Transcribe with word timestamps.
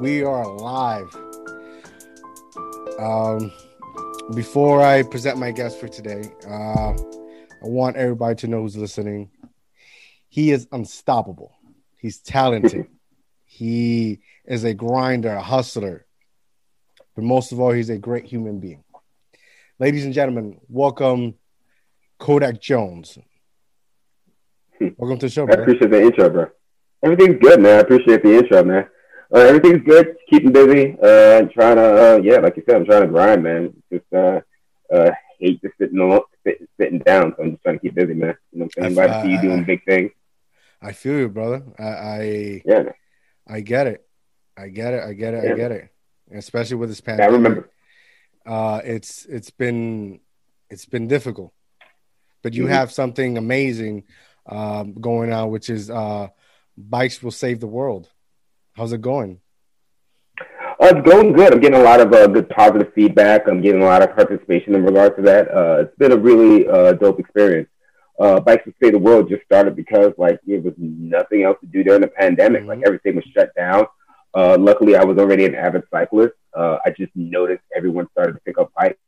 we 0.00 0.22
are 0.22 0.46
live. 0.46 1.08
Um, 2.98 3.50
before 4.34 4.82
I 4.82 5.02
present 5.02 5.38
my 5.38 5.50
guest 5.52 5.80
for 5.80 5.88
today, 5.88 6.22
uh, 6.46 6.92
I 6.92 7.62
want 7.62 7.96
everybody 7.96 8.34
to 8.36 8.46
know 8.46 8.60
who's 8.60 8.76
listening. 8.76 9.30
He 10.28 10.50
is 10.50 10.68
unstoppable. 10.70 11.56
He's 11.96 12.18
talented. 12.18 12.88
he 13.46 14.20
is 14.44 14.64
a 14.64 14.74
grinder, 14.74 15.32
a 15.32 15.42
hustler, 15.42 16.04
but 17.14 17.24
most 17.24 17.52
of 17.52 17.60
all, 17.60 17.72
he's 17.72 17.88
a 17.88 17.96
great 17.96 18.26
human 18.26 18.60
being. 18.60 18.84
Ladies 19.78 20.04
and 20.04 20.12
gentlemen, 20.12 20.60
welcome 20.68 21.34
Kodak 22.18 22.60
Jones. 22.60 23.18
Welcome 24.98 25.18
to 25.20 25.26
the 25.26 25.30
show, 25.30 25.48
I 25.48 25.52
appreciate 25.54 25.90
the 25.90 26.02
intro, 26.02 26.28
bro. 26.28 26.46
Everything's 27.02 27.40
good, 27.40 27.60
man. 27.60 27.78
I 27.78 27.80
appreciate 27.80 28.22
the 28.22 28.36
intro, 28.36 28.62
man. 28.62 28.86
Uh, 29.34 29.38
everything's 29.38 29.82
good. 29.84 30.16
Keeping 30.30 30.52
busy. 30.52 30.96
Uh, 31.02 31.42
trying 31.52 31.76
to, 31.76 32.14
uh, 32.14 32.20
yeah, 32.22 32.36
like 32.38 32.56
you 32.56 32.62
said, 32.66 32.76
I'm 32.76 32.84
trying 32.84 33.02
to 33.02 33.08
grind, 33.08 33.42
man. 33.42 33.74
Just 33.92 34.04
uh, 34.14 34.40
uh, 34.92 35.10
hate 35.38 35.60
just 35.62 35.74
sitting 35.78 35.98
alone, 35.98 36.20
sit, 36.44 36.58
sitting 36.80 37.00
down. 37.00 37.34
So 37.36 37.42
I'm 37.42 37.50
just 37.52 37.62
trying 37.62 37.76
to 37.76 37.80
keep 37.82 37.94
busy, 37.94 38.14
man. 38.14 38.36
You 38.52 38.60
know 38.60 38.68
what 38.74 38.84
I'm 38.86 38.94
saying? 38.94 38.98
I- 38.98 39.06
Glad 39.06 39.22
to 39.22 39.26
see 39.26 39.32
you 39.32 39.42
doing 39.42 39.60
I- 39.60 39.64
big 39.64 39.84
things. 39.84 40.10
I 40.82 40.92
feel 40.92 41.18
you, 41.18 41.28
brother. 41.28 41.62
I, 41.78 41.84
I 41.84 42.62
Yeah. 42.64 42.82
I 43.48 43.60
get 43.60 43.86
it. 43.86 44.06
I 44.56 44.68
get 44.68 44.92
it. 44.94 45.02
I 45.02 45.12
get 45.14 45.34
it. 45.34 45.52
I 45.52 45.56
get 45.56 45.72
it. 45.72 45.88
Especially 46.32 46.76
with 46.76 46.90
this 46.90 47.02
Yeah, 47.04 47.14
I 47.14 47.16
pandemic. 47.16 47.32
remember. 47.36 47.70
Uh, 48.44 48.80
it's 48.84 49.24
it's 49.26 49.50
been 49.50 50.20
it's 50.70 50.84
been 50.84 51.08
difficult, 51.08 51.52
but 52.42 52.52
you 52.54 52.64
Mhm. 52.66 52.68
have 52.70 52.92
something 52.92 53.38
amazing 53.38 54.04
um, 54.46 54.92
going 54.94 55.32
on, 55.32 55.50
which 55.50 55.70
is 55.70 55.90
uh, 55.90 56.28
bikes 56.76 57.22
will 57.22 57.30
save 57.32 57.58
the 57.60 57.66
world. 57.66 58.08
How's 58.76 58.92
it 58.92 59.00
going? 59.00 59.40
Uh, 60.38 60.92
it's 60.92 61.08
going 61.08 61.32
good. 61.32 61.50
I'm 61.54 61.60
getting 61.60 61.80
a 61.80 61.82
lot 61.82 62.00
of 62.00 62.12
uh, 62.12 62.26
good 62.26 62.50
positive 62.50 62.92
feedback. 62.94 63.48
I'm 63.48 63.62
getting 63.62 63.80
a 63.80 63.86
lot 63.86 64.02
of 64.02 64.14
participation 64.14 64.74
in 64.74 64.84
regards 64.84 65.16
to 65.16 65.22
that. 65.22 65.48
Uh, 65.50 65.78
it's 65.80 65.96
been 65.96 66.12
a 66.12 66.16
really 66.16 66.68
uh, 66.68 66.92
dope 66.92 67.18
experience. 67.18 67.70
Uh, 68.20 68.38
Bikes 68.40 68.64
to 68.64 68.74
Save 68.82 68.92
the 68.92 68.98
World 68.98 69.30
just 69.30 69.44
started 69.44 69.76
because 69.76 70.12
like 70.18 70.38
it 70.46 70.62
was 70.62 70.74
nothing 70.76 71.42
else 71.44 71.56
to 71.60 71.66
do 71.66 71.82
during 71.82 72.02
the 72.02 72.08
pandemic. 72.08 72.64
Mhm. 72.64 72.66
Like 72.66 72.82
everything 72.84 73.16
was 73.16 73.24
shut 73.34 73.54
down. 73.54 73.86
Uh, 74.34 74.58
luckily, 74.60 74.94
I 74.96 75.04
was 75.04 75.16
already 75.16 75.46
an 75.46 75.54
avid 75.54 75.84
cyclist. 75.90 76.34
Uh, 76.54 76.76
I 76.84 76.90
just 76.90 77.12
noticed 77.14 77.62
everyone 77.74 78.08
started 78.10 78.34
to 78.34 78.40
pick 78.40 78.58
up 78.58 78.70
bikes 78.76 78.98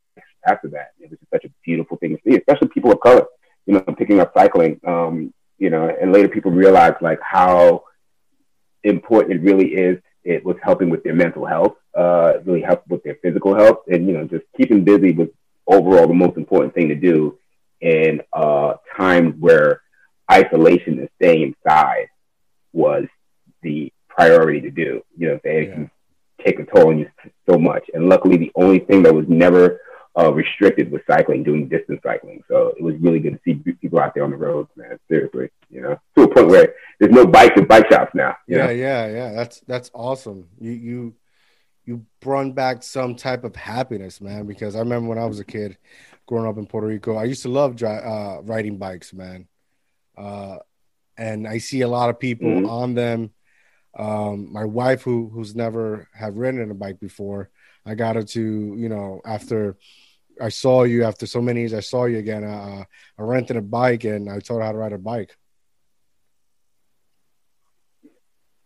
after 0.47 0.67
that. 0.69 0.93
It 0.99 1.11
was 1.11 1.19
just 1.19 1.29
such 1.31 1.45
a 1.45 1.53
beautiful 1.63 1.97
thing 1.97 2.17
to 2.17 2.21
see, 2.27 2.37
especially 2.37 2.69
people 2.69 2.91
of 2.91 2.99
color. 3.01 3.25
You 3.67 3.75
know, 3.75 3.81
picking 3.95 4.19
up 4.19 4.33
cycling. 4.35 4.79
Um, 4.87 5.31
you 5.59 5.69
know, 5.69 5.95
and 6.01 6.11
later 6.11 6.29
people 6.29 6.51
realized 6.51 6.95
like 7.01 7.19
how 7.21 7.83
important 8.83 9.33
it 9.33 9.41
really 9.43 9.69
is. 9.73 9.99
It 10.23 10.43
was 10.45 10.57
helping 10.61 10.89
with 10.89 11.03
their 11.03 11.15
mental 11.15 11.45
health. 11.45 11.75
Uh, 11.95 12.33
really 12.45 12.61
helped 12.61 12.87
with 12.87 13.03
their 13.03 13.15
physical 13.21 13.55
health, 13.55 13.79
and 13.91 14.07
you 14.07 14.13
know, 14.13 14.25
just 14.25 14.45
keeping 14.55 14.83
busy 14.83 15.11
was 15.11 15.27
overall 15.67 16.07
the 16.07 16.13
most 16.13 16.37
important 16.37 16.73
thing 16.73 16.87
to 16.89 16.95
do 16.95 17.37
in 17.81 18.21
uh, 18.33 18.73
times 18.97 19.35
where 19.39 19.81
isolation 20.31 20.99
and 20.99 21.09
staying 21.15 21.55
inside 21.65 22.07
was 22.73 23.05
the 23.63 23.91
priority 24.07 24.61
to 24.61 24.69
do. 24.71 25.01
You 25.17 25.29
know, 25.29 25.39
they 25.43 25.65
Yeah. 25.67 25.73
can 25.73 25.91
take 26.45 26.59
a 26.59 26.65
toll 26.65 26.89
on 26.89 26.99
you 26.99 27.09
so 27.49 27.57
much. 27.57 27.83
And 27.93 28.07
luckily, 28.07 28.37
the 28.37 28.51
only 28.55 28.79
thing 28.79 29.03
that 29.03 29.13
was 29.13 29.25
never 29.27 29.81
uh, 30.19 30.31
restricted 30.33 30.91
with 30.91 31.01
cycling, 31.07 31.43
doing 31.43 31.67
distance 31.69 32.01
cycling. 32.03 32.43
So 32.47 32.73
it 32.77 32.83
was 32.83 32.95
really 32.99 33.19
good 33.19 33.33
to 33.33 33.39
see 33.45 33.55
people 33.73 33.99
out 33.99 34.13
there 34.13 34.23
on 34.23 34.31
the 34.31 34.37
roads, 34.37 34.69
man. 34.75 34.99
Seriously, 35.07 35.49
you 35.69 35.81
know, 35.81 35.99
to 36.15 36.23
a 36.23 36.33
point 36.33 36.47
where 36.47 36.73
there's 36.99 37.11
no 37.13 37.25
bikes 37.25 37.57
at 37.57 37.67
bike 37.67 37.89
shops 37.91 38.11
now. 38.13 38.35
You 38.47 38.57
Yeah, 38.57 38.65
know? 38.67 38.71
yeah, 38.71 39.07
yeah. 39.07 39.31
That's 39.31 39.61
that's 39.61 39.91
awesome. 39.93 40.47
You 40.59 40.71
you 40.71 41.15
you 41.85 42.05
brought 42.19 42.53
back 42.53 42.83
some 42.83 43.15
type 43.15 43.43
of 43.43 43.55
happiness, 43.55 44.19
man. 44.21 44.45
Because 44.45 44.75
I 44.75 44.79
remember 44.79 45.09
when 45.09 45.17
I 45.17 45.25
was 45.25 45.39
a 45.39 45.45
kid, 45.45 45.77
growing 46.25 46.47
up 46.47 46.57
in 46.57 46.65
Puerto 46.67 46.87
Rico, 46.87 47.15
I 47.15 47.23
used 47.23 47.43
to 47.43 47.49
love 47.49 47.75
dri- 47.75 47.89
uh, 47.89 48.41
riding 48.41 48.77
bikes, 48.77 49.13
man. 49.13 49.47
Uh, 50.17 50.57
and 51.17 51.47
I 51.47 51.57
see 51.59 51.81
a 51.81 51.87
lot 51.87 52.09
of 52.09 52.19
people 52.19 52.49
Mhm. 52.49 52.69
on 52.69 52.93
them. 52.93 53.31
Um, 53.97 54.51
my 54.53 54.65
wife, 54.65 55.01
who 55.01 55.29
who's 55.29 55.55
never 55.55 56.07
have 56.13 56.35
ridden 56.37 56.69
a 56.69 56.75
bike 56.75 56.99
before, 56.99 57.49
I 57.85 57.95
got 57.95 58.15
her 58.17 58.23
to, 58.23 58.75
you 58.77 58.87
know, 58.89 59.21
after 59.25 59.77
I 60.41 60.49
saw 60.49 60.83
you 60.83 61.03
after 61.03 61.25
so 61.25 61.41
many 61.41 61.61
years, 61.61 61.73
I 61.73 61.79
saw 61.81 62.05
you 62.05 62.17
again. 62.17 62.43
Uh, 62.43 62.83
I 63.17 63.21
rented 63.21 63.57
a 63.57 63.61
bike 63.61 64.03
and 64.05 64.29
I 64.29 64.39
taught 64.39 64.57
her 64.59 64.63
how 64.63 64.71
to 64.71 64.77
ride 64.77 64.93
a 64.93 64.97
bike. 64.97 65.35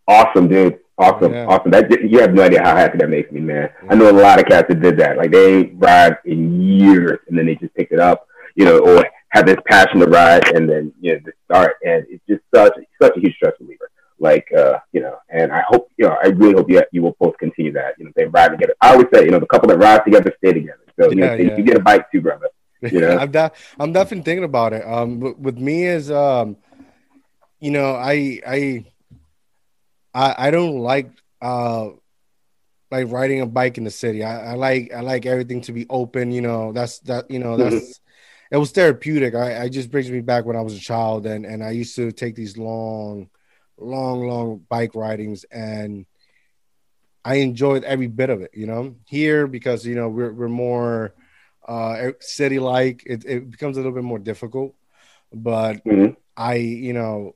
Awesome, 0.06 0.48
dude. 0.48 0.78
Awesome, 0.96 1.32
Yeah. 1.32 1.46
awesome. 1.46 1.70
That 1.72 1.90
you 2.02 2.20
have 2.20 2.34
no 2.34 2.42
idea 2.42 2.62
how 2.62 2.76
happy 2.76 2.98
that 2.98 3.08
makes 3.08 3.32
me, 3.32 3.40
man. 3.40 3.70
I 3.88 3.94
know 3.96 4.10
a 4.10 4.12
lot 4.12 4.38
of 4.38 4.46
cats 4.46 4.68
that 4.68 4.80
did 4.80 4.96
that. 4.98 5.16
Like 5.16 5.32
they 5.32 5.72
ride 5.74 6.18
in 6.24 6.60
years, 6.60 7.18
and 7.28 7.36
then 7.36 7.46
they 7.46 7.56
just 7.56 7.74
picked 7.74 7.92
it 7.92 7.98
up, 7.98 8.26
you 8.54 8.64
know, 8.64 8.78
or 8.78 9.04
have 9.30 9.46
this 9.46 9.56
passion 9.66 9.98
to 10.00 10.06
ride, 10.06 10.54
and 10.54 10.68
then 10.68 10.92
you 11.00 11.14
know 11.14 11.18
to 11.20 11.32
start, 11.44 11.76
and 11.84 12.06
it's 12.08 12.22
just 12.28 12.42
such 12.54 12.74
such 13.02 13.16
a 13.16 13.20
huge 13.20 13.34
stress 13.34 13.54
reliever. 13.58 13.90
Like 14.20 14.46
uh, 14.56 14.78
you 14.92 15.00
know, 15.00 15.16
and 15.30 15.50
I 15.52 15.62
hope 15.66 15.90
you 15.96 16.06
know, 16.06 16.16
I 16.22 16.28
really 16.28 16.52
hope 16.54 16.70
you 16.70 16.80
you 16.92 17.02
will 17.02 17.16
both 17.18 17.36
continue 17.38 17.72
that. 17.72 17.94
You 17.98 18.04
know, 18.04 18.12
they 18.14 18.26
ride 18.26 18.52
together. 18.52 18.74
I 18.80 18.92
always 18.92 19.08
say, 19.12 19.24
you 19.24 19.32
know, 19.32 19.40
the 19.40 19.46
couple 19.46 19.68
that 19.70 19.78
ride 19.78 20.04
together 20.04 20.32
stay 20.38 20.52
together. 20.52 20.78
So 20.98 21.10
you 21.10 21.16
know, 21.16 21.26
Yeah, 21.26 21.34
yeah. 21.34 21.56
you 21.56 21.64
get 21.64 21.76
a 21.76 21.80
bike 21.80 22.10
too, 22.10 22.20
brother. 22.20 22.48
You 22.82 23.00
know? 23.00 23.16
I'm 23.16 23.30
de- 23.30 23.52
I'm 23.80 23.92
definitely 23.94 24.24
thinking 24.24 24.44
about 24.44 24.74
it. 24.74 24.86
Um, 24.86 25.18
with, 25.18 25.38
with 25.38 25.58
me 25.58 25.86
is 25.86 26.10
um, 26.10 26.58
you 27.58 27.70
know, 27.70 27.94
I 27.94 28.40
I 28.46 28.84
I 30.12 30.34
I 30.48 30.50
don't 30.50 30.80
like 30.80 31.10
uh 31.40 31.88
like 32.90 33.10
riding 33.10 33.40
a 33.40 33.46
bike 33.46 33.78
in 33.78 33.84
the 33.84 33.90
city. 33.90 34.22
I, 34.22 34.52
I 34.52 34.54
like 34.54 34.92
I 34.92 35.00
like 35.00 35.24
everything 35.24 35.62
to 35.62 35.72
be 35.72 35.86
open. 35.88 36.30
You 36.30 36.42
know, 36.42 36.72
that's 36.72 36.98
that. 37.00 37.30
You 37.30 37.38
know, 37.38 37.56
that's 37.56 38.00
it 38.50 38.58
was 38.58 38.70
therapeutic. 38.70 39.34
I, 39.34 39.62
I 39.62 39.68
just 39.68 39.90
brings 39.90 40.10
me 40.10 40.20
back 40.20 40.44
when 40.44 40.56
I 40.56 40.60
was 40.60 40.76
a 40.76 40.80
child, 40.80 41.26
and 41.26 41.46
and 41.46 41.64
I 41.64 41.70
used 41.70 41.96
to 41.96 42.12
take 42.12 42.34
these 42.36 42.58
long, 42.58 43.30
long, 43.78 44.28
long 44.28 44.64
bike 44.68 44.94
ridings, 44.94 45.44
and 45.44 46.06
I 47.24 47.36
enjoyed 47.36 47.84
every 47.84 48.06
bit 48.08 48.30
of 48.30 48.40
it. 48.42 48.50
You 48.54 48.66
know, 48.66 48.96
here 49.06 49.46
because 49.46 49.86
you 49.86 49.94
know 49.94 50.08
we're 50.08 50.32
we're 50.32 50.48
more 50.48 51.14
uh 51.66 52.10
city 52.20 52.58
like 52.58 53.02
it, 53.06 53.24
it 53.24 53.50
becomes 53.50 53.76
a 53.76 53.80
little 53.80 53.94
bit 53.94 54.04
more 54.04 54.18
difficult 54.18 54.74
but 55.32 55.82
Mhm. 55.84 56.14
i 56.36 56.56
you 56.56 56.92
know 56.92 57.32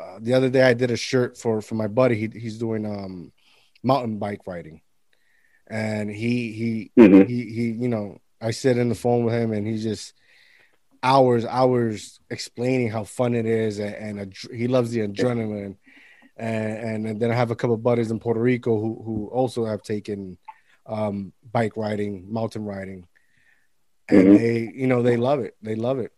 uh, 0.00 0.18
the 0.20 0.32
other 0.32 0.48
day 0.48 0.62
i 0.62 0.74
did 0.74 0.92
a 0.92 0.96
shirt 0.96 1.36
for 1.36 1.60
for 1.60 1.74
my 1.74 1.88
buddy 1.88 2.14
he, 2.14 2.28
he's 2.38 2.56
doing 2.58 2.86
um 2.86 3.32
mountain 3.82 4.18
bike 4.20 4.42
riding 4.46 4.80
and 5.66 6.08
he 6.08 6.52
he 6.52 6.92
Mhm. 6.96 7.26
he 7.26 7.52
he 7.52 7.62
you 7.72 7.88
know 7.88 8.18
i 8.40 8.52
sit 8.52 8.78
in 8.78 8.88
the 8.88 8.94
phone 8.94 9.24
with 9.24 9.34
him 9.34 9.52
and 9.52 9.66
he's 9.66 9.82
just 9.82 10.14
hours 11.02 11.44
hours 11.44 12.20
explaining 12.30 12.90
how 12.90 13.02
fun 13.02 13.34
it 13.34 13.44
is 13.46 13.80
and, 13.80 14.18
and 14.20 14.34
he 14.54 14.68
loves 14.68 14.92
the 14.92 15.00
adrenaline 15.00 15.76
and, 16.36 17.06
and 17.06 17.20
then 17.20 17.30
i 17.30 17.34
have 17.34 17.50
a 17.50 17.56
couple 17.56 17.74
of 17.74 17.82
buddies 17.82 18.10
in 18.10 18.18
puerto 18.18 18.40
rico 18.40 18.78
who 18.80 19.02
who 19.04 19.26
also 19.32 19.64
have 19.64 19.82
taken 19.82 20.36
um 20.86 21.32
bike 21.52 21.76
riding 21.76 22.30
mountain 22.32 22.64
riding 22.64 23.06
and 24.08 24.28
Mhm. 24.28 24.38
they 24.38 24.72
you 24.74 24.86
know 24.86 25.02
they 25.02 25.16
love 25.16 25.40
it 25.40 25.54
they 25.62 25.74
love 25.76 25.98
it 25.98 26.12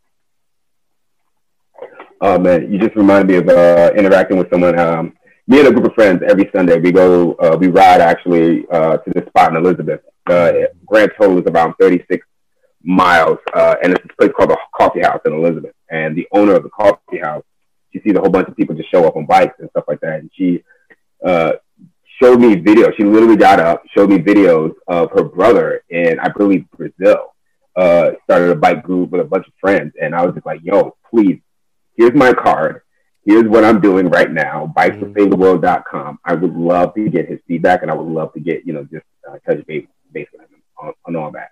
Oh 2.20 2.38
man, 2.38 2.72
you 2.72 2.78
just 2.78 2.96
reminded 2.96 3.26
me 3.28 3.36
of 3.36 3.48
uh, 3.48 3.92
interacting 3.94 4.38
with 4.38 4.48
someone. 4.50 4.78
Um, 4.78 5.12
me 5.46 5.58
and 5.58 5.68
a 5.68 5.70
group 5.72 5.84
of 5.84 5.92
friends 5.94 6.22
every 6.26 6.48
Sunday 6.54 6.78
we 6.80 6.90
go, 6.90 7.34
uh, 7.34 7.56
we 7.60 7.66
ride 7.68 8.00
actually 8.00 8.64
uh, 8.72 8.96
to 8.96 9.10
this 9.14 9.26
spot 9.26 9.50
in 9.50 9.56
Elizabeth. 9.58 10.00
Uh, 10.26 10.52
grand 10.86 11.12
total 11.20 11.38
is 11.38 11.44
around 11.46 11.74
36 11.78 12.26
miles, 12.82 13.36
uh, 13.54 13.74
and 13.82 13.92
it's 13.92 14.02
this 14.02 14.16
place 14.18 14.32
called 14.34 14.48
the 14.48 14.56
Coffee 14.74 15.02
House 15.02 15.20
in 15.26 15.34
Elizabeth. 15.34 15.74
And 15.90 16.16
the 16.16 16.26
owner 16.32 16.54
of 16.54 16.62
the 16.62 16.70
coffee 16.70 17.18
house, 17.22 17.44
she 17.96 18.08
sees 18.08 18.16
a 18.16 18.20
whole 18.20 18.30
bunch 18.30 18.48
of 18.48 18.56
people 18.56 18.74
just 18.74 18.90
show 18.90 19.06
up 19.06 19.16
on 19.16 19.26
bikes 19.26 19.58
and 19.58 19.70
stuff 19.70 19.84
like 19.88 20.00
that, 20.00 20.20
and 20.20 20.30
she 20.34 20.62
uh, 21.24 21.52
showed 22.20 22.40
me 22.40 22.56
videos. 22.56 22.96
She 22.96 23.04
literally 23.04 23.36
got 23.36 23.60
up, 23.60 23.82
showed 23.96 24.10
me 24.10 24.18
videos 24.18 24.74
of 24.86 25.10
her 25.12 25.24
brother 25.24 25.82
in, 25.88 26.18
I 26.20 26.28
believe, 26.28 26.66
Brazil. 26.76 27.32
Uh, 27.74 28.12
started 28.24 28.50
a 28.50 28.56
bike 28.56 28.82
group 28.82 29.10
with 29.10 29.20
a 29.20 29.24
bunch 29.24 29.46
of 29.46 29.52
friends, 29.60 29.92
and 30.00 30.14
I 30.14 30.24
was 30.24 30.34
just 30.34 30.46
like, 30.46 30.60
"Yo, 30.62 30.96
please 31.10 31.40
here's 31.96 32.14
my 32.14 32.32
card. 32.32 32.82
Here's 33.24 33.48
what 33.48 33.64
I'm 33.64 33.80
doing 33.80 34.08
right 34.08 34.30
now. 34.30 34.72
Bikesforsavetheworld.com. 34.76 36.20
I 36.24 36.34
would 36.34 36.54
love 36.54 36.94
to 36.94 37.08
get 37.08 37.28
his 37.28 37.40
feedback, 37.48 37.82
and 37.82 37.90
I 37.90 37.94
would 37.94 38.06
love 38.06 38.32
to 38.34 38.40
get 38.40 38.64
you 38.64 38.72
know 38.72 38.84
just 38.84 39.04
uh, 39.28 39.38
touch 39.46 39.66
base, 39.66 39.86
base 40.12 40.28
with 40.32 40.42
him 40.42 40.62
on, 40.80 40.92
on 41.06 41.16
all 41.16 41.32
that. 41.32 41.50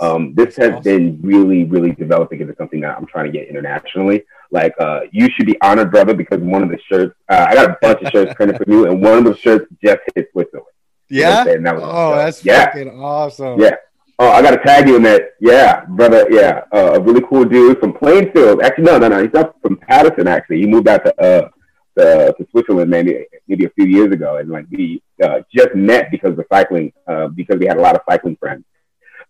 Um, 0.00 0.34
this 0.34 0.56
has 0.56 0.72
awesome. 0.72 0.82
been 0.82 1.20
really, 1.22 1.64
really 1.64 1.92
developing 1.92 2.40
into 2.40 2.54
something 2.56 2.80
that 2.80 2.96
I'm 2.96 3.06
trying 3.06 3.26
to 3.26 3.32
get 3.32 3.48
internationally. 3.48 4.24
Like, 4.50 4.74
uh, 4.80 5.00
you 5.12 5.28
should 5.30 5.46
be 5.46 5.60
honored, 5.60 5.90
brother, 5.90 6.14
because 6.14 6.40
one 6.40 6.62
of 6.62 6.70
the 6.70 6.78
shirts, 6.90 7.14
uh, 7.28 7.46
I 7.48 7.54
got 7.54 7.70
a 7.70 7.76
bunch 7.82 8.02
of 8.02 8.10
shirts 8.10 8.34
printed 8.34 8.56
from 8.56 8.72
you, 8.72 8.86
and 8.86 9.02
one 9.02 9.18
of 9.18 9.24
the 9.24 9.36
shirts 9.36 9.66
just 9.84 9.98
hit 10.14 10.30
Switzerland. 10.32 10.66
You 11.08 11.22
know 11.22 11.28
yeah? 11.28 11.44
That 11.44 11.74
was- 11.74 11.84
oh 11.84 12.16
that's 12.16 12.44
yeah. 12.44 12.66
fucking 12.66 12.90
awesome 13.00 13.60
Yeah. 13.60 13.76
Oh, 14.20 14.30
I 14.30 14.42
got 14.42 14.50
to 14.50 14.58
tag 14.58 14.88
you 14.88 14.96
in 14.96 15.02
that. 15.04 15.34
Yeah, 15.38 15.84
brother. 15.84 16.26
Yeah, 16.28 16.62
uh, 16.72 16.94
a 16.94 17.00
really 17.00 17.20
cool 17.28 17.44
dude 17.44 17.78
from 17.78 17.92
Plainfield. 17.92 18.60
Actually, 18.62 18.84
no, 18.84 18.98
no, 18.98 19.06
no. 19.06 19.22
He's 19.22 19.32
not 19.32 19.54
from 19.62 19.76
Paterson. 19.76 20.26
Actually, 20.26 20.60
he 20.60 20.66
moved 20.66 20.88
out 20.88 21.04
to 21.04 21.22
uh, 21.22 21.48
to, 21.96 22.34
to 22.36 22.46
Switzerland 22.50 22.90
maybe 22.90 23.26
maybe 23.46 23.64
a 23.64 23.70
few 23.70 23.86
years 23.86 24.12
ago, 24.12 24.38
and 24.38 24.50
like 24.50 24.66
we 24.72 25.00
uh, 25.22 25.40
just 25.54 25.72
met 25.76 26.10
because 26.10 26.36
of 26.36 26.44
cycling, 26.52 26.92
uh, 27.06 27.28
because 27.28 27.58
we 27.60 27.66
had 27.66 27.76
a 27.76 27.80
lot 27.80 27.94
of 27.94 28.00
cycling 28.08 28.36
friends. 28.36 28.64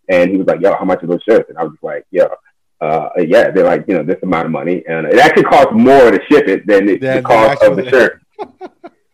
And 0.09 0.31
he 0.31 0.39
was 0.39 0.47
like, 0.47 0.63
"Yo, 0.63 0.75
how 0.75 0.87
much 0.87 1.03
are 1.03 1.07
those 1.07 1.23
shirts?" 1.23 1.51
And 1.51 1.59
I 1.59 1.65
was 1.65 1.73
just 1.73 1.85
like, 1.85 2.07
"Yo, 2.11 2.27
uh, 2.81 3.11
yeah." 3.19 3.51
They're 3.51 3.65
like, 3.65 3.85
you 3.89 3.95
know, 3.95 4.03
this 4.03 4.23
amount 4.23 4.47
of 4.47 4.53
money, 4.53 4.85
and 4.89 5.07
it 5.07 5.19
actually 5.19 5.45
costs 5.45 5.73
more 5.73 6.11
to 6.11 6.21
ship 6.31 6.49
it 6.49 6.67
than 6.67 6.87
the, 6.87 6.99
the 6.99 7.23
cost 7.23 7.63
of 7.63 7.77
the 7.77 7.89
shirt. 7.89 8.23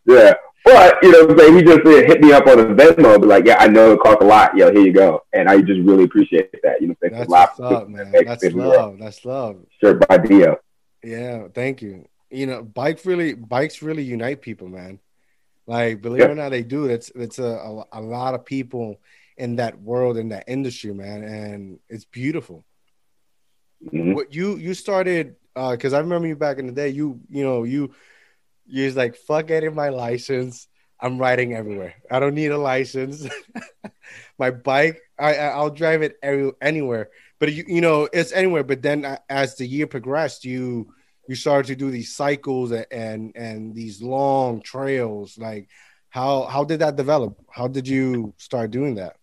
yeah, 0.06 0.34
but 0.64 0.96
you 1.02 1.12
know, 1.12 1.28
I'm 1.28 1.56
He 1.56 1.62
just 1.62 1.80
uh, 1.80 1.90
hit 1.90 2.22
me 2.22 2.32
up 2.32 2.46
on 2.46 2.56
the 2.56 2.64
Venmo, 2.64 3.20
be 3.20 3.26
like, 3.26 3.44
"Yeah, 3.44 3.56
I 3.58 3.68
know 3.68 3.92
it 3.92 4.00
costs 4.00 4.22
a 4.22 4.26
lot. 4.26 4.56
Yo, 4.56 4.72
here 4.72 4.80
you 4.80 4.92
go." 4.92 5.22
And 5.34 5.48
I 5.48 5.60
just 5.60 5.80
really 5.80 6.04
appreciate 6.04 6.50
that. 6.62 6.80
You 6.80 6.88
know, 6.88 6.96
I'm 7.04 7.10
That's 7.12 7.28
what's 7.28 7.60
up, 7.60 7.88
man. 7.88 8.12
That's 8.12 8.44
love. 8.44 8.98
That's 8.98 9.24
love. 9.24 9.58
Sure, 9.80 9.94
by 9.94 10.18
Dio. 10.18 10.58
Yeah, 11.02 11.48
thank 11.54 11.82
you. 11.82 12.08
You 12.30 12.46
know, 12.46 12.62
bike 12.62 13.00
really 13.04 13.34
bikes 13.34 13.82
really 13.82 14.02
unite 14.02 14.40
people, 14.40 14.68
man. 14.68 15.00
Like, 15.66 16.00
believe 16.00 16.20
yeah. 16.20 16.26
it 16.26 16.30
or 16.30 16.34
not, 16.34 16.48
they 16.48 16.62
do. 16.62 16.86
It's 16.86 17.10
it's 17.14 17.38
a, 17.38 17.44
a, 17.44 17.84
a 17.92 18.00
lot 18.00 18.34
of 18.34 18.46
people 18.46 19.00
in 19.36 19.56
that 19.56 19.80
world 19.80 20.16
in 20.16 20.30
that 20.30 20.44
industry, 20.46 20.94
man, 20.94 21.24
and 21.24 21.78
it's 21.90 22.06
beautiful. 22.06 22.64
Mm-hmm. 23.86 24.14
What 24.14 24.34
you 24.34 24.56
you 24.56 24.74
started 24.74 25.36
because 25.54 25.92
uh, 25.92 25.96
I 25.96 26.00
remember 26.00 26.26
you 26.26 26.36
back 26.36 26.58
in 26.58 26.66
the 26.66 26.72
day. 26.72 26.88
You 26.88 27.20
you 27.28 27.44
know 27.44 27.64
you 27.64 27.94
you 28.66 28.84
was 28.84 28.96
like 28.96 29.16
fuck 29.16 29.46
getting 29.46 29.74
my 29.74 29.90
license. 29.90 30.68
I'm 31.00 31.18
riding 31.18 31.54
everywhere. 31.54 31.94
I 32.10 32.18
don't 32.18 32.34
need 32.34 32.50
a 32.52 32.58
license. 32.58 33.28
my 34.38 34.50
bike, 34.50 35.02
I 35.18 35.36
I'll 35.36 35.70
drive 35.70 36.02
it 36.02 36.16
every, 36.22 36.52
anywhere 36.60 37.10
but 37.44 37.52
you 37.52 37.64
you 37.66 37.80
know 37.80 38.08
it's 38.12 38.32
anywhere. 38.32 38.64
But 38.64 38.80
then 38.80 39.04
uh, 39.04 39.18
as 39.28 39.56
the 39.56 39.66
year 39.66 39.86
progressed, 39.86 40.44
you 40.44 40.94
you 41.28 41.34
started 41.34 41.66
to 41.68 41.76
do 41.76 41.90
these 41.90 42.14
cycles 42.16 42.70
and 42.70 42.86
and, 42.90 43.36
and 43.36 43.74
these 43.74 44.02
long 44.02 44.62
trails. 44.62 45.36
Like 45.36 45.68
how 46.08 46.44
how 46.44 46.64
did 46.64 46.80
that 46.80 46.96
develop? 46.96 47.38
How 47.50 47.68
did 47.68 47.86
you 47.86 48.34
start 48.38 48.70
doing 48.70 48.94
that? 48.94 49.16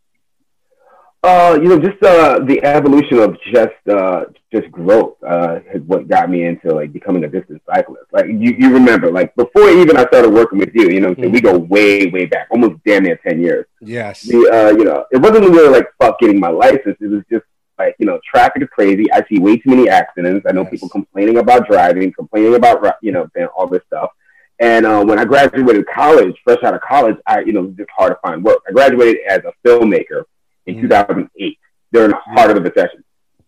Uh, 1.24 1.56
you 1.62 1.70
know, 1.70 1.78
just 1.78 2.02
uh, 2.02 2.40
the 2.46 2.64
evolution 2.64 3.20
of 3.20 3.38
just 3.54 3.88
uh, 3.88 4.26
just 4.52 4.72
growth 4.72 5.18
uh, 5.24 5.60
is 5.72 5.84
what 5.84 6.08
got 6.08 6.32
me 6.32 6.46
into 6.46 6.74
like 6.74 6.92
becoming 6.92 7.24
a 7.26 7.28
distance 7.28 7.62
cyclist. 7.72 8.06
Like 8.12 8.26
you, 8.26 8.56
you 8.58 8.74
remember, 8.74 9.12
like 9.12 9.36
before 9.36 9.70
even 9.70 9.98
I 9.98 10.08
started 10.08 10.32
working 10.32 10.58
with 10.58 10.74
you, 10.74 10.90
you 10.90 11.00
know, 11.00 11.14
mm-hmm. 11.14 11.32
we 11.32 11.40
go 11.40 11.60
way, 11.60 12.08
way 12.08 12.26
back, 12.26 12.48
almost 12.50 12.84
damn 12.86 13.04
near 13.04 13.18
ten 13.18 13.40
years. 13.40 13.68
Yes. 13.82 14.24
The, 14.24 14.50
uh, 14.52 14.76
you 14.76 14.84
know, 14.84 15.06
it 15.12 15.20
wasn't 15.22 15.48
really 15.48 15.70
like 15.70 15.88
fuck 16.02 16.18
getting 16.20 16.40
my 16.40 16.50
license. 16.50 16.98
It 17.00 17.08
was 17.08 17.24
just 17.32 17.46
like, 17.78 17.96
you 18.00 18.08
know, 18.08 18.20
traffic 18.28 18.64
is 18.64 18.70
crazy. 18.72 19.06
I 19.14 19.24
see 19.30 19.38
way 19.38 19.58
too 19.58 19.70
many 19.70 19.90
accidents. 19.90 20.48
I 20.50 20.54
know 20.54 20.64
yes. 20.64 20.72
people 20.72 20.90
complaining 20.90 21.38
about 21.38 21.68
driving, 21.68 22.12
complaining 22.14 22.56
about, 22.56 22.96
you 23.04 23.12
know, 23.12 23.30
all 23.56 23.68
this 23.68 23.84
stuff. 23.86 24.10
And 24.58 24.88
uh, 24.88 25.04
when 25.04 25.20
I 25.20 25.26
graduated 25.26 25.86
college, 25.88 26.36
fresh 26.44 26.64
out 26.64 26.74
of 26.74 26.82
college, 26.82 27.18
I, 27.28 27.42
you 27.42 27.54
know, 27.54 27.74
it's 27.78 27.92
hard 27.96 28.14
to 28.14 28.20
find 28.24 28.44
work. 28.44 28.60
I 28.68 28.72
graduated 28.72 29.18
as 29.28 29.42
a 29.46 29.54
filmmaker 29.64 30.26
in 30.66 30.76
mm 30.76 30.82
2008 30.82 31.58
during 31.92 32.12
the 32.12 32.18
heart 32.18 32.52
of 32.52 32.56
the 32.56 32.62
recession. 32.62 33.04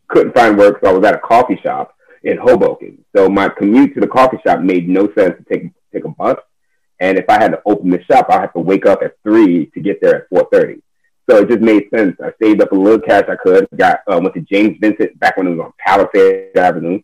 Couldn't 0.07 0.35
find 0.35 0.57
work, 0.57 0.79
so 0.81 0.89
I 0.89 0.93
was 0.93 1.05
at 1.05 1.15
a 1.15 1.19
coffee 1.19 1.59
shop 1.63 1.95
in 2.23 2.37
Hoboken. 2.37 3.03
So 3.15 3.29
my 3.29 3.49
commute 3.49 3.93
to 3.95 3.99
the 3.99 4.07
coffee 4.07 4.37
shop 4.45 4.61
made 4.61 4.87
no 4.87 5.11
sense 5.13 5.35
to 5.37 5.43
take 5.49 5.71
take 5.91 6.05
a 6.05 6.09
bus. 6.09 6.37
And 6.99 7.17
if 7.17 7.25
I 7.29 7.41
had 7.41 7.51
to 7.51 7.61
open 7.65 7.89
the 7.89 8.03
shop, 8.03 8.27
I 8.29 8.41
had 8.41 8.53
to 8.53 8.59
wake 8.59 8.85
up 8.85 9.01
at 9.01 9.15
three 9.23 9.67
to 9.67 9.79
get 9.81 10.01
there 10.01 10.15
at 10.15 10.29
four 10.29 10.47
thirty. 10.51 10.81
So 11.29 11.37
it 11.37 11.49
just 11.49 11.61
made 11.61 11.89
sense. 11.89 12.17
I 12.21 12.33
saved 12.41 12.61
up 12.61 12.71
a 12.71 12.75
little 12.75 12.99
cash 12.99 13.25
I 13.29 13.35
could. 13.35 13.67
Got 13.75 14.01
uh, 14.07 14.19
went 14.21 14.35
to 14.35 14.41
James 14.41 14.77
Vincent 14.79 15.17
back 15.19 15.37
when 15.37 15.47
it 15.47 15.51
was 15.51 15.59
on 15.59 15.73
Palisade 15.79 16.55
Avenue. 16.57 17.01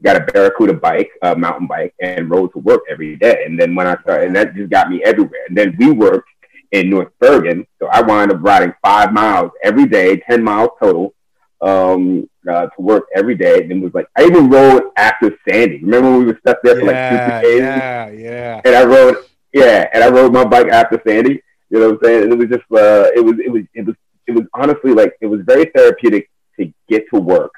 Got 0.00 0.16
a 0.16 0.20
Barracuda 0.32 0.74
bike, 0.74 1.10
a 1.22 1.36
mountain 1.36 1.66
bike, 1.66 1.94
and 2.00 2.30
rode 2.30 2.52
to 2.52 2.60
work 2.60 2.82
every 2.88 3.16
day. 3.16 3.42
And 3.44 3.60
then 3.60 3.74
when 3.74 3.86
I 3.86 4.00
started, 4.02 4.28
and 4.28 4.36
that 4.36 4.54
just 4.54 4.70
got 4.70 4.90
me 4.90 5.02
everywhere. 5.04 5.44
And 5.48 5.56
then 5.56 5.76
we 5.78 5.90
worked 5.90 6.28
in 6.72 6.90
North 6.90 7.08
Bergen, 7.18 7.66
so 7.78 7.86
I 7.86 8.02
wound 8.02 8.30
up 8.30 8.42
riding 8.42 8.74
five 8.82 9.12
miles 9.12 9.50
every 9.62 9.86
day, 9.86 10.18
ten 10.28 10.42
miles 10.42 10.70
total, 10.78 11.14
um, 11.60 12.28
uh, 12.48 12.66
to 12.66 12.82
work 12.82 13.04
every 13.14 13.34
day. 13.36 13.62
And 13.62 13.72
it 13.72 13.80
was 13.80 13.94
like 13.94 14.06
I 14.16 14.24
even 14.24 14.50
rode 14.50 14.90
after 14.96 15.36
Sandy. 15.48 15.78
Remember 15.78 16.10
when 16.10 16.20
we 16.20 16.26
were 16.26 16.38
stuck 16.40 16.58
there 16.62 16.76
for 16.76 16.86
yeah, 16.90 17.40
like 17.40 17.42
two 17.42 17.48
days? 17.48 17.60
Yeah, 17.60 18.10
yeah. 18.10 18.60
And 18.64 18.74
I 18.74 18.84
rode, 18.84 19.16
yeah, 19.52 19.88
and 19.92 20.04
I 20.04 20.08
rode 20.08 20.32
my 20.32 20.44
bike 20.44 20.68
after 20.68 21.00
Sandy. 21.06 21.42
You 21.70 21.80
know 21.80 21.90
what 21.90 21.98
I'm 21.98 22.04
saying? 22.04 22.22
And 22.24 22.32
it 22.32 22.38
was 22.38 22.48
just, 22.48 22.64
uh, 22.72 23.10
it 23.14 23.24
was, 23.24 23.34
it 23.44 23.50
was, 23.50 23.62
it 23.74 23.86
was, 23.86 23.96
it 24.26 24.32
was 24.32 24.44
honestly 24.54 24.92
like 24.92 25.14
it 25.20 25.26
was 25.26 25.40
very 25.44 25.66
therapeutic 25.74 26.30
to 26.58 26.72
get 26.88 27.04
to 27.12 27.20
work 27.20 27.52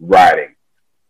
riding 0.00 0.54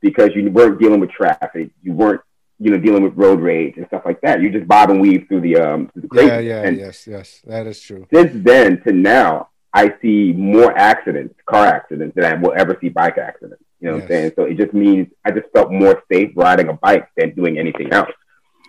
because 0.00 0.30
you 0.34 0.50
weren't 0.50 0.80
dealing 0.80 1.00
with 1.00 1.10
traffic, 1.10 1.70
you 1.82 1.92
weren't, 1.92 2.20
you 2.58 2.70
know, 2.70 2.78
dealing 2.78 3.02
with 3.02 3.14
road 3.16 3.40
rage 3.40 3.74
and 3.76 3.86
stuff 3.88 4.02
like 4.04 4.20
that. 4.22 4.40
You 4.40 4.50
just 4.50 4.68
bob 4.68 4.90
and 4.90 5.00
weave 5.00 5.26
through 5.28 5.40
the 5.40 5.56
um. 5.56 5.90
Through 5.92 6.08
the 6.08 6.26
yeah, 6.26 6.38
yeah, 6.38 6.62
and 6.62 6.78
yes, 6.78 7.06
yes, 7.06 7.40
that 7.46 7.66
is 7.66 7.80
true. 7.80 8.06
Since 8.12 8.44
then 8.44 8.82
to 8.82 8.92
now, 8.92 9.48
I 9.72 9.94
see 10.00 10.32
more 10.32 10.76
accidents, 10.76 11.34
car 11.46 11.66
accidents, 11.66 12.14
than 12.14 12.24
I 12.24 12.34
will 12.34 12.54
ever 12.56 12.78
see 12.80 12.88
bike 12.88 13.18
accidents. 13.18 13.62
You 13.80 13.90
know 13.90 13.96
yes. 13.96 14.02
what 14.02 14.04
I'm 14.04 14.20
saying? 14.20 14.32
So 14.36 14.44
it 14.44 14.56
just 14.56 14.72
means 14.72 15.08
I 15.24 15.30
just 15.30 15.46
felt 15.52 15.72
more 15.72 16.02
safe 16.10 16.30
riding 16.36 16.68
a 16.68 16.74
bike 16.74 17.08
than 17.16 17.34
doing 17.34 17.58
anything 17.58 17.92
else. 17.92 18.10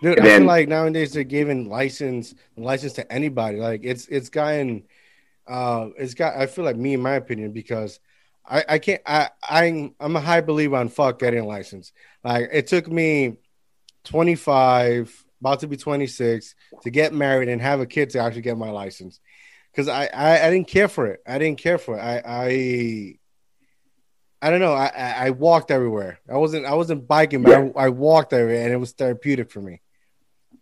Dude, 0.01 0.19
I 0.19 0.37
feel 0.37 0.45
like 0.45 0.67
nowadays 0.67 1.13
they're 1.13 1.23
giving 1.23 1.69
license 1.69 2.35
license 2.57 2.93
to 2.93 3.11
anybody. 3.11 3.59
Like 3.59 3.81
it's 3.83 4.07
it's 4.07 4.29
gotten 4.29 4.83
uh 5.47 5.89
it's 5.97 6.15
got 6.15 6.35
I 6.35 6.47
feel 6.47 6.65
like 6.65 6.75
me 6.75 6.95
in 6.95 7.01
my 7.01 7.13
opinion 7.13 7.51
because 7.51 7.99
I, 8.45 8.65
I 8.67 8.79
can't 8.79 9.01
I 9.05 9.29
I'm 9.47 9.95
I'm 9.99 10.15
a 10.15 10.21
high 10.21 10.41
believer 10.41 10.75
on 10.75 10.89
fuck 10.89 11.19
getting 11.19 11.39
a 11.39 11.45
license. 11.45 11.93
Like 12.23 12.49
it 12.51 12.67
took 12.67 12.87
me 12.87 13.37
25, 14.05 15.25
about 15.41 15.59
to 15.59 15.67
be 15.67 15.77
26, 15.77 16.55
to 16.83 16.89
get 16.89 17.13
married 17.13 17.49
and 17.49 17.61
have 17.61 17.79
a 17.79 17.85
kid 17.85 18.11
to 18.11 18.19
actually 18.19 18.41
get 18.41 18.57
my 18.57 18.69
license. 18.69 19.19
Because 19.71 19.87
I, 19.87 20.05
I, 20.13 20.47
I 20.47 20.51
didn't 20.51 20.67
care 20.67 20.87
for 20.87 21.07
it. 21.07 21.21
I 21.27 21.37
didn't 21.37 21.59
care 21.59 21.77
for 21.77 21.97
it. 21.97 22.01
I 22.01 22.21
I 22.25 23.15
I 24.41 24.49
don't 24.51 24.59
know. 24.59 24.73
I, 24.73 24.91
I 25.17 25.29
walked 25.31 25.71
everywhere. 25.71 26.19
I 26.31 26.37
wasn't 26.37 26.65
I 26.65 26.75
wasn't 26.75 27.07
biking, 27.07 27.41
but 27.41 27.51
yeah. 27.51 27.69
I, 27.75 27.85
I 27.85 27.89
walked 27.89 28.31
everywhere, 28.31 28.63
and 28.63 28.71
it 28.71 28.77
was 28.77 28.91
therapeutic 28.91 29.51
for 29.51 29.61
me. 29.61 29.81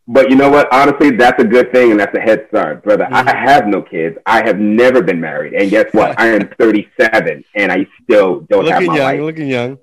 But 0.08 0.30
you 0.30 0.36
know 0.36 0.50
what? 0.50 0.72
Honestly, 0.72 1.12
that's 1.12 1.42
a 1.42 1.46
good 1.46 1.72
thing, 1.72 1.92
and 1.92 2.00
that's 2.00 2.16
a 2.16 2.20
head 2.20 2.46
start, 2.50 2.84
brother. 2.84 3.06
Mm-hmm. 3.06 3.28
I 3.28 3.36
have 3.36 3.68
no 3.68 3.82
kids. 3.82 4.18
I 4.26 4.46
have 4.46 4.60
never 4.60 5.02
been 5.02 5.20
married, 5.20 5.54
and 5.54 5.70
guess 5.70 5.94
what? 5.94 6.20
I 6.20 6.28
am 6.28 6.50
37, 6.60 7.44
and 7.56 7.72
I 7.72 7.88
still 8.04 8.42
don't 8.42 8.66
looking 8.66 8.72
have 8.74 8.86
my 8.86 8.96
young, 8.96 9.06
life. 9.06 9.22
Looking 9.22 9.48
young. 9.48 9.78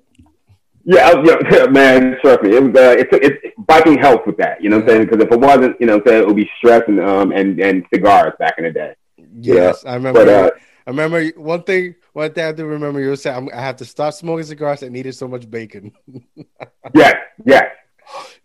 Yeah, 0.83 1.21
yeah, 1.23 1.65
man. 1.69 2.17
Trust 2.21 2.43
me, 2.43 2.55
it 2.55 2.63
was. 2.63 2.75
Uh, 2.75 2.95
it's, 2.97 3.09
it's 3.11 3.55
biking 3.59 3.97
helps 3.97 4.25
with 4.25 4.37
that. 4.37 4.61
You 4.63 4.69
know 4.69 4.77
what 4.77 4.83
I'm 4.83 4.89
saying? 4.89 5.05
Because 5.05 5.23
if 5.23 5.31
it 5.31 5.39
wasn't, 5.39 5.79
you 5.79 5.87
know, 5.87 5.97
what 5.97 6.07
I'm 6.07 6.07
saying 6.07 6.23
it 6.23 6.27
would 6.27 6.35
be 6.35 6.51
stress 6.57 6.83
and 6.87 6.99
um 6.99 7.31
and 7.31 7.59
and 7.59 7.85
cigars 7.93 8.33
back 8.39 8.55
in 8.57 8.65
the 8.65 8.71
day. 8.71 8.95
Yes, 9.33 9.85
I 9.85 9.95
remember. 9.95 10.25
But, 10.25 10.29
uh, 10.29 10.51
I 10.87 10.89
remember 10.89 11.29
one 11.39 11.63
thing. 11.63 11.95
One 12.13 12.33
thing 12.33 12.45
I 12.45 12.51
do 12.51 12.65
remember 12.65 12.99
you 12.99 13.09
were 13.09 13.15
saying, 13.15 13.49
"I 13.53 13.61
have 13.61 13.77
to 13.77 13.85
stop 13.85 14.13
smoking 14.13 14.45
cigars. 14.45 14.83
I 14.83 14.89
needed 14.89 15.13
so 15.15 15.27
much 15.27 15.49
bacon." 15.49 15.91
yes, 16.93 17.15
yes, 17.45 17.65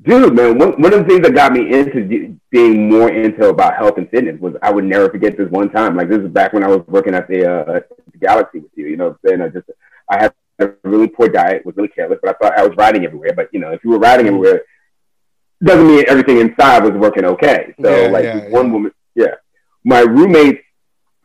Dude, 0.02 0.36
man, 0.36 0.58
one, 0.58 0.80
one 0.80 0.92
of 0.92 1.00
the 1.00 1.04
things 1.08 1.22
that 1.22 1.34
got 1.34 1.52
me 1.52 1.72
into 1.72 2.38
being 2.50 2.90
more 2.90 3.10
into 3.10 3.48
about 3.48 3.76
health 3.76 3.96
and 3.96 4.08
fitness 4.10 4.38
was 4.40 4.54
I 4.62 4.70
would 4.70 4.84
never 4.84 5.08
forget 5.10 5.36
this 5.36 5.50
one 5.50 5.70
time. 5.70 5.96
Like 5.96 6.08
this 6.08 6.20
is 6.20 6.28
back 6.28 6.52
when 6.52 6.62
I 6.62 6.68
was 6.68 6.86
working 6.86 7.14
at 7.14 7.26
the, 7.28 7.50
uh, 7.50 7.80
the 8.12 8.18
Galaxy 8.18 8.60
with 8.60 8.70
you. 8.74 8.88
You 8.88 8.96
know, 8.96 9.08
what 9.08 9.18
I'm 9.24 9.28
saying 9.28 9.42
I 9.42 9.48
just 9.48 9.70
I 10.08 10.22
had 10.22 10.34
a 10.58 10.72
really 10.84 11.08
poor 11.08 11.28
diet, 11.28 11.64
was 11.66 11.76
really 11.76 11.88
careless, 11.88 12.18
but 12.22 12.30
I 12.30 12.38
thought 12.38 12.58
I 12.58 12.66
was 12.66 12.76
riding 12.76 13.04
everywhere. 13.04 13.32
But 13.34 13.48
you 13.52 13.60
know, 13.60 13.70
if 13.72 13.84
you 13.84 13.90
were 13.90 13.98
riding 13.98 14.26
everywhere, 14.26 14.62
doesn't 15.62 15.86
mean 15.86 16.04
everything 16.08 16.38
inside 16.38 16.84
was 16.84 16.92
working 16.92 17.24
okay. 17.24 17.74
So 17.82 18.04
yeah, 18.04 18.08
like 18.08 18.24
yeah, 18.24 18.48
one 18.48 18.66
yeah. 18.66 18.72
woman, 18.72 18.92
yeah, 19.14 19.34
my 19.84 20.00
roommate, 20.00 20.62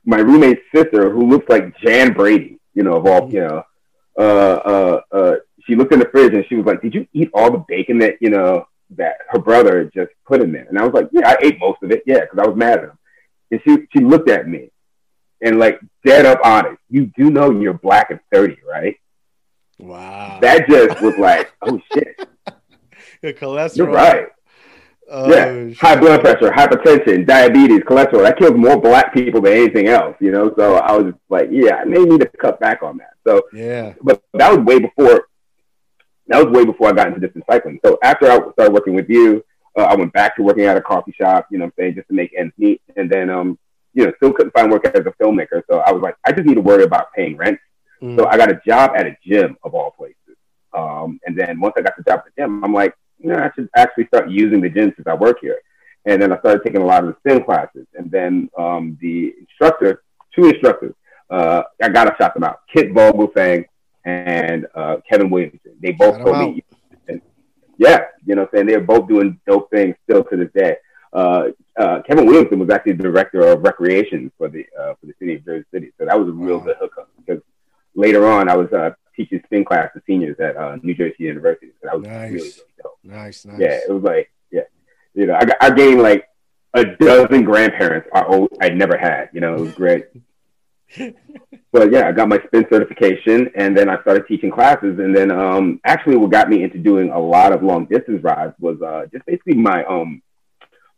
my 0.06 0.18
roommate's 0.18 0.62
sister, 0.74 1.10
who 1.10 1.28
looks 1.30 1.48
like 1.50 1.78
Jan 1.80 2.14
Brady, 2.14 2.60
you 2.74 2.84
know, 2.84 2.96
of 2.96 3.06
all, 3.06 3.32
you 3.32 3.42
know, 3.42 3.64
uh, 4.18 4.22
uh, 4.22 5.02
uh, 5.12 5.36
she 5.66 5.76
looked 5.76 5.94
in 5.94 6.00
the 6.00 6.10
fridge 6.10 6.34
and 6.34 6.46
she 6.48 6.56
was 6.56 6.66
like, 6.66 6.82
"Did 6.82 6.94
you 6.94 7.08
eat 7.14 7.30
all 7.34 7.52
the 7.52 7.64
bacon 7.68 8.00
that 8.00 8.16
you 8.22 8.30
know 8.30 8.66
that 8.98 9.16
her 9.30 9.40
brother 9.40 9.90
just 9.94 10.12
put 10.26 10.42
in 10.42 10.52
there?" 10.52 10.66
And 10.68 10.78
I 10.78 10.84
was 10.84 10.94
like, 10.94 11.10
"Yeah, 11.12 11.30
I 11.30 11.38
ate 11.42 11.60
most 11.60 11.84
of 11.84 11.92
it. 11.92 12.04
Yeah, 12.06 12.22
because 12.22 12.40
I 12.40 12.48
was 12.48 12.58
mad 12.58 12.80
at 12.80 12.84
him." 12.86 12.98
And 13.52 13.62
she 13.66 13.88
she 13.94 14.04
looked 14.04 14.30
at 14.30 14.48
me 14.48 14.72
and 15.42 15.60
like 15.60 15.80
dead 16.06 16.26
up 16.26 16.40
honest, 16.44 16.80
you 16.90 17.08
do 17.18 17.30
know 17.30 17.52
you're 17.52 17.74
black 17.74 18.12
and 18.12 18.20
thirty, 18.32 18.58
right? 18.68 18.98
Wow. 19.82 20.40
That 20.42 20.68
just 20.68 21.02
was 21.02 21.18
like, 21.18 21.52
oh 21.62 21.80
shit. 21.94 22.28
Your 23.22 23.34
cholesterol. 23.34 23.78
You're 23.78 23.92
right. 23.92 24.28
Oh, 25.14 25.30
yeah, 25.30 25.46
shit. 25.46 25.78
high 25.78 26.00
blood 26.00 26.22
pressure, 26.22 26.52
hypertension, 26.52 27.26
diabetes, 27.28 27.82
cholesterol. 27.82 28.24
That 28.24 28.38
kills 28.38 28.56
more 28.56 28.80
black 28.80 29.14
people 29.14 29.42
than 29.42 29.54
anything 29.54 29.88
else, 29.90 30.16
you 30.22 30.32
know. 30.32 30.54
So 30.58 30.76
I 30.76 30.94
was 30.94 31.14
like, 31.30 31.50
yeah, 31.52 31.76
I 31.76 31.84
may 31.84 32.00
need 32.00 32.22
to 32.22 32.28
cut 32.28 32.62
back 32.62 32.82
on 32.82 32.98
that. 32.98 33.14
So 33.28 33.44
yeah, 33.52 33.94
but 34.02 34.24
that 34.34 34.50
was 34.50 34.60
way 34.60 34.80
before 34.80 35.28
that 36.28 36.46
was 36.46 36.56
way 36.56 36.66
before 36.66 36.90
I 36.90 36.94
got 36.94 37.08
into 37.08 37.20
distance 37.20 37.44
cycling. 37.50 37.80
So 37.84 37.98
after 38.02 38.32
I 38.32 38.38
started 38.54 38.74
working 38.74 38.94
with 38.94 39.10
you, 39.10 39.44
uh, 39.78 39.84
I 39.84 39.96
went 39.96 40.14
back 40.14 40.36
to 40.38 40.44
working 40.44 40.64
at 40.64 40.78
a 40.78 40.82
coffee 40.82 41.12
shop, 41.12 41.48
you 41.52 41.58
know 41.58 41.66
what 41.66 41.74
I'm 41.78 41.84
saying, 41.84 41.96
just 41.96 42.08
to 42.08 42.14
make 42.14 42.34
ends 42.38 42.54
meet. 42.58 42.82
And 42.96 43.10
then, 43.10 43.30
um, 43.30 43.60
you 43.94 44.06
know, 44.06 44.14
still 44.18 44.34
couldn't 44.34 44.52
find 44.52 44.72
work 44.72 44.86
as 44.86 45.06
a 45.06 45.12
filmmaker. 45.22 45.62
So 45.70 45.80
I 45.80 45.92
was 45.92 46.02
like, 46.02 46.16
I 46.26 46.32
just 46.32 46.46
need 46.46 46.56
to 46.56 46.62
worry 46.62 46.84
about 46.84 47.14
paying 47.14 47.36
rent. 47.38 47.60
Mm. 48.02 48.18
So 48.18 48.28
I 48.28 48.38
got 48.38 48.52
a 48.52 48.60
job 48.66 48.92
at 48.96 49.06
a 49.06 49.16
gym 49.26 49.58
of 49.64 49.74
all 49.74 49.92
places. 49.92 50.16
Um, 50.74 51.20
and 51.26 51.38
then 51.38 51.60
once 51.60 51.76
I 51.78 51.82
got 51.82 51.98
the 51.98 52.04
job 52.04 52.20
at 52.20 52.26
the 52.26 52.42
gym, 52.42 52.64
I'm 52.64 52.74
like, 52.74 52.96
you 53.20 53.30
know, 53.30 53.36
I 53.38 53.52
should 53.54 53.70
actually 53.76 54.08
start 54.08 54.30
using 54.30 54.62
the 54.62 54.70
gym 54.70 54.94
since 54.96 55.08
I 55.08 55.14
work 55.14 55.38
here. 55.42 55.60
And 56.06 56.22
then 56.22 56.32
I 56.32 56.40
started 56.40 56.64
taking 56.64 56.82
a 56.82 56.86
lot 56.86 57.04
of 57.04 57.10
the 57.10 57.16
spin 57.20 57.44
classes. 57.44 57.86
And 57.94 58.10
then 58.10 58.50
um, 58.58 58.98
the 59.02 59.34
instructor, 59.40 60.04
two 60.36 60.50
instructors, 60.50 60.96
uh, 61.30 61.64
I 61.82 61.90
got 61.90 62.06
to 62.06 62.16
shout 62.18 62.34
them 62.34 62.44
out. 62.44 62.62
Kit 62.74 62.94
Vogelsang 62.94 63.66
and 64.04 64.66
uh, 64.74 64.98
Kevin 65.08 65.30
Williamson. 65.30 65.74
They 65.80 65.92
both 65.92 66.18
shout 66.18 66.26
told 66.26 66.38
me, 66.40 66.64
and, 67.08 67.22
yeah, 67.78 68.06
you 68.26 68.36
know 68.36 68.42
what 68.42 68.50
I'm 68.54 68.58
saying? 68.58 68.68
They're 68.68 68.82
both 68.82 69.08
doing 69.08 69.40
dope 69.48 69.70
things 69.70 69.96
still 70.04 70.24
to 70.24 70.36
this 70.36 70.50
day. 70.56 70.78
Uh, 71.14 71.50
uh, 71.78 72.02
Kevin 72.08 72.26
Williamson 72.26 72.60
was 72.60 72.70
actually 72.70 72.94
the 72.94 73.04
director 73.04 73.42
of 73.42 73.64
recreation 73.64 74.32
for 74.38 74.48
the 74.48 74.66
uh, 74.80 74.94
for 75.00 75.06
the 75.08 75.14
city 75.20 75.36
of 75.36 75.46
Jersey 75.46 75.66
City, 75.74 75.92
so 75.98 76.06
that 76.06 76.18
was 76.18 76.30
a 76.30 76.32
real 76.32 76.58
wow. 76.58 76.66
good 76.66 76.78
hookup. 76.80 77.10
Because 77.18 77.42
later 77.96 78.28
on, 78.28 78.50
I 78.50 78.56
was 78.56 78.72
uh, 78.72 78.92
teaching 79.16 79.42
spin 79.46 79.66
class 79.66 79.90
to 79.94 80.02
seniors 80.06 80.40
at 80.40 80.56
uh, 80.58 80.78
New 80.82 80.94
Jersey 80.94 81.16
University, 81.20 81.72
so 81.82 81.88
that 81.88 81.98
was 81.98 82.08
nice. 82.08 82.32
really, 82.32 82.50
really 82.50 82.74
dope. 82.82 83.00
Nice, 83.04 83.46
nice. 83.46 83.60
Yeah, 83.60 83.80
it 83.88 83.92
was 83.92 84.04
like 84.04 84.32
yeah, 84.52 84.62
you 85.14 85.28
know, 85.28 85.36
I, 85.36 85.48
I 85.60 85.72
gained 85.72 86.02
like 86.02 86.28
a 86.74 86.86
dozen 86.86 87.44
grandparents 87.44 88.08
I 88.14 88.48
I'd 88.62 88.78
never 88.78 88.98
had. 88.98 89.30
You 89.34 89.42
know, 89.42 89.56
it 89.56 89.62
was 89.62 89.74
great. 89.74 90.06
but 91.72 91.92
yeah, 91.92 92.08
I 92.08 92.12
got 92.12 92.28
my 92.28 92.40
spin 92.46 92.66
certification, 92.70 93.50
and 93.56 93.78
then 93.78 93.90
I 93.90 94.02
started 94.02 94.28
teaching 94.28 94.52
classes. 94.52 95.00
And 95.00 95.16
then, 95.16 95.32
um, 95.32 95.80
actually, 95.86 96.18
what 96.18 96.32
got 96.32 96.50
me 96.50 96.64
into 96.64 96.78
doing 96.78 97.12
a 97.12 97.20
lot 97.20 97.54
of 97.54 97.64
long 97.64 97.86
distance 97.86 98.24
rides 98.24 98.54
was 98.60 98.82
uh, 98.82 99.06
just 99.12 99.26
basically 99.26 99.56
my 99.56 99.84
um, 99.86 100.22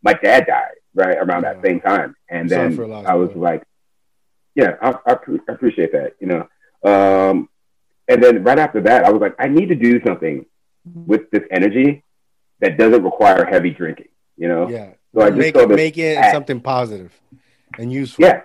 my 0.02 0.14
dad 0.14 0.46
died 0.46 0.74
right 0.94 1.16
around 1.16 1.42
yeah. 1.42 1.54
that 1.54 1.64
same 1.64 1.80
time, 1.80 2.16
and 2.28 2.48
then 2.48 2.78
I 3.06 3.14
was 3.14 3.30
like, 3.34 3.64
yeah, 4.54 4.76
I, 4.80 4.90
I, 5.06 5.12
I, 5.48 5.52
appreciate 5.52 5.92
that, 5.92 6.14
you 6.20 6.26
know. 6.26 6.48
Um, 6.84 7.48
and 8.08 8.22
then 8.22 8.44
right 8.44 8.58
after 8.58 8.80
that, 8.82 9.04
I 9.04 9.10
was 9.10 9.20
like, 9.20 9.34
I 9.38 9.48
need 9.48 9.68
to 9.70 9.74
do 9.74 10.02
something 10.04 10.44
with 10.84 11.30
this 11.30 11.42
energy 11.50 12.04
that 12.60 12.76
doesn't 12.76 13.02
require 13.02 13.44
heavy 13.44 13.70
drinking, 13.70 14.08
you 14.36 14.48
know. 14.48 14.68
Yeah. 14.68 14.90
So 15.14 15.22
I 15.22 15.30
just 15.30 15.38
make 15.38 15.56
it, 15.56 15.68
make 15.70 15.98
it 15.98 16.16
ad. 16.18 16.32
something 16.32 16.60
positive 16.60 17.12
and 17.78 17.92
useful. 17.92 18.24
Yeah. 18.24 18.42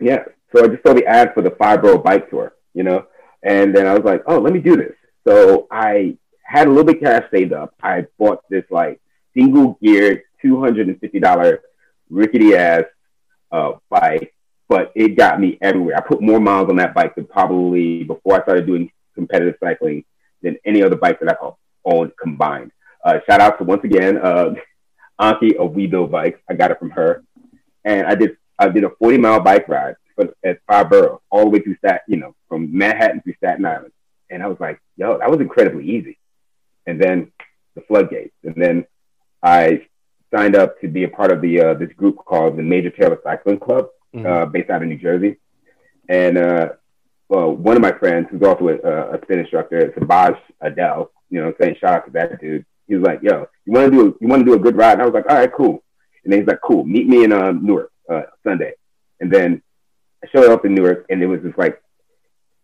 Yeah. 0.00 0.24
So 0.54 0.64
I 0.64 0.68
just 0.68 0.82
saw 0.82 0.94
the 0.94 1.06
ad 1.06 1.34
for 1.34 1.42
the 1.42 1.50
borough 1.50 1.98
bike 1.98 2.30
tour, 2.30 2.54
you 2.74 2.82
know, 2.82 3.06
and 3.42 3.74
then 3.74 3.86
I 3.86 3.94
was 3.94 4.04
like, 4.04 4.22
oh, 4.26 4.38
let 4.38 4.52
me 4.52 4.60
do 4.60 4.76
this. 4.76 4.94
So 5.26 5.66
I 5.70 6.16
had 6.42 6.66
a 6.66 6.70
little 6.70 6.84
bit 6.84 7.00
cash 7.00 7.24
saved 7.30 7.52
up. 7.52 7.74
I 7.82 8.06
bought 8.18 8.42
this 8.48 8.64
like 8.70 9.00
single 9.34 9.78
geared 9.82 10.22
$250 10.42 11.58
rickety 12.08 12.54
ass 12.56 12.84
uh, 13.52 13.72
bike, 13.90 14.34
but 14.68 14.92
it 14.94 15.16
got 15.16 15.40
me 15.40 15.58
everywhere. 15.60 15.96
I 15.96 16.00
put 16.00 16.20
more 16.20 16.40
miles 16.40 16.68
on 16.68 16.76
that 16.76 16.94
bike 16.94 17.14
than 17.14 17.26
probably 17.26 18.04
before 18.04 18.38
I 18.38 18.42
started 18.42 18.66
doing 18.66 18.90
competitive 19.14 19.56
cycling 19.60 20.04
than 20.42 20.58
any 20.64 20.82
other 20.82 20.96
bike 20.96 21.20
that 21.20 21.30
I've 21.30 21.54
owned 21.84 22.12
combined. 22.20 22.72
Uh, 23.04 23.18
shout 23.28 23.40
out 23.40 23.58
to 23.58 23.64
once 23.64 23.84
again, 23.84 24.18
uh, 24.18 24.54
Anki 25.20 25.56
of 25.56 25.74
We 25.74 25.86
Build 25.86 26.10
Bikes. 26.10 26.40
I 26.48 26.54
got 26.54 26.70
it 26.70 26.78
from 26.78 26.90
her. 26.90 27.24
And 27.84 28.06
I 28.06 28.14
did 28.14 28.36
I 28.58 28.68
did 28.68 28.84
a 28.84 28.90
40 28.90 29.18
mile 29.18 29.40
bike 29.40 29.68
ride 29.68 29.94
for, 30.14 30.34
at 30.44 30.60
five 30.66 30.90
boroughs, 30.90 31.20
all 31.30 31.44
the 31.44 31.50
way 31.50 31.60
through 31.60 31.76
Staten, 31.76 32.00
you 32.08 32.16
know, 32.16 32.34
from 32.48 32.76
Manhattan 32.76 33.22
to 33.22 33.34
Staten 33.34 33.64
Island. 33.64 33.92
And 34.30 34.42
I 34.42 34.48
was 34.48 34.58
like, 34.60 34.80
yo, 34.96 35.18
that 35.18 35.30
was 35.30 35.40
incredibly 35.40 35.88
easy. 35.88 36.18
And 36.86 37.00
then 37.00 37.32
the 37.74 37.82
floodgates. 37.82 38.34
And 38.42 38.54
then 38.56 38.84
I 39.42 39.86
signed 40.34 40.56
up 40.56 40.80
to 40.80 40.88
be 40.88 41.04
a 41.04 41.08
part 41.08 41.32
of 41.32 41.40
the 41.40 41.60
uh, 41.60 41.74
this 41.74 41.92
group 41.92 42.16
called 42.16 42.56
the 42.56 42.62
Major 42.62 42.90
Taylor 42.90 43.18
Cycling 43.22 43.60
Club, 43.60 43.88
mm-hmm. 44.14 44.26
uh, 44.26 44.46
based 44.46 44.70
out 44.70 44.82
of 44.82 44.88
New 44.88 44.98
Jersey. 44.98 45.36
And 46.08 46.38
uh, 46.38 46.68
well, 47.28 47.52
one 47.52 47.76
of 47.76 47.82
my 47.82 47.92
friends, 47.92 48.28
who's 48.30 48.42
also 48.42 48.68
a, 48.68 49.16
a 49.16 49.20
spin 49.22 49.40
instructor, 49.40 49.92
Sabaj 49.96 50.38
Adele, 50.60 51.10
you 51.30 51.40
know, 51.40 51.52
saying 51.60 51.76
shout 51.80 51.94
out 51.94 52.06
to 52.06 52.12
that 52.12 52.40
dude 52.40 52.64
he 52.88 52.94
was 52.96 53.04
like, 53.04 53.22
"Yo, 53.22 53.46
you 53.66 53.72
want 53.72 53.92
to 53.92 53.96
do 53.96 54.18
you 54.20 54.26
want 54.26 54.40
to 54.40 54.46
do 54.46 54.54
a 54.54 54.58
good 54.58 54.76
ride?" 54.76 54.94
And 54.94 55.02
I 55.02 55.04
was 55.04 55.14
like, 55.14 55.26
"All 55.28 55.36
right, 55.36 55.52
cool." 55.52 55.84
And 56.24 56.32
then 56.32 56.40
he's 56.40 56.48
like, 56.48 56.60
"Cool, 56.64 56.84
meet 56.84 57.06
me 57.06 57.24
in 57.24 57.32
uh, 57.32 57.52
Newark 57.52 57.92
uh, 58.10 58.22
Sunday." 58.42 58.72
And 59.20 59.30
then 59.30 59.62
I 60.24 60.28
showed 60.28 60.50
up 60.50 60.64
in 60.64 60.74
Newark, 60.74 61.06
and 61.10 61.22
it 61.22 61.26
was 61.26 61.42
just 61.42 61.58
like, 61.58 61.80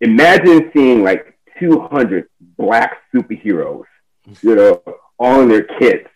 imagine 0.01 0.71
seeing 0.75 1.05
like 1.05 1.39
200 1.61 2.29
black 2.57 3.03
superheroes, 3.15 3.85
you 4.41 4.55
know, 4.55 4.83
all 5.19 5.43
in 5.43 5.49
their 5.49 5.65
kits 5.79 6.09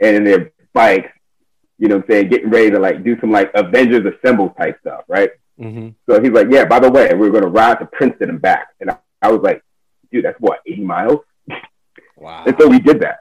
and 0.00 0.16
in 0.16 0.24
their 0.24 0.52
bikes, 0.72 1.10
you 1.80 1.88
know, 1.88 1.96
what 1.96 2.04
I'm 2.04 2.10
saying, 2.10 2.28
getting 2.28 2.50
ready 2.50 2.70
to 2.70 2.78
like 2.78 3.02
do 3.02 3.18
some 3.20 3.32
like 3.32 3.50
Avengers 3.54 4.06
Assemble 4.06 4.50
type 4.50 4.78
stuff, 4.80 5.02
right? 5.08 5.30
Mm-hmm. 5.58 5.88
So 6.08 6.22
he's 6.22 6.30
like, 6.30 6.46
"Yeah, 6.50 6.66
by 6.66 6.78
the 6.78 6.90
way, 6.90 7.12
we're 7.14 7.30
going 7.30 7.42
to 7.42 7.48
ride 7.48 7.80
to 7.80 7.86
Princeton 7.86 8.30
and 8.30 8.40
back." 8.40 8.68
And 8.80 8.90
I, 8.90 8.98
I 9.20 9.32
was 9.32 9.40
like, 9.42 9.64
"Dude, 10.12 10.24
that's 10.24 10.38
what 10.38 10.60
80 10.66 10.82
miles." 10.82 11.20
Wow. 12.16 12.44
And 12.46 12.54
so 12.60 12.68
we 12.68 12.78
did 12.78 13.00
that 13.00 13.20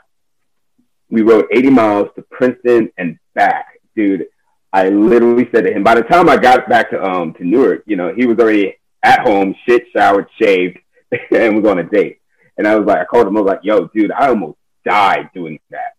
we 1.10 1.22
rode 1.22 1.46
80 1.52 1.70
miles 1.72 2.10
to 2.16 2.22
Princeton 2.24 2.92
and 2.98 3.18
back, 3.34 3.80
dude. 3.96 4.28
I 4.72 4.90
literally 4.90 5.50
said 5.52 5.64
to 5.64 5.74
him, 5.74 5.84
by 5.84 5.96
the 5.96 6.04
time 6.04 6.30
I 6.30 6.38
got 6.38 6.70
back 6.70 6.92
to 6.92 7.04
um 7.04 7.34
to 7.36 7.44
Newark, 7.44 7.84
you 7.86 7.96
know, 7.96 8.14
he 8.14 8.28
was 8.28 8.38
already 8.38 8.76
at 9.02 9.22
home, 9.22 9.56
shit, 9.66 9.86
showered, 9.92 10.28
shaved, 10.40 10.78
and 11.32 11.56
was 11.56 11.70
on 11.70 11.80
a 11.80 11.84
date. 11.84 12.20
And 12.58 12.68
I 12.68 12.76
was 12.76 12.86
like, 12.86 13.00
I 13.00 13.06
called 13.06 13.28
him, 13.28 13.38
I 13.38 13.42
was 13.42 13.48
like, 13.48 13.62
yo, 13.64 13.88
dude, 13.88 14.12
I 14.12 14.28
almost 14.28 14.58
died 14.86 15.30
doing 15.34 15.60
that. 15.72 15.96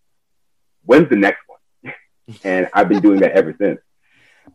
When's 0.85 1.09
the 1.09 1.17
next? 1.17 1.38
And 2.45 2.69
I've 2.73 2.89
been 2.89 3.01
doing 3.01 3.21
that 3.21 3.33
ever 3.33 3.55
since. 3.59 3.81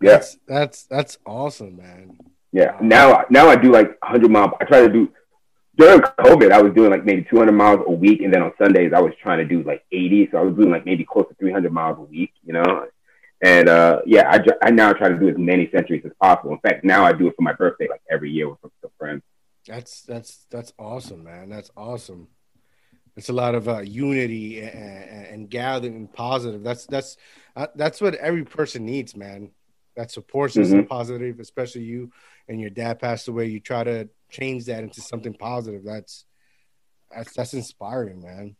Yeah. 0.01 0.11
That's 0.11 0.37
that's 0.47 0.83
that's 0.83 1.17
awesome, 1.25 1.77
man. 1.77 2.17
Yeah. 2.51 2.77
Now 2.81 3.25
now 3.29 3.47
I 3.47 3.55
do 3.55 3.71
like 3.71 3.87
100 4.01 4.29
miles. 4.29 4.51
I 4.59 4.65
try 4.65 4.81
to 4.81 4.89
do 4.91 5.11
during 5.77 5.99
COVID, 5.99 6.51
I 6.51 6.61
was 6.61 6.73
doing 6.73 6.89
like 6.89 7.03
maybe 7.03 7.25
200 7.29 7.51
miles 7.51 7.81
a 7.85 7.91
week, 7.91 8.21
and 8.21 8.33
then 8.33 8.41
on 8.41 8.53
Sundays 8.57 8.93
I 8.93 9.01
was 9.01 9.13
trying 9.21 9.39
to 9.39 9.45
do 9.45 9.63
like 9.63 9.83
80. 9.91 10.29
So 10.31 10.37
I 10.37 10.41
was 10.41 10.55
doing 10.55 10.71
like 10.71 10.85
maybe 10.85 11.03
close 11.03 11.27
to 11.27 11.35
300 11.35 11.71
miles 11.71 11.97
a 11.97 12.01
week, 12.01 12.31
you 12.45 12.53
know. 12.53 12.87
And 13.41 13.67
uh, 13.67 14.01
yeah, 14.05 14.29
I, 14.29 14.67
I 14.67 14.71
now 14.71 14.93
try 14.93 15.09
to 15.09 15.19
do 15.19 15.27
as 15.27 15.37
many 15.37 15.69
centuries 15.69 16.03
as 16.05 16.13
possible. 16.21 16.53
In 16.53 16.59
fact, 16.59 16.85
now 16.85 17.03
I 17.03 17.11
do 17.11 17.27
it 17.27 17.35
for 17.35 17.41
my 17.41 17.53
birthday 17.53 17.87
like 17.89 18.01
every 18.09 18.31
year 18.31 18.49
with 18.49 18.59
some 18.61 18.91
friends. 18.97 19.23
That's 19.67 20.01
that's 20.03 20.45
that's 20.49 20.73
awesome, 20.79 21.23
man. 21.23 21.49
That's 21.49 21.71
awesome. 21.75 22.27
It's 23.15 23.29
a 23.29 23.33
lot 23.33 23.55
of 23.55 23.69
uh, 23.69 23.79
unity 23.79 24.61
and, 24.61 25.25
and 25.27 25.49
gathering 25.49 25.95
and 25.95 26.13
positive. 26.13 26.63
That's 26.63 26.85
that's 26.85 27.17
uh, 27.55 27.67
that's 27.75 28.01
what 28.01 28.15
every 28.15 28.43
person 28.43 28.85
needs, 28.85 29.15
man. 29.15 29.51
That 29.95 30.11
support 30.11 30.51
system, 30.51 30.79
mm-hmm. 30.79 30.87
positive, 30.87 31.39
especially 31.39 31.83
you 31.83 32.11
and 32.49 32.59
your 32.59 32.69
dad 32.69 32.99
passed 32.99 33.29
away. 33.29 33.47
You 33.47 33.61
try 33.61 33.85
to 33.85 34.09
change 34.29 34.65
that 34.65 34.83
into 34.83 35.01
something 35.01 35.33
positive. 35.33 35.83
That's 35.85 36.25
that's 37.15 37.33
that's 37.33 37.53
inspiring, 37.53 38.21
man. 38.21 38.55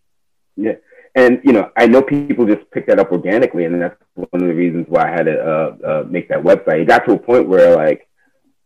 Yeah, 0.56 0.76
and 1.16 1.42
you 1.44 1.52
know, 1.52 1.70
I 1.76 1.88
know 1.88 2.02
people 2.02 2.46
just 2.46 2.72
pick 2.72 2.88
that 2.88 3.00
up 3.00 3.12
organically, 3.12 3.66
and 3.66 3.82
that's 3.82 4.02
one 4.14 4.42
of 4.42 4.48
the 4.48 4.54
reasons 4.54 4.86
why 4.88 5.10
I 5.10 5.12
had 5.12 5.26
to 5.26 5.38
uh, 5.38 5.78
uh, 5.86 6.04
make 6.10 6.30
that 6.30 6.44
website. 6.44 6.82
It 6.82 6.88
got 6.88 7.06
to 7.06 7.14
a 7.14 7.20
point 7.20 7.50
where 7.50 7.76
like, 7.76 8.08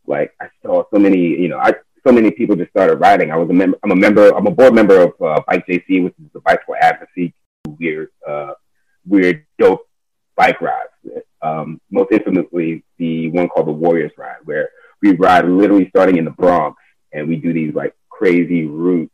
like 0.06 0.34
I 0.40 0.50
saw 0.62 0.84
so 0.94 1.00
many, 1.00 1.20
you 1.20 1.48
know, 1.48 1.58
I 1.58 1.74
so 2.06 2.14
many 2.14 2.32
people 2.32 2.56
just 2.56 2.72
started 2.72 2.96
riding. 2.96 3.32
I 3.32 3.38
was 3.38 3.50
a 3.50 3.54
member. 3.54 3.78
I'm 3.84 3.92
a 3.92 3.96
member. 3.96 4.36
I'm 4.36 4.48
a 4.48 4.52
board 4.52 4.74
member 4.74 5.02
of 5.02 5.22
uh, 5.22 5.42
Bike 5.48 5.66
JC, 5.68 6.04
which 6.04 6.14
is 6.20 6.32
the 6.34 6.40
bicycle 6.42 6.76
advocacy 6.80 7.34
weird, 7.80 8.10
uh, 8.28 8.54
weird, 9.06 9.46
dope 9.58 9.88
bike 10.36 10.62
rides. 10.62 10.90
Um, 11.42 11.80
most 11.92 12.12
infamously, 12.12 12.84
the 12.98 13.30
one 13.30 13.50
called 13.50 13.68
the 13.68 13.72
Warriors 13.72 14.12
Ride, 14.18 14.40
where 14.46 14.70
we 15.02 15.16
ride 15.16 15.46
literally 15.46 15.90
starting 15.90 16.18
in 16.18 16.26
the 16.26 16.32
Bronx 16.32 16.82
and 17.14 17.28
we 17.28 17.38
do 17.38 17.54
these 17.54 17.74
like 17.74 17.96
crazy 18.10 18.66
route, 18.66 19.12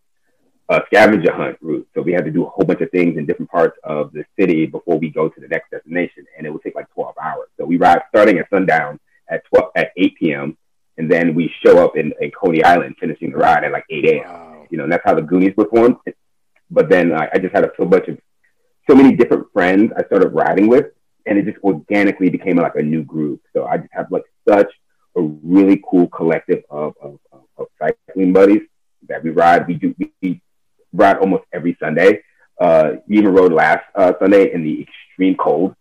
uh, 0.69 0.79
scavenger 0.87 1.33
hunt 1.33 1.57
routes. 1.61 1.87
So 1.93 2.01
we 2.01 2.13
had 2.13 2.25
to 2.25 2.31
do 2.31 2.45
a 2.45 2.49
whole 2.49 2.65
bunch 2.65 2.81
of 2.81 2.91
things 2.91 3.17
in 3.17 3.25
different 3.25 3.51
parts 3.51 3.77
of 3.83 4.11
the 4.11 4.25
city 4.39 4.65
before 4.65 4.97
we 4.97 5.09
go 5.09 5.29
to 5.29 5.41
the 5.41 5.47
next 5.47 5.69
destination, 5.71 6.25
and 6.37 6.47
it 6.47 6.49
would 6.51 6.63
take 6.63 6.75
like 6.75 6.89
12 6.93 7.15
hours. 7.21 7.49
So 7.57 7.65
we 7.65 7.77
ride 7.77 8.01
starting 8.09 8.39
at 8.39 8.49
sundown 8.49 8.99
at 9.29 9.43
12 9.45 9.71
at 9.75 9.91
8 9.95 10.15
p.m. 10.17 10.57
and 10.97 11.11
then 11.11 11.35
we 11.35 11.53
show 11.65 11.83
up 11.83 11.97
in, 11.97 12.13
in 12.21 12.31
Coney 12.31 12.63
Island, 12.63 12.95
finishing 12.99 13.31
the 13.31 13.37
ride 13.37 13.63
at 13.63 13.71
like 13.71 13.85
8 13.89 14.05
a.m. 14.05 14.23
Wow. 14.27 14.67
You 14.69 14.77
know, 14.77 14.83
and 14.85 14.93
that's 14.93 15.03
how 15.05 15.13
the 15.13 15.21
Goonies 15.21 15.53
were 15.57 15.67
formed. 15.67 15.97
But 16.71 16.89
then 16.89 17.13
I, 17.13 17.29
I 17.33 17.37
just 17.37 17.53
had 17.53 17.63
a, 17.65 17.71
so 17.77 17.85
much 17.85 18.07
of 18.07 18.17
so 18.89 18.95
many 18.95 19.15
different 19.15 19.51
friends 19.51 19.91
I 19.97 20.03
started 20.05 20.29
riding 20.29 20.67
with, 20.67 20.87
and 21.25 21.37
it 21.37 21.45
just 21.45 21.57
organically 21.63 22.29
became 22.29 22.57
like 22.57 22.75
a 22.75 22.81
new 22.81 23.03
group. 23.03 23.41
So 23.53 23.65
I 23.65 23.77
just 23.77 23.93
have 23.93 24.11
like 24.11 24.23
such 24.47 24.71
a 25.15 25.21
really 25.21 25.81
cool 25.89 26.07
collective 26.07 26.63
of, 26.69 26.93
of, 27.01 27.19
of 27.57 27.67
cycling 27.79 28.33
buddies 28.33 28.61
that 29.07 29.23
we 29.23 29.31
ride. 29.31 29.67
We 29.67 29.75
do 29.75 29.95
we 30.21 30.41
ride 30.93 31.17
almost 31.17 31.43
every 31.53 31.77
Sunday. 31.79 32.21
Uh, 32.59 32.93
we 33.07 33.17
even 33.17 33.33
rode 33.33 33.51
last 33.51 33.83
uh, 33.95 34.13
Sunday 34.19 34.53
in 34.53 34.63
the 34.63 34.81
extreme 34.83 35.35
cold, 35.35 35.75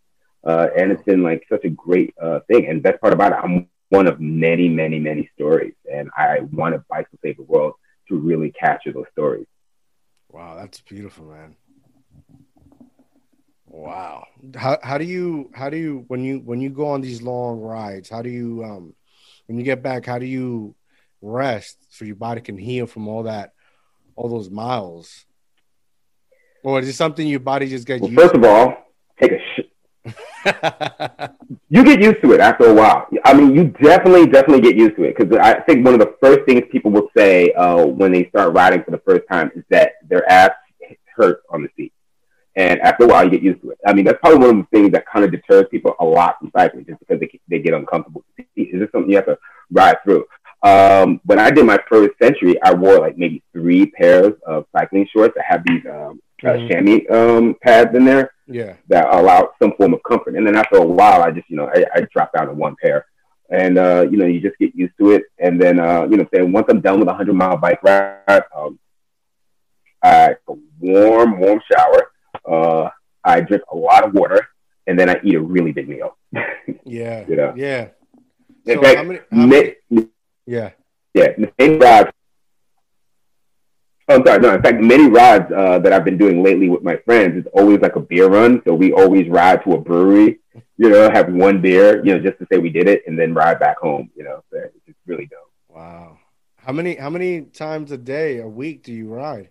uh, 0.45 0.69
and 0.77 0.91
it's 0.91 1.03
been 1.05 1.23
like 1.23 1.45
such 1.49 1.65
a 1.65 1.71
great 1.71 2.15
uh, 2.21 2.41
thing. 2.49 2.67
And 2.67 2.83
best 2.83 3.01
part 3.01 3.13
about 3.13 3.33
it, 3.33 3.39
I'm 3.43 3.69
one 3.95 4.07
of 4.07 4.21
many, 4.21 4.69
many, 4.69 4.99
many 4.99 5.31
stories, 5.35 5.75
and 5.93 6.11
I 6.17 6.41
wanted 6.53 6.83
Bikes 6.89 7.11
to 7.13 7.19
Save 7.23 7.37
the 7.37 7.45
World 7.45 7.75
to 8.09 8.17
really 8.17 8.51
capture 8.51 8.93
those 8.93 9.07
stories. 9.13 9.47
Wow, 10.31 10.57
that's 10.57 10.81
beautiful, 10.81 11.27
man. 11.27 11.57
Wow. 13.67 14.27
How 14.57 14.79
how 14.83 14.99
do 14.99 15.05
you 15.05 15.51
how 15.55 15.71
do 15.71 15.77
you 15.77 16.05
when 16.09 16.23
you 16.25 16.39
when 16.41 16.61
you 16.61 16.71
go 16.71 16.89
on 16.89 17.01
these 17.01 17.23
long 17.23 17.61
rides, 17.61 18.09
how 18.09 18.23
do 18.23 18.31
you 18.31 18.65
um 18.65 18.95
when 19.47 19.59
you 19.59 19.65
get 19.65 19.83
back, 19.83 20.07
how 20.07 20.19
do 20.19 20.27
you 20.27 20.75
rest 21.23 21.79
so 21.91 22.05
your 22.05 22.17
body 22.17 22.41
can 22.41 22.59
heal 22.59 22.87
from 22.87 23.09
all 23.09 23.25
that, 23.25 23.53
all 24.17 24.29
those 24.29 24.51
miles? 24.51 25.25
Or 26.63 26.81
is 26.81 26.89
it 26.89 26.95
something 26.95 27.27
your 27.27 27.41
body 27.41 27.69
just 27.69 27.87
gets 27.87 28.03
well, 28.03 28.13
first 28.13 28.35
of 28.35 28.45
all, 28.45 28.77
take 29.21 29.33
a 29.33 29.39
shit. 29.55 31.31
You 31.69 31.85
get 31.85 32.01
used 32.01 32.21
to 32.23 32.33
it 32.33 32.41
after 32.41 32.67
a 32.67 32.75
while. 32.75 33.07
I 33.25 33.35
mean, 33.35 33.55
you 33.55 33.65
definitely, 33.65 34.27
definitely 34.27 34.61
get 34.61 34.77
used 34.77 34.97
to 34.97 35.05
it 35.05 35.17
because 35.17 35.37
I 35.39 35.61
think 35.61 35.85
one 35.85 35.95
of 35.95 36.01
the 36.01 36.15
first 36.23 36.47
things 36.47 36.63
people 36.71 36.91
will 36.91 37.09
say 37.17 37.53
uh, 37.53 37.85
when 37.87 38.13
they 38.13 38.29
start 38.29 38.55
riding 38.55 38.83
for 38.83 38.91
the 38.91 39.03
first 39.07 39.23
time 39.31 39.51
is 39.55 39.65
that 39.71 39.93
their 40.09 40.29
ass 40.31 40.51
hurt 41.17 41.43
on 41.51 41.63
the 41.63 41.69
seat. 41.77 41.93
And 42.57 42.81
after 42.81 43.05
a 43.05 43.09
while, 43.09 43.25
you 43.25 43.31
get 43.31 43.43
used 43.43 43.63
to 43.63 43.71
it. 43.71 43.79
I 43.85 43.93
mean, 43.93 44.05
that's 44.05 44.19
probably 44.21 44.39
one 44.39 44.59
of 44.59 44.67
the 44.71 44.79
things 44.79 44.93
that 44.93 45.07
kind 45.07 45.25
of 45.25 45.33
deters 45.33 45.67
people 45.71 45.97
a 45.99 46.05
lot 46.05 46.39
from 46.39 46.53
cycling, 46.57 46.87
just 46.87 47.01
because 47.01 47.19
they, 47.19 47.41
they 47.49 47.59
get 47.59 47.75
uncomfortable. 47.75 48.25
Is 48.57 48.81
this 48.81 48.89
something 48.93 49.11
you 49.11 49.17
have 49.17 49.27
to 49.27 49.39
ride 49.73 49.97
through? 50.05 50.25
Um, 50.63 51.21
when 51.25 51.39
I 51.39 51.51
did 51.51 51.67
my 51.67 51.79
first 51.89 52.17
century, 52.23 52.61
I 52.63 52.73
wore 52.73 52.99
like 52.99 53.19
maybe 53.19 53.43
three 53.53 53.87
pairs 53.87 54.35
of 54.47 54.67
cycling 54.73 55.07
shorts 55.13 55.35
that 55.35 55.45
have 55.47 55.63
these 55.67 55.85
um, 55.85 56.23
uh, 56.45 56.51
mm-hmm. 56.51 56.69
chamois 56.69 57.01
um, 57.11 57.57
pads 57.63 57.95
in 57.95 58.05
there. 58.05 58.31
Yeah. 58.47 58.75
That 58.89 59.13
allow 59.13 59.51
some 59.61 59.73
form 59.77 59.95
of 59.95 60.03
comfort. 60.03 60.37
And 60.37 60.47
then 60.47 60.57
after 60.57 60.77
a 60.77 60.85
while, 60.85 61.23
I 61.23 61.31
just, 61.31 61.49
you 61.49 61.57
know, 61.57 61.71
I, 61.75 61.85
I 61.95 62.07
dropped 62.13 62.35
down 62.35 62.47
to 62.49 62.53
one 62.53 62.77
pair. 62.83 63.07
And, 63.51 63.79
uh, 63.79 64.07
you 64.11 64.17
know, 64.17 64.27
you 64.27 64.41
just 64.41 64.59
get 64.59 64.75
used 64.75 64.95
to 64.99 65.13
it. 65.13 65.25
And 65.39 65.61
then, 65.61 65.79
uh, 65.79 66.07
you 66.11 66.17
know, 66.17 66.27
saying 66.33 66.53
once 66.53 66.67
I'm 66.69 66.81
done 66.81 66.99
with 66.99 67.09
a 67.09 67.13
100 67.13 67.33
mile 67.33 67.57
bike 67.57 67.83
ride, 67.83 68.43
um, 68.57 68.79
I 70.03 70.37
a 70.49 70.55
warm, 70.81 71.39
warm 71.39 71.61
shower. 71.73 72.11
Uh, 72.47 72.91
I 73.25 73.41
drink 73.41 73.63
a 73.73 73.77
lot 73.77 74.05
of 74.05 74.13
water, 74.13 74.47
and 74.87 74.99
then 74.99 75.09
I 75.09 75.19
eat 75.25 75.35
a 75.35 75.41
really 75.41 75.73
big 75.73 75.89
meal. 75.89 76.17
yeah. 76.85 77.25
You 77.27 77.37
know? 77.37 77.55
Yeah. 77.57 77.89
In 78.67 78.77
so 78.77 78.83
fact, 78.83 78.97
how 78.99 79.05
many, 79.05 79.21
how 79.31 79.47
many, 79.47 79.75
yeah. 80.47 80.71
Yeah. 81.15 81.29
Many 81.59 81.79
rides. 81.79 82.11
Oh, 84.09 84.17
I'm 84.17 84.27
sorry. 84.27 84.39
No, 84.41 84.55
in 84.55 84.63
fact, 84.63 84.81
many 84.81 85.09
rides 85.09 85.51
uh, 85.51 85.79
that 85.79 85.93
I've 85.93 86.05
been 86.05 86.19
doing 86.19 86.43
lately 86.43 86.69
with 86.69 86.83
my 86.83 86.97
friends 86.97 87.37
is 87.37 87.51
always 87.55 87.81
like 87.81 87.97
a 87.97 88.01
beer 88.01 88.29
run. 88.29 88.61
So 88.67 88.75
we 88.75 88.93
always 88.93 89.29
ride 89.29 89.65
to 89.65 89.73
a 89.73 89.79
brewery, 89.81 90.41
you 90.77 90.91
know, 90.91 91.11
have 91.11 91.33
one 91.33 91.63
beer, 91.63 92.05
you 92.05 92.15
know, 92.15 92.21
just 92.21 92.39
to 92.39 92.47
say 92.53 92.59
we 92.59 92.71
did 92.71 92.87
it, 92.87 93.03
and 93.07 93.19
then 93.19 93.33
ride 93.33 93.59
back 93.59 93.79
home. 93.79 94.11
You 94.15 94.25
know, 94.25 94.45
so 94.51 94.59
it's 94.59 94.87
just 94.87 94.99
really 95.07 95.27
dope. 95.27 95.51
Wow. 95.69 96.19
How 96.57 96.73
many 96.73 96.97
how 96.97 97.11
many 97.11 97.43
times 97.43 97.93
a 97.93 97.99
day, 97.99 98.41
a 98.41 98.49
week 98.49 98.83
do 98.83 98.93
you 98.93 99.09
ride? 99.09 99.49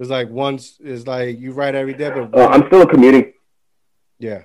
It's 0.00 0.10
like 0.10 0.30
once 0.30 0.78
It's 0.80 1.06
like 1.06 1.38
you 1.38 1.52
ride 1.52 1.74
every 1.74 1.94
day, 1.94 2.10
but 2.10 2.36
uh, 2.36 2.48
I'm 2.48 2.66
still 2.66 2.82
a 2.82 2.86
commuting. 2.86 3.32
Yeah. 4.18 4.44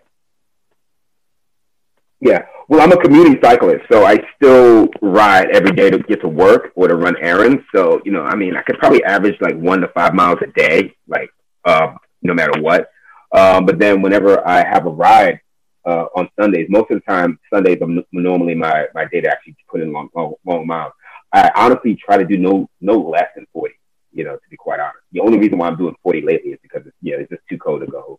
Yeah. 2.22 2.46
Well, 2.68 2.82
I'm 2.82 2.92
a 2.92 3.02
commuting 3.02 3.40
cyclist, 3.44 3.86
so 3.92 4.06
I 4.06 4.18
still 4.36 4.88
ride 5.02 5.50
every 5.52 5.72
day 5.72 5.90
to 5.92 6.00
get 6.00 6.22
to 6.22 6.28
work 6.28 6.72
or 6.76 6.88
to 6.88 6.96
run 6.96 7.16
errands. 7.22 7.62
So, 7.76 8.02
you 8.06 8.12
know, 8.12 8.24
I 8.24 8.36
mean, 8.36 8.56
I 8.56 8.64
could 8.64 8.80
probably 8.80 9.04
average 9.04 9.40
like 9.42 9.56
one 9.56 9.82
to 9.82 9.88
five 9.90 10.14
miles 10.14 10.40
a 10.42 10.48
day, 10.60 10.94
like, 11.08 11.30
uh, 11.66 11.94
no 12.24 12.34
matter 12.34 12.60
what. 12.62 12.90
Um, 13.32 13.66
but 13.66 13.78
then 13.80 14.02
whenever 14.02 14.46
I 14.48 14.66
have 14.66 14.88
a 14.88 14.90
ride 14.90 15.40
uh, 15.86 16.06
on 16.16 16.30
Sundays, 16.40 16.68
most 16.70 16.90
of 16.90 16.98
the 16.98 17.12
time, 17.12 17.38
Sundays 17.54 17.80
are 17.82 18.04
normally 18.12 18.56
my, 18.56 18.88
my 18.96 19.06
day 19.06 19.22
to 19.22 19.30
actually 19.30 19.58
put 19.70 19.82
in 19.82 19.92
long, 19.92 20.10
long, 20.16 20.34
long 20.46 20.66
miles. 20.66 20.94
I 21.32 21.52
honestly 21.56 21.96
try 21.96 22.18
to 22.18 22.26
do 22.26 22.38
no, 22.38 22.70
no 22.82 22.98
less 22.98 23.28
than 23.36 23.46
40 23.54 23.76
you 24.16 24.24
know, 24.24 24.36
to 24.36 24.50
be 24.50 24.56
quite 24.56 24.80
honest. 24.80 25.04
The 25.12 25.20
only 25.20 25.38
reason 25.38 25.58
why 25.58 25.68
I'm 25.68 25.78
doing 25.78 25.96
40 26.02 26.22
lately 26.22 26.52
is 26.52 26.60
because 26.64 26.88
it's, 26.88 26.96
you 27.02 27.12
know, 27.12 27.20
it's 27.20 27.30
just 27.30 27.42
too 27.50 27.58
cold 27.58 27.82
to 27.82 27.88
go 27.88 28.18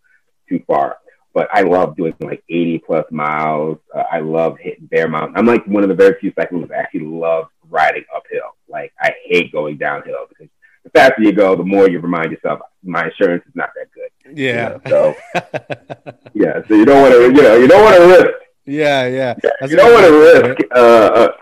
too 0.49 0.63
far. 0.67 0.99
But 1.37 1.51
I 1.53 1.61
love 1.61 1.99
doing 1.99 2.15
like 2.21 2.43
80 2.49 2.79
plus 2.79 3.05
miles. 3.11 3.77
Uh, 3.95 4.05
I 4.11 4.21
love 4.21 4.57
hitting 4.59 4.87
Bear 4.87 5.07
Mountain. 5.07 5.37
I'm 5.37 5.45
like 5.45 5.67
one 5.67 5.83
of 5.83 5.91
the 5.91 5.95
very 5.95 6.19
few 6.19 6.33
cyclists 6.35 6.69
that 6.71 6.79
actually 6.79 7.05
love 7.05 7.49
riding 7.69 8.05
uphill. 8.17 8.57
Like 8.71 8.95
I 8.99 9.13
hate 9.23 9.53
going 9.53 9.77
downhill 9.77 10.29
because 10.31 10.49
the 10.83 10.89
faster 10.89 11.21
you 11.21 11.33
go, 11.33 11.55
the 11.55 11.63
more 11.63 11.91
you 11.91 12.01
remind 12.01 12.31
yourself 12.33 12.61
my 12.83 13.05
insurance 13.05 13.45
is 13.47 13.55
not 13.55 13.69
that 13.77 13.89
good. 13.93 14.35
Yeah. 14.35 14.79
You 14.87 14.91
know? 14.91 15.15
So 15.35 16.19
yeah, 16.33 16.67
so 16.67 16.75
you 16.75 16.87
don't 16.87 17.03
want 17.03 17.13
to, 17.13 17.23
you 17.25 17.43
know, 17.43 17.57
you 17.57 17.69
don't 17.69 17.85
want 17.85 17.97
to 17.97 18.07
risk. 18.07 18.39
Yeah, 18.65 19.07
yeah. 19.07 19.35
yeah 19.45 19.69
you 19.69 19.77
don't 19.77 19.93
want 19.93 20.07
to 20.07 20.19
risk. 20.19 20.61
Uh, 20.75 20.79
uh, 20.79 21.33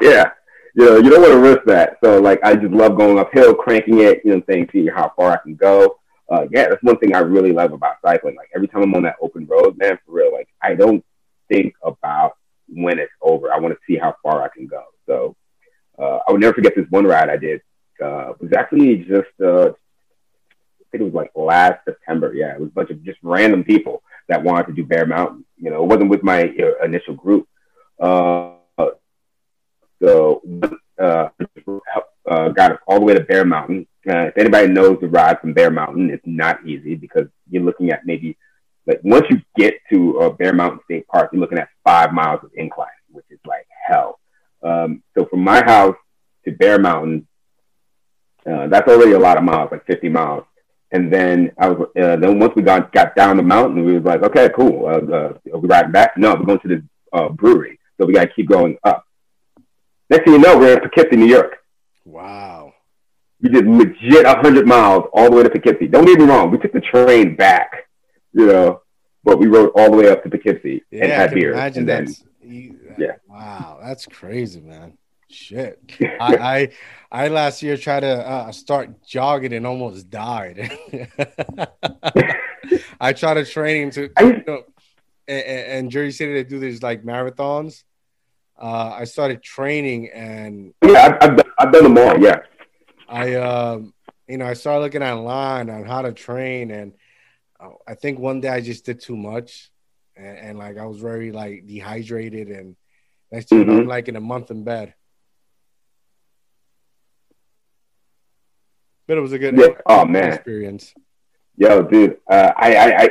yeah, 0.00 0.30
you 0.76 0.84
know, 0.84 0.96
you 0.98 1.10
don't 1.10 1.22
want 1.22 1.32
to 1.32 1.40
risk 1.40 1.64
that. 1.66 1.96
So 2.04 2.20
like, 2.20 2.38
I 2.44 2.54
just 2.54 2.72
love 2.72 2.96
going 2.96 3.18
uphill, 3.18 3.52
cranking 3.56 3.98
it, 3.98 4.20
you 4.24 4.36
know, 4.36 4.42
saying, 4.48 4.68
see 4.70 4.86
how 4.86 5.12
far 5.16 5.32
I 5.32 5.38
can 5.38 5.56
go. 5.56 5.98
Uh, 6.30 6.46
yeah, 6.50 6.68
that's 6.68 6.82
one 6.82 6.98
thing 6.98 7.14
I 7.14 7.20
really 7.20 7.52
love 7.52 7.72
about 7.72 7.96
cycling. 8.02 8.36
Like 8.36 8.50
every 8.54 8.68
time 8.68 8.82
I'm 8.82 8.94
on 8.94 9.02
that 9.02 9.16
open 9.20 9.46
road, 9.46 9.76
man, 9.76 9.98
for 10.04 10.12
real, 10.12 10.32
like 10.32 10.48
I 10.62 10.74
don't 10.74 11.04
think 11.48 11.74
about 11.82 12.36
when 12.68 12.98
it's 12.98 13.12
over. 13.20 13.52
I 13.52 13.58
want 13.58 13.74
to 13.74 13.80
see 13.86 13.98
how 13.98 14.16
far 14.22 14.42
I 14.42 14.48
can 14.48 14.66
go. 14.66 14.84
So 15.06 15.36
uh, 15.98 16.20
I 16.26 16.32
would 16.32 16.40
never 16.40 16.54
forget 16.54 16.74
this 16.74 16.86
one 16.90 17.06
ride 17.06 17.28
I 17.28 17.36
did. 17.36 17.60
Uh, 18.02 18.30
it 18.30 18.40
was 18.40 18.52
actually 18.56 18.96
just, 18.98 19.28
uh, 19.42 19.68
I 19.68 20.84
think 20.90 21.02
it 21.02 21.04
was 21.04 21.14
like 21.14 21.30
last 21.34 21.84
September. 21.84 22.32
Yeah, 22.34 22.54
it 22.54 22.60
was 22.60 22.70
a 22.70 22.72
bunch 22.72 22.90
of 22.90 23.02
just 23.04 23.18
random 23.22 23.62
people 23.62 24.02
that 24.28 24.42
wanted 24.42 24.68
to 24.68 24.72
do 24.72 24.84
Bear 24.84 25.06
Mountain. 25.06 25.44
You 25.58 25.70
know, 25.70 25.82
it 25.82 25.86
wasn't 25.86 26.10
with 26.10 26.22
my 26.22 26.42
uh, 26.42 26.84
initial 26.84 27.14
group. 27.14 27.46
Uh, 28.00 28.52
so 30.02 30.42
uh, 31.00 31.28
uh, 32.28 32.48
got 32.50 32.72
us 32.72 32.78
all 32.86 33.00
the 33.00 33.04
way 33.04 33.14
to 33.14 33.20
Bear 33.20 33.44
Mountain. 33.44 33.86
Uh, 34.08 34.26
if 34.26 34.38
anybody 34.38 34.68
knows 34.68 34.98
the 35.00 35.08
ride 35.08 35.40
from 35.40 35.54
Bear 35.54 35.70
Mountain, 35.70 36.10
it's 36.10 36.26
not 36.26 36.64
easy 36.66 36.94
because 36.94 37.26
you're 37.50 37.62
looking 37.62 37.90
at 37.90 38.04
maybe 38.04 38.36
like 38.86 39.00
once 39.02 39.26
you 39.30 39.40
get 39.56 39.74
to 39.90 40.20
uh, 40.20 40.30
Bear 40.30 40.52
Mountain 40.52 40.80
State 40.84 41.06
Park, 41.08 41.30
you're 41.32 41.40
looking 41.40 41.58
at 41.58 41.68
five 41.84 42.12
miles 42.12 42.40
of 42.42 42.50
incline, 42.54 42.88
which 43.10 43.24
is 43.30 43.38
like 43.46 43.66
hell. 43.86 44.20
Um, 44.62 45.02
so 45.16 45.26
from 45.26 45.40
my 45.40 45.64
house 45.64 45.96
to 46.44 46.52
Bear 46.52 46.78
Mountain, 46.78 47.26
uh, 48.46 48.68
that's 48.68 48.88
already 48.88 49.12
a 49.12 49.18
lot 49.18 49.38
of 49.38 49.44
miles, 49.44 49.70
like 49.70 49.86
50 49.86 50.08
miles. 50.10 50.44
And 50.92 51.12
then 51.12 51.50
I 51.58 51.68
was, 51.68 51.88
uh, 52.00 52.16
then 52.16 52.38
once 52.38 52.52
we 52.54 52.62
got 52.62 52.92
got 52.92 53.16
down 53.16 53.36
the 53.36 53.42
mountain, 53.42 53.84
we 53.84 53.94
was 53.94 54.04
like, 54.04 54.22
okay, 54.22 54.48
cool. 54.54 54.86
Uh, 54.86 55.12
uh, 55.12 55.32
are 55.52 55.58
we 55.58 55.68
riding 55.68 55.92
back? 55.92 56.16
No, 56.16 56.34
we're 56.34 56.44
going 56.44 56.60
to 56.60 56.68
this 56.68 56.82
uh, 57.12 57.30
brewery, 57.30 57.80
so 57.98 58.06
we 58.06 58.14
got 58.14 58.24
to 58.26 58.34
keep 58.34 58.48
going 58.48 58.76
up. 58.84 59.04
Next 60.10 60.24
thing 60.24 60.34
you 60.34 60.38
know, 60.38 60.58
we're 60.58 60.74
in 60.74 60.80
Poughkeepsie, 60.80 61.16
New 61.16 61.26
York. 61.26 61.56
Wow. 62.04 62.74
We 63.40 63.48
did 63.48 63.66
legit 63.66 64.24
100 64.24 64.66
miles 64.66 65.04
all 65.12 65.30
the 65.30 65.36
way 65.36 65.42
to 65.42 65.50
Poughkeepsie. 65.50 65.88
Don't 65.88 66.04
get 66.04 66.18
me 66.18 66.26
wrong, 66.26 66.50
we 66.50 66.58
took 66.58 66.72
the 66.72 66.80
train 66.80 67.36
back, 67.36 67.88
you 68.32 68.46
know, 68.46 68.82
but 69.22 69.38
we 69.38 69.46
rode 69.46 69.70
all 69.74 69.90
the 69.90 69.96
way 69.96 70.10
up 70.10 70.22
to 70.22 70.30
Poughkeepsie 70.30 70.82
yeah, 70.90 71.04
and 71.04 71.12
had 71.12 71.34
beer. 71.34 71.52
Imagine 71.52 72.14
you, 72.42 72.78
yeah. 72.98 73.12
Wow, 73.26 73.78
that's 73.82 74.06
crazy, 74.06 74.60
man. 74.60 74.98
Shit. 75.30 75.80
I, 76.20 76.36
I, 76.36 76.68
I 77.10 77.28
last 77.28 77.62
year 77.62 77.76
tried 77.76 78.00
to 78.00 78.26
uh, 78.26 78.52
start 78.52 79.02
jogging 79.02 79.54
and 79.54 79.66
almost 79.66 80.10
died. 80.10 80.70
I 83.00 83.12
tried 83.14 83.46
training 83.46 83.90
to, 83.92 84.10
you 84.20 84.44
know, 84.46 84.62
and, 85.26 85.42
and 85.42 85.90
Jersey 85.90 86.12
City 86.12 86.34
they 86.34 86.44
do 86.44 86.58
these 86.58 86.82
like 86.82 87.02
marathons 87.02 87.82
uh, 88.60 88.90
I 88.98 89.04
started 89.04 89.42
training 89.42 90.10
and 90.10 90.74
yeah, 90.84 91.18
I've, 91.20 91.30
I've, 91.30 91.44
I've 91.58 91.72
done 91.72 91.84
them 91.84 91.98
all. 91.98 92.18
Yeah, 92.18 92.40
I 93.08 93.34
um, 93.34 93.94
you 94.28 94.38
know 94.38 94.46
I 94.46 94.54
started 94.54 94.80
looking 94.80 95.02
online 95.02 95.70
on 95.70 95.84
how 95.84 96.02
to 96.02 96.12
train, 96.12 96.70
and 96.70 96.92
uh, 97.58 97.70
I 97.86 97.94
think 97.94 98.18
one 98.18 98.40
day 98.40 98.48
I 98.48 98.60
just 98.60 98.84
did 98.84 99.00
too 99.00 99.16
much, 99.16 99.70
and, 100.16 100.38
and 100.38 100.58
like 100.58 100.78
I 100.78 100.86
was 100.86 101.00
very 101.00 101.32
like 101.32 101.66
dehydrated, 101.66 102.48
and 102.48 102.76
next 103.30 103.48
thing 103.48 103.64
mm-hmm. 103.64 103.80
I'm 103.80 103.86
like 103.86 104.08
in 104.08 104.16
a 104.16 104.20
month 104.20 104.50
in 104.50 104.64
bed. 104.64 104.94
But 109.06 109.18
it 109.18 109.20
was 109.20 109.32
a 109.32 109.38
good, 109.38 109.58
yeah. 109.58 109.68
oh 109.84 110.06
man 110.06 110.32
experience. 110.32 110.94
Yo, 111.56 111.82
dude, 111.82 112.16
uh, 112.28 112.52
I, 112.56 112.74
I, 112.74 113.02
I 113.02 113.10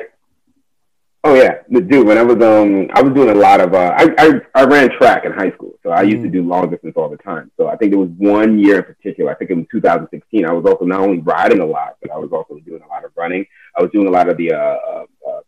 Oh 1.25 1.35
yeah, 1.35 1.59
dude. 1.71 2.05
When 2.05 2.17
I 2.17 2.23
was 2.23 2.35
um, 2.43 2.89
I 2.93 3.01
was 3.01 3.13
doing 3.13 3.29
a 3.29 3.35
lot 3.35 3.61
of 3.61 3.73
uh, 3.73 3.93
I, 3.95 4.09
I 4.17 4.31
I 4.55 4.63
ran 4.65 4.89
track 4.97 5.23
in 5.23 5.31
high 5.31 5.51
school, 5.51 5.73
so 5.81 5.91
I 5.91 6.01
used 6.01 6.17
mm. 6.17 6.23
to 6.23 6.29
do 6.29 6.43
long 6.43 6.69
distance 6.69 6.95
all 6.97 7.07
the 7.07 7.17
time. 7.17 7.49
So 7.55 7.69
I 7.69 7.77
think 7.77 7.91
there 7.91 7.99
was 7.99 8.09
one 8.17 8.59
year 8.59 8.79
in 8.79 8.83
particular. 8.83 9.31
I 9.31 9.35
think 9.35 9.49
in 9.49 9.65
2016, 9.71 10.45
I 10.45 10.51
was 10.51 10.65
also 10.65 10.83
not 10.83 10.99
only 10.99 11.19
riding 11.19 11.61
a 11.61 11.65
lot, 11.65 11.95
but 12.01 12.11
I 12.11 12.17
was 12.17 12.31
also 12.33 12.59
doing 12.65 12.81
a 12.81 12.87
lot 12.87 13.05
of 13.05 13.11
running. 13.15 13.45
I 13.77 13.81
was 13.81 13.89
doing 13.91 14.07
a 14.07 14.11
lot 14.11 14.27
of 14.27 14.35
the 14.35 14.51
uh, 14.51 14.57
uh, 14.57 15.05
uh 15.25 15.41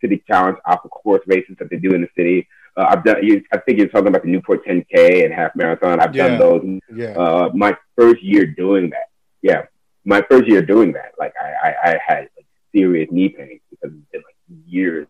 city 0.00 0.24
challenge 0.26 0.58
off 0.66 0.80
course 0.90 1.22
races 1.28 1.54
that 1.60 1.70
they 1.70 1.76
do 1.76 1.94
in 1.94 2.00
the 2.00 2.08
city. 2.16 2.48
Uh, 2.76 2.86
I've 2.88 3.04
done. 3.04 3.22
You, 3.22 3.44
I 3.52 3.58
think 3.58 3.78
you're 3.78 3.88
talking 3.88 4.08
about 4.08 4.22
the 4.22 4.28
Newport 4.28 4.66
10K 4.66 5.24
and 5.24 5.32
half 5.32 5.54
marathon. 5.54 6.00
I've 6.00 6.16
yeah. 6.16 6.28
done 6.28 6.38
those. 6.40 6.80
Yeah. 6.92 7.10
Uh, 7.10 7.50
my 7.54 7.76
first 7.96 8.24
year 8.24 8.44
doing 8.44 8.90
that. 8.90 9.10
Yeah, 9.40 9.66
my 10.04 10.22
first 10.28 10.48
year 10.48 10.62
doing 10.62 10.92
that. 10.94 11.12
Like 11.16 11.34
I, 11.40 11.68
I, 11.68 11.90
I 11.90 11.98
had 12.04 12.28
like 12.36 12.46
serious 12.74 13.08
knee 13.12 13.28
pain 13.28 13.60
because 13.70 13.94
it's 13.96 14.10
been 14.10 14.22
like 14.26 14.31
years 14.66 15.06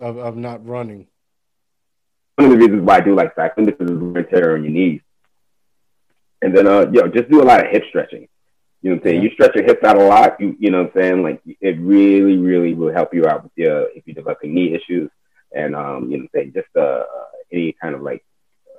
of, 0.00 0.16
of 0.18 0.36
not 0.36 0.66
running. 0.66 1.06
One 2.36 2.50
of 2.50 2.52
the 2.52 2.58
reasons 2.58 2.82
why 2.82 2.96
I 2.96 3.00
do 3.00 3.14
like 3.14 3.34
cycling 3.34 3.68
is 3.68 3.74
because 3.78 3.94
wear 3.94 4.22
tear 4.24 4.54
on 4.54 4.64
your 4.64 4.72
knees. 4.72 5.00
And 6.40 6.56
then, 6.56 6.66
uh, 6.66 6.90
yo, 6.92 7.06
just 7.08 7.30
do 7.30 7.42
a 7.42 7.44
lot 7.44 7.64
of 7.64 7.70
hip 7.70 7.84
stretching. 7.88 8.28
You 8.80 8.90
know 8.90 8.96
what 8.96 9.02
I'm 9.02 9.10
saying? 9.10 9.16
Yeah. 9.16 9.22
You 9.28 9.34
stretch 9.34 9.54
your 9.54 9.64
hips 9.64 9.84
out 9.84 9.96
a 9.96 10.04
lot. 10.04 10.40
You, 10.40 10.56
you 10.58 10.70
know 10.70 10.82
what 10.82 10.96
I'm 10.96 11.02
saying? 11.02 11.22
Like 11.22 11.40
it 11.44 11.78
really, 11.78 12.36
really 12.36 12.74
will 12.74 12.92
help 12.92 13.14
you 13.14 13.26
out 13.26 13.44
with 13.44 13.52
your 13.54 13.88
if 13.94 14.04
you're 14.06 14.14
developing 14.14 14.54
knee 14.54 14.74
issues 14.74 15.10
and 15.54 15.76
um, 15.76 16.10
you 16.10 16.18
know, 16.18 16.26
what 16.32 16.40
I'm 16.40 16.52
saying 16.52 16.52
just 16.54 16.76
uh, 16.76 17.04
any 17.52 17.76
kind 17.80 17.94
of 17.94 18.02
like 18.02 18.24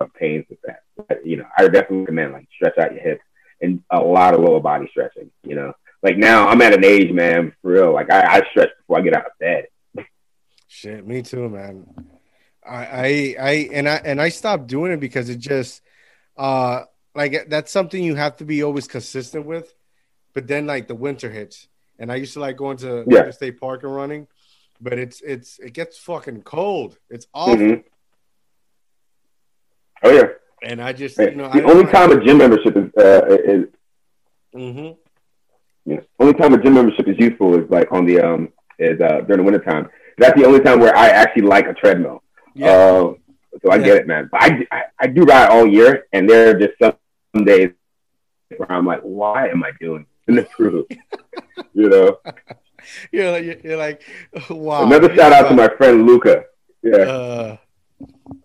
uh, 0.02 0.08
pains 0.20 0.46
with 0.50 0.60
that. 0.66 0.82
But, 0.98 1.26
you 1.26 1.38
know, 1.38 1.46
I 1.58 1.64
definitely 1.64 2.00
recommend 2.00 2.34
like 2.34 2.48
stretch 2.56 2.78
out 2.78 2.94
your 2.94 3.04
hips 3.04 3.24
and 3.62 3.82
a 3.90 4.00
lot 4.00 4.34
of 4.34 4.42
lower 4.42 4.60
body 4.60 4.88
stretching. 4.90 5.32
You 5.44 5.56
know, 5.56 5.74
like 6.02 6.18
now 6.18 6.48
I'm 6.48 6.62
at 6.62 6.74
an 6.74 6.84
age, 6.84 7.12
man, 7.12 7.54
for 7.62 7.72
real. 7.72 7.94
Like 7.94 8.12
I, 8.12 8.38
I 8.38 8.50
stretch 8.50 8.70
before 8.78 8.98
I 8.98 9.02
get 9.02 9.16
out 9.16 9.26
of 9.26 9.40
bed. 9.40 9.68
Shit, 10.76 11.06
me 11.06 11.22
too, 11.22 11.50
man. 11.50 11.86
I, 12.68 12.86
I, 12.86 13.36
I, 13.40 13.52
and 13.74 13.88
I, 13.88 14.02
and 14.04 14.20
I 14.20 14.30
stopped 14.30 14.66
doing 14.66 14.92
it 14.92 15.00
because 15.00 15.30
it 15.30 15.38
just, 15.38 15.84
uh, 16.36 16.82
like 17.14 17.48
that's 17.48 17.72
something 17.72 18.04
you 18.04 18.16
have 18.16 18.38
to 18.38 18.44
be 18.44 18.64
always 18.64 18.88
consistent 18.88 19.46
with. 19.46 19.72
But 20.34 20.48
then, 20.48 20.66
like 20.66 20.88
the 20.88 20.96
winter 20.96 21.30
hits, 21.30 21.68
and 22.00 22.12
I 22.12 22.16
used 22.16 22.34
to 22.34 22.40
like 22.40 22.58
going 22.58 22.78
to 22.78 23.06
Yeah. 23.08 23.30
State 23.30 23.60
Park 23.60 23.84
and 23.84 23.96
running, 23.96 24.28
but 24.82 24.98
it's 24.98 25.22
it's 25.22 25.60
it 25.60 25.74
gets 25.74 26.00
fucking 26.00 26.42
cold. 26.42 26.98
It's 27.08 27.28
awful, 27.36 27.56
Mhm. 27.56 27.84
Oh 30.02 30.10
yeah. 30.12 30.30
and 30.64 30.82
I 30.82 30.92
just 30.92 31.20
you 31.20 31.36
know 31.36 31.50
the 31.52 31.64
only 31.66 31.86
time 31.86 32.12
a 32.12 32.26
gym 32.26 32.40
membership 32.40 32.76
is 32.76 32.90
uh, 32.98 33.26
is 33.46 33.66
mm-hmm. 34.56 34.80
you 35.86 35.96
know, 35.98 36.02
only 36.20 36.34
time 36.34 36.56
a 36.56 36.64
gym 36.64 36.74
membership 36.74 37.08
is 37.08 37.16
useful 37.20 37.54
is 37.64 37.70
like 37.70 37.92
on 37.92 38.08
the 38.08 38.20
um 38.20 38.50
is 38.80 39.00
uh 39.00 39.22
during 39.22 39.46
the 39.46 39.52
wintertime. 39.52 39.88
That's 40.18 40.40
the 40.40 40.46
only 40.46 40.60
time 40.60 40.80
where 40.80 40.96
I 40.96 41.08
actually 41.10 41.44
like 41.44 41.68
a 41.68 41.74
treadmill. 41.74 42.24
Yeah, 42.56 42.68
Uh, 42.72 43.14
so 43.62 43.72
I 43.72 43.76
Yeah. 43.78 43.86
get 43.86 43.98
it, 43.98 44.08
man. 44.08 44.30
But 44.32 44.44
I, 44.44 44.68
I 44.72 44.82
I 45.00 45.08
do 45.08 45.24
ride 45.24 45.50
all 45.50 45.66
year, 45.68 46.06
and 46.14 46.30
there 46.30 46.50
are 46.50 46.60
just 46.60 46.74
some 46.80 47.44
days 47.46 47.72
where 48.58 48.72
I'm 48.72 48.86
like, 48.86 49.02
why 49.02 49.48
am 49.50 49.64
I 49.64 49.72
doing 49.80 50.06
in 50.28 50.36
the 50.36 50.44
truth? 50.44 50.86
you 51.74 51.90
know. 51.90 52.18
you're 53.12 53.32
like 53.32 53.44
you're, 53.46 53.60
you're 53.64 53.78
like 53.78 54.02
wow. 54.50 54.84
Another 54.86 55.14
shout 55.16 55.32
out 55.34 55.50
to 55.50 55.56
my 55.56 55.70
friend 55.78 56.06
Luca. 56.06 56.46
Yeah. 56.82 56.98
Uh, 56.98 57.58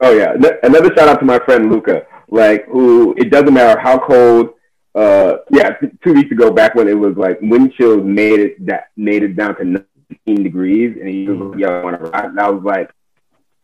Oh 0.01 0.13
yeah. 0.13 0.35
Another 0.63 0.95
shout 0.95 1.09
out 1.09 1.19
to 1.21 1.25
my 1.25 1.39
friend 1.41 1.71
Luca. 1.73 2.07
Like 2.29 2.67
who 2.67 3.15
it 3.19 3.31
doesn't 3.31 3.53
matter 3.53 3.79
how 3.81 3.99
cold. 3.99 4.51
Uh, 4.95 5.39
yeah, 5.51 5.77
two 6.03 6.13
weeks 6.15 6.31
ago, 6.33 6.51
back 6.51 6.75
when 6.75 6.89
it 6.89 6.99
was 6.99 7.17
like 7.17 7.41
wind 7.41 7.73
chills 7.75 8.03
made 8.05 8.41
it 8.41 8.67
that 8.67 8.89
made 8.97 9.23
it 9.23 9.37
down 9.37 9.55
to 9.57 9.85
19 10.11 10.43
degrees, 10.43 10.97
and 10.99 11.09
he 11.09 11.29
was 11.29 11.39
like, 11.51 11.61
"Yo, 11.61 11.69
I 11.69 11.85
want 11.85 11.99
to 12.03 12.11
ride," 12.11 12.25
and 12.27 12.41
I 12.41 12.51
was 12.51 12.63
like, 12.63 12.91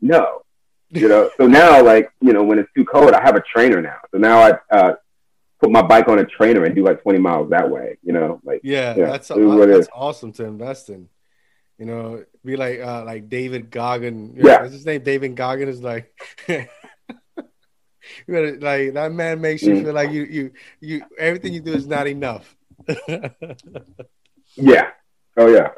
"No." 0.00 0.42
You 0.90 1.08
know. 1.08 1.30
so 1.36 1.46
now, 1.46 1.82
like 1.82 2.10
you 2.20 2.32
know, 2.32 2.44
when 2.44 2.58
it's 2.58 2.70
too 2.76 2.84
cold, 2.84 3.12
I 3.14 3.22
have 3.22 3.34
a 3.36 3.40
trainer 3.40 3.80
now. 3.80 3.98
So 4.12 4.18
now 4.18 4.38
I 4.38 4.52
uh, 4.70 4.94
put 5.60 5.70
my 5.70 5.82
bike 5.82 6.08
on 6.08 6.18
a 6.18 6.24
trainer 6.24 6.64
and 6.64 6.74
do 6.74 6.84
like 6.84 7.02
20 7.02 7.18
miles 7.18 7.50
that 7.50 7.68
way. 7.70 7.98
You 8.02 8.12
know, 8.12 8.40
like 8.44 8.60
yeah, 8.62 8.94
Yeah, 8.96 9.06
that's 9.06 9.30
what 9.30 9.66
that's 9.68 9.88
awesome 9.92 10.32
to 10.32 10.44
invest 10.44 10.90
in. 10.90 11.08
You 11.78 11.86
know, 11.86 12.24
be 12.44 12.56
like 12.56 12.78
uh 12.80 13.04
like 13.04 13.28
David 13.28 13.70
Goggin. 13.70 14.34
Yeah. 14.36 14.60
what's 14.62 14.72
his 14.74 14.86
name? 14.86 15.02
David 15.02 15.34
Goggin 15.36 15.68
is 15.68 15.82
like. 15.82 16.12
You 18.26 18.34
gotta, 18.34 18.58
like 18.60 18.92
that 18.94 19.12
man 19.12 19.40
makes 19.40 19.62
you 19.62 19.74
Mm. 19.76 19.84
feel 19.84 19.94
like 19.94 20.10
you 20.10 20.24
you 20.24 20.52
you 20.78 21.02
everything 21.18 21.54
you 21.54 21.60
do 21.60 21.72
is 21.72 21.86
not 21.86 22.06
enough. 22.06 22.54
Yeah. 24.56 24.90
Oh 25.36 25.48
yeah. 25.48 25.68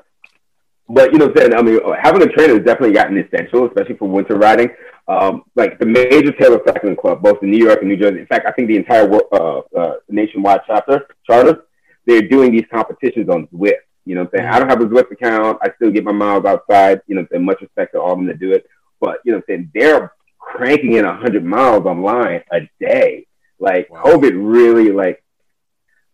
But 0.88 1.12
you 1.12 1.18
know, 1.18 1.33
saying 1.35 1.55
I 1.55 1.62
mean, 1.62 1.81
having 2.01 2.22
a 2.22 2.27
trainer 2.27 2.55
has 2.55 2.64
definitely 2.64 2.92
gotten 2.92 3.18
essential, 3.18 3.66
especially 3.66 3.96
for 3.96 4.09
winter 4.09 4.37
riding. 4.37 4.70
Um, 5.09 5.44
like 5.55 5.79
the 5.79 5.87
major 5.87 6.33
Taylor 6.33 6.61
Cycling 6.66 6.96
Club, 6.96 7.22
both 7.22 7.42
in 7.42 7.51
New 7.51 7.64
York 7.64 7.81
and 7.81 7.88
New 7.88 7.96
Jersey. 7.96 8.20
In 8.20 8.27
fact, 8.27 8.46
I 8.46 8.53
think 8.53 8.68
the 8.68 8.77
entire 8.77 9.09
uh, 9.33 9.61
uh, 9.77 9.94
nationwide 10.09 10.61
chapter 10.66 11.07
charter, 11.25 11.64
they're 12.07 12.22
doing 12.22 12.53
these 12.53 12.64
competitions 12.72 13.29
on 13.29 13.46
Zwift. 13.49 13.75
You 14.05 14.14
know, 14.14 14.22
what 14.22 14.35
I'm 14.35 14.38
saying 14.40 14.53
I 14.53 14.59
don't 14.59 14.68
have 14.68 14.81
a 14.81 14.87
Zwift 14.87 15.11
account. 15.11 15.59
I 15.62 15.70
still 15.77 15.90
get 15.90 16.05
my 16.05 16.12
miles 16.12 16.44
outside. 16.44 17.03
You 17.07 17.16
know, 17.16 17.22
what 17.22 17.29
I'm 17.33 17.37
saying 17.37 17.44
much 17.44 17.61
respect 17.61 17.92
to 17.94 18.01
all 18.01 18.12
of 18.12 18.18
them 18.18 18.27
that 18.27 18.38
do 18.38 18.53
it. 18.53 18.66
But 19.01 19.18
you 19.25 19.33
know, 19.33 19.38
what 19.38 19.44
I'm 19.49 19.57
saying 19.57 19.70
they're 19.75 20.12
cranking 20.38 20.94
in 20.94 21.05
hundred 21.05 21.44
miles 21.44 21.85
online 21.85 22.42
a 22.53 22.61
day. 22.81 23.27
Like 23.59 23.90
Wow. 23.90 24.03
COVID 24.05 24.33
really 24.35 24.92
like 24.92 25.22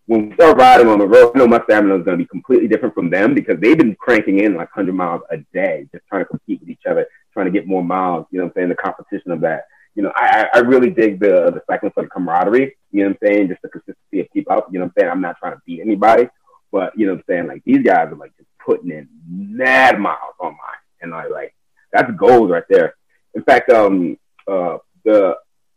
when 0.06 0.28
we 0.28 0.34
start 0.34 0.56
riding 0.58 0.88
on 0.88 0.98
the 0.98 1.06
road, 1.06 1.32
I 1.34 1.38
know 1.38 1.46
my 1.46 1.62
stamina 1.64 1.96
is 1.96 2.04
going 2.04 2.18
to 2.18 2.24
be 2.24 2.28
completely 2.28 2.68
different 2.68 2.94
from 2.94 3.10
them 3.10 3.34
because 3.34 3.60
they've 3.60 3.78
been 3.78 3.94
cranking 3.94 4.40
in 4.40 4.54
like 4.54 4.74
100 4.74 4.92
miles 4.92 5.22
a 5.30 5.38
day, 5.54 5.86
just 5.92 6.04
trying 6.08 6.22
to 6.22 6.28
compete 6.28 6.60
with 6.60 6.70
each 6.70 6.86
other, 6.88 7.06
trying 7.32 7.46
to 7.46 7.52
get 7.52 7.66
more 7.66 7.84
miles. 7.84 8.26
You 8.30 8.38
know 8.38 8.46
what 8.46 8.52
I'm 8.56 8.60
saying? 8.62 8.68
The 8.70 8.74
competition 8.74 9.30
of 9.30 9.40
that. 9.42 9.66
You 9.94 10.02
know, 10.02 10.12
I, 10.16 10.48
I 10.54 10.58
really 10.60 10.90
dig 10.90 11.20
the 11.20 11.50
the 11.50 11.62
cycling 11.68 11.92
for 11.92 12.02
the 12.02 12.08
camaraderie. 12.08 12.76
You 12.90 13.04
know 13.04 13.10
what 13.10 13.18
I'm 13.22 13.28
saying? 13.28 13.48
Just 13.48 13.62
the 13.62 13.68
consistency 13.68 14.20
of 14.20 14.26
keep 14.32 14.50
up. 14.50 14.68
You 14.70 14.78
know 14.78 14.86
what 14.86 14.92
I'm 14.96 15.02
saying? 15.02 15.10
I'm 15.10 15.20
not 15.20 15.36
trying 15.38 15.52
to 15.52 15.60
beat 15.66 15.80
anybody, 15.80 16.28
but 16.72 16.96
you 16.96 17.06
know 17.06 17.12
what 17.12 17.18
I'm 17.18 17.24
saying? 17.28 17.46
Like 17.46 17.62
these 17.64 17.84
guys 17.84 18.08
are 18.10 18.16
like 18.16 18.34
just 18.36 18.48
putting 18.64 18.90
in 18.90 19.06
mad 19.28 20.00
miles 20.00 20.34
on 20.40 20.52
online, 20.52 20.80
and 21.02 21.14
I 21.14 21.26
like 21.26 21.54
that's 21.92 22.10
gold 22.16 22.50
right 22.50 22.64
there. 22.70 22.94
In 23.34 23.42
fact, 23.42 23.70
um, 23.70 24.16
uh, 24.50 24.78
the 25.04 25.36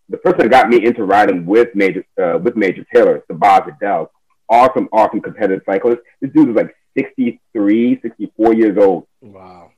the 0.09 0.17
person 0.17 0.39
that 0.39 0.49
got 0.49 0.69
me 0.69 0.85
into 0.85 1.03
riding 1.03 1.45
with 1.45 1.75
Major 1.75 2.05
uh, 2.21 2.37
with 2.41 2.55
Major 2.55 2.85
Taylor, 2.93 3.23
Sabaz 3.29 3.67
Adele, 3.67 4.11
awesome, 4.49 4.87
awesome 4.91 5.21
competitive 5.21 5.63
cyclist. 5.65 6.01
This 6.21 6.31
dude 6.31 6.47
was 6.49 6.55
like 6.55 6.75
63, 6.97 7.99
64 8.01 8.53
years 8.53 8.77
old. 8.77 9.07
Wow. 9.21 9.71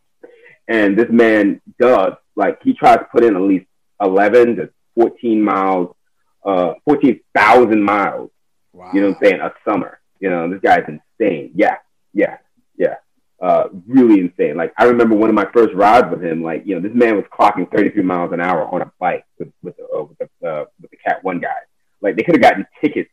And 0.68 0.98
this 0.98 1.10
man 1.10 1.62
does, 1.80 2.14
like, 2.36 2.62
he 2.64 2.74
tries 2.74 2.98
to 2.98 3.06
put 3.06 3.24
in 3.24 3.36
at 3.36 3.42
least 3.42 3.66
11 4.02 4.58
to 4.58 4.70
14 4.96 5.42
miles, 5.42 5.96
uh, 6.46 6.74
14,000 6.86 7.82
miles, 7.82 8.30
Wow. 8.74 8.92
you 8.94 9.02
know 9.02 9.08
what 9.10 9.18
I'm 9.18 9.24
saying, 9.24 9.42
a 9.42 9.54
summer. 9.68 10.00
You 10.20 10.30
know, 10.30 10.50
this 10.50 10.60
guy's 10.62 10.84
insane. 10.88 11.52
Yeah, 11.56 11.78
yeah, 12.14 12.38
yeah. 12.78 12.96
Uh, 13.42 13.70
really 13.88 14.20
insane. 14.20 14.58
Like, 14.58 14.74
I 14.78 14.86
remember 14.86 15.16
one 15.16 15.30
of 15.30 15.36
my 15.36 15.46
first 15.54 15.74
rides 15.74 16.08
with 16.12 16.24
him, 16.24 16.44
like, 16.44 16.64
you 16.66 16.76
know, 16.76 16.82
this 16.82 16.96
man 16.96 17.16
was 17.16 17.26
clocking 17.32 17.72
33 17.72 18.02
miles 18.04 18.34
an 18.34 18.42
hour 18.42 18.68
on 18.68 18.82
a 18.82 18.92
bike 19.00 19.26
with, 19.40 19.50
with, 19.62 19.78
the, 19.78 19.84
uh, 19.86 20.04
with, 20.04 20.18
the, 20.18 20.48
uh, 20.48 20.66
with 20.82 20.92
the 20.92 20.98
Cat 20.98 21.24
1 21.24 21.40
guy. 21.40 21.50
Like, 22.02 22.16
they 22.16 22.24
could 22.24 22.36
have 22.36 22.42
gotten 22.42 22.66
tickets 22.82 23.10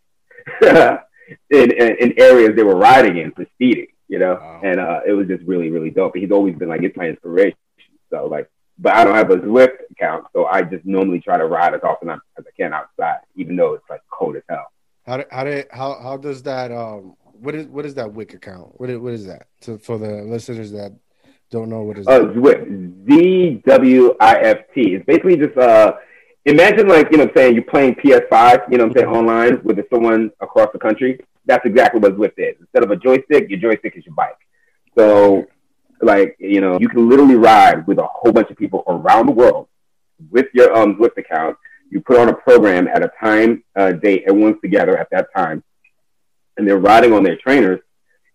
in, 1.51 1.71
in, 1.73 1.97
in 2.01 2.21
areas 2.21 2.53
they 2.57 2.63
were 2.63 2.77
riding 2.77 3.19
in 3.19 3.33
for 3.33 3.47
speeding, 3.55 3.87
you 4.09 4.19
know? 4.19 4.35
Wow. 4.35 4.61
And 4.63 4.81
uh, 4.81 5.01
it 5.07 5.13
was 5.13 5.27
just 5.29 5.43
really, 5.45 5.71
really 5.71 5.91
dope. 5.91 6.13
But 6.13 6.23
he's 6.23 6.31
always 6.31 6.57
been 6.57 6.69
like, 6.69 6.83
it's 6.83 6.97
my 6.97 7.09
inspiration. 7.09 7.59
So, 8.11 8.27
like, 8.27 8.51
but 8.79 8.95
I 8.95 9.05
don't 9.05 9.15
have 9.15 9.31
a 9.31 9.37
Zwift 9.37 9.77
account, 9.93 10.27
so 10.33 10.47
I 10.47 10.63
just 10.63 10.85
normally 10.85 11.21
try 11.21 11.39
to 11.39 11.47
ride 11.47 11.75
as 11.75 11.83
often 11.85 12.11
as 12.11 12.19
I 12.39 12.43
can 12.57 12.73
outside, 12.73 13.19
even 13.37 13.55
though 13.57 13.75
it's 13.75 13.89
like 13.89 14.01
cold 14.11 14.37
as 14.37 14.43
hell. 14.49 14.67
How 15.07 15.19
do, 15.19 15.25
how 15.31 15.45
do, 15.45 15.63
how 15.71 16.01
how 16.03 16.17
does 16.17 16.43
that 16.45 16.73
um 16.73 17.15
what 17.33 17.55
is 17.55 17.67
what 17.67 17.85
is 17.85 17.95
that 17.95 18.07
Zwift 18.07 18.35
account? 18.35 18.81
What 18.81 18.91
is, 18.91 18.99
what 18.99 19.13
is 19.13 19.27
that? 19.27 19.47
To, 19.63 19.79
for 19.79 19.99
the 19.99 20.23
listeners 20.23 20.73
that 20.73 20.93
don't 21.51 21.69
know 21.69 21.83
what 21.83 21.99
is 21.99 22.09
Uh? 22.09 22.21
Zwift, 22.21 23.07
Z 23.09 23.63
W 23.67 24.15
I 24.19 24.39
F 24.41 24.59
T. 24.75 24.95
It's 24.95 25.05
basically 25.07 25.37
just 25.37 25.57
uh, 25.57 25.93
imagine 26.45 26.89
like 26.89 27.11
you 27.11 27.19
know, 27.19 27.25
what 27.25 27.31
I'm 27.31 27.37
saying 27.37 27.55
you're 27.55 27.65
playing 27.65 27.95
PS5, 27.97 28.71
you 28.71 28.79
know, 28.79 28.85
what 28.85 28.97
I'm 28.97 29.03
saying 29.03 29.09
online 29.09 29.63
with 29.65 29.79
someone 29.91 30.31
across 30.41 30.69
the 30.73 30.79
country. 30.79 31.21
That's 31.47 31.65
exactly 31.67 32.01
what 32.01 32.17
Zwift 32.17 32.35
is. 32.39 32.57
Instead 32.61 32.85
of 32.85 32.91
a 32.91 32.97
joystick, 32.97 33.51
your 33.51 33.59
joystick 33.59 33.97
is 33.97 34.07
your 34.07 34.15
bike. 34.15 34.39
So, 34.97 35.47
like 36.01 36.37
you 36.39 36.61
know, 36.61 36.79
you 36.79 36.89
can 36.89 37.09
literally 37.09 37.37
ride 37.37 37.87
with 37.87 37.99
a 37.99 38.07
whole 38.07 38.33
bunch 38.33 38.51
of 38.51 38.57
people 38.57 38.85
around 38.87 39.27
the 39.27 39.33
world 39.33 39.69
with 40.31 40.47
your 40.55 40.75
um 40.77 40.97
Zwift 40.97 41.17
account. 41.19 41.57
You 41.91 42.01
put 42.01 42.19
on 42.19 42.29
a 42.29 42.35
program 42.35 42.89
at 42.89 43.05
a 43.05 43.11
time, 43.21 43.63
uh, 43.77 43.93
date, 43.93 44.25
everyone's 44.27 44.61
together 44.61 44.97
at 44.97 45.09
that 45.11 45.29
time, 45.37 45.63
and 46.57 46.67
they're 46.67 46.79
riding 46.79 47.13
on 47.13 47.23
their 47.23 47.37
trainers 47.37 47.81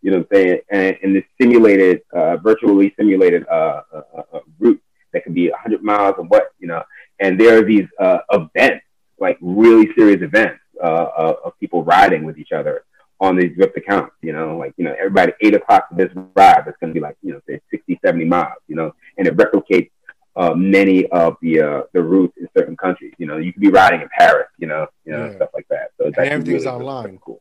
you 0.01 0.11
know 0.11 0.19
what 0.19 0.27
I'm 0.31 0.37
saying, 0.37 0.59
and 0.69 0.97
in 1.01 1.13
this 1.13 1.23
simulated, 1.41 2.01
uh, 2.13 2.37
virtually 2.37 2.93
simulated 2.97 3.45
uh, 3.47 3.81
uh, 3.93 4.01
uh, 4.17 4.21
uh, 4.33 4.39
route 4.59 4.81
that 5.13 5.23
could 5.23 5.33
be 5.33 5.49
100 5.49 5.83
miles 5.83 6.15
and 6.17 6.29
what, 6.29 6.53
you 6.59 6.67
know, 6.67 6.83
and 7.19 7.39
there 7.39 7.57
are 7.59 7.63
these 7.63 7.87
uh, 7.99 8.19
events, 8.31 8.85
like 9.19 9.37
really 9.41 9.89
serious 9.97 10.21
events 10.21 10.59
uh, 10.81 10.85
uh, 10.85 11.33
of 11.45 11.57
people 11.59 11.83
riding 11.83 12.23
with 12.23 12.37
each 12.37 12.51
other 12.51 12.83
on 13.21 13.35
these 13.35 13.51
Zwift 13.57 13.75
accounts, 13.75 14.15
you 14.21 14.31
know, 14.31 14.57
like, 14.57 14.73
you 14.77 14.85
know, 14.85 14.95
everybody 14.97 15.33
eight 15.41 15.53
o'clock 15.53 15.87
this 15.91 16.09
ride, 16.35 16.63
that's 16.65 16.77
going 16.79 16.91
to 16.91 16.93
be 16.93 17.01
like, 17.01 17.17
you 17.21 17.33
know, 17.33 17.41
say 17.47 17.59
60, 17.69 17.99
70 18.05 18.25
miles, 18.25 18.61
you 18.67 18.75
know, 18.75 18.93
and 19.17 19.27
it 19.27 19.35
replicates 19.35 19.89
uh, 20.37 20.53
many 20.55 21.05
of 21.07 21.35
the 21.41 21.59
uh, 21.59 21.81
the 21.93 22.01
routes 22.01 22.33
in 22.37 22.47
certain 22.57 22.77
countries. 22.77 23.13
You 23.17 23.27
know, 23.27 23.37
you 23.37 23.51
could 23.51 23.61
be 23.61 23.69
riding 23.69 24.01
in 24.01 24.09
Paris, 24.17 24.47
you 24.57 24.67
know, 24.67 24.87
you 25.05 25.11
know, 25.11 25.25
Yeah. 25.25 25.35
stuff 25.35 25.49
like 25.53 25.67
that. 25.69 25.91
So 25.97 26.07
it's 26.07 26.17
everything's 26.17 26.63
really, 26.65 26.75
online. 26.77 27.19
cool. 27.25 27.39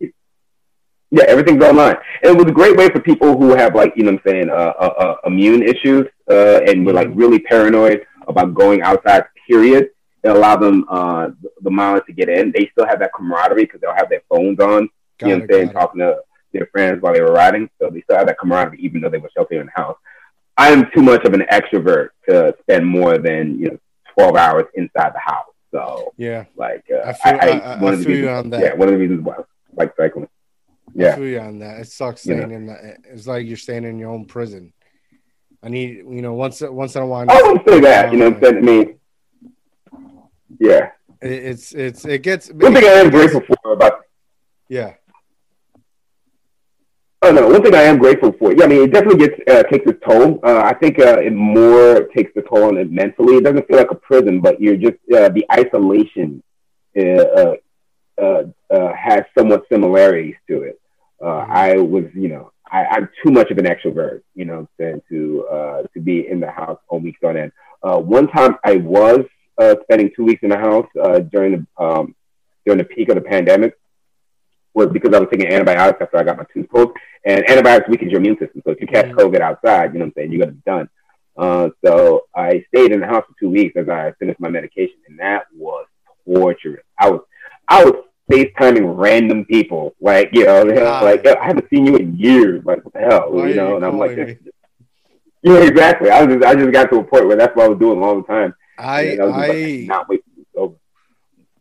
Yeah, 1.10 1.24
everything's 1.28 1.62
online. 1.62 1.96
And 2.22 2.32
it 2.32 2.36
was 2.36 2.46
a 2.46 2.52
great 2.52 2.76
way 2.76 2.88
for 2.88 2.98
people 3.00 3.36
who 3.38 3.54
have 3.54 3.74
like, 3.74 3.92
you 3.96 4.02
know 4.02 4.12
what 4.12 4.22
I'm 4.26 4.32
saying, 4.32 4.50
uh, 4.50 4.52
uh, 4.52 4.94
uh, 5.04 5.16
immune 5.26 5.62
issues 5.62 6.06
uh, 6.28 6.60
and 6.66 6.84
were 6.84 6.92
like 6.92 7.08
Mhm. 7.08 7.16
really 7.16 7.38
paranoid 7.38 8.04
about 8.28 8.54
going 8.54 8.82
outside, 8.82 9.24
period. 9.48 9.90
It 10.22 10.28
allowed 10.30 10.56
them 10.60 10.84
uh, 10.88 11.30
the 11.60 11.70
mileage 11.70 12.04
to 12.06 12.12
get 12.12 12.28
in. 12.28 12.50
They 12.54 12.68
still 12.72 12.86
have 12.86 12.98
that 13.00 13.10
camaraderie 13.14 13.64
because 13.66 13.80
they'll 13.80 13.94
have 13.94 14.08
their 14.08 14.22
phones 14.28 14.58
on, 14.58 14.88
Got 15.18 15.26
you 15.28 15.28
know 15.28 15.34
what 15.34 15.42
I'm 15.42 15.48
saying, 15.50 15.68
it. 15.68 15.72
talking 15.72 16.00
to 16.00 16.16
their 16.52 16.66
friends 16.72 17.02
while 17.02 17.12
they 17.12 17.20
were 17.20 17.32
riding. 17.32 17.68
So 17.80 17.90
they 17.90 18.00
still 18.02 18.16
have 18.16 18.26
that 18.28 18.38
camaraderie 18.38 18.78
even 18.80 19.00
though 19.02 19.10
they 19.10 19.18
were 19.18 19.30
sheltering 19.36 19.60
in 19.60 19.66
the 19.66 19.72
house. 19.80 19.96
I 20.56 20.70
am 20.70 20.88
too 20.94 21.02
much 21.02 21.24
of 21.24 21.34
an 21.34 21.42
extrovert 21.52 22.10
to 22.28 22.54
spend 22.62 22.86
more 22.86 23.18
than, 23.18 23.58
you 23.58 23.70
know, 23.72 23.78
12 24.14 24.36
hours 24.36 24.64
inside 24.74 25.12
the 25.12 25.18
house. 25.18 25.46
So, 25.72 26.12
Yeah, 26.16 26.44
like, 26.56 26.84
uh, 26.90 27.08
I 27.08 27.12
feel- 27.12 27.38
I- 27.40 27.58
I- 27.58 27.82
one 27.82 27.90
I 27.90 27.94
of 27.94 27.98
the 27.98 28.04
feel 28.04 28.16
you 28.16 28.22
reasons, 28.28 28.44
on 28.44 28.50
that. 28.50 28.60
Yeah, 28.60 28.74
one 28.74 28.88
of 28.88 28.94
the 28.94 29.00
reasons 29.00 29.20
why 29.22 29.34
I 29.34 29.42
like 29.74 29.92
cycling. 29.96 30.28
I 30.88 30.90
Yeah. 30.94 31.16
feel 31.16 31.26
you 31.26 31.38
on 31.40 31.58
that. 31.58 31.80
It 31.80 31.88
sucks 31.88 32.24
You 32.24 32.36
know. 32.36 32.42
staying 32.44 32.52
in 32.54 32.66
the. 32.66 32.96
It's 33.12 33.26
like 33.26 33.44
you're 33.46 33.56
staying 33.56 33.82
in 33.84 33.98
your 33.98 34.10
own 34.10 34.24
prison. 34.26 34.72
I 35.64 35.68
need 35.68 35.96
you 35.96 36.20
know 36.20 36.34
once 36.34 36.60
once 36.60 36.94
in 36.94 37.02
a 37.02 37.06
while. 37.06 37.24
I 37.28 37.42
wouldn't 37.42 37.66
say 37.66 37.80
that. 37.80 38.12
You 38.12 38.18
know 38.18 38.30
what 38.30 38.36
I'm 38.36 38.42
saying? 38.42 38.56
I 38.56 38.60
mean, 38.60 38.98
yeah. 40.60 40.90
It, 41.22 41.32
it's 41.32 41.72
it's 41.72 42.04
it 42.04 42.22
gets. 42.22 42.50
One 42.50 42.74
thing 42.74 42.84
I 42.84 43.00
am 43.00 43.10
grateful 43.10 43.40
for 43.40 43.72
about 43.72 44.00
Yeah. 44.68 44.94
Oh 47.22 47.32
no! 47.32 47.48
One 47.48 47.62
thing 47.62 47.74
I 47.74 47.84
am 47.84 47.96
grateful 47.96 48.32
for. 48.32 48.52
Yeah, 48.52 48.64
I 48.64 48.66
mean, 48.66 48.82
it 48.82 48.92
definitely 48.92 49.26
gets 49.26 49.40
uh, 49.48 49.62
takes 49.62 49.90
its 49.90 49.98
toll. 50.06 50.38
Uh, 50.44 50.60
I 50.62 50.74
think 50.74 50.98
uh, 50.98 51.18
it 51.20 51.32
more 51.32 52.08
takes 52.14 52.32
the 52.34 52.42
toll 52.42 52.64
on 52.64 52.76
it 52.76 52.92
mentally. 52.92 53.36
It 53.36 53.44
doesn't 53.44 53.66
feel 53.66 53.78
like 53.78 53.90
a 53.90 53.94
prison, 53.94 54.42
but 54.42 54.60
you're 54.60 54.76
just 54.76 54.98
uh, 55.16 55.30
the 55.30 55.46
isolation 55.50 56.42
uh, 56.98 57.54
uh, 58.20 58.92
has 58.94 59.22
somewhat 59.36 59.62
similarities 59.72 60.36
to 60.48 60.62
it. 60.62 60.78
Mm-hmm. 61.22 61.52
I 61.52 61.76
was, 61.76 62.04
you 62.14 62.28
know, 62.28 62.52
I, 62.74 62.96
am 62.96 63.08
too 63.22 63.30
much 63.30 63.50
of 63.50 63.58
an 63.58 63.66
extrovert, 63.66 64.22
you 64.34 64.44
know, 64.44 64.68
than 64.78 65.00
to 65.08 65.86
to 65.94 66.00
be 66.00 66.28
in 66.28 66.40
the 66.40 66.50
house 66.50 66.78
all 66.88 67.00
weeks 67.00 67.20
on 67.24 67.36
end. 67.36 67.52
one 67.82 68.28
time, 68.28 68.56
I 68.64 68.76
was 68.76 69.24
spending 69.84 70.10
two 70.16 70.24
weeks 70.24 70.42
in 70.42 70.50
the 70.50 70.58
house 70.58 70.88
during 71.30 71.52
the 71.52 71.84
um, 71.84 72.14
during 72.64 72.78
the 72.78 72.84
peak 72.84 73.08
of 73.10 73.16
the 73.16 73.20
pandemic 73.20 73.74
was 74.74 74.88
because 74.92 75.14
I 75.14 75.20
was 75.20 75.28
taking 75.30 75.52
antibiotics 75.52 76.00
after 76.02 76.18
I 76.18 76.24
got 76.24 76.36
my 76.36 76.44
tooth 76.52 76.68
pulled. 76.68 76.92
And 77.24 77.48
antibiotics 77.48 77.88
weakens 77.88 78.10
your 78.10 78.20
immune 78.20 78.38
system. 78.38 78.60
So 78.64 78.72
if 78.72 78.80
you 78.80 78.86
catch 78.86 79.06
mm-hmm. 79.06 79.18
COVID 79.18 79.40
outside, 79.40 79.92
you 79.92 80.00
know 80.00 80.06
what 80.06 80.08
I'm 80.08 80.12
saying, 80.16 80.32
you're 80.32 80.46
to 80.46 80.52
be 80.52 80.62
done. 80.66 80.88
Uh, 81.36 81.68
so 81.84 82.24
I 82.34 82.64
stayed 82.68 82.92
in 82.92 83.00
the 83.00 83.06
house 83.06 83.24
for 83.26 83.34
two 83.40 83.50
weeks 83.50 83.76
as 83.76 83.88
I 83.88 84.12
finished 84.18 84.40
my 84.40 84.48
medication, 84.48 84.96
and 85.08 85.18
that 85.18 85.46
was 85.56 85.86
torturous. 86.26 86.84
I 86.98 87.10
was, 87.10 87.20
I 87.68 87.84
was 87.84 88.04
FaceTiming 88.30 88.96
random 88.96 89.44
people, 89.44 89.94
like 90.00 90.30
you 90.32 90.44
know, 90.44 90.62
like 90.62 91.26
I 91.26 91.44
haven't 91.44 91.68
seen 91.68 91.86
you 91.86 91.96
in 91.96 92.16
years, 92.16 92.64
like 92.64 92.84
what 92.84 92.94
the 92.94 93.00
hell, 93.00 93.48
you 93.48 93.54
know? 93.54 93.76
And 93.76 93.84
I'm 93.84 93.98
like, 93.98 94.16
yeah, 95.42 95.58
exactly. 95.58 96.10
I 96.10 96.26
just, 96.26 96.44
I 96.44 96.54
just 96.54 96.72
got 96.72 96.90
to 96.90 97.00
a 97.00 97.04
point 97.04 97.26
where 97.26 97.36
that's 97.36 97.54
what 97.54 97.66
I 97.66 97.68
was 97.68 97.78
doing 97.78 98.02
all 98.02 98.16
the 98.16 98.26
time. 98.26 98.54
I, 98.78 99.16
I, 99.18 99.22
I 99.22 99.26
like, 99.26 99.86
not 99.86 100.08
wait 100.08 100.24
over. 100.56 100.74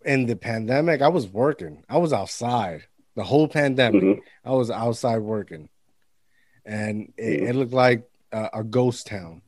In 0.06 0.26
the 0.26 0.36
pandemic, 0.36 1.02
I 1.02 1.10
was 1.10 1.28
working. 1.28 1.84
I 1.90 1.98
was 1.98 2.14
outside 2.14 2.86
the 3.16 3.24
whole 3.24 3.48
pandemic. 3.48 4.04
Mm-hmm. 4.04 4.50
I 4.50 4.52
was 4.52 4.72
outside 4.72 5.20
working, 5.20 5.70
and 6.66 7.12
it, 7.18 7.24
mm-hmm. 7.24 7.48
it 7.48 7.56
looked 7.56 7.74
like 7.74 8.10
a, 8.32 8.50
a, 8.54 8.64
ghost 8.64 9.08
town. 9.08 9.42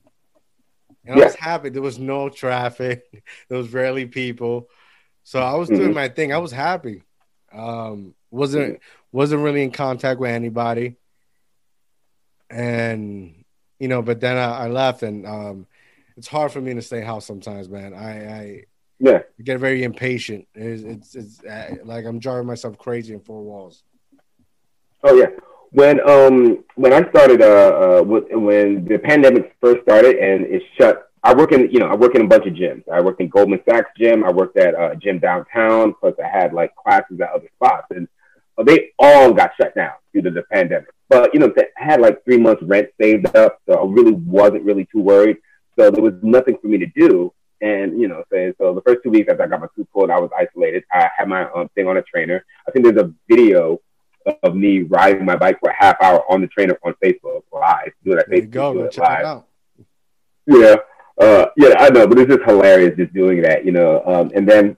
And 1.06 1.17
yeah. 1.17 1.23
I 1.23 1.25
was 1.28 1.36
happy. 1.36 1.69
There 1.69 1.82
was 1.82 1.99
no 1.99 2.30
traffic. 2.30 3.04
There 3.49 3.58
was 3.58 3.73
rarely 3.73 4.06
people. 4.06 4.67
So 5.23 5.39
I 5.39 5.56
was 5.56 5.69
mm-hmm. 5.69 5.80
doing 5.80 5.93
my 5.93 6.10
thing. 6.10 6.34
I 6.34 6.38
was 6.38 6.51
happy. 6.51 7.04
Um, 7.56 8.13
wasn't 8.32 8.80
wasn't 9.12 9.41
really 9.44 9.63
in 9.63 9.72
contact 9.72 10.20
with 10.20 10.32
anybody. 10.32 10.96
And 12.50 13.44
you 13.80 13.88
know, 13.88 14.02
but 14.02 14.20
then 14.20 14.38
I, 14.38 14.65
I 14.65 14.68
left, 14.68 15.04
and 15.04 15.26
um, 15.26 15.68
it's 16.18 16.28
hard 16.28 16.52
for 16.52 16.62
me 16.62 16.74
to 16.74 16.82
stay 16.82 17.02
house 17.02 17.26
sometimes, 17.26 17.70
man. 17.70 17.94
I, 17.94 18.10
I 18.10 18.63
yeah, 19.00 19.20
I 19.39 19.44
get 19.44 19.60
very 19.60 19.84
impatient. 19.84 20.48
It's, 20.54 20.84
it's, 20.84 21.15
it's 21.15 21.44
uh, 21.44 21.76
like 21.84 22.06
I'm 22.06 22.20
driving 22.20 22.48
myself 22.48 22.78
crazy 22.78 23.13
in 23.13 23.20
four 23.20 23.41
walls. 23.41 23.84
Oh 25.04 25.15
yeah, 25.15 25.28
when 25.72 26.00
um 26.10 26.63
when 26.76 26.94
I 26.94 27.08
started 27.10 27.41
uh, 27.41 28.00
uh 28.00 28.04
when 28.04 28.86
the 28.86 28.98
pandemic 28.98 29.56
first 29.62 29.84
started 29.84 30.18
and 30.18 30.46
it 30.46 30.63
shut. 30.78 31.05
I 31.26 31.34
work 31.34 31.52
in 31.52 31.72
you 31.72 31.80
know 31.80 31.88
I 31.88 31.96
work 31.96 32.14
in 32.14 32.22
a 32.22 32.28
bunch 32.28 32.46
of 32.46 32.54
gyms. 32.54 32.88
I 32.88 33.02
worked 33.02 33.20
in 33.20 33.30
Goldman 33.30 33.60
Sachs 33.68 33.90
gym. 33.98 34.24
I 34.24 34.32
worked 34.32 34.58
at 34.58 34.76
a 34.76 34.96
gym 34.96 35.18
downtown. 35.18 35.96
Plus 36.00 36.14
I 36.24 36.28
had 36.28 36.54
like 36.54 36.76
classes 36.76 37.20
at 37.20 37.32
other 37.32 37.50
spots, 37.56 37.88
and 37.90 38.08
they 38.64 38.92
all 39.00 39.34
got 39.34 39.52
shut 39.60 39.74
down 39.74 39.94
due 40.14 40.22
to 40.22 40.30
the 40.30 40.44
pandemic. 40.44 40.90
But 41.10 41.34
you 41.34 41.40
know 41.40 41.52
I 41.58 41.66
had 41.76 42.00
like 42.00 42.24
three 42.24 42.38
months 42.38 42.62
rent 42.62 42.90
saved 43.02 43.36
up, 43.36 43.60
so 43.68 43.74
I 43.74 43.92
really 43.92 44.14
wasn't 44.14 44.66
really 44.66 44.88
too 44.92 45.02
worried. 45.02 45.38
So 45.78 45.90
there 45.90 46.04
was 46.04 46.14
nothing 46.22 46.58
for 46.62 46.68
me 46.68 46.78
to 46.78 46.88
do. 46.96 47.34
And 47.60 48.00
you 48.00 48.08
know, 48.08 48.24
saying 48.32 48.54
so 48.60 48.76
the 48.76 48.82
first 48.82 49.00
two 49.04 49.10
weeks 49.10 49.28
after 49.28 49.44
I 49.44 49.48
got 49.48 49.62
my 49.62 49.68
tooth 49.76 49.88
pulled, 49.92 50.12
I 50.12 50.20
was 50.20 50.30
isolated. 50.38 50.84
I 50.92 51.10
had 51.18 51.28
my 51.28 51.50
um, 51.52 51.70
thing 51.70 51.88
on 51.88 51.98
a 51.98 52.04
trainer. 52.04 52.46
I 52.68 52.72
think 52.72 52.86
there's 52.86 53.02
a 53.02 53.12
video 53.28 53.82
of 54.44 54.56
me 54.56 54.82
riding 54.82 55.26
my 55.26 55.36
bike 55.36 55.60
for 55.60 55.70
a 55.70 55.76
half 55.76 55.96
hour 56.04 56.24
on 56.32 56.42
the 56.42 56.48
trainer 56.48 56.78
on 56.84 56.94
Facebook 57.04 57.42
live. 57.52 57.92
Do 58.04 58.14
it. 58.14 58.26
There 58.28 58.38
you 58.38 58.46
go. 58.46 58.84
It 58.84 58.98
live. 58.98 59.44
Yeah, 60.48 60.76
uh, 61.17 61.45
yeah, 61.56 61.75
I 61.80 61.89
know, 61.89 62.08
but 62.08 62.19
it's 62.19 62.32
just 62.32 62.43
hilarious 62.45 62.97
just 62.97 63.13
doing 63.13 63.41
that, 63.43 63.65
you 63.65 63.71
know. 63.71 64.04
Um, 64.06 64.32
and 64.36 64.47
then, 64.47 64.78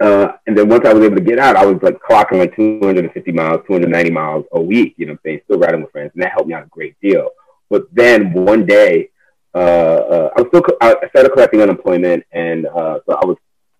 uh, 0.00 0.32
and 0.46 0.56
then 0.56 0.68
once 0.68 0.84
I 0.84 0.92
was 0.92 1.04
able 1.04 1.16
to 1.16 1.22
get 1.22 1.38
out, 1.38 1.56
I 1.56 1.64
was 1.64 1.82
like 1.82 1.98
clocking 2.00 2.38
like 2.38 2.54
250 2.56 3.32
miles, 3.32 3.62
290 3.66 4.10
miles 4.10 4.44
a 4.52 4.60
week. 4.60 4.94
You 4.96 5.06
know, 5.06 5.12
what 5.12 5.20
I'm 5.24 5.30
saying 5.30 5.40
still 5.44 5.58
riding 5.58 5.82
with 5.82 5.92
friends, 5.92 6.12
and 6.14 6.22
that 6.22 6.32
helped 6.32 6.48
me 6.48 6.54
out 6.54 6.64
a 6.64 6.68
great 6.68 6.96
deal. 7.00 7.30
But 7.70 7.86
then 7.92 8.32
one 8.32 8.66
day, 8.66 9.10
uh, 9.54 9.58
uh, 9.58 10.30
I 10.36 10.40
was 10.42 10.48
still 10.48 10.62
I 10.80 11.08
started 11.08 11.32
collecting 11.32 11.62
unemployment, 11.62 12.24
and 12.32 12.66
uh, 12.66 12.98
so 13.06 13.14
I 13.14 13.24
was 13.24 13.38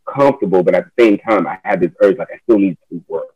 comfortable, 0.09 0.63
but 0.63 0.75
at 0.75 0.85
the 0.85 1.03
same 1.03 1.19
time, 1.19 1.47
I 1.47 1.59
had 1.63 1.81
this 1.81 1.91
urge 2.01 2.17
like 2.17 2.29
I 2.33 2.39
still 2.45 2.59
need 2.59 2.79
to 2.91 3.05
work. 3.09 3.35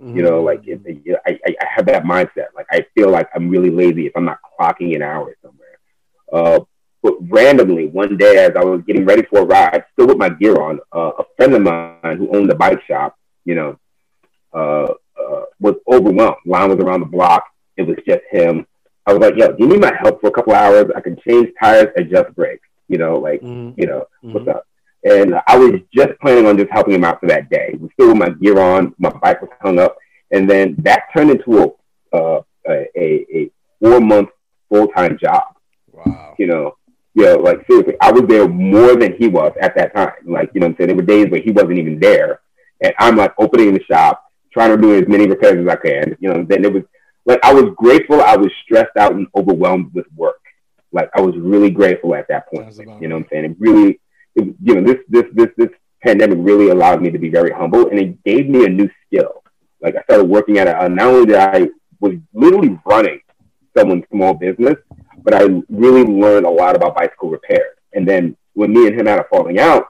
Mm-hmm. 0.00 0.16
You 0.16 0.22
know, 0.22 0.42
like 0.42 0.66
it, 0.66 0.80
it, 0.84 1.18
I, 1.26 1.38
I 1.46 1.66
have 1.68 1.86
that 1.86 2.04
mindset. 2.04 2.48
Like 2.54 2.66
I 2.70 2.86
feel 2.94 3.10
like 3.10 3.28
I'm 3.34 3.48
really 3.48 3.70
lazy 3.70 4.06
if 4.06 4.16
I'm 4.16 4.24
not 4.24 4.38
clocking 4.58 4.94
an 4.94 5.02
hour 5.02 5.34
somewhere. 5.42 5.78
Uh, 6.32 6.60
but 7.02 7.14
randomly, 7.28 7.86
one 7.86 8.16
day 8.16 8.36
as 8.44 8.52
I 8.56 8.64
was 8.64 8.82
getting 8.86 9.04
ready 9.04 9.22
for 9.22 9.40
a 9.40 9.44
ride, 9.44 9.84
still 9.92 10.08
with 10.08 10.18
my 10.18 10.28
gear 10.28 10.60
on, 10.60 10.80
uh, 10.94 11.12
a 11.18 11.24
friend 11.36 11.54
of 11.54 11.62
mine 11.62 12.18
who 12.18 12.34
owned 12.34 12.50
a 12.50 12.54
bike 12.54 12.80
shop, 12.86 13.16
you 13.44 13.54
know, 13.54 13.78
uh, 14.52 14.92
uh, 15.20 15.44
was 15.60 15.76
overwhelmed. 15.88 16.36
Line 16.46 16.70
was 16.70 16.78
around 16.78 17.00
the 17.00 17.06
block. 17.06 17.44
It 17.76 17.82
was 17.82 17.96
just 18.06 18.20
him. 18.30 18.66
I 19.06 19.12
was 19.12 19.22
like, 19.22 19.36
yo, 19.36 19.48
do 19.48 19.64
you 19.64 19.66
need 19.68 19.80
my 19.80 19.94
help 19.98 20.20
for 20.20 20.28
a 20.28 20.32
couple 20.32 20.54
hours? 20.54 20.90
I 20.94 21.00
can 21.00 21.16
change 21.26 21.48
tires, 21.60 21.88
adjust 21.96 22.34
brakes, 22.34 22.68
you 22.88 22.98
know, 22.98 23.18
like, 23.18 23.40
mm-hmm. 23.40 23.80
you 23.80 23.86
know, 23.86 24.06
mm-hmm. 24.22 24.32
what's 24.32 24.48
up? 24.48 24.66
And 25.02 25.34
I 25.46 25.56
was 25.56 25.80
just 25.94 26.10
planning 26.20 26.46
on 26.46 26.58
just 26.58 26.70
helping 26.70 26.94
him 26.94 27.04
out 27.04 27.20
for 27.20 27.26
that 27.28 27.48
day. 27.48 27.74
We 27.80 27.88
still 27.94 28.08
with 28.08 28.18
my 28.18 28.28
gear 28.28 28.60
on, 28.60 28.94
my 28.98 29.08
bike 29.08 29.40
was 29.40 29.50
hung 29.62 29.78
up. 29.78 29.96
And 30.30 30.48
then 30.48 30.76
that 30.80 31.04
turned 31.14 31.30
into 31.30 31.74
a, 32.12 32.16
uh, 32.16 32.42
a, 32.68 32.88
a 32.96 33.50
four 33.80 34.00
month 34.00 34.28
full 34.68 34.88
time 34.88 35.18
job. 35.18 35.44
Wow. 35.90 36.34
You 36.38 36.46
know, 36.46 36.76
yeah, 37.14 37.32
like 37.32 37.66
seriously, 37.66 37.94
I 38.00 38.12
was 38.12 38.24
there 38.28 38.48
more 38.48 38.94
than 38.96 39.16
he 39.16 39.26
was 39.26 39.52
at 39.60 39.74
that 39.76 39.94
time. 39.94 40.12
Like, 40.24 40.50
you 40.54 40.60
know 40.60 40.66
what 40.66 40.72
I'm 40.72 40.76
saying? 40.76 40.88
There 40.88 40.96
were 40.96 41.02
days 41.02 41.30
where 41.30 41.40
he 41.40 41.50
wasn't 41.50 41.78
even 41.78 41.98
there. 41.98 42.40
And 42.80 42.94
I'm 42.98 43.16
like 43.16 43.34
opening 43.38 43.74
the 43.74 43.82
shop, 43.82 44.24
trying 44.52 44.70
to 44.70 44.80
do 44.80 44.94
as 44.94 45.08
many 45.08 45.26
repairs 45.26 45.58
as 45.60 45.68
I 45.68 45.76
can. 45.76 46.16
You 46.20 46.32
know, 46.32 46.44
then 46.48 46.64
it 46.64 46.72
was 46.72 46.84
like 47.26 47.40
I 47.42 47.52
was 47.52 47.74
grateful. 47.76 48.20
I 48.20 48.36
was 48.36 48.50
stressed 48.64 48.96
out 48.96 49.12
and 49.12 49.26
overwhelmed 49.36 49.92
with 49.92 50.06
work. 50.14 50.40
Like 50.92 51.10
I 51.14 51.20
was 51.20 51.36
really 51.36 51.70
grateful 51.70 52.14
at 52.14 52.28
that 52.28 52.48
point. 52.48 52.76
Like, 52.78 53.00
you 53.00 53.08
know 53.08 53.16
what 53.16 53.24
I'm 53.24 53.28
saying? 53.30 53.44
It 53.44 53.56
really, 53.58 54.00
it, 54.36 54.54
you 54.62 54.74
know, 54.74 54.82
this 54.82 55.02
this 55.08 55.24
this 55.34 55.48
this 55.56 55.70
pandemic 56.02 56.38
really 56.40 56.70
allowed 56.70 57.02
me 57.02 57.10
to 57.10 57.18
be 57.18 57.28
very 57.28 57.50
humble, 57.50 57.88
and 57.88 57.98
it 57.98 58.22
gave 58.24 58.48
me 58.48 58.64
a 58.64 58.68
new 58.68 58.88
skill. 59.06 59.42
Like 59.82 59.96
I 59.96 60.02
started 60.04 60.24
working 60.24 60.58
at 60.58 60.68
a. 60.68 60.88
Not 60.88 61.06
only 61.08 61.26
did 61.26 61.36
I 61.36 61.68
was 61.98 62.14
literally 62.32 62.78
running 62.86 63.20
someone's 63.76 64.04
small 64.10 64.34
business, 64.34 64.76
but 65.22 65.34
I 65.34 65.42
really 65.68 66.04
learned 66.04 66.46
a 66.46 66.50
lot 66.50 66.76
about 66.76 66.96
bicycle 66.96 67.30
repair. 67.30 67.74
And 67.92 68.06
then 68.06 68.36
when 68.54 68.72
me 68.72 68.86
and 68.86 68.98
him 68.98 69.06
had 69.06 69.18
a 69.18 69.24
falling 69.24 69.58
out, 69.58 69.88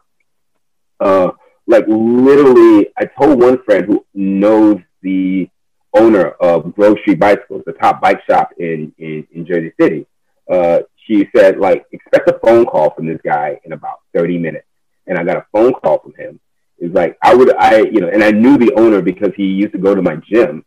uh, 1.01 1.31
like 1.67 1.85
literally, 1.87 2.89
I 2.99 3.05
told 3.05 3.41
one 3.41 3.63
friend 3.63 3.87
who 3.87 4.05
knows 4.15 4.79
the 5.03 5.49
owner 5.95 6.31
of 6.41 6.75
Grove 6.75 6.99
Street 7.03 7.19
Bicycles, 7.19 7.63
the 7.67 7.73
top 7.73 8.01
bike 8.01 8.21
shop 8.29 8.51
in, 8.59 8.93
in, 8.99 9.27
in 9.33 9.47
Jersey 9.47 9.73
City. 9.81 10.07
Uh, 10.51 10.81
she 11.07 11.29
said, 11.35 11.59
like, 11.59 11.87
expect 11.93 12.29
a 12.29 12.39
phone 12.45 12.67
call 12.67 12.91
from 12.91 13.07
this 13.07 13.21
guy 13.25 13.61
in 13.65 13.73
about 13.73 14.01
30 14.15 14.39
minutes. 14.39 14.67
And 15.07 15.19
I 15.19 15.25
got 15.25 15.39
a 15.39 15.47
phone 15.53 15.73
call 15.73 15.99
from 15.99 16.15
him. 16.15 16.39
It's 16.79 16.95
like, 16.95 17.17
I 17.23 17.35
would, 17.35 17.55
I, 17.57 17.79
you 17.79 18.01
know, 18.01 18.09
and 18.09 18.23
I 18.23 18.31
knew 18.31 18.57
the 18.57 18.73
owner 18.75 19.03
because 19.03 19.33
he 19.37 19.45
used 19.45 19.73
to 19.73 19.79
go 19.79 19.95
to 19.95 20.03
my 20.03 20.17
gym. 20.17 20.65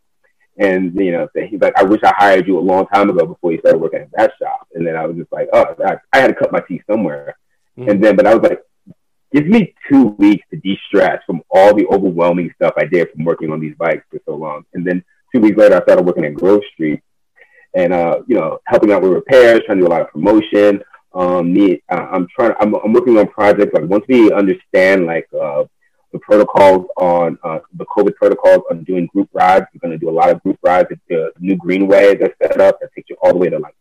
And, 0.58 0.94
you 0.96 1.12
know, 1.12 1.28
he's 1.50 1.60
like, 1.60 1.74
I 1.78 1.84
wish 1.84 2.02
I 2.04 2.14
hired 2.16 2.48
you 2.48 2.60
a 2.60 2.62
long 2.62 2.86
time 2.88 3.10
ago 3.10 3.26
before 3.26 3.52
you 3.52 3.60
started 3.60 3.80
working 3.80 4.02
at 4.02 4.12
that 4.12 4.34
shop. 4.40 4.68
And 4.76 4.86
then 4.86 4.96
I 4.96 5.06
was 5.06 5.18
just 5.18 5.32
like, 5.32 5.50
oh, 5.52 5.76
I, 5.84 5.98
I 6.14 6.20
had 6.20 6.28
to 6.28 6.36
cut 6.36 6.52
my 6.52 6.60
teeth 6.60 6.84
somewhere. 6.90 7.36
Mm-hmm. 7.78 7.90
And 7.90 8.04
then, 8.04 8.16
but 8.16 8.28
I 8.28 8.36
was 8.36 8.44
like, 8.44 8.62
give 9.34 9.48
me 9.48 9.74
two 9.90 10.10
weeks 10.20 10.46
to 10.52 10.58
de-stress 10.58 11.24
from 11.26 11.42
all 11.50 11.74
the 11.74 11.88
overwhelming 11.88 12.52
stuff 12.56 12.74
I 12.78 12.86
did 12.86 13.10
from 13.12 13.26
working 13.26 13.52
on 13.52 13.60
these 13.60 13.76
bikes 13.80 14.06
for 14.12 14.20
so 14.28 14.36
long. 14.36 14.64
And 14.76 14.86
then 14.86 15.04
two 15.34 15.42
weeks 15.42 15.58
later, 15.58 15.76
I 15.76 15.82
started 15.82 16.06
working 16.06 16.26
at 16.26 16.36
Grove 16.36 16.62
Street 16.74 17.02
and, 17.74 17.92
uh, 17.92 18.22
you 18.28 18.36
know, 18.36 18.60
helping 18.66 18.92
out 18.92 19.02
with 19.02 19.14
repairs, 19.14 19.62
trying 19.66 19.80
to 19.80 19.86
do 19.86 19.88
a 19.88 19.90
lot 19.90 20.02
of 20.02 20.12
promotion. 20.12 20.84
Um, 21.16 21.52
me, 21.52 21.82
I'm 21.90 22.28
trying, 22.28 22.54
I'm, 22.60 22.76
I'm 22.76 22.94
working 22.94 23.18
on 23.18 23.28
projects. 23.28 23.74
Like 23.74 23.90
once 23.90 24.06
we 24.08 24.32
understand 24.32 25.08
like, 25.08 25.28
uh, 25.34 25.64
the 26.14 26.20
protocols 26.20 26.86
on, 26.96 27.38
uh, 27.44 27.60
the 27.74 27.86
COVID 27.86 28.16
protocols 28.16 28.64
on 28.70 28.84
doing 28.84 29.08
group 29.08 29.30
rides, 29.34 29.66
we're 29.74 29.80
going 29.80 29.92
to 29.92 29.98
do 29.98 30.10
a 30.10 30.18
lot 30.18 30.30
of 30.30 30.42
group 30.44 30.60
rides 30.62 30.88
at 30.92 31.00
the 31.10 31.34
new 31.40 31.56
greenway 31.58 32.16
that's 32.16 32.36
set 32.42 32.62
up 32.62 32.80
that 32.80 32.94
takes 32.96 33.10
you 33.10 33.18
all 33.22 33.34
the 33.34 33.40
way 33.40 33.50
to 33.50 33.60
like, 33.60 33.76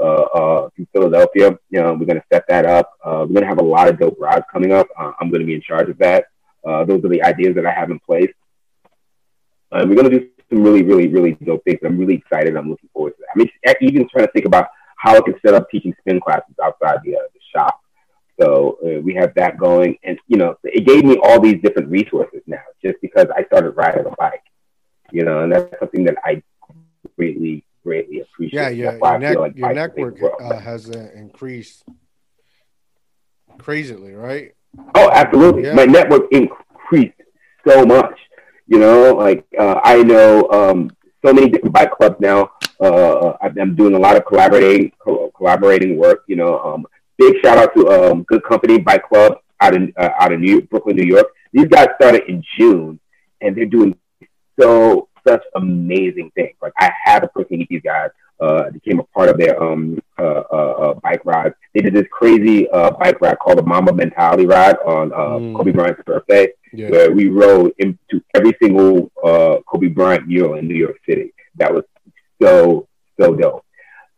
uh, 0.00 0.02
uh, 0.04 0.68
Philadelphia. 0.92 1.58
You 1.70 1.82
know, 1.82 1.94
we're 1.94 2.06
going 2.06 2.20
to 2.20 2.24
set 2.32 2.44
that 2.48 2.66
up. 2.66 2.92
Uh, 3.02 3.24
we're 3.26 3.34
going 3.34 3.42
to 3.42 3.48
have 3.48 3.60
a 3.60 3.64
lot 3.64 3.88
of 3.88 3.98
dope 3.98 4.16
rides 4.18 4.44
coming 4.52 4.72
up. 4.72 4.88
Uh, 4.98 5.12
I'm 5.20 5.30
going 5.30 5.40
to 5.40 5.46
be 5.46 5.54
in 5.54 5.62
charge 5.62 5.88
of 5.88 5.98
that. 5.98 6.26
Those 6.64 7.02
are 7.04 7.08
the 7.08 7.22
ideas 7.22 7.54
that 7.54 7.64
I 7.64 7.72
have 7.72 7.90
in 7.90 7.98
place. 8.00 8.32
Uh, 9.70 9.84
we're 9.88 9.94
going 9.94 10.10
to 10.10 10.18
do 10.18 10.28
some 10.50 10.62
really, 10.62 10.82
really, 10.82 11.08
really 11.08 11.32
dope 11.44 11.64
things. 11.64 11.78
I'm 11.84 11.96
really 11.98 12.14
excited. 12.14 12.56
I'm 12.56 12.68
looking 12.70 12.90
forward 12.92 13.10
to 13.10 13.16
that. 13.20 13.28
I 13.34 13.38
mean, 13.38 13.48
even 13.80 14.08
trying 14.08 14.26
to 14.26 14.32
think 14.32 14.46
about 14.46 14.68
how 14.96 15.16
I 15.16 15.20
can 15.20 15.34
set 15.44 15.54
up 15.54 15.70
teaching 15.70 15.94
spin 16.00 16.20
classes 16.20 16.54
outside 16.62 16.98
the, 17.04 17.12
the 17.12 17.40
shop. 17.54 17.80
So 18.40 18.78
uh, 18.84 19.00
we 19.00 19.14
have 19.14 19.34
that 19.34 19.58
going, 19.58 19.98
and 20.04 20.18
you 20.28 20.36
know, 20.36 20.56
it 20.64 20.86
gave 20.86 21.04
me 21.04 21.18
all 21.22 21.40
these 21.40 21.60
different 21.62 21.90
resources 21.90 22.40
now, 22.46 22.62
just 22.82 22.96
because 23.02 23.26
I 23.36 23.44
started 23.44 23.70
riding 23.72 24.06
a 24.06 24.10
bike. 24.16 24.42
You 25.10 25.24
know, 25.24 25.42
and 25.42 25.52
that's 25.52 25.78
something 25.80 26.04
that 26.04 26.16
I 26.24 26.42
greatly, 27.16 27.64
greatly 27.82 28.20
appreciate. 28.20 28.60
Yeah, 28.60 28.68
your, 28.68 28.92
your, 29.20 29.40
like 29.40 29.56
your 29.56 29.72
network 29.72 30.20
uh, 30.40 30.58
has 30.60 30.90
uh, 30.90 31.08
increased 31.14 31.84
crazily, 33.58 34.14
right? 34.14 34.54
Oh, 34.94 35.10
absolutely. 35.12 35.64
Yeah. 35.64 35.74
My 35.74 35.84
network 35.84 36.24
increased 36.30 37.20
so 37.66 37.84
much. 37.84 38.18
You 38.66 38.78
know, 38.78 39.14
like 39.14 39.46
uh, 39.58 39.80
I 39.82 40.02
know 40.02 40.48
um, 40.50 40.90
so 41.24 41.32
many 41.32 41.48
different 41.48 41.74
bike 41.74 41.90
clubs 41.92 42.16
now. 42.20 42.50
Uh, 42.80 43.32
I'm 43.40 43.74
doing 43.74 43.94
a 43.94 43.98
lot 43.98 44.16
of 44.16 44.24
collaborating 44.26 44.92
co- 44.98 45.32
collaborating 45.36 45.96
work. 45.96 46.22
You 46.28 46.36
know, 46.36 46.58
um, 46.60 46.86
big 47.18 47.34
shout 47.42 47.58
out 47.58 47.74
to 47.74 47.88
um, 47.88 48.22
Good 48.22 48.42
Company 48.44 48.78
Bike 48.78 49.08
Club 49.08 49.38
out 49.60 49.74
in 49.74 49.92
uh, 49.96 50.10
out 50.18 50.32
in 50.32 50.40
New- 50.40 50.62
Brooklyn, 50.62 50.96
New 50.96 51.04
York. 51.04 51.26
These 51.52 51.66
guys 51.66 51.88
started 52.00 52.24
in 52.28 52.42
June, 52.56 52.98
and 53.40 53.56
they're 53.56 53.66
doing 53.66 53.96
so 54.58 55.08
such 55.26 55.42
amazing 55.56 56.30
things. 56.34 56.54
Like 56.62 56.72
I 56.78 56.90
had 57.04 57.24
a 57.24 57.28
person 57.28 57.58
meet 57.58 57.68
these 57.68 57.82
guys. 57.82 58.10
Uh, 58.40 58.70
became 58.70 59.00
a 59.00 59.02
part 59.02 59.28
of 59.28 59.36
their 59.36 59.60
um 59.60 59.98
uh, 60.16 60.42
uh, 60.52 60.54
uh, 60.54 60.94
bike 60.94 61.24
ride. 61.24 61.52
They 61.74 61.80
did 61.80 61.92
this 61.92 62.06
crazy 62.12 62.70
uh, 62.70 62.92
bike 62.92 63.20
ride 63.20 63.36
called 63.40 63.58
the 63.58 63.64
Mamba 63.64 63.92
Mentality 63.92 64.46
Ride 64.46 64.76
on 64.86 65.12
uh, 65.12 65.16
mm. 65.16 65.56
Kobe 65.56 65.72
Bryant's 65.72 66.02
birthday, 66.06 66.52
yeah. 66.72 66.88
where 66.88 67.10
we 67.12 67.28
rode 67.28 67.72
into 67.78 68.22
every 68.36 68.56
single 68.62 69.10
uh, 69.24 69.56
Kobe 69.66 69.88
Bryant 69.88 70.28
mural 70.28 70.54
in 70.54 70.68
New 70.68 70.76
York 70.76 70.98
City. 71.04 71.32
That 71.56 71.74
was 71.74 71.82
so 72.40 72.86
so 73.20 73.34
dope. 73.34 73.64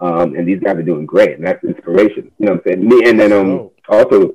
Um, 0.01 0.35
and 0.35 0.49
these 0.49 0.61
guys 0.61 0.77
are 0.77 0.83
doing 0.83 1.05
great, 1.05 1.33
and 1.37 1.47
that's 1.47 1.63
inspiration. 1.63 2.31
You 2.39 2.47
know 2.47 2.53
what 2.53 2.67
I'm 2.67 2.73
saying? 2.73 2.89
Me 2.89 3.09
and 3.09 3.21
then 3.21 3.33
um 3.33 3.71
also 3.89 4.35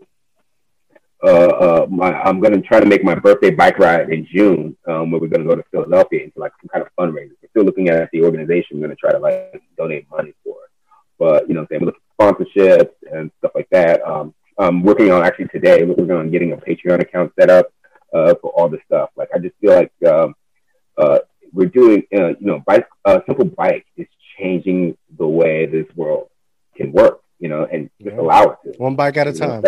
uh, 1.23 1.27
uh, 1.27 1.87
my, 1.89 2.13
I'm 2.21 2.39
gonna 2.39 2.61
try 2.61 2.79
to 2.79 2.85
make 2.85 3.03
my 3.03 3.15
birthday 3.15 3.49
bike 3.49 3.79
ride 3.79 4.11
in 4.11 4.27
June, 4.31 4.77
um, 4.87 5.09
where 5.09 5.19
we're 5.19 5.27
gonna 5.27 5.45
go 5.45 5.55
to 5.55 5.63
Philadelphia 5.71 6.23
into 6.23 6.39
like 6.39 6.51
some 6.61 6.69
kind 6.69 6.85
of 6.85 6.89
fundraiser. 6.99 7.31
We're 7.41 7.49
still 7.49 7.63
looking 7.63 7.89
at 7.89 8.11
the 8.11 8.23
organization. 8.23 8.77
We're 8.77 8.87
gonna 8.87 8.95
try 8.95 9.11
to 9.11 9.19
like 9.19 9.61
donate 9.77 10.09
money 10.11 10.33
for 10.43 10.55
it, 10.65 10.71
but 11.17 11.47
you 11.47 11.55
know, 11.55 11.61
what 11.61 11.71
I'm 11.71 11.79
saying 11.79 11.81
we're 11.81 11.85
looking 11.87 12.01
for 12.17 12.33
sponsorships 12.33 12.93
and 13.11 13.31
stuff 13.39 13.51
like 13.55 13.69
that. 13.71 14.05
Um, 14.07 14.35
I'm 14.57 14.83
working 14.83 15.11
on 15.11 15.23
actually 15.23 15.47
today. 15.47 15.83
We're 15.83 15.95
working 15.95 16.11
on 16.11 16.31
getting 16.31 16.51
a 16.51 16.57
Patreon 16.57 17.01
account 17.01 17.33
set 17.39 17.49
up 17.49 17.73
uh, 18.13 18.35
for 18.41 18.51
all 18.51 18.69
this 18.69 18.81
stuff. 18.85 19.09
Like 19.15 19.29
I 19.33 19.39
just 19.39 19.55
feel 19.59 19.73
like 19.73 19.91
um, 20.07 20.35
uh, 20.97 21.19
we're 21.51 21.67
doing, 21.67 22.03
uh, 22.13 22.29
you 22.29 22.37
know, 22.41 22.61
bike, 22.65 22.87
uh, 23.05 23.19
simple 23.25 23.45
bike 23.45 23.85
is 23.97 24.07
changing 24.37 24.97
the 25.17 25.27
way 25.27 25.65
this 25.65 25.87
world 25.95 26.29
can 26.75 26.91
work. 26.91 27.21
You 27.39 27.49
know, 27.49 27.67
and 27.71 27.89
just 28.01 28.15
allow 28.15 28.43
it 28.43 28.57
to. 28.63 28.77
One 28.77 28.95
bike 28.95 29.17
at 29.17 29.27
a 29.27 29.33
time. 29.33 29.63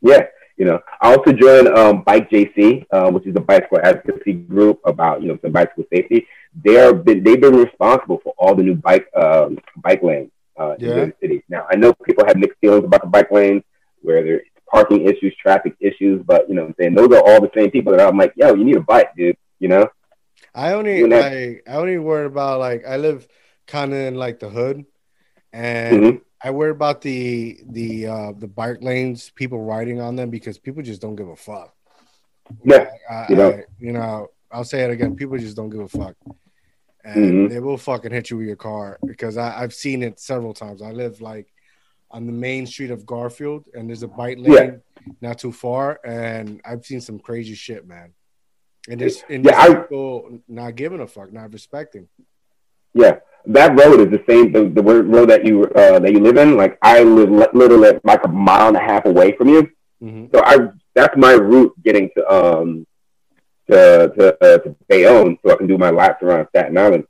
Yeah, 0.00 0.26
you 0.56 0.64
know, 0.64 0.80
I 1.00 1.14
also 1.14 1.32
joined 1.32 1.68
um, 1.68 2.02
Bike 2.02 2.30
JC, 2.30 2.86
uh, 2.90 3.10
which 3.10 3.26
is 3.26 3.34
a 3.36 3.40
bicycle 3.40 3.80
advocacy 3.82 4.34
group 4.34 4.80
about 4.84 5.22
you 5.22 5.28
know 5.28 5.38
some 5.42 5.52
bicycle 5.52 5.84
safety. 5.92 6.26
They 6.64 6.78
are 6.78 6.92
been 6.92 7.24
they've 7.24 7.40
been 7.40 7.56
responsible 7.56 8.20
for 8.22 8.34
all 8.38 8.54
the 8.54 8.62
new 8.62 8.74
bike 8.74 9.08
um, 9.16 9.58
bike 9.78 10.02
lanes 10.02 10.30
uh, 10.56 10.76
yeah. 10.78 10.90
in 10.90 10.96
the 10.96 11.14
city. 11.20 11.44
Now 11.48 11.66
I 11.70 11.76
know 11.76 11.92
people 11.92 12.24
have 12.26 12.36
mixed 12.36 12.58
feelings 12.60 12.84
about 12.84 13.02
the 13.02 13.08
bike 13.08 13.30
lanes, 13.30 13.62
where 14.02 14.22
there's 14.22 14.42
parking 14.70 15.06
issues, 15.06 15.34
traffic 15.40 15.74
issues, 15.80 16.22
but 16.24 16.48
you 16.48 16.54
know 16.54 16.66
I'm 16.66 16.74
saying 16.78 16.94
those 16.94 17.10
are 17.12 17.26
all 17.26 17.40
the 17.40 17.50
same 17.56 17.70
people 17.70 17.92
that 17.92 18.06
I'm 18.06 18.18
like, 18.18 18.34
yo, 18.36 18.54
you 18.54 18.64
need 18.64 18.76
a 18.76 18.80
bike, 18.80 19.16
dude. 19.16 19.36
You 19.58 19.68
know. 19.68 19.88
I 20.54 20.74
only? 20.74 21.12
I, 21.12 21.60
I 21.66 21.74
only 21.74 21.98
worry 21.98 22.26
about 22.26 22.60
like 22.60 22.84
I 22.86 22.98
live 22.98 23.26
kind 23.72 23.92
of 23.92 23.98
in 23.98 24.14
like 24.16 24.38
the 24.38 24.50
hood, 24.50 24.84
and 25.52 26.02
mm-hmm. 26.02 26.16
I 26.42 26.50
worry 26.50 26.70
about 26.70 27.00
the 27.00 27.60
the 27.70 28.06
uh, 28.06 28.32
the 28.38 28.46
bike 28.46 28.82
lanes, 28.82 29.30
people 29.30 29.64
riding 29.64 30.00
on 30.00 30.14
them 30.14 30.28
because 30.28 30.58
people 30.58 30.82
just 30.82 31.00
don't 31.00 31.16
give 31.16 31.28
a 31.28 31.36
fuck. 31.36 31.74
Yeah, 32.62 32.90
I, 33.10 33.26
you 33.30 33.36
know, 33.36 33.50
I, 33.50 33.64
you 33.80 33.92
know, 33.92 34.28
I'll 34.52 34.64
say 34.64 34.82
it 34.82 34.90
again. 34.90 35.16
People 35.16 35.38
just 35.38 35.56
don't 35.56 35.70
give 35.70 35.80
a 35.80 35.88
fuck, 35.88 36.14
and 37.02 37.16
mm-hmm. 37.16 37.48
they 37.48 37.60
will 37.60 37.78
fucking 37.78 38.12
hit 38.12 38.28
you 38.30 38.36
with 38.36 38.46
your 38.46 38.56
car 38.56 38.98
because 39.06 39.38
I, 39.38 39.60
have 39.60 39.72
seen 39.72 40.02
it 40.02 40.20
several 40.20 40.52
times. 40.52 40.82
I 40.82 40.90
live 40.90 41.22
like 41.22 41.48
on 42.10 42.26
the 42.26 42.32
main 42.32 42.66
street 42.66 42.90
of 42.90 43.06
Garfield, 43.06 43.68
and 43.72 43.88
there's 43.88 44.02
a 44.02 44.08
bike 44.08 44.36
lane 44.36 44.52
yeah. 44.52 45.12
not 45.22 45.38
too 45.38 45.52
far, 45.52 45.98
and 46.04 46.60
I've 46.62 46.84
seen 46.84 47.00
some 47.00 47.18
crazy 47.18 47.54
shit, 47.54 47.88
man. 47.88 48.12
And 48.90 49.00
there's 49.00 49.24
and 49.30 49.44
yeah, 49.46 49.74
people 49.82 50.40
not 50.46 50.74
giving 50.74 51.00
a 51.00 51.06
fuck, 51.06 51.32
not 51.32 51.52
respecting. 51.54 52.08
Yeah, 52.92 53.20
that 53.46 53.76
road 53.78 54.00
is 54.00 54.10
the 54.10 54.22
same 54.28 54.52
the, 54.52 54.68
the 54.68 54.82
road 54.82 55.28
that 55.28 55.44
you 55.44 55.64
uh, 55.64 55.98
that 55.98 56.12
you 56.12 56.20
live 56.20 56.36
in. 56.36 56.56
Like 56.56 56.78
I 56.82 57.02
live 57.02 57.30
literally 57.30 57.98
like 58.04 58.24
a 58.24 58.28
mile 58.28 58.68
and 58.68 58.76
a 58.76 58.80
half 58.80 59.04
away 59.04 59.32
from 59.36 59.48
you, 59.48 59.70
mm-hmm. 60.02 60.26
so 60.34 60.42
I 60.44 60.68
that's 60.94 61.16
my 61.16 61.32
route 61.32 61.74
getting 61.82 62.10
to 62.16 62.32
um 62.32 62.86
to 63.70 64.12
to, 64.16 64.44
uh, 64.44 64.58
to 64.58 64.76
Bayonne, 64.88 65.38
so 65.44 65.52
I 65.52 65.56
can 65.56 65.66
do 65.66 65.78
my 65.78 65.90
laps 65.90 66.22
around 66.22 66.48
Staten 66.48 66.78
Island. 66.78 67.04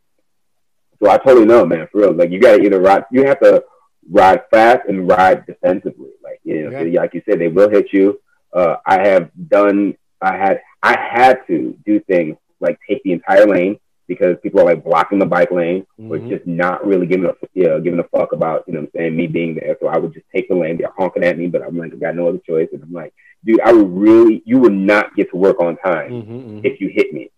So 1.03 1.11
I 1.11 1.19
totally 1.19 1.47
know, 1.47 1.67
man, 1.67 1.89
for 1.91 2.03
real. 2.03 2.13
Like 2.13 2.31
you 2.31 2.41
gotta 2.41 2.63
either 2.63 2.81
ride, 2.81 3.05
you 3.11 3.27
have 3.27 3.41
to 3.41 3.65
ride 4.11 4.43
fast 4.51 4.89
and 4.89 5.09
ride 5.09 5.47
defensively. 5.47 6.11
Like 6.23 6.41
you 6.45 6.71
know, 6.71 6.81
yeah. 6.81 7.01
like 7.01 7.15
you 7.15 7.23
said, 7.29 7.41
they 7.41 7.49
will 7.49 7.69
hit 7.69 7.93
you. 7.93 8.21
Uh, 8.53 8.77
I 8.85 9.07
have 9.07 9.31
done, 9.49 9.97
I 10.21 10.37
had, 10.37 10.61
I 10.83 10.99
had 10.99 11.47
to 11.47 11.77
do 11.87 12.01
things 12.01 12.37
like 12.61 12.79
take 12.87 13.03
the 13.03 13.13
entire 13.13 13.47
lane 13.47 13.79
because 14.07 14.37
people 14.43 14.61
are 14.61 14.65
like 14.65 14.85
blocking 14.85 15.19
the 15.19 15.27
bike 15.27 15.51
lane 15.51 15.87
mm-hmm. 15.99 16.13
or 16.13 16.19
just 16.19 16.47
not 16.47 16.87
really 16.87 17.07
giving 17.07 17.27
a 17.27 17.35
you 17.55 17.65
know, 17.65 17.81
giving 17.81 18.01
a 18.01 18.05
fuck 18.05 18.33
about 18.33 18.65
you 18.67 18.75
know 18.75 18.81
I'm 18.81 18.89
saying 18.95 19.17
me 19.17 19.27
being 19.27 19.55
there. 19.55 19.77
So 19.81 19.89
I 19.89 19.99
would 19.99 20.13
just 20.13 20.27
take 20.35 20.49
the 20.49 20.55
lane. 20.55 20.79
They're 20.79 20.93
honking 20.97 21.25
at 21.25 21.39
me, 21.39 21.47
but 21.49 21.63
I'm 21.63 21.77
like 21.77 21.93
I 21.93 21.97
got 21.97 22.17
no 22.17 22.29
other 22.29 22.39
choice. 22.39 22.69
And 22.73 22.83
I'm 22.83 22.93
like, 22.93 23.15
dude, 23.45 23.61
I 23.61 23.73
would 23.73 23.91
really 23.91 24.43
you 24.45 24.59
would 24.59 24.73
not 24.73 25.15
get 25.17 25.31
to 25.31 25.37
work 25.37 25.61
on 25.61 25.77
time 25.77 26.11
mm-hmm, 26.11 26.33
mm-hmm. 26.33 26.61
if 26.65 26.81
you 26.81 26.89
hit 26.89 27.13
me. 27.13 27.31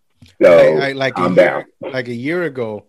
So 0.43 0.79
I, 0.79 0.89
I, 0.89 0.93
like 0.93 1.19
I'm 1.19 1.33
a 1.33 1.35
year, 1.37 1.67
down. 1.81 1.93
Like 1.93 2.09
a 2.09 2.15
year 2.15 2.43
ago, 2.45 2.87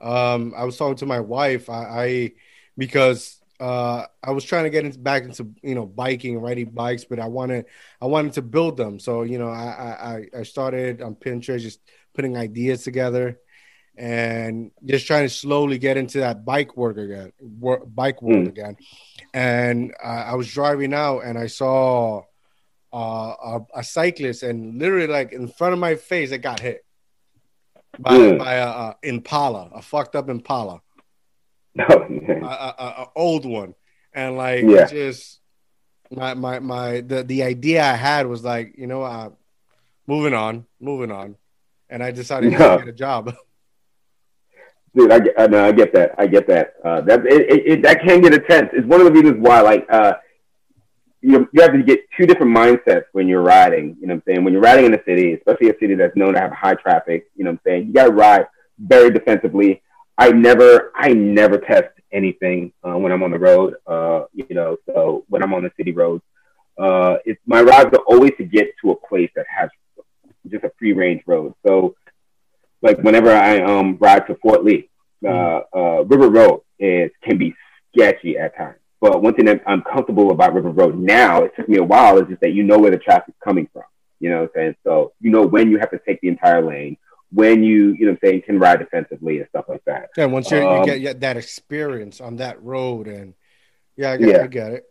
um, 0.00 0.54
I 0.56 0.64
was 0.64 0.76
talking 0.76 0.96
to 0.96 1.06
my 1.06 1.20
wife. 1.20 1.68
I, 1.68 1.82
I 1.82 2.32
because 2.76 3.40
uh, 3.58 4.04
I 4.22 4.30
was 4.32 4.44
trying 4.44 4.64
to 4.64 4.70
get 4.70 4.84
into, 4.84 4.98
back 4.98 5.24
into 5.24 5.50
you 5.62 5.74
know 5.74 5.86
biking, 5.86 6.38
riding 6.40 6.70
bikes, 6.70 7.04
but 7.04 7.18
I 7.18 7.26
wanted 7.26 7.66
I 8.00 8.06
wanted 8.06 8.34
to 8.34 8.42
build 8.42 8.76
them. 8.76 8.98
So 8.98 9.22
you 9.22 9.38
know 9.38 9.48
I 9.48 10.26
I, 10.34 10.40
I 10.40 10.42
started 10.42 11.02
on 11.02 11.14
Pinterest 11.14 11.60
just 11.60 11.80
putting 12.16 12.36
ideas 12.36 12.82
together 12.82 13.38
and 13.96 14.70
just 14.84 15.06
trying 15.06 15.24
to 15.24 15.32
slowly 15.32 15.78
get 15.78 15.96
into 15.96 16.20
that 16.20 16.44
bike 16.44 16.76
work 16.76 16.98
again, 16.98 17.32
work, 17.40 17.82
bike 17.86 18.20
world 18.20 18.44
mm. 18.44 18.48
again. 18.48 18.76
And 19.32 19.94
uh, 20.02 20.24
I 20.26 20.34
was 20.34 20.52
driving 20.52 20.92
out 20.92 21.20
and 21.20 21.38
I 21.38 21.46
saw 21.46 22.22
uh, 22.92 22.96
a, 22.96 23.60
a, 23.76 23.84
cyclist, 23.84 24.42
and 24.42 24.78
literally 24.78 25.06
like 25.06 25.32
in 25.32 25.48
front 25.48 25.72
of 25.72 25.78
my 25.78 25.96
face, 25.96 26.30
it 26.30 26.38
got 26.38 26.60
hit 26.60 26.84
by, 27.98 28.12
mm. 28.12 28.38
by 28.38 28.54
a, 28.54 28.66
a, 28.66 28.96
Impala, 29.02 29.70
a 29.74 29.82
fucked 29.82 30.14
up 30.14 30.28
Impala, 30.28 30.80
oh, 31.78 32.00
a, 32.00 33.06
old 33.14 33.44
one, 33.44 33.74
and 34.14 34.36
like 34.36 34.64
yeah. 34.64 34.86
just 34.86 35.40
my 36.10 36.34
my 36.34 36.58
my 36.60 37.00
the 37.00 37.22
the 37.22 37.42
idea 37.42 37.82
I 37.82 37.94
had 37.94 38.26
was 38.26 38.42
like 38.42 38.74
you 38.78 38.86
know 38.86 39.02
uh, 39.02 39.30
moving 40.06 40.32
on, 40.32 40.64
moving 40.80 41.10
on 41.10 41.36
and 41.88 42.02
I 42.02 42.10
decided 42.10 42.52
no. 42.52 42.78
to 42.78 42.84
get 42.84 42.88
a 42.88 42.96
job. 42.96 43.34
Dude, 44.94 45.12
I, 45.12 45.20
I, 45.36 45.46
no, 45.46 45.62
I 45.62 45.72
get 45.72 45.92
that. 45.92 46.14
I 46.16 46.26
get 46.26 46.46
that. 46.48 46.74
Uh, 46.82 47.02
that 47.02 47.26
it, 47.26 47.50
it, 47.50 47.66
it, 47.66 47.82
that 47.82 48.00
can 48.00 48.22
get 48.22 48.32
intense. 48.32 48.70
It's 48.72 48.86
one 48.86 49.00
of 49.00 49.06
the 49.06 49.12
reasons 49.12 49.36
why, 49.40 49.60
like, 49.60 49.86
uh, 49.90 50.14
you 51.20 51.48
you 51.52 51.60
have 51.60 51.72
to 51.72 51.82
get 51.82 52.00
two 52.16 52.26
different 52.26 52.56
mindsets 52.56 53.04
when 53.12 53.28
you're 53.28 53.42
riding. 53.42 53.96
You 54.00 54.06
know 54.06 54.14
what 54.14 54.22
I'm 54.26 54.34
saying? 54.34 54.44
When 54.44 54.52
you're 54.52 54.62
riding 54.62 54.86
in 54.86 54.94
a 54.94 55.04
city, 55.04 55.34
especially 55.34 55.70
a 55.70 55.78
city 55.78 55.96
that's 55.96 56.16
known 56.16 56.34
to 56.34 56.40
have 56.40 56.52
high 56.52 56.74
traffic, 56.74 57.26
you 57.36 57.44
know 57.44 57.50
what 57.50 57.60
I'm 57.66 57.72
saying? 57.72 57.86
You 57.88 57.92
got 57.92 58.06
to 58.06 58.12
ride 58.12 58.46
very 58.78 59.10
defensively. 59.10 59.82
I 60.18 60.30
never, 60.30 60.92
I 60.94 61.12
never 61.12 61.58
test 61.58 61.88
anything 62.12 62.72
uh, 62.82 62.96
when 62.96 63.12
I'm 63.12 63.22
on 63.22 63.32
the 63.32 63.38
road. 63.38 63.74
Uh, 63.86 64.24
you 64.32 64.46
know, 64.54 64.76
so 64.86 65.24
when 65.28 65.42
I'm 65.42 65.52
on 65.52 65.62
the 65.62 65.72
city 65.76 65.92
roads, 65.92 66.22
uh, 66.78 67.16
it's 67.24 67.40
my 67.46 67.60
rides 67.60 67.90
are 67.92 68.04
always 68.06 68.32
to 68.38 68.44
get 68.44 68.68
to 68.82 68.92
a 68.92 68.96
place 69.08 69.30
that 69.34 69.46
has 69.54 69.68
just 70.50 70.64
a 70.64 70.72
free 70.78 70.92
range 70.92 71.22
road. 71.26 71.54
So, 71.66 71.94
like 72.82 72.98
whenever 72.98 73.30
I 73.30 73.60
um 73.60 73.96
ride 74.00 74.26
to 74.26 74.34
Fort 74.36 74.64
Lee, 74.64 74.88
uh, 75.24 75.28
mm-hmm. 75.28 75.78
uh, 75.78 76.02
River 76.02 76.28
Road 76.30 76.62
is 76.78 77.10
can 77.22 77.38
be 77.38 77.54
sketchy 77.94 78.38
at 78.38 78.56
times. 78.56 78.78
But 79.00 79.22
one 79.22 79.34
thing 79.34 79.44
that 79.46 79.62
I'm 79.66 79.82
comfortable 79.82 80.30
about 80.30 80.54
River 80.54 80.70
Road 80.70 80.98
now, 80.98 81.42
it 81.42 81.52
took 81.56 81.68
me 81.68 81.76
a 81.78 81.84
while, 81.84 82.18
is 82.18 82.28
just 82.28 82.40
that 82.40 82.52
you 82.52 82.62
know 82.62 82.78
where 82.78 82.90
the 82.90 82.98
traffic's 82.98 83.38
coming 83.44 83.68
from. 83.72 83.84
You 84.20 84.30
know 84.30 84.40
what 84.42 84.42
I'm 84.44 84.50
saying? 84.54 84.76
So 84.84 85.12
you 85.20 85.30
know 85.30 85.46
when 85.46 85.70
you 85.70 85.78
have 85.78 85.90
to 85.90 86.00
take 86.06 86.20
the 86.20 86.28
entire 86.28 86.64
lane, 86.64 86.96
when 87.32 87.62
you, 87.62 87.94
you 87.98 88.06
know 88.06 88.12
what 88.12 88.20
I'm 88.22 88.30
saying, 88.30 88.42
can 88.42 88.58
ride 88.58 88.78
defensively 88.78 89.38
and 89.38 89.48
stuff 89.48 89.66
like 89.68 89.84
that. 89.84 90.10
Yeah, 90.16 90.26
once 90.26 90.50
um, 90.52 90.88
you 90.88 90.98
get 91.00 91.20
that 91.20 91.36
experience 91.36 92.20
on 92.20 92.36
that 92.36 92.62
road 92.62 93.08
and 93.08 93.34
yeah, 93.96 94.12
I 94.12 94.16
get, 94.16 94.28
yeah. 94.28 94.42
I 94.42 94.46
get 94.46 94.72
it. 94.72 94.84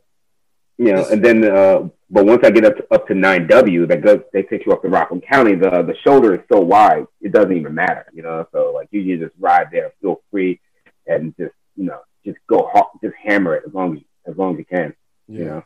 You 0.78 0.94
know, 0.94 1.06
and 1.10 1.24
then 1.24 1.44
uh, 1.46 1.88
but 2.10 2.26
once 2.26 2.44
I 2.44 2.52
get 2.52 2.66
up 2.66 2.76
to, 2.78 2.94
up 2.94 3.08
to 3.08 3.14
9W, 3.14 3.88
that 3.88 4.02
goes, 4.02 4.22
they 4.34 4.44
take 4.44 4.66
you 4.66 4.74
up 4.74 4.82
to 4.82 4.90
Rockland 4.90 5.24
County. 5.26 5.56
The 5.56 5.70
the 5.84 5.96
shoulder 6.04 6.36
is 6.36 6.42
so 6.52 6.60
wide, 6.60 7.06
it 7.22 7.32
doesn't 7.32 7.56
even 7.56 7.74
matter, 7.74 8.06
you 8.14 8.24
know. 8.24 8.46
So 8.52 8.72
like 8.74 8.90
you, 8.92 9.18
just 9.18 9.34
ride 9.40 9.68
there, 9.72 9.94
feel 10.02 10.22
free, 10.32 10.60
and 11.08 11.34
just 11.38 11.54
you 11.76 11.86
know, 11.86 12.00
just 12.26 12.38
go 12.48 12.70
just 13.02 13.16
hammer 13.24 13.56
it 13.56 13.64
as 13.68 13.74
long 13.74 13.98
as 13.98 14.04
as 14.28 14.38
long 14.38 14.54
as 14.54 14.60
you 14.60 14.66
can, 14.66 14.94
yeah. 15.28 15.40
you 15.40 15.46
know. 15.46 15.64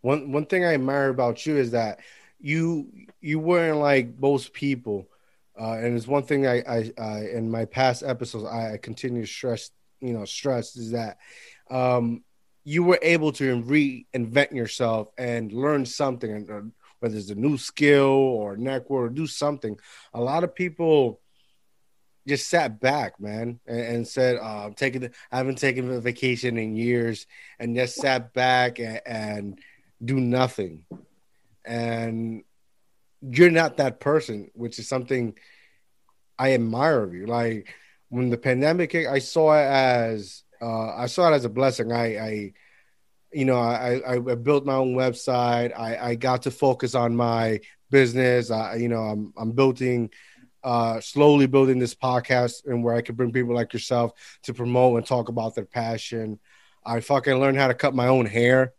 One 0.00 0.32
one 0.32 0.46
thing 0.46 0.64
I 0.64 0.74
admire 0.74 1.10
about 1.10 1.44
you 1.44 1.56
is 1.56 1.72
that 1.72 2.00
you 2.40 2.88
you 3.20 3.38
weren't 3.38 3.78
like 3.78 4.18
most 4.18 4.52
people 4.52 5.08
Uh, 5.58 5.72
and 5.72 5.96
it's 5.96 6.06
one 6.06 6.22
thing 6.22 6.46
I, 6.46 6.58
I, 6.68 6.92
I, 6.98 7.18
in 7.32 7.50
my 7.50 7.64
past 7.64 8.02
episodes, 8.02 8.44
I, 8.44 8.74
I 8.74 8.76
continue 8.76 9.22
to 9.22 9.26
stress, 9.26 9.70
you 10.00 10.12
know, 10.12 10.26
stress 10.26 10.76
is 10.76 10.90
that 10.90 11.16
um, 11.70 12.22
you 12.66 12.82
were 12.82 12.98
able 13.00 13.30
to 13.30 13.62
reinvent 13.62 14.50
yourself 14.50 15.06
and 15.16 15.52
learn 15.52 15.86
something, 15.86 16.50
uh, 16.50 16.62
whether 16.98 17.16
it's 17.16 17.30
a 17.30 17.34
new 17.36 17.56
skill 17.56 18.08
or 18.08 18.56
network 18.56 18.90
or 18.90 19.08
do 19.08 19.24
something. 19.28 19.78
A 20.12 20.20
lot 20.20 20.42
of 20.42 20.52
people 20.52 21.20
just 22.26 22.48
sat 22.48 22.80
back, 22.80 23.20
man, 23.20 23.60
and, 23.68 23.80
and 23.80 24.08
said, 24.08 24.38
uh, 24.38 24.66
"I'm 24.66 24.74
taking, 24.74 25.02
the, 25.02 25.12
I 25.30 25.36
haven't 25.36 25.58
taken 25.58 25.88
a 25.92 26.00
vacation 26.00 26.58
in 26.58 26.74
years," 26.74 27.28
and 27.60 27.76
just 27.76 27.94
sat 27.94 28.34
back 28.34 28.80
and, 28.80 29.00
and 29.06 29.60
do 30.04 30.18
nothing. 30.18 30.86
And 31.64 32.42
you're 33.22 33.52
not 33.52 33.76
that 33.76 34.00
person, 34.00 34.50
which 34.54 34.80
is 34.80 34.88
something 34.88 35.38
I 36.36 36.54
admire 36.54 37.04
of 37.04 37.14
you. 37.14 37.26
Like 37.26 37.72
when 38.08 38.30
the 38.30 38.38
pandemic 38.38 38.92
I 38.96 39.20
saw 39.20 39.54
it 39.54 39.66
as 39.66 40.42
uh, 40.60 40.94
I 40.96 41.06
saw 41.06 41.32
it 41.32 41.36
as 41.36 41.44
a 41.44 41.50
blessing. 41.50 41.92
I, 41.92 42.16
I 42.18 42.52
you 43.32 43.44
know, 43.44 43.58
I, 43.58 44.00
I, 44.06 44.14
I 44.14 44.34
built 44.34 44.64
my 44.64 44.74
own 44.74 44.94
website. 44.94 45.78
I, 45.78 45.96
I 46.10 46.14
got 46.14 46.42
to 46.42 46.50
focus 46.50 46.94
on 46.94 47.16
my 47.16 47.60
business. 47.90 48.50
I, 48.50 48.76
you 48.76 48.88
know, 48.88 49.02
I'm 49.02 49.32
I'm 49.36 49.52
building, 49.52 50.10
uh, 50.64 51.00
slowly 51.00 51.46
building 51.46 51.78
this 51.78 51.94
podcast 51.94 52.66
and 52.66 52.82
where 52.82 52.94
I 52.94 53.02
can 53.02 53.14
bring 53.14 53.32
people 53.32 53.54
like 53.54 53.72
yourself 53.72 54.12
to 54.44 54.54
promote 54.54 54.98
and 54.98 55.06
talk 55.06 55.28
about 55.28 55.54
their 55.54 55.64
passion. 55.64 56.38
I 56.84 57.00
fucking 57.00 57.38
learned 57.38 57.58
how 57.58 57.68
to 57.68 57.74
cut 57.74 57.94
my 57.94 58.06
own 58.08 58.26
hair. 58.26 58.72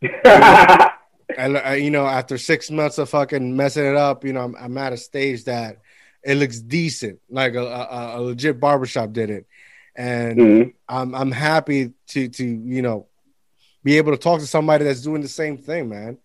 I, 1.36 1.78
you 1.80 1.90
know, 1.90 2.06
after 2.06 2.38
six 2.38 2.70
months 2.70 2.98
of 2.98 3.10
fucking 3.10 3.56
messing 3.56 3.84
it 3.84 3.96
up, 3.96 4.24
you 4.24 4.32
know, 4.32 4.40
I'm, 4.40 4.56
I'm 4.56 4.78
at 4.78 4.92
a 4.92 4.96
stage 4.96 5.44
that 5.44 5.78
it 6.24 6.36
looks 6.36 6.60
decent, 6.60 7.20
like 7.28 7.54
a, 7.54 7.64
a, 7.64 8.18
a 8.18 8.20
legit 8.20 8.60
barbershop 8.60 9.12
did 9.12 9.30
it, 9.30 9.46
and 9.98 10.38
mm-hmm. 10.38 10.68
I'm 10.88 11.14
I'm 11.14 11.32
happy 11.32 11.92
to 12.08 12.28
to 12.28 12.44
you 12.44 12.80
know 12.80 13.08
be 13.82 13.98
able 13.98 14.12
to 14.12 14.18
talk 14.18 14.40
to 14.40 14.46
somebody 14.46 14.84
that's 14.84 15.02
doing 15.02 15.20
the 15.20 15.28
same 15.28 15.58
thing, 15.58 15.88
man. 15.88 16.18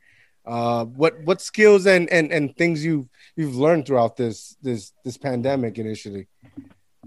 Uh, 0.46 0.86
what 0.86 1.20
what 1.24 1.42
skills 1.42 1.88
and, 1.88 2.10
and 2.10 2.32
and 2.32 2.56
things 2.56 2.86
you 2.86 3.10
you've 3.36 3.56
learned 3.56 3.88
throughout 3.88 4.16
this 4.16 4.56
this 4.62 4.94
this 5.04 5.18
pandemic 5.18 5.78
initially? 5.80 6.28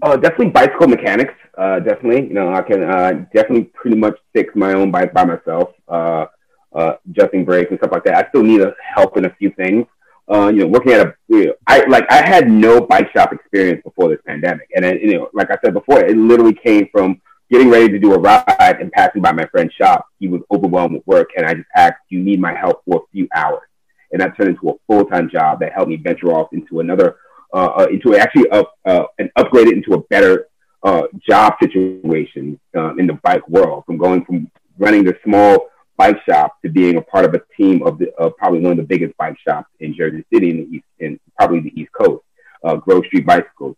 Oh, 0.01 0.17
definitely 0.17 0.49
bicycle 0.49 0.87
mechanics. 0.87 1.33
Uh, 1.57 1.79
definitely, 1.79 2.27
you 2.27 2.33
know, 2.33 2.53
I 2.53 2.61
can 2.61 2.83
uh, 2.83 3.11
definitely 3.33 3.63
pretty 3.63 3.97
much 3.97 4.17
fix 4.33 4.55
my 4.55 4.73
own 4.73 4.91
bike 4.91 5.13
by 5.13 5.25
myself. 5.25 5.69
Uh, 5.87 6.25
uh, 6.73 6.93
adjusting 7.09 7.45
brakes 7.45 7.71
and 7.71 7.79
stuff 7.79 7.91
like 7.91 8.03
that. 8.03 8.25
I 8.25 8.29
still 8.29 8.43
need 8.43 8.61
a 8.61 8.75
help 8.95 9.17
in 9.17 9.25
a 9.25 9.33
few 9.35 9.51
things. 9.51 9.87
Uh, 10.29 10.49
you 10.49 10.59
know, 10.59 10.67
working 10.67 10.91
at 10.91 11.07
a, 11.07 11.15
you 11.29 11.45
know, 11.45 11.53
I 11.67 11.85
like 11.85 12.05
I 12.11 12.27
had 12.27 12.49
no 12.49 12.81
bike 12.81 13.09
shop 13.13 13.31
experience 13.31 13.81
before 13.83 14.09
this 14.09 14.19
pandemic, 14.25 14.67
and 14.75 14.83
then, 14.83 14.97
you 14.97 15.13
know, 15.13 15.29
like 15.33 15.49
I 15.51 15.57
said 15.63 15.73
before, 15.73 16.03
it 16.03 16.17
literally 16.17 16.53
came 16.53 16.89
from 16.91 17.21
getting 17.49 17.69
ready 17.69 17.87
to 17.87 17.97
do 17.99 18.13
a 18.13 18.19
ride 18.19 18.77
and 18.81 18.91
passing 18.91 19.21
by 19.21 19.31
my 19.31 19.45
friend's 19.45 19.73
shop. 19.73 20.05
He 20.19 20.27
was 20.27 20.41
overwhelmed 20.51 20.95
with 20.95 21.07
work, 21.07 21.29
and 21.37 21.45
I 21.45 21.53
just 21.53 21.69
asked, 21.75 21.99
"Do 22.09 22.17
you 22.17 22.23
need 22.23 22.41
my 22.41 22.53
help 22.53 22.83
for 22.85 22.97
a 22.97 23.07
few 23.13 23.27
hours?" 23.33 23.67
And 24.11 24.21
that 24.21 24.35
turned 24.35 24.49
into 24.49 24.69
a 24.69 24.73
full 24.87 25.05
time 25.05 25.29
job 25.29 25.61
that 25.61 25.71
helped 25.73 25.89
me 25.89 25.95
venture 25.95 26.33
off 26.33 26.51
into 26.51 26.81
another, 26.81 27.15
uh, 27.53 27.67
uh 27.77 27.87
into 27.89 28.17
actually 28.17 28.49
up 28.49 28.73
uh, 28.85 29.05
and 29.19 29.31
upgrade 29.37 29.67
it 29.67 29.75
into 29.75 29.93
a 29.93 30.01
better 30.09 30.47
uh, 30.83 31.03
job 31.27 31.53
situation 31.61 32.59
uh, 32.75 32.95
in 32.95 33.07
the 33.07 33.13
bike 33.23 33.47
world. 33.47 33.85
From 33.85 33.97
going 33.97 34.25
from 34.25 34.51
running 34.77 35.05
the 35.05 35.17
small 35.23 35.69
bike 35.97 36.17
shop 36.27 36.61
to 36.61 36.69
being 36.69 36.97
a 36.97 37.01
part 37.01 37.25
of 37.25 37.33
a 37.33 37.41
team 37.55 37.83
of 37.83 37.97
the 37.97 38.13
of 38.15 38.35
probably 38.37 38.59
one 38.59 38.71
of 38.71 38.77
the 38.77 38.83
biggest 38.83 39.15
bike 39.17 39.37
shops 39.45 39.69
in 39.79 39.95
Jersey 39.95 40.23
City 40.33 40.51
in 40.51 40.57
the 40.57 40.77
east 40.77 40.85
in 40.99 41.19
probably 41.37 41.59
the 41.59 41.79
East 41.79 41.91
Coast, 41.91 42.23
uh, 42.63 42.75
Grove 42.75 43.05
Street 43.07 43.25
Bicycles. 43.25 43.75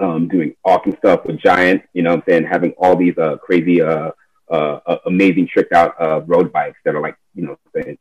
Um, 0.00 0.26
doing 0.26 0.56
awesome 0.64 0.96
stuff 0.98 1.24
with 1.24 1.38
Giant, 1.38 1.82
you 1.92 2.02
know 2.02 2.10
what 2.10 2.16
I'm 2.16 2.24
saying, 2.28 2.44
having 2.46 2.72
all 2.72 2.96
these 2.96 3.16
uh, 3.16 3.36
crazy, 3.36 3.80
uh, 3.80 4.10
uh, 4.50 4.80
uh 4.86 4.98
amazing 5.06 5.46
tricked 5.46 5.72
out 5.72 5.94
uh, 6.00 6.20
road 6.22 6.52
bikes 6.52 6.78
that 6.84 6.96
are 6.96 7.00
like, 7.00 7.16
you 7.32 7.46
know 7.46 7.56
saying, 7.76 7.96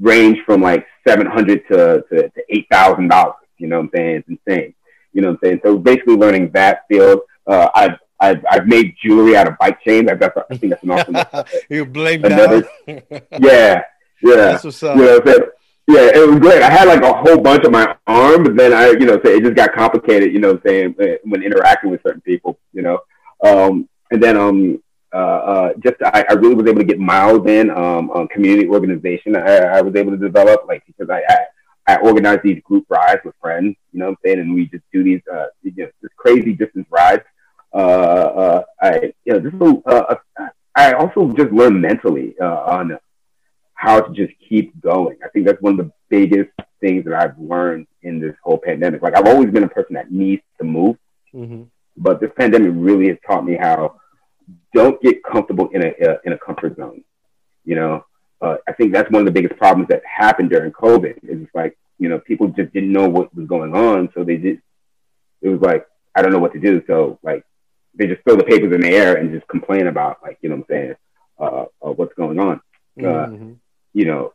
range 0.00 0.38
from 0.46 0.62
like 0.62 0.86
700 1.06 1.68
to, 1.68 2.04
to, 2.10 2.30
to 2.30 2.44
$8,000, 2.72 3.34
you 3.58 3.66
know 3.66 3.76
what 3.76 3.82
I'm 3.82 3.90
saying? 3.94 4.16
It's 4.16 4.40
insane. 4.46 4.74
You 5.12 5.22
know 5.22 5.28
what 5.28 5.34
I'm 5.34 5.40
saying? 5.44 5.60
So 5.64 5.78
basically 5.78 6.16
learning 6.16 6.50
that 6.52 6.84
field. 6.88 7.20
Uh, 7.46 7.68
I've 7.74 7.98
I've, 8.20 8.44
I've 8.50 8.66
made 8.66 8.94
jewelry 9.02 9.36
out 9.36 9.48
of 9.48 9.58
bike 9.58 9.82
chains. 9.82 10.10
I, 10.10 10.14
that's, 10.14 10.36
I 10.50 10.56
think 10.56 10.70
that's 10.70 10.82
an 10.82 10.90
awesome. 10.90 11.44
you 11.68 11.84
blame 11.84 12.24
another. 12.24 12.68
yeah, 12.86 13.02
yeah. 13.32 13.82
That's 14.22 14.64
what's 14.64 14.82
up. 14.82 14.96
You 14.96 15.04
know, 15.04 15.20
so, 15.24 15.48
yeah, 15.86 16.10
it 16.14 16.28
was 16.28 16.38
great. 16.38 16.62
I 16.62 16.70
had 16.70 16.88
like 16.88 17.02
a 17.02 17.12
whole 17.12 17.38
bunch 17.38 17.64
of 17.64 17.72
my 17.72 17.96
arm, 18.06 18.44
but 18.44 18.56
then 18.56 18.72
I, 18.72 18.90
you 18.90 19.06
know, 19.06 19.20
say 19.22 19.36
it 19.36 19.42
just 19.42 19.54
got 19.54 19.74
complicated. 19.74 20.32
You 20.32 20.38
know, 20.38 20.52
what 20.52 20.62
I'm 20.64 20.68
saying 20.68 20.94
uh, 21.00 21.16
when 21.24 21.42
interacting 21.42 21.90
with 21.90 22.00
certain 22.02 22.22
people, 22.22 22.58
you 22.72 22.82
know, 22.82 23.00
um, 23.44 23.88
and 24.10 24.22
then 24.22 24.36
um, 24.36 24.82
uh, 25.12 25.16
uh, 25.16 25.72
just 25.82 25.96
I, 26.02 26.24
I 26.30 26.32
really 26.34 26.54
was 26.54 26.66
able 26.66 26.78
to 26.78 26.86
get 26.86 26.98
miles 26.98 27.46
in 27.46 27.70
um, 27.70 28.10
on 28.10 28.28
community 28.28 28.68
organization. 28.68 29.36
I, 29.36 29.56
I 29.56 29.80
was 29.82 29.94
able 29.94 30.12
to 30.12 30.16
develop 30.16 30.64
like 30.66 30.84
because 30.86 31.10
I, 31.10 31.22
I 31.28 31.38
I 31.86 31.96
organize 31.96 32.38
these 32.42 32.62
group 32.64 32.86
rides 32.88 33.20
with 33.24 33.34
friends, 33.42 33.76
you 33.92 33.98
know 34.00 34.06
what 34.06 34.12
I'm 34.12 34.18
saying? 34.24 34.40
And 34.40 34.54
we 34.54 34.66
just 34.66 34.84
do 34.90 35.04
these, 35.04 35.20
uh, 35.30 35.46
you 35.62 35.72
know, 35.76 35.90
this 36.00 36.10
crazy 36.16 36.54
distance 36.54 36.86
rides 36.90 37.24
uh, 37.74 37.76
uh, 37.76 38.62
I 38.80 39.12
you 39.24 39.32
know 39.32 39.40
just 39.40 39.86
uh, 39.86 39.90
uh, 39.90 40.46
I 40.76 40.92
also 40.92 41.32
just 41.32 41.52
learned 41.52 41.80
mentally 41.80 42.34
uh, 42.40 42.46
on 42.46 42.98
how 43.74 44.00
to 44.00 44.12
just 44.12 44.32
keep 44.48 44.80
going. 44.80 45.18
I 45.24 45.28
think 45.28 45.46
that's 45.46 45.60
one 45.60 45.78
of 45.78 45.86
the 45.86 45.92
biggest 46.08 46.50
things 46.80 47.04
that 47.04 47.14
I've 47.14 47.38
learned 47.38 47.86
in 48.02 48.20
this 48.20 48.34
whole 48.42 48.58
pandemic. 48.58 49.02
Like 49.02 49.16
I've 49.16 49.26
always 49.26 49.50
been 49.50 49.64
a 49.64 49.68
person 49.68 49.94
that 49.94 50.12
needs 50.12 50.42
to 50.58 50.64
move, 50.64 50.96
mm-hmm. 51.34 51.64
but 51.96 52.20
this 52.20 52.30
pandemic 52.38 52.72
really 52.74 53.08
has 53.08 53.18
taught 53.26 53.44
me 53.44 53.56
how 53.56 54.00
don't 54.72 55.00
get 55.02 55.22
comfortable 55.24 55.68
in 55.70 55.82
a, 55.82 55.92
a 56.00 56.18
in 56.24 56.32
a 56.32 56.38
comfort 56.38 56.76
zone. 56.76 57.02
You 57.64 57.76
know, 57.76 58.04
uh, 58.40 58.56
I 58.68 58.72
think 58.72 58.92
that's 58.92 59.10
one 59.10 59.22
of 59.22 59.26
the 59.26 59.32
biggest 59.32 59.58
problems 59.58 59.88
that 59.88 60.02
happened 60.04 60.50
during 60.50 60.70
COVID. 60.70 61.18
It's 61.22 61.54
like 61.54 61.76
you 61.98 62.08
know 62.08 62.20
people 62.20 62.48
just 62.48 62.72
didn't 62.72 62.92
know 62.92 63.08
what 63.08 63.34
was 63.34 63.48
going 63.48 63.74
on, 63.74 64.10
so 64.14 64.22
they 64.22 64.36
just 64.36 64.60
it 65.42 65.48
was 65.48 65.60
like 65.60 65.86
I 66.14 66.22
don't 66.22 66.32
know 66.32 66.38
what 66.38 66.52
to 66.52 66.60
do. 66.60 66.82
So 66.86 67.18
like 67.22 67.44
they 67.96 68.06
just 68.06 68.22
throw 68.24 68.36
the 68.36 68.44
papers 68.44 68.74
in 68.74 68.80
the 68.80 68.90
air 68.90 69.16
and 69.16 69.32
just 69.32 69.46
complain 69.48 69.86
about 69.86 70.18
like 70.22 70.38
you 70.42 70.48
know 70.48 70.56
what 70.56 70.66
I'm 70.70 70.76
saying 70.76 70.94
uh, 71.38 71.64
uh, 71.82 71.92
what's 71.92 72.14
going 72.14 72.38
on. 72.38 72.60
Uh, 72.98 73.02
mm-hmm. 73.02 73.52
You 73.92 74.04
know, 74.04 74.32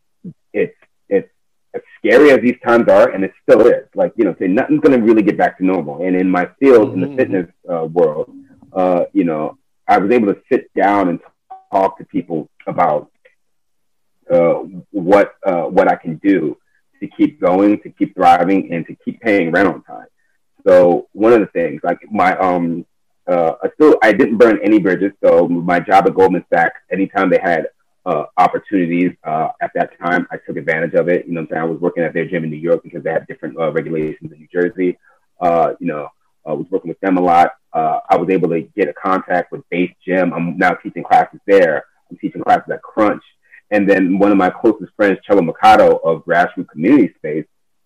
it's 0.53 0.75
it's 1.07 1.29
as 1.73 1.81
scary 1.97 2.31
as 2.31 2.41
these 2.41 2.57
times 2.65 2.89
are, 2.89 3.09
and 3.09 3.23
it 3.23 3.31
still 3.43 3.65
is. 3.67 3.87
Like 3.95 4.13
you 4.17 4.25
know, 4.25 4.35
say 4.39 4.47
nothing's 4.47 4.81
going 4.81 4.99
to 4.99 5.05
really 5.05 5.23
get 5.23 5.37
back 5.37 5.57
to 5.57 5.65
normal. 5.65 6.05
And 6.05 6.15
in 6.15 6.29
my 6.29 6.49
field, 6.59 6.89
mm-hmm. 6.89 6.93
in 6.93 7.01
the 7.01 7.07
mm-hmm. 7.07 7.17
fitness 7.17 7.51
uh, 7.69 7.85
world, 7.85 8.31
uh, 8.73 9.05
you 9.13 9.23
know, 9.23 9.57
I 9.87 9.97
was 9.97 10.11
able 10.11 10.33
to 10.33 10.41
sit 10.51 10.73
down 10.73 11.09
and 11.09 11.19
talk 11.71 11.97
to 11.99 12.05
people 12.05 12.49
about 12.67 13.11
uh, 14.29 14.63
what 14.91 15.35
what 15.43 15.87
I 15.87 15.95
can 15.95 16.17
do 16.17 16.57
to 16.99 17.07
keep 17.07 17.39
going, 17.39 17.79
to 17.81 17.89
keep 17.89 18.13
thriving, 18.15 18.73
and 18.73 18.85
to 18.87 18.95
keep 19.05 19.21
paying 19.21 19.51
rent 19.51 19.67
on 19.67 19.83
time. 19.83 20.07
So 20.67 21.07
one 21.13 21.33
of 21.33 21.39
the 21.39 21.47
things, 21.47 21.81
like 21.83 21.99
my 22.11 22.37
um 22.37 22.85
uh, 23.29 23.55
I 23.63 23.69
still 23.75 23.97
I 24.01 24.11
didn't 24.11 24.37
burn 24.37 24.59
any 24.63 24.79
bridges. 24.79 25.11
So 25.23 25.47
my 25.47 25.79
job 25.79 26.07
at 26.07 26.15
Goldman 26.15 26.45
Sachs, 26.51 26.79
anytime 26.91 27.29
they 27.29 27.39
had 27.41 27.67
uh, 28.05 28.25
opportunities 28.37 29.11
uh, 29.23 29.49
at 29.61 29.71
that 29.75 29.97
time, 29.99 30.27
I 30.31 30.37
took 30.37 30.57
advantage 30.57 30.93
of 30.95 31.09
it. 31.09 31.27
You 31.27 31.33
know, 31.33 31.41
I'm 31.41 31.47
saying 31.49 31.61
I 31.61 31.65
was 31.65 31.79
working 31.79 32.03
at 32.03 32.13
their 32.13 32.25
gym 32.25 32.43
in 32.43 32.49
New 32.49 32.57
York 32.57 32.81
because 32.83 33.03
they 33.03 33.11
have 33.11 33.27
different 33.27 33.57
uh, 33.59 33.71
regulations 33.71 34.31
in 34.31 34.39
New 34.39 34.47
Jersey. 34.51 34.97
Uh, 35.39 35.73
you 35.79 35.87
know, 35.87 36.07
I 36.45 36.53
was 36.53 36.65
working 36.71 36.89
with 36.89 36.99
them 37.01 37.17
a 37.17 37.21
lot. 37.21 37.51
Uh, 37.71 37.99
I 38.09 38.17
was 38.17 38.29
able 38.29 38.49
to 38.49 38.61
get 38.61 38.87
a 38.87 38.93
contact 38.93 39.51
with 39.51 39.61
Base 39.69 39.93
Gym. 40.05 40.33
I'm 40.33 40.57
now 40.57 40.71
teaching 40.71 41.03
classes 41.03 41.39
there. 41.45 41.85
I'm 42.09 42.17
teaching 42.17 42.41
classes 42.41 42.71
at 42.73 42.81
Crunch. 42.81 43.23
And 43.71 43.87
then 43.87 44.17
one 44.17 44.31
of 44.31 44.37
my 44.37 44.49
closest 44.49 44.91
friends, 44.95 45.19
Chelo 45.29 45.45
Mercado 45.45 45.97
of 45.97 46.25
Grassroots 46.25 46.69
Community 46.69 47.13
Space, 47.17 47.45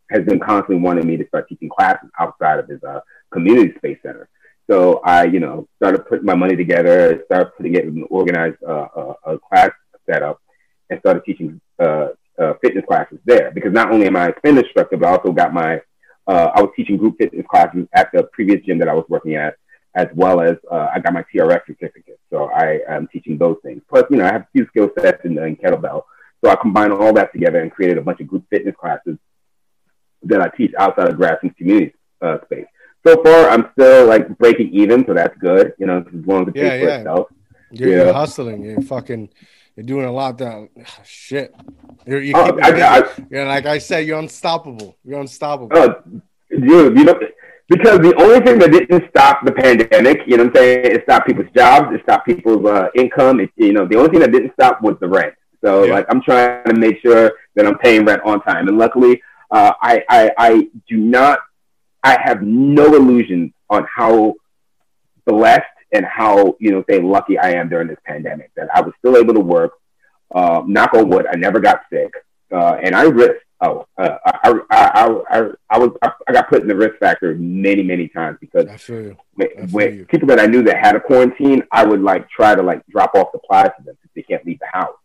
has 0.10 0.24
been 0.24 0.40
constantly 0.40 0.78
wanting 0.78 1.06
me 1.06 1.18
to 1.18 1.28
start 1.28 1.50
teaching 1.50 1.70
classes 1.70 2.10
outside 2.20 2.60
of 2.60 2.68
his 2.70 2.82
uh, 2.84 3.02
community 3.32 3.74
space 3.78 3.98
center. 4.02 4.30
So 4.74 5.02
I, 5.06 5.26
you 5.26 5.40
know, 5.40 5.68
started 5.76 6.08
putting 6.08 6.26
my 6.26 6.34
money 6.34 6.56
together, 6.56 7.22
started 7.28 7.52
putting 7.56 7.76
it 7.76 7.84
in 7.86 7.90
an 7.90 8.08
organized 8.10 8.58
uh, 8.68 8.88
uh, 9.24 9.38
class 9.38 9.70
setup, 10.10 10.42
and 10.90 11.00
started 11.02 11.24
teaching 11.24 11.62
uh, 11.78 12.08
uh, 12.40 12.54
fitness 12.60 12.84
classes 12.88 13.20
there. 13.24 13.52
Because 13.52 13.72
not 13.72 13.92
only 13.92 14.08
am 14.08 14.16
I 14.16 14.30
a 14.30 14.34
fitness 14.42 14.64
instructor, 14.64 14.98
but 14.98 15.08
I 15.10 15.12
also 15.12 15.32
got 15.32 15.54
my, 15.54 15.80
I 16.28 16.60
was 16.60 16.72
teaching 16.76 16.98
group 16.98 17.18
fitness 17.20 17.46
classes 17.48 17.86
at 17.94 18.10
the 18.14 18.24
previous 18.34 18.66
gym 18.66 18.80
that 18.80 18.88
I 18.88 18.96
was 18.96 19.06
working 19.10 19.36
at, 19.36 19.58
as 19.94 20.08
well 20.16 20.42
as 20.42 20.56
I 20.72 20.98
got 20.98 21.14
my 21.14 21.24
TRX 21.32 21.68
certificate. 21.68 22.20
So 22.32 22.50
I 22.50 22.80
am 22.90 23.08
teaching 23.14 23.38
those 23.38 23.58
things. 23.62 23.84
Plus, 23.88 24.06
you 24.10 24.18
know, 24.18 24.26
I 24.26 24.32
have 24.32 24.42
a 24.42 24.48
few 24.54 24.66
skill 24.70 24.90
sets 24.98 25.24
in, 25.24 25.38
in 25.38 25.56
kettlebell. 25.56 26.02
So 26.44 26.50
I 26.50 26.56
combined 26.56 26.94
all 26.94 27.14
that 27.14 27.32
together 27.32 27.60
and 27.60 27.72
created 27.72 28.00
a 28.00 28.02
bunch 28.02 28.22
of 28.22 28.28
group 28.28 28.46
fitness 28.50 28.76
classes 28.76 29.20
that 30.24 30.42
I 30.42 30.48
teach 30.48 30.72
outside 30.80 31.10
of 31.10 31.20
grassroots 31.20 31.58
community 31.58 31.94
space 32.46 32.66
so 33.06 33.22
far 33.24 33.50
I'm 33.50 33.70
still 33.74 34.08
like 34.08 34.38
breaking 34.38 34.70
even, 34.74 35.06
so 35.06 35.14
that's 35.14 35.38
good. 35.38 35.74
You 35.78 35.88
know, 35.88 36.00
as 36.00 36.28
long 36.28 36.44
as 36.44 36.48
it 36.50 36.54
pays 36.56 36.64
yeah, 36.64 36.80
for 36.80 36.86
yeah. 36.86 36.98
itself. 37.00 37.28
You're, 37.72 37.90
yeah. 37.90 38.04
you're, 38.04 38.14
hustling. 38.14 38.64
You're 38.64 38.82
fucking. 38.82 39.30
You're 39.76 39.86
doing 39.86 40.06
a 40.06 40.12
lot. 40.12 40.38
That 40.38 40.70
shit. 41.04 41.56
You're, 42.06 42.22
you 42.22 42.34
oh, 42.36 42.60
I, 42.62 42.70
I, 42.70 43.04
you're 43.30 43.46
like 43.48 43.66
I 43.66 43.80
said. 43.80 44.06
You're 44.06 44.20
unstoppable. 44.20 44.98
You're 45.04 45.20
unstoppable. 45.20 45.76
Uh, 45.76 45.96
dude, 46.52 46.98
you 46.98 47.04
know, 47.04 47.20
because 47.68 48.00
the 48.00 48.14
only 48.22 48.40
thing 48.42 48.60
that 48.60 48.72
didn't 48.72 49.10
stop 49.10 49.44
the 49.46 49.52
pandemic, 49.52 50.20
you 50.28 50.38
know 50.38 50.44
what 50.44 50.58
I'm 50.58 50.64
saying, 50.64 50.86
it 50.86 51.04
stopped 51.04 51.28
people's 51.28 51.48
jobs, 51.56 51.96
it 51.96 52.02
stopped 52.04 52.28
people's 52.28 52.66
uh, 52.66 52.90
income. 52.94 53.40
It, 53.40 53.50
you 53.56 53.74
know, 53.74 53.88
the 53.88 53.98
only 53.98 54.10
thing 54.10 54.20
that 54.20 54.32
didn't 54.32 54.54
stop 54.54 54.82
was 54.82 54.96
the 55.00 55.08
rent. 55.08 55.34
So 55.64 55.86
yeah. 55.86 55.94
like, 55.94 56.06
I'm 56.10 56.22
trying 56.22 56.66
to 56.66 56.74
make 56.76 57.02
sure 57.02 57.32
that 57.56 57.66
I'm 57.66 57.78
paying 57.78 58.06
rent 58.06 58.22
on 58.26 58.42
time, 58.42 58.68
and 58.68 58.78
luckily, 58.78 59.22
uh, 59.50 59.72
I, 59.82 60.04
I 60.10 60.32
I 60.38 60.70
do 60.90 60.98
not, 60.98 61.40
I 62.04 62.20
have 62.22 62.42
no 62.42 62.96
illusions 62.96 63.52
on 63.70 63.88
how 63.94 64.36
blessed 65.26 65.64
and 65.94 66.06
how 66.06 66.56
you 66.60 66.72
know 66.72 66.84
say 66.90 67.00
lucky 67.00 67.38
I 67.38 67.52
am 67.52 67.70
during 67.70 67.88
this 67.88 68.00
pandemic 68.06 68.52
that 68.56 68.68
I 68.74 68.82
was 68.82 68.94
still 69.00 69.18
able 69.18 69.34
to 69.34 69.40
work. 69.40 69.74
Uh, 70.34 70.64
knock 70.66 70.94
on 70.96 71.10
wood, 71.10 71.28
I 71.32 71.36
never 71.36 71.60
got 71.60 71.82
sick, 71.92 72.12
uh, 72.52 72.78
and 72.82 72.96
I 72.96 73.04
risked 73.04 73.44
oh, 73.64 73.88
uh, 73.98 74.18
I, 74.26 74.54
I, 74.70 75.22
I, 75.30 75.50
I, 75.70 75.78
was 75.78 75.92
I 76.28 76.34
got 76.34 76.50
put 76.50 76.62
in 76.62 76.68
the 76.68 76.76
risk 76.76 76.98
factor 77.00 77.36
many 77.36 77.84
many 77.84 78.08
times 78.08 78.38
because 78.42 78.68
when, 79.72 80.06
people 80.06 80.28
that 80.30 80.40
I 80.40 80.46
knew 80.48 80.64
that 80.64 80.84
had 80.84 80.96
a 80.96 81.00
quarantine, 81.00 81.64
I 81.72 81.86
would 81.86 82.02
like 82.02 82.30
try 82.30 82.56
to 82.56 82.62
like 82.62 82.86
drop 82.88 83.16
off 83.16 83.30
supplies 83.32 83.72
to 83.78 83.84
them 83.84 83.96
because 84.02 84.14
they 84.16 84.24
can't 84.24 84.46
leave 84.46 84.60
the 84.60 84.68
house. 84.72 84.96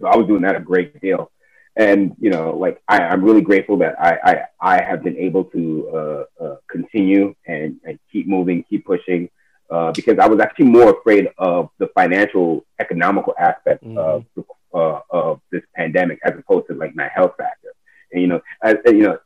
So 0.00 0.06
I 0.06 0.16
was 0.16 0.26
doing 0.26 0.42
that 0.42 0.56
a 0.56 0.60
great 0.60 1.00
deal, 1.00 1.30
and 1.76 2.14
you 2.20 2.30
know, 2.30 2.56
like 2.56 2.80
I, 2.88 3.00
I'm 3.00 3.24
really 3.24 3.40
grateful 3.40 3.76
that 3.78 4.00
I 4.00 4.18
I, 4.24 4.76
I 4.76 4.82
have 4.82 5.02
been 5.02 5.16
able 5.16 5.44
to 5.44 5.88
uh, 5.88 6.44
uh, 6.44 6.56
continue 6.70 7.34
and, 7.46 7.80
and 7.84 7.98
keep 8.12 8.28
moving, 8.28 8.64
keep 8.64 8.84
pushing. 8.84 9.28
Uh, 9.70 9.90
because 9.92 10.18
I 10.18 10.28
was 10.28 10.40
actually 10.40 10.66
more 10.66 10.90
afraid 10.90 11.30
of 11.38 11.70
the 11.78 11.88
financial, 11.94 12.66
economical 12.78 13.34
aspect 13.38 13.82
mm-hmm. 13.82 13.98
of 13.98 14.24
the 14.36 14.44
uh, 14.74 15.00
of 15.10 15.40
this 15.50 15.62
pandemic 15.74 16.18
as 16.24 16.32
opposed 16.38 16.66
to 16.68 16.74
like 16.74 16.94
my 16.94 17.08
health 17.14 17.32
factor. 17.38 17.72
And 18.12 18.20
you 18.20 18.28
know, 18.28 18.40
as 18.62 18.76
you 18.86 19.02
know, 19.02 19.18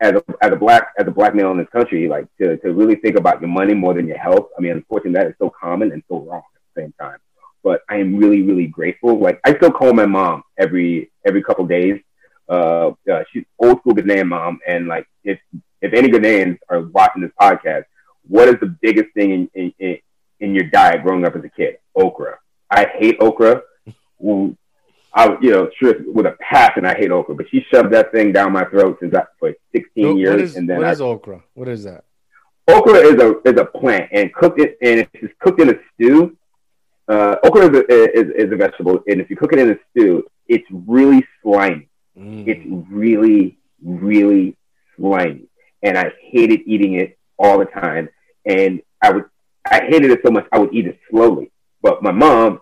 as 0.00 0.12
a 0.14 0.24
as 0.40 0.52
a 0.52 0.56
black 0.56 0.88
as 0.98 1.06
a 1.06 1.10
black 1.10 1.34
male 1.34 1.50
in 1.50 1.58
this 1.58 1.68
country, 1.68 2.08
like 2.08 2.26
to 2.38 2.56
to 2.58 2.72
really 2.72 2.96
think 2.96 3.16
about 3.16 3.40
your 3.40 3.50
money 3.50 3.74
more 3.74 3.94
than 3.94 4.08
your 4.08 4.18
health. 4.18 4.48
I 4.56 4.60
mean, 4.60 4.72
unfortunately, 4.72 5.20
that 5.20 5.28
is 5.28 5.34
so 5.38 5.50
common 5.50 5.92
and 5.92 6.02
so 6.08 6.20
wrong 6.20 6.42
at 6.54 6.62
the 6.74 6.82
same 6.82 6.94
time. 7.00 7.18
But 7.62 7.82
I 7.88 7.96
am 7.96 8.16
really 8.16 8.42
really 8.42 8.66
grateful. 8.66 9.18
Like 9.18 9.40
I 9.44 9.54
still 9.56 9.70
call 9.70 9.92
my 9.92 10.06
mom 10.06 10.42
every 10.58 11.10
every 11.24 11.42
couple 11.42 11.66
days. 11.66 12.00
Uh, 12.48 12.92
uh, 13.10 13.22
she's 13.32 13.44
old 13.58 13.78
school 13.78 13.94
Ghanaian 13.94 14.28
mom, 14.28 14.58
and 14.66 14.88
like 14.88 15.06
if 15.24 15.38
if 15.80 15.92
any 15.92 16.08
Ghanaians 16.08 16.58
are 16.68 16.82
watching 16.82 17.22
this 17.22 17.32
podcast, 17.40 17.84
what 18.26 18.48
is 18.48 18.56
the 18.60 18.76
biggest 18.80 19.12
thing 19.14 19.48
in, 19.54 19.72
in, 19.78 19.98
in 20.40 20.54
your 20.54 20.64
diet 20.64 21.02
growing 21.02 21.24
up 21.24 21.36
as 21.36 21.44
a 21.44 21.48
kid? 21.48 21.78
Okra. 21.94 22.38
I 22.70 22.86
hate 22.86 23.16
okra. 23.20 23.62
I, 25.14 25.36
you 25.42 25.50
know, 25.50 25.68
sure 25.78 25.94
with 26.06 26.26
a 26.26 26.36
passion, 26.40 26.86
I 26.86 26.94
hate 26.94 27.10
okra, 27.10 27.34
but 27.34 27.46
she 27.50 27.66
shoved 27.70 27.92
that 27.92 28.12
thing 28.12 28.32
down 28.32 28.52
my 28.52 28.64
throat 28.64 28.96
since 29.00 29.14
I, 29.14 29.24
for 29.38 29.52
16 29.74 30.06
what, 30.06 30.16
years. 30.16 30.42
Is, 30.42 30.56
and 30.56 30.68
then 30.68 30.78
what 30.78 30.86
I, 30.86 30.92
is 30.92 31.00
okra? 31.00 31.42
What 31.54 31.68
is 31.68 31.84
that? 31.84 32.04
Okra 32.68 32.94
is 32.94 33.20
a 33.20 33.40
is 33.44 33.60
a 33.60 33.64
plant, 33.64 34.08
and 34.12 34.32
cooked 34.32 34.60
it, 34.60 34.78
and 34.80 35.06
it's 35.12 35.34
cooked 35.40 35.60
in 35.60 35.70
a 35.70 35.78
stew. 35.92 36.36
Uh, 37.08 37.36
okra 37.42 37.68
is 37.68 37.78
a, 37.78 38.18
is, 38.18 38.46
is 38.46 38.52
a 38.52 38.56
vegetable, 38.56 39.00
and 39.06 39.20
if 39.20 39.28
you 39.28 39.36
cook 39.36 39.52
it 39.52 39.58
in 39.58 39.70
a 39.70 39.78
stew, 39.90 40.24
it's 40.48 40.66
really 40.70 41.26
slimy. 41.42 41.88
Mm. 42.16 42.46
It's 42.46 42.64
really, 42.90 43.58
really 43.82 44.56
slimy, 44.96 45.48
and 45.82 45.98
I 45.98 46.12
hated 46.20 46.60
eating 46.66 46.94
it 46.94 47.18
all 47.38 47.58
the 47.58 47.66
time. 47.66 48.08
And 48.44 48.82
I 49.02 49.10
would, 49.10 49.24
I 49.64 49.82
hated 49.88 50.10
it 50.10 50.20
so 50.24 50.30
much, 50.30 50.46
I 50.52 50.58
would 50.58 50.74
eat 50.74 50.86
it 50.86 50.98
slowly. 51.10 51.50
But 51.82 52.02
my 52.02 52.12
mom, 52.12 52.60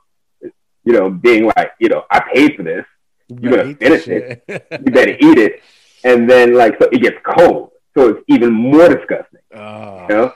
you 0.84 0.92
know, 0.92 1.10
being 1.10 1.44
like, 1.56 1.72
you 1.78 1.88
know, 1.88 2.04
I 2.10 2.20
paid 2.32 2.56
for 2.56 2.62
this. 2.62 2.84
You're 3.28 3.56
gonna 3.56 3.74
finish 3.74 4.08
it. 4.08 4.44
you 4.48 4.92
better 4.92 5.16
eat 5.20 5.38
it. 5.38 5.62
And 6.02 6.28
then 6.28 6.54
like 6.54 6.78
so 6.80 6.88
it 6.90 7.02
gets 7.02 7.16
cold. 7.24 7.70
So 7.96 8.08
it's 8.08 8.24
even 8.28 8.52
more 8.52 8.88
disgusting. 8.88 9.40
Oh. 9.54 10.02
You 10.02 10.08
know? 10.08 10.32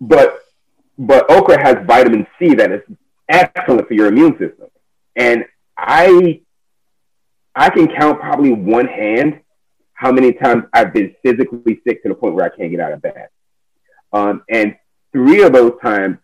But 0.00 0.43
but 0.98 1.30
okra 1.30 1.60
has 1.62 1.76
vitamin 1.86 2.26
C 2.38 2.54
that 2.54 2.70
is 2.70 2.82
excellent 3.28 3.86
for 3.88 3.94
your 3.94 4.06
immune 4.06 4.32
system. 4.32 4.68
And 5.16 5.44
I 5.76 6.40
I 7.54 7.70
can 7.70 7.88
count 7.88 8.20
probably 8.20 8.52
one 8.52 8.86
hand 8.86 9.40
how 9.94 10.10
many 10.12 10.32
times 10.32 10.64
I've 10.72 10.92
been 10.92 11.14
physically 11.22 11.80
sick 11.86 12.02
to 12.02 12.08
the 12.08 12.14
point 12.14 12.34
where 12.34 12.44
I 12.44 12.54
can't 12.54 12.70
get 12.70 12.80
out 12.80 12.92
of 12.92 13.00
bed. 13.00 13.28
Um, 14.12 14.42
and 14.50 14.76
three 15.12 15.42
of 15.42 15.52
those 15.52 15.72
times 15.80 16.18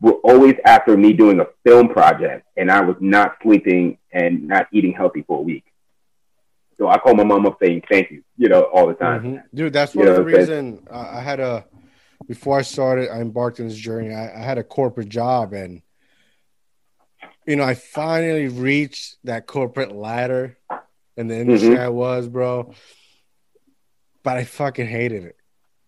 were 0.00 0.14
always 0.24 0.56
after 0.64 0.96
me 0.96 1.12
doing 1.12 1.40
a 1.40 1.46
film 1.64 1.88
project 1.88 2.46
and 2.56 2.70
I 2.70 2.80
was 2.80 2.96
not 3.00 3.36
sleeping 3.42 3.98
and 4.12 4.48
not 4.48 4.66
eating 4.72 4.92
healthy 4.92 5.22
for 5.22 5.38
a 5.38 5.42
week. 5.42 5.64
So 6.76 6.88
I 6.88 6.98
call 6.98 7.14
my 7.14 7.22
mom 7.22 7.46
up 7.46 7.58
saying 7.62 7.84
thank 7.88 8.10
you, 8.10 8.24
you 8.36 8.48
know, 8.48 8.62
all 8.62 8.88
the 8.88 8.94
time. 8.94 9.22
Mm-hmm. 9.22 9.56
Dude, 9.56 9.72
that's 9.72 9.94
one 9.94 10.06
you 10.06 10.12
of 10.12 10.16
the 10.16 10.24
reason 10.24 10.84
uh, 10.90 11.10
I 11.12 11.20
had 11.20 11.38
a 11.38 11.64
before 12.26 12.58
I 12.58 12.62
started, 12.62 13.10
I 13.10 13.20
embarked 13.20 13.60
on 13.60 13.68
this 13.68 13.76
journey. 13.76 14.14
I, 14.14 14.40
I 14.40 14.42
had 14.42 14.58
a 14.58 14.64
corporate 14.64 15.08
job, 15.08 15.52
and 15.52 15.82
you 17.46 17.56
know, 17.56 17.64
I 17.64 17.74
finally 17.74 18.48
reached 18.48 19.16
that 19.24 19.46
corporate 19.46 19.92
ladder 19.92 20.58
in 21.16 21.28
the 21.28 21.38
industry 21.38 21.70
mm-hmm. 21.70 21.82
I 21.82 21.88
was, 21.88 22.28
bro. 22.28 22.74
But 24.22 24.36
I 24.36 24.44
fucking 24.44 24.86
hated 24.86 25.24
it. 25.24 25.36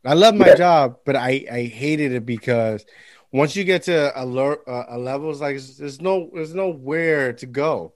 I 0.04 0.14
love 0.14 0.34
my 0.34 0.48
yeah. 0.48 0.56
job, 0.56 0.98
but 1.06 1.16
I 1.16 1.46
I 1.50 1.62
hated 1.62 2.12
it 2.12 2.26
because 2.26 2.84
once 3.32 3.56
you 3.56 3.64
get 3.64 3.84
to 3.84 4.16
a, 4.16 4.24
uh, 4.24 4.84
a 4.88 4.98
levels 4.98 5.40
like 5.40 5.58
there's 5.60 6.00
no 6.00 6.30
there's 6.32 6.54
nowhere 6.54 7.32
to 7.34 7.46
go. 7.46 7.94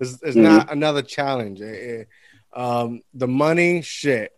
It's, 0.00 0.14
it's 0.22 0.36
mm-hmm. 0.36 0.42
not 0.42 0.72
another 0.72 1.02
challenge. 1.02 1.60
It, 1.60 1.74
it, 1.74 2.08
um, 2.52 3.02
the 3.14 3.28
money, 3.28 3.82
shit. 3.82 4.32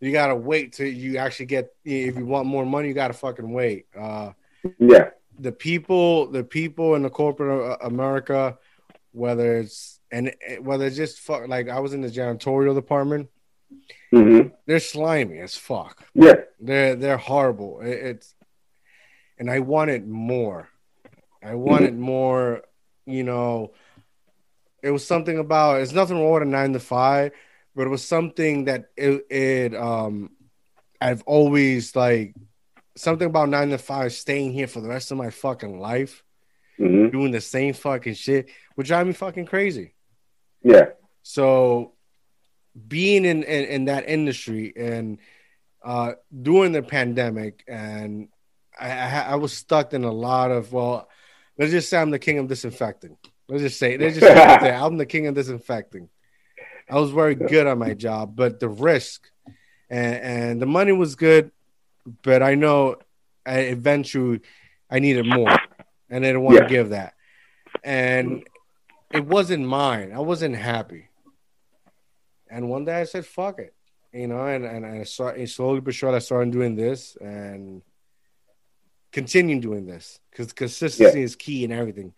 You 0.00 0.12
gotta 0.12 0.34
wait 0.34 0.72
till 0.72 0.86
you 0.86 1.18
actually 1.18 1.46
get. 1.46 1.74
If 1.84 2.16
you 2.16 2.24
want 2.24 2.46
more 2.46 2.64
money, 2.64 2.88
you 2.88 2.94
gotta 2.94 3.14
fucking 3.14 3.50
wait. 3.52 3.86
Uh, 3.96 4.32
yeah. 4.78 5.10
The 5.38 5.52
people, 5.52 6.26
the 6.30 6.44
people 6.44 6.94
in 6.94 7.02
the 7.02 7.10
corporate 7.10 7.78
America, 7.82 8.58
whether 9.12 9.58
it's 9.58 10.00
and 10.10 10.34
whether 10.60 10.86
it's 10.86 10.96
just 10.96 11.20
fuck, 11.20 11.48
like 11.48 11.68
I 11.68 11.80
was 11.80 11.94
in 11.94 12.00
the 12.00 12.08
janitorial 12.08 12.74
department. 12.74 13.28
Mm-hmm. 14.12 14.48
They're 14.66 14.80
slimy 14.80 15.38
as 15.38 15.56
fuck. 15.56 16.04
Yeah, 16.14 16.36
they're 16.58 16.96
they're 16.96 17.16
horrible. 17.16 17.80
It, 17.80 17.90
it's 17.90 18.34
and 19.38 19.50
I 19.50 19.60
wanted 19.60 20.08
more. 20.08 20.68
I 21.42 21.54
wanted 21.54 21.98
more, 21.98 22.62
you 23.06 23.24
know. 23.24 23.72
It 24.82 24.90
was 24.90 25.06
something 25.06 25.38
about 25.38 25.80
it's 25.80 25.92
nothing 25.92 26.18
wrong 26.18 26.32
with 26.32 26.42
a 26.42 26.46
nine 26.46 26.72
to 26.72 26.80
five, 26.80 27.32
but 27.74 27.86
it 27.86 27.90
was 27.90 28.04
something 28.04 28.64
that 28.64 28.86
it, 28.96 29.26
it 29.30 29.74
um 29.74 30.30
I've 31.00 31.22
always 31.22 31.96
like 31.96 32.34
something 32.96 33.26
about 33.26 33.48
nine 33.48 33.70
to 33.70 33.78
five 33.78 34.12
staying 34.12 34.52
here 34.52 34.66
for 34.66 34.80
the 34.80 34.88
rest 34.88 35.10
of 35.10 35.18
my 35.18 35.30
fucking 35.30 35.80
life, 35.80 36.22
mm-hmm. 36.78 37.10
doing 37.10 37.32
the 37.32 37.40
same 37.40 37.72
fucking 37.72 38.14
shit 38.14 38.50
would 38.76 38.86
drive 38.86 39.06
me 39.06 39.12
fucking 39.12 39.46
crazy. 39.46 39.94
Yeah. 40.62 40.90
So 41.22 41.94
being 42.86 43.24
in, 43.24 43.42
in, 43.42 43.64
in 43.64 43.84
that 43.86 44.08
industry 44.08 44.72
and 44.76 45.18
uh 45.82 46.12
during 46.42 46.72
the 46.72 46.82
pandemic 46.82 47.64
and 47.66 48.28
I, 48.78 48.90
I, 48.90 49.20
I 49.30 49.34
was 49.36 49.52
stuck 49.52 49.92
in 49.92 50.04
a 50.04 50.12
lot 50.12 50.50
of 50.50 50.72
well, 50.72 51.08
let's 51.58 51.72
just 51.72 51.88
say 51.88 51.98
I'm 51.98 52.10
the 52.10 52.18
king 52.18 52.38
of 52.38 52.48
disinfecting. 52.48 53.16
Let's 53.48 53.62
just 53.62 53.78
say 53.78 53.96
let's 53.96 54.18
just 54.18 54.26
say 54.26 54.70
I'm 54.74 54.96
the 54.96 55.06
king 55.06 55.26
of 55.26 55.34
disinfecting. 55.34 56.08
I 56.90 56.98
was 56.98 57.10
very 57.10 57.34
good 57.34 57.66
at 57.66 57.78
my 57.78 57.94
job, 57.94 58.34
but 58.34 58.60
the 58.60 58.68
risk 58.68 59.30
and, 59.88 60.16
and 60.16 60.62
the 60.62 60.66
money 60.66 60.92
was 60.92 61.14
good, 61.14 61.52
but 62.22 62.42
I 62.42 62.54
know 62.54 62.96
I 63.46 63.58
eventually 63.60 64.40
I 64.90 64.98
needed 64.98 65.26
more, 65.26 65.50
and 66.08 66.24
I 66.24 66.28
didn't 66.28 66.42
want 66.42 66.56
yeah. 66.56 66.62
to 66.64 66.68
give 66.68 66.90
that, 66.90 67.14
and 67.84 68.44
it 69.12 69.24
wasn't 69.24 69.66
mine. 69.66 70.12
I 70.12 70.20
wasn't 70.20 70.56
happy, 70.56 71.08
and 72.50 72.68
one 72.68 72.84
day 72.84 73.00
I 73.00 73.04
said, 73.04 73.24
"Fuck 73.24 73.60
it," 73.60 73.74
you 74.12 74.26
know, 74.26 74.46
and 74.46 74.64
and 74.64 74.84
I 74.84 75.04
started 75.04 75.48
slowly 75.48 75.80
but 75.80 75.94
surely 75.94 76.16
I 76.16 76.20
started 76.20 76.52
doing 76.52 76.74
this, 76.74 77.16
and 77.20 77.82
continue 79.12 79.60
doing 79.60 79.86
this 79.86 80.20
because 80.30 80.52
consistency 80.52 81.18
yeah. 81.18 81.24
is 81.24 81.36
key 81.36 81.64
in 81.64 81.72
everything. 81.72 82.14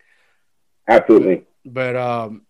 Absolutely. 0.87 1.43
But 1.65 1.95
um, 1.95 2.43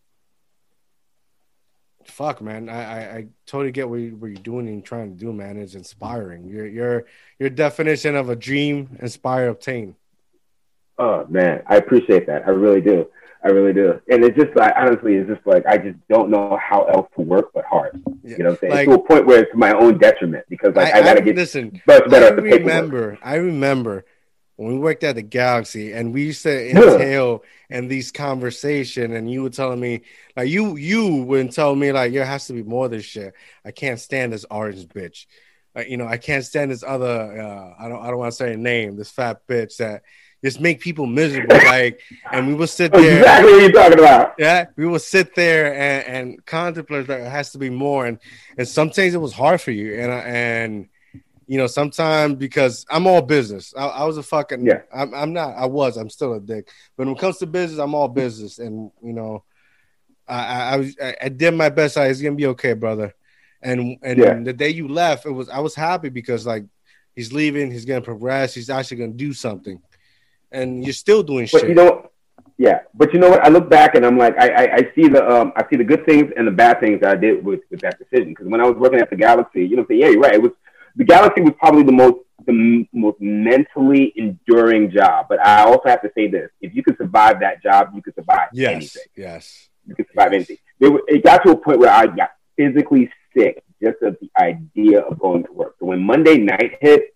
fuck, 2.07 2.41
man, 2.41 2.69
I, 2.69 2.83
I, 2.83 3.15
I 3.17 3.27
totally 3.45 3.71
get 3.71 3.89
what, 3.89 3.97
you, 3.97 4.15
what 4.15 4.27
you're 4.27 4.37
doing 4.37 4.67
and 4.67 4.83
trying 4.83 5.13
to 5.13 5.19
do, 5.19 5.33
man. 5.33 5.57
It's 5.57 5.75
inspiring. 5.75 6.47
Your 6.47 6.65
your 6.65 7.05
your 7.39 7.49
definition 7.49 8.15
of 8.15 8.29
a 8.29 8.35
dream, 8.35 8.97
inspire, 9.01 9.49
obtain. 9.49 9.95
Oh 10.97 11.25
man, 11.27 11.63
I 11.67 11.77
appreciate 11.77 12.27
that. 12.27 12.43
I 12.45 12.51
really 12.51 12.81
do. 12.81 13.07
I 13.43 13.49
really 13.49 13.73
do. 13.73 13.99
And 14.09 14.23
it's 14.23 14.37
just 14.37 14.55
like 14.55 14.73
honestly, 14.77 15.15
it's 15.15 15.29
just 15.29 15.45
like 15.45 15.65
I 15.65 15.77
just 15.77 15.97
don't 16.09 16.29
know 16.29 16.57
how 16.61 16.85
else 16.85 17.09
to 17.17 17.21
work 17.21 17.51
but 17.53 17.65
hard. 17.65 18.01
Yeah. 18.23 18.37
You 18.37 18.43
know 18.43 18.49
what 18.51 18.51
I'm 18.51 18.59
saying? 18.59 18.73
Like, 18.73 18.87
to 18.87 18.93
a 18.93 18.99
point 18.99 19.25
where 19.25 19.39
it's 19.43 19.51
my 19.53 19.73
own 19.73 19.97
detriment 19.97 20.45
because 20.49 20.75
like 20.75 20.93
I, 20.93 20.99
I 20.99 21.03
gotta 21.03 21.21
I, 21.21 21.23
get 21.23 21.35
listen, 21.35 21.81
better, 21.85 22.15
I 22.15 22.29
remember, 22.29 23.17
I 23.21 23.35
remember 23.35 24.05
when 24.55 24.73
we 24.73 24.79
worked 24.79 25.03
at 25.03 25.15
the 25.15 25.21
Galaxy, 25.23 25.93
and 25.93 26.13
we 26.13 26.23
used 26.25 26.43
to 26.43 26.69
entail 26.69 27.43
in 27.69 27.87
these 27.87 28.11
conversation, 28.11 29.13
and 29.13 29.29
you 29.31 29.43
were 29.43 29.49
telling 29.49 29.79
me 29.79 30.01
like 30.37 30.49
you 30.49 30.75
you 30.75 31.23
wouldn't 31.23 31.53
tell 31.53 31.75
me 31.75 31.91
like 31.91 32.13
there 32.13 32.25
has 32.25 32.47
to 32.47 32.53
be 32.53 32.63
more 32.63 32.85
of 32.85 32.91
this 32.91 33.05
shit. 33.05 33.33
I 33.65 33.71
can't 33.71 33.99
stand 33.99 34.33
this 34.33 34.45
orange 34.51 34.87
bitch. 34.87 35.25
uh, 35.75 35.81
you 35.87 35.97
know, 35.97 36.07
I 36.07 36.17
can't 36.17 36.45
stand 36.45 36.71
this 36.71 36.83
other. 36.83 37.41
Uh, 37.41 37.73
I 37.83 37.89
don't. 37.89 38.01
I 38.03 38.07
don't 38.07 38.19
want 38.19 38.31
to 38.31 38.35
say 38.35 38.53
a 38.53 38.57
name. 38.57 38.95
This 38.95 39.09
fat 39.09 39.45
bitch 39.47 39.77
that 39.77 40.03
just 40.43 40.59
make 40.59 40.81
people 40.81 41.05
miserable. 41.05 41.55
like, 41.65 41.99
and 42.31 42.47
we 42.47 42.53
will 42.53 42.67
sit 42.67 42.91
there. 42.91 43.19
Exactly 43.19 43.51
what 43.51 43.61
you're 43.61 43.71
talking 43.71 43.99
about. 43.99 44.33
Yeah, 44.37 44.65
we 44.75 44.85
will 44.85 44.99
sit 44.99 45.33
there 45.35 45.73
and, 45.73 46.07
and 46.07 46.45
contemplate 46.45 47.07
that 47.07 47.21
it 47.21 47.29
has 47.29 47.51
to 47.53 47.57
be 47.57 47.69
more. 47.69 48.05
And 48.05 48.19
and 48.57 48.67
sometimes 48.67 49.15
it 49.15 49.21
was 49.21 49.33
hard 49.33 49.61
for 49.61 49.71
you. 49.71 49.99
And 49.99 50.11
and 50.11 50.89
you 51.53 51.59
know, 51.59 51.67
sometimes 51.67 52.33
because 52.33 52.83
I'm 52.89 53.05
all 53.05 53.21
business. 53.21 53.75
I, 53.77 53.85
I 53.85 54.03
was 54.05 54.17
a 54.17 54.23
fucking 54.23 54.65
yeah. 54.65 54.81
I'm, 54.91 55.13
I'm 55.13 55.33
not. 55.33 55.55
I 55.55 55.67
was. 55.67 55.97
I'm 55.97 56.09
still 56.09 56.33
a 56.33 56.39
dick. 56.39 56.67
But 56.97 57.05
when 57.05 57.15
it 57.15 57.19
comes 57.19 57.37
to 57.37 57.45
business, 57.45 57.79
I'm 57.79 57.93
all 57.93 58.07
business. 58.07 58.57
And 58.57 58.89
you 59.03 59.13
know, 59.13 59.43
I 60.27 60.39
I, 60.45 60.69
I 60.71 60.75
was 60.77 60.97
I, 60.99 61.15
I 61.25 61.29
did 61.29 61.53
my 61.53 61.69
best. 61.69 61.95
I 61.95 62.07
was 62.07 62.23
gonna 62.23 62.33
be 62.33 62.47
okay, 62.47 62.73
brother. 62.73 63.13
And 63.61 63.99
and 64.01 64.17
Yeah. 64.17 64.39
the 64.39 64.51
day 64.51 64.69
you 64.69 64.87
left, 64.87 65.27
it 65.27 65.29
was 65.29 65.47
I 65.47 65.59
was 65.59 65.75
happy 65.75 66.09
because 66.09 66.47
like 66.47 66.65
he's 67.15 67.31
leaving. 67.31 67.69
He's 67.69 67.85
gonna 67.85 68.01
progress. 68.01 68.55
He's 68.55 68.71
actually 68.71 68.97
gonna 68.97 69.11
do 69.11 69.31
something. 69.31 69.79
And 70.51 70.83
you're 70.83 70.93
still 70.93 71.21
doing 71.21 71.47
But 71.51 71.61
shit. 71.61 71.69
you 71.69 71.75
know, 71.75 72.09
yeah. 72.57 72.79
But 72.95 73.13
you 73.13 73.19
know 73.19 73.29
what? 73.29 73.45
I 73.45 73.49
look 73.49 73.69
back 73.69 73.93
and 73.93 74.03
I'm 74.03 74.17
like, 74.17 74.35
I, 74.39 74.47
I, 74.49 74.75
I 74.77 74.91
see 74.95 75.07
the 75.07 75.23
um, 75.29 75.53
I 75.55 75.69
see 75.69 75.75
the 75.75 75.83
good 75.83 76.03
things 76.07 76.31
and 76.35 76.47
the 76.47 76.51
bad 76.51 76.79
things 76.79 77.01
that 77.01 77.11
I 77.15 77.15
did 77.15 77.45
with, 77.45 77.59
with 77.69 77.81
that 77.81 77.99
decision. 77.99 78.29
Because 78.29 78.47
when 78.47 78.59
I 78.59 78.65
was 78.65 78.75
working 78.75 78.99
at 78.99 79.11
the 79.11 79.15
Galaxy, 79.17 79.67
you 79.67 79.75
know, 79.75 79.85
say, 79.87 79.97
yeah, 79.97 80.07
you're 80.07 80.19
right. 80.19 80.33
It 80.33 80.41
was 80.41 80.53
the 80.95 81.03
Galaxy 81.03 81.41
was 81.41 81.53
probably 81.59 81.83
the 81.83 81.91
most 81.91 82.17
the 82.45 82.51
m- 82.51 82.87
most 82.93 83.17
mentally 83.21 84.11
enduring 84.17 84.91
job. 84.91 85.27
But 85.29 85.39
I 85.45 85.63
also 85.63 85.87
have 85.87 86.01
to 86.01 86.11
say 86.15 86.27
this: 86.27 86.49
if 86.61 86.75
you 86.75 86.83
could 86.83 86.97
survive 86.97 87.39
that 87.39 87.63
job, 87.63 87.91
you 87.95 88.01
could 88.01 88.15
survive 88.15 88.49
yes, 88.53 88.71
anything. 88.75 89.03
yes. 89.15 89.69
You 89.87 89.95
could 89.95 90.07
survive 90.09 90.33
Yes. 90.33 90.35
anything. 90.49 90.57
Wa- 90.81 90.99
it 91.07 91.23
got 91.23 91.43
to 91.43 91.51
a 91.51 91.57
point 91.57 91.79
where 91.79 91.89
I 91.91 92.05
got 92.07 92.31
physically 92.57 93.09
sick 93.35 93.63
just 93.81 94.01
of 94.01 94.17
the 94.21 94.29
idea 94.37 94.99
of 95.01 95.19
going 95.19 95.43
to 95.45 95.51
work. 95.53 95.75
So 95.79 95.85
when 95.87 96.01
Monday 96.01 96.37
night 96.37 96.77
hit, 96.81 97.15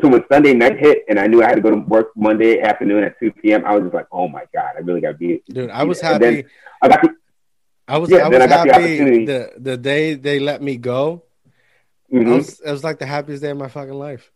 so 0.00 0.08
when 0.08 0.24
Sunday 0.30 0.52
night 0.54 0.78
hit, 0.78 1.04
and 1.08 1.18
I 1.18 1.26
knew 1.26 1.42
I 1.42 1.46
had 1.46 1.56
to 1.56 1.60
go 1.60 1.70
to 1.70 1.76
work 1.76 2.10
Monday 2.16 2.60
afternoon 2.60 3.04
at 3.04 3.18
two 3.18 3.30
p.m., 3.32 3.64
I 3.64 3.74
was 3.74 3.84
just 3.84 3.94
like, 3.94 4.06
"Oh 4.12 4.28
my 4.28 4.44
god, 4.54 4.72
I 4.76 4.80
really 4.80 5.00
got 5.00 5.12
to 5.12 5.18
be." 5.18 5.42
Dude, 5.48 5.70
I 5.70 5.84
was 5.84 6.00
happy. 6.00 6.44
I 6.82 6.88
got 6.88 7.02
to, 7.02 7.10
I 7.88 7.98
was 7.98 8.10
Yeah, 8.10 8.26
I 8.26 8.28
was 8.28 8.40
I 8.40 8.46
happy 8.46 9.24
the, 9.26 9.52
the 9.58 9.76
day 9.76 10.14
they 10.14 10.38
let 10.38 10.60
me 10.60 10.76
go. 10.76 11.24
I 12.12 12.16
mhm. 12.16 12.36
was 12.36 12.60
it 12.60 12.70
was 12.70 12.84
like 12.84 12.98
the 12.98 13.06
happiest 13.06 13.42
day 13.42 13.50
of 13.50 13.58
my 13.58 13.68
fucking 13.68 13.94
life. 13.94 14.30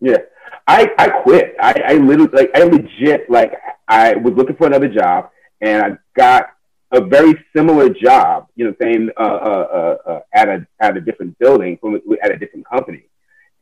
Yeah, 0.00 0.18
I 0.66 0.90
I 0.98 1.08
quit. 1.08 1.54
I 1.60 1.82
I 1.86 1.92
literally 1.94 2.30
like 2.32 2.50
I 2.54 2.62
legit 2.64 3.30
like 3.30 3.52
I 3.86 4.14
was 4.16 4.34
looking 4.34 4.56
for 4.56 4.66
another 4.66 4.88
job, 4.88 5.30
and 5.60 5.82
I 5.82 5.98
got 6.16 6.50
a 6.92 7.00
very 7.00 7.34
similar 7.54 7.88
job. 7.88 8.48
You 8.56 8.66
know, 8.66 8.74
saying 8.80 9.10
uh, 9.16 9.22
uh, 9.22 9.96
uh, 10.06 10.10
uh, 10.10 10.20
at 10.32 10.48
a 10.48 10.66
at 10.80 10.96
a 10.96 11.00
different 11.00 11.38
building 11.38 11.78
from 11.80 12.00
at 12.22 12.32
a 12.32 12.36
different 12.36 12.68
company, 12.68 13.04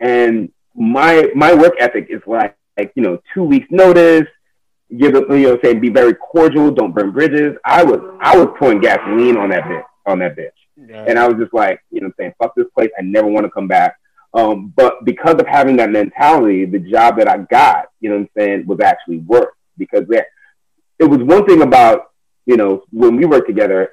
and 0.00 0.50
my 0.74 1.30
my 1.34 1.54
work 1.54 1.74
ethic 1.78 2.06
is 2.10 2.22
like 2.26 2.56
like 2.78 2.92
you 2.94 3.02
know 3.02 3.20
two 3.34 3.44
weeks 3.44 3.66
notice. 3.70 4.26
Give 4.96 5.16
it, 5.16 5.28
you 5.30 5.48
know, 5.48 5.58
saying 5.64 5.80
be 5.80 5.88
very 5.88 6.14
cordial, 6.14 6.70
don't 6.70 6.94
burn 6.94 7.10
bridges. 7.10 7.56
I 7.64 7.82
was 7.82 7.98
I 8.20 8.36
was 8.36 8.54
pouring 8.56 8.80
gasoline 8.80 9.36
on 9.36 9.50
that 9.50 9.68
bit 9.68 9.82
on 10.06 10.20
that 10.20 10.36
bitch. 10.78 11.08
And 11.08 11.18
I 11.18 11.26
was 11.26 11.36
just 11.38 11.52
like, 11.54 11.80
you 11.90 12.00
know, 12.00 12.06
I'm 12.08 12.14
saying, 12.18 12.34
fuck 12.38 12.54
this 12.56 12.66
place. 12.74 12.90
I 12.98 13.02
never 13.02 13.26
want 13.28 13.44
to 13.46 13.50
come 13.50 13.68
back. 13.68 13.96
Um, 14.34 14.72
but 14.76 15.04
because 15.04 15.36
of 15.36 15.46
having 15.46 15.76
that 15.76 15.90
mentality, 15.90 16.66
the 16.66 16.78
job 16.78 17.16
that 17.18 17.28
I 17.28 17.38
got, 17.38 17.86
you 18.00 18.10
know 18.10 18.16
what 18.16 18.22
I'm 18.22 18.30
saying, 18.36 18.66
was 18.66 18.80
actually 18.80 19.18
work 19.18 19.54
because 19.78 20.04
there, 20.08 20.26
it 20.98 21.04
was 21.04 21.20
one 21.20 21.46
thing 21.46 21.62
about, 21.62 22.10
you 22.44 22.56
know, 22.56 22.82
when 22.90 23.16
we 23.16 23.24
worked 23.24 23.46
together, 23.48 23.90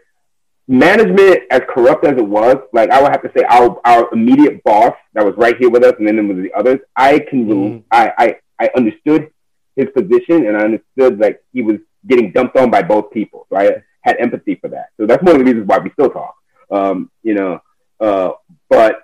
management, 0.67 1.39
as 1.51 1.61
corrupt 1.69 2.05
as 2.05 2.17
it 2.17 2.25
was, 2.25 2.57
like 2.73 2.89
I 2.89 3.01
would 3.01 3.11
have 3.11 3.21
to 3.23 3.31
say 3.36 3.43
our, 3.49 3.79
our 3.86 4.11
immediate 4.13 4.63
boss 4.63 4.93
that 5.13 5.25
was 5.25 5.36
right 5.38 5.57
here 5.57 5.69
with 5.69 5.84
us 5.84 5.93
and 5.97 6.07
then 6.07 6.15
there 6.15 6.25
was 6.25 6.38
the 6.43 6.53
others, 6.53 6.79
I 6.95 7.19
can, 7.19 7.47
Mhm. 7.47 7.84
I, 7.91 8.11
I, 8.17 8.36
I 8.59 8.69
understood 8.75 9.29
his 9.75 9.88
position 9.95 10.45
and 10.47 10.55
I 10.57 10.61
understood 10.61 11.19
like 11.19 11.41
he 11.51 11.61
was 11.61 11.77
getting 12.07 12.31
dumped 12.31 12.57
on 12.57 12.69
by 12.69 12.81
both 12.81 13.11
people. 13.11 13.45
So 13.49 13.57
I 13.57 13.81
had 14.01 14.17
empathy 14.19 14.55
for 14.55 14.67
that. 14.69 14.88
So 14.97 15.05
that's 15.05 15.23
one 15.23 15.36
of 15.36 15.39
the 15.39 15.45
reasons 15.45 15.67
why 15.67 15.79
we 15.79 15.89
still 15.91 16.09
talk. 16.09 16.36
Um, 16.74 17.11
you 17.21 17.36
know, 17.36 17.61
uh, 17.99 18.32
but 18.69 18.95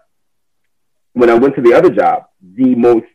when 1.14 1.30
I 1.30 1.36
went 1.36 1.56
to 1.56 1.62
the 1.62 1.74
other 1.74 1.90
job, 1.90 2.26
the 2.56 2.76
most 2.76 3.06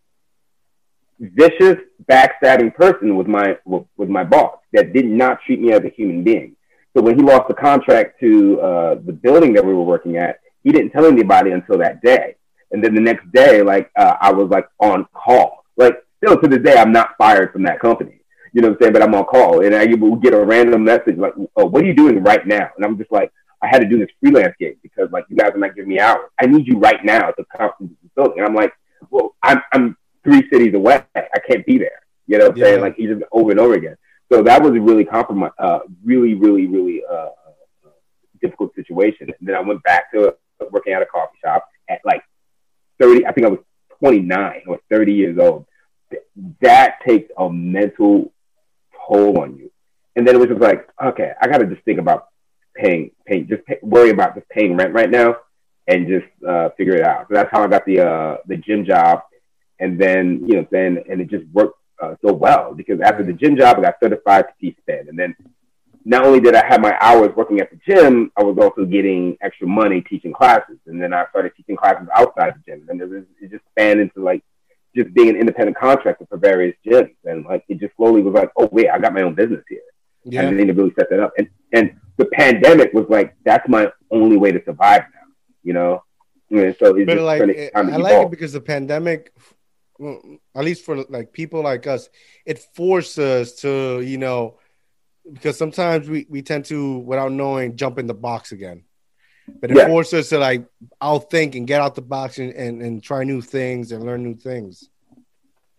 vicious, 1.18 1.76
backstabbing 2.10 2.74
person 2.74 3.16
was 3.16 3.26
my 3.26 3.56
was 3.66 4.08
my 4.08 4.24
boss 4.24 4.58
that 4.72 4.92
did 4.92 5.06
not 5.06 5.40
treat 5.44 5.60
me 5.60 5.72
as 5.72 5.82
a 5.84 5.88
human 5.88 6.22
being. 6.22 6.56
So 6.96 7.02
when 7.02 7.16
he 7.16 7.22
lost 7.22 7.48
the 7.48 7.54
contract 7.54 8.20
to 8.20 8.60
uh, 8.60 8.94
the 9.04 9.12
building 9.12 9.52
that 9.54 9.64
we 9.64 9.74
were 9.74 9.82
working 9.82 10.16
at, 10.16 10.40
he 10.62 10.70
didn't 10.70 10.90
tell 10.90 11.06
anybody 11.06 11.50
until 11.50 11.78
that 11.78 12.02
day. 12.02 12.36
And 12.70 12.82
then 12.82 12.94
the 12.94 13.00
next 13.00 13.30
day, 13.32 13.62
like 13.62 13.90
uh, 13.96 14.16
I 14.20 14.32
was 14.32 14.48
like 14.50 14.66
on 14.78 15.06
call. 15.12 15.64
Like 15.76 15.96
still 16.18 16.40
to 16.40 16.48
this 16.48 16.62
day, 16.62 16.76
I'm 16.76 16.92
not 16.92 17.16
fired 17.18 17.52
from 17.52 17.62
that 17.64 17.80
company. 17.80 18.20
You 18.52 18.62
know 18.62 18.68
what 18.68 18.74
I'm 18.76 18.82
saying? 18.82 18.92
But 18.92 19.02
I'm 19.02 19.14
on 19.14 19.24
call, 19.24 19.64
and 19.64 19.74
I 19.74 19.86
would 19.86 20.22
get 20.22 20.32
a 20.32 20.44
random 20.44 20.84
message 20.84 21.16
like, 21.16 21.34
"Oh, 21.56 21.66
what 21.66 21.82
are 21.82 21.86
you 21.86 21.94
doing 21.94 22.22
right 22.22 22.46
now?" 22.46 22.70
And 22.76 22.84
I'm 22.84 22.96
just 22.96 23.10
like, 23.10 23.32
"I 23.64 23.68
had 23.68 23.80
to 23.80 23.88
do 23.88 23.98
this 23.98 24.08
freelance 24.20 24.54
gig 24.58 24.78
because 24.82 25.08
like 25.10 25.24
you 25.28 25.36
guys 25.36 25.52
are 25.54 25.58
not 25.58 25.74
giving 25.74 25.88
me 25.88 25.98
hours. 26.00 26.30
I 26.40 26.46
need 26.46 26.66
you 26.66 26.78
right 26.78 27.02
now 27.04 27.30
to 27.30 27.44
come 27.56 27.70
to 27.78 27.88
the 27.88 27.96
facility." 28.08 28.40
And 28.40 28.48
I'm 28.48 28.54
like, 28.54 28.72
"Well, 29.10 29.34
I'm 29.42 29.60
I'm 29.72 29.96
three 30.24 30.42
cities 30.52 30.74
away. 30.74 31.02
I 31.16 31.38
can't 31.48 31.64
be 31.66 31.78
there." 31.78 32.00
You 32.26 32.38
know 32.38 32.46
what 32.46 32.52
I'm 32.52 32.58
Yeah. 32.58 32.64
saying? 32.64 32.80
Like 32.80 32.96
he 32.96 33.06
just 33.06 33.22
over 33.32 33.50
and 33.50 33.60
over 33.60 33.74
again. 33.74 33.96
So 34.32 34.42
that 34.42 34.62
was 34.62 34.72
a 34.72 34.80
really 34.80 35.04
compromise, 35.04 35.52
uh, 35.58 35.80
really, 36.04 36.34
really, 36.34 36.66
really 36.66 37.02
uh, 37.08 37.30
uh, 37.84 37.90
difficult 38.40 38.74
situation. 38.74 39.28
And 39.28 39.48
then 39.48 39.54
I 39.54 39.60
went 39.60 39.82
back 39.82 40.10
to 40.12 40.34
working 40.70 40.92
at 40.94 41.02
a 41.02 41.06
coffee 41.06 41.36
shop 41.44 41.64
at 41.88 42.00
like 42.04 42.22
30. 43.00 43.26
I 43.26 43.32
think 43.32 43.46
I 43.46 43.50
was 43.50 43.60
29 43.98 44.62
or 44.66 44.80
30 44.90 45.12
years 45.12 45.38
old. 45.38 45.66
That 46.62 46.96
takes 47.06 47.30
a 47.36 47.50
mental 47.50 48.32
toll 49.06 49.38
on 49.40 49.56
you. 49.56 49.70
And 50.16 50.26
then 50.26 50.36
it 50.36 50.38
was 50.38 50.48
just 50.48 50.60
like, 50.60 50.88
okay, 51.02 51.32
I 51.40 51.48
got 51.48 51.58
to 51.58 51.66
just 51.66 51.84
think 51.84 51.98
about 51.98 52.28
paying, 52.74 53.10
paying, 53.26 53.48
just 53.48 53.64
pay, 53.64 53.78
worry 53.82 54.10
about 54.10 54.34
just 54.34 54.48
paying 54.48 54.76
rent 54.76 54.94
right 54.94 55.10
now, 55.10 55.36
and 55.86 56.06
just 56.06 56.26
uh, 56.46 56.70
figure 56.76 56.94
it 56.94 57.02
out. 57.02 57.28
So 57.28 57.34
that's 57.34 57.50
how 57.50 57.62
I 57.62 57.68
got 57.68 57.84
the 57.84 58.00
uh, 58.00 58.36
the 58.46 58.56
gym 58.56 58.84
job, 58.84 59.22
and 59.80 59.98
then 60.00 60.44
you 60.46 60.56
know, 60.56 60.66
then 60.70 60.98
and 61.08 61.20
it 61.20 61.30
just 61.30 61.46
worked 61.52 61.78
uh, 62.02 62.14
so 62.24 62.32
well 62.32 62.74
because 62.74 63.00
after 63.00 63.22
the 63.22 63.32
gym 63.32 63.56
job, 63.56 63.78
I 63.78 63.82
got 63.82 63.96
certified 64.02 64.46
to 64.48 64.54
teach 64.60 64.76
spin, 64.78 65.06
and 65.08 65.18
then 65.18 65.34
not 66.04 66.24
only 66.24 66.40
did 66.40 66.54
I 66.54 66.66
have 66.66 66.80
my 66.80 66.96
hours 67.00 67.34
working 67.34 67.60
at 67.60 67.70
the 67.70 67.78
gym, 67.88 68.30
I 68.36 68.42
was 68.42 68.58
also 68.58 68.84
getting 68.84 69.38
extra 69.40 69.66
money 69.66 70.02
teaching 70.02 70.32
classes, 70.32 70.76
and 70.86 71.00
then 71.00 71.14
I 71.14 71.26
started 71.30 71.52
teaching 71.56 71.76
classes 71.76 72.08
outside 72.14 72.54
the 72.54 72.72
gym, 72.72 72.86
and 72.88 73.00
it, 73.00 73.08
was, 73.08 73.24
it 73.40 73.50
just 73.50 73.64
spanned 73.70 74.00
into 74.00 74.22
like 74.22 74.42
just 74.94 75.12
being 75.14 75.30
an 75.30 75.36
independent 75.36 75.76
contractor 75.76 76.26
for 76.28 76.36
various 76.36 76.76
gyms, 76.86 77.14
and 77.24 77.44
like 77.46 77.64
it 77.68 77.80
just 77.80 77.96
slowly 77.96 78.22
was 78.22 78.34
like, 78.34 78.50
oh 78.56 78.68
wait, 78.70 78.90
I 78.90 78.98
got 78.98 79.14
my 79.14 79.22
own 79.22 79.34
business 79.34 79.64
here. 79.68 79.80
I 80.26 80.30
Yeah. 80.30 80.50
need 80.50 80.66
to 80.68 80.72
really 80.74 80.92
set 80.98 81.10
that 81.10 81.20
up. 81.20 81.32
And 81.38 81.48
and 81.72 81.96
the 82.16 82.26
pandemic 82.26 82.92
was 82.92 83.06
like 83.08 83.34
that's 83.44 83.68
my 83.68 83.90
only 84.10 84.36
way 84.36 84.52
to 84.52 84.62
survive 84.64 85.02
now. 85.02 85.26
You 85.62 85.72
know, 85.72 86.02
and 86.50 86.76
so 86.78 86.94
it's 86.96 87.06
But 87.06 87.14
just 87.14 87.24
like, 87.24 87.42
it- 87.42 87.54
to 87.54 87.70
time 87.70 87.86
to 87.88 87.92
I 87.94 87.96
like 87.96 88.26
it 88.26 88.30
because 88.30 88.52
the 88.52 88.60
pandemic, 88.60 89.32
well, 89.98 90.20
at 90.54 90.64
least 90.64 90.84
for 90.84 91.02
like 91.08 91.32
people 91.32 91.62
like 91.62 91.86
us, 91.86 92.08
it 92.46 92.58
forced 92.74 93.18
us 93.18 93.54
to, 93.62 94.00
you 94.00 94.18
know, 94.18 94.58
because 95.32 95.56
sometimes 95.56 96.08
we, 96.08 96.26
we 96.28 96.42
tend 96.42 96.66
to, 96.66 96.98
without 96.98 97.32
knowing, 97.32 97.76
jump 97.76 97.98
in 97.98 98.06
the 98.06 98.14
box 98.14 98.52
again. 98.52 98.84
But 99.60 99.70
it 99.70 99.76
Yeah. 99.78 99.86
forced 99.88 100.12
us 100.14 100.28
to 100.30 100.38
like 100.38 100.66
outthink 101.02 101.54
and 101.54 101.66
get 101.66 101.80
out 101.80 101.94
the 101.94 102.02
box 102.02 102.38
and, 102.38 102.52
and, 102.52 102.82
and 102.82 103.02
try 103.02 103.24
new 103.24 103.40
things 103.40 103.90
and 103.92 104.04
learn 104.04 104.22
new 104.22 104.34
things. 104.34 104.88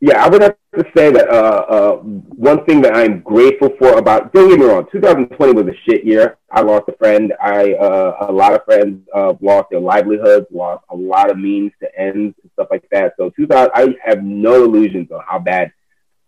Yeah, 0.05 0.23
I 0.23 0.29
would 0.29 0.43
have 0.43 0.55
to 0.77 0.85
say 0.95 1.09
that 1.09 1.27
uh, 1.29 1.65
uh, 1.67 1.95
one 1.95 2.63
thing 2.65 2.79
that 2.81 2.95
I'm 2.95 3.21
grateful 3.21 3.71
for 3.79 3.97
about 3.97 4.33
don't 4.33 4.49
get 4.49 4.59
me 4.59 4.65
wrong, 4.67 4.85
2020 4.91 5.53
was 5.53 5.65
a 5.65 5.75
shit 5.89 6.05
year. 6.05 6.37
I 6.51 6.61
lost 6.61 6.87
a 6.87 6.95
friend. 6.97 7.33
I 7.41 7.73
uh, 7.73 8.27
a 8.29 8.31
lot 8.31 8.53
of 8.53 8.63
friends 8.65 9.01
uh, 9.15 9.33
lost 9.41 9.71
their 9.71 9.79
livelihoods, 9.79 10.45
lost 10.51 10.83
a 10.91 10.95
lot 10.95 11.31
of 11.31 11.39
means 11.39 11.71
to 11.81 11.87
ends 11.99 12.35
and 12.43 12.51
stuff 12.53 12.67
like 12.69 12.87
that. 12.91 13.13
So 13.17 13.31
2000, 13.31 13.71
I 13.73 13.95
have 14.05 14.23
no 14.23 14.63
illusions 14.63 15.09
on 15.09 15.21
how 15.27 15.39
bad 15.39 15.71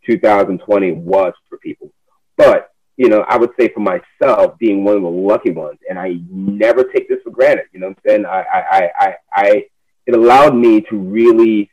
2020 0.10 0.94
was 0.94 1.34
for 1.48 1.60
people. 1.60 1.92
But 2.36 2.72
you 2.96 3.10
know, 3.10 3.26
I 3.30 3.38
would 3.38 3.52
say 3.60 3.70
for 3.70 3.82
myself, 3.82 4.58
being 4.58 4.86
one 4.86 4.96
of 4.96 5.04
the 5.04 5.08
lucky 5.08 5.52
ones, 5.52 5.78
and 5.88 6.00
I 6.00 6.16
never 6.32 6.84
take 6.84 7.08
this 7.08 7.20
for 7.24 7.30
granted. 7.30 7.66
You 7.74 7.82
know 7.82 7.90
what 7.90 7.98
I'm 7.98 8.10
saying? 8.10 8.26
I, 8.26 8.42
I, 8.42 8.60
I, 8.60 8.92
I, 8.98 9.16
I 9.36 9.66
it 10.08 10.16
allowed 10.16 10.56
me 10.56 10.82
to 10.82 10.98
really 10.98 11.70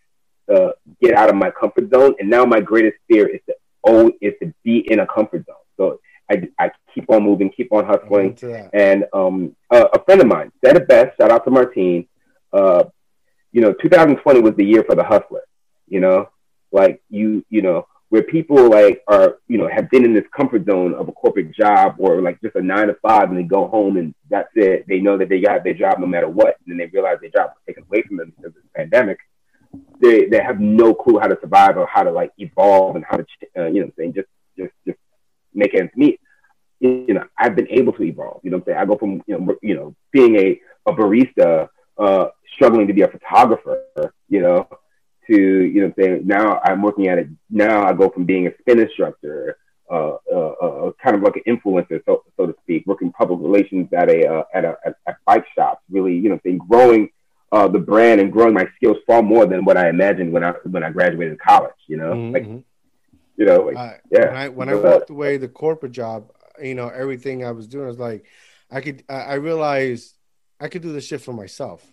uh, 0.53 0.71
get 1.01 1.15
out 1.15 1.31
of 1.31 1.37
my 1.37 1.51
comfort 1.51 1.91
zone. 1.93 2.15
And 2.19 2.29
now 2.29 2.45
my 2.45 2.61
greatest 2.61 2.97
fear 3.09 3.27
is 3.29 3.41
to 3.47 3.55
oh 3.87 4.13
is 4.21 4.35
to 4.43 4.53
be 4.65 4.91
in 4.91 5.01
a 5.01 5.07
comfort 5.07 5.47
zone. 5.47 5.57
So 5.77 6.01
I, 6.31 6.49
I 6.59 6.71
keep 6.95 7.11
on 7.11 7.23
moving, 7.23 7.51
keep 7.51 7.73
on 7.73 7.85
hustling. 7.85 8.35
And 8.73 9.05
um, 9.13 9.55
a, 9.71 9.83
a 9.83 10.05
friend 10.05 10.21
of 10.21 10.27
mine 10.27 10.53
said 10.65 10.77
it 10.77 10.89
best. 10.89 11.17
Shout 11.19 11.31
out 11.31 11.45
to 11.45 11.51
Martine. 11.51 12.07
Uh, 12.53 12.85
you 13.53 13.61
know, 13.61 13.73
2020 13.73 14.41
was 14.41 14.55
the 14.57 14.65
year 14.65 14.85
for 14.85 14.95
the 14.95 15.05
hustler. 15.05 15.43
You 15.87 16.01
know, 16.01 16.29
like 16.73 17.03
you, 17.11 17.45
you 17.51 17.63
know, 17.63 17.87
where 18.09 18.23
people 18.23 18.71
like 18.71 19.03
are, 19.09 19.39
you 19.49 19.59
know, 19.59 19.69
have 19.69 19.91
been 19.91 20.05
in 20.05 20.15
this 20.15 20.25
comfort 20.35 20.65
zone 20.67 20.95
of 20.95 21.09
a 21.09 21.13
corporate 21.13 21.55
job 21.55 21.97
or 21.99 22.21
like 22.23 22.41
just 22.41 22.57
a 22.57 22.63
nine 22.63 22.87
to 22.87 22.95
five 23.03 23.29
and 23.29 23.39
they 23.39 23.43
go 23.43 23.67
home 23.67 23.97
and 23.97 24.15
that's 24.31 24.51
it. 24.55 24.87
They 24.89 25.01
know 25.01 25.19
that 25.19 25.29
they 25.29 25.41
got 25.41 25.65
their 25.65 25.75
job 25.75 25.99
no 25.99 26.07
matter 26.07 26.29
what. 26.29 26.57
And 26.65 26.71
then 26.71 26.79
they 26.79 26.87
realize 26.87 27.19
their 27.21 27.31
job 27.31 27.51
was 27.51 27.63
taken 27.67 27.85
away 27.85 28.03
from 28.03 28.17
them 28.17 28.33
because 28.37 28.57
of 28.57 28.63
the 28.63 28.69
pandemic. 28.75 29.19
They, 30.01 30.27
they 30.27 30.43
have 30.43 30.61
no 30.61 30.95
clue 30.95 31.19
how 31.19 31.29
to 31.29 31.39
survive 31.41 31.77
or 31.77 31.87
how 31.87 32.03
to 32.03 32.11
like 32.11 32.33
evolve 32.39 32.97
and 32.97 33.05
how 33.09 33.17
to, 33.17 33.27
uh, 33.57 33.67
you 33.67 33.83
know, 33.83 33.91
saying 33.97 34.15
just, 34.15 34.29
just, 34.57 34.73
just 34.87 34.99
make 35.55 35.75
ends 35.75 35.93
meet. 35.97 36.21
You 36.81 37.15
know, 37.15 37.25
I've 37.39 37.57
been 37.57 37.69
able 37.69 37.93
to 37.95 38.03
evolve. 38.03 38.41
You 38.43 38.51
know, 38.51 38.59
what 38.59 38.69
I'm 38.69 38.75
saying 38.75 38.79
I 38.79 38.85
go 38.85 38.97
from 38.99 39.23
you 39.27 39.39
know, 39.39 39.57
you 39.63 39.75
know, 39.75 39.95
being 40.13 40.37
a 40.37 40.61
a 40.87 40.93
barista, 40.93 41.69
uh, 41.97 42.27
struggling 42.55 42.87
to 42.89 42.93
be 42.93 43.03
a 43.03 43.09
photographer. 43.09 44.13
You 44.29 44.43
know, 44.43 44.69
to 45.29 45.35
you 45.35 45.81
know, 45.81 45.93
saying 45.99 46.27
now 46.27 46.61
I'm 46.63 46.83
working 46.83 47.09
at 47.09 47.19
it. 47.19 47.29
Now 47.49 47.87
I 47.87 47.93
go 47.95 48.11
from 48.11 48.25
being 48.25 48.47
a 48.49 48.51
spin 48.59 48.81
instructor, 48.81 49.57
uh, 49.91 50.17
uh, 50.31 50.37
uh, 50.37 50.93
kind 51.03 51.17
of 51.17 51.23
like 51.23 51.37
an 51.37 51.57
influencer, 51.57 52.03
so 52.05 52.25
so 52.37 52.47
to 52.47 52.55
speak, 52.63 52.85
working 52.87 53.13
public 53.13 53.41
relations 53.41 53.89
at 53.93 54.11
a 54.11 54.27
uh, 54.27 54.43
at 54.53 54.65
a 54.65 54.77
at, 54.85 54.97
at 55.07 55.17
bike 55.25 55.47
shops. 55.55 55.81
Really, 55.91 56.17
you 56.17 56.29
know, 56.29 56.41
saying 56.45 56.59
growing 56.69 57.11
uh, 57.55 57.69
the 57.69 57.79
brand 57.79 58.21
and 58.21 58.33
growing 58.33 58.53
my 58.53 58.67
skills 58.75 58.97
far 59.07 59.23
more 59.23 59.47
than 59.47 59.65
what 59.65 59.77
I 59.77 59.89
imagined 59.89 60.33
when 60.33 60.43
I 60.43 60.51
when 60.65 60.83
I 60.83 60.91
graduated 60.91 61.39
college. 61.39 61.73
You 61.87 61.97
know, 61.97 62.13
mm-hmm. 62.13 62.35
like 62.35 62.65
you 63.37 63.47
know, 63.47 63.63
like, 63.63 63.77
uh, 63.77 63.93
yeah. 64.11 64.27
When 64.27 64.37
I, 64.37 64.49
when 64.49 64.69
I 64.69 64.75
walked 64.75 65.11
away 65.11 65.37
the 65.37 65.49
corporate 65.49 65.93
job, 65.93 66.33
you 66.61 66.75
know, 66.75 66.89
everything 66.89 67.45
I 67.45 67.53
was 67.53 67.69
doing, 67.69 67.85
I 67.85 67.89
was 67.89 67.99
like, 67.99 68.27
I 68.71 68.81
could, 68.81 69.05
I 69.09 69.35
realized 69.35 70.17
I 70.61 70.69
could 70.69 70.83
do 70.83 70.93
this 70.93 71.07
shit 71.07 71.21
for 71.21 71.33
myself. 71.33 71.85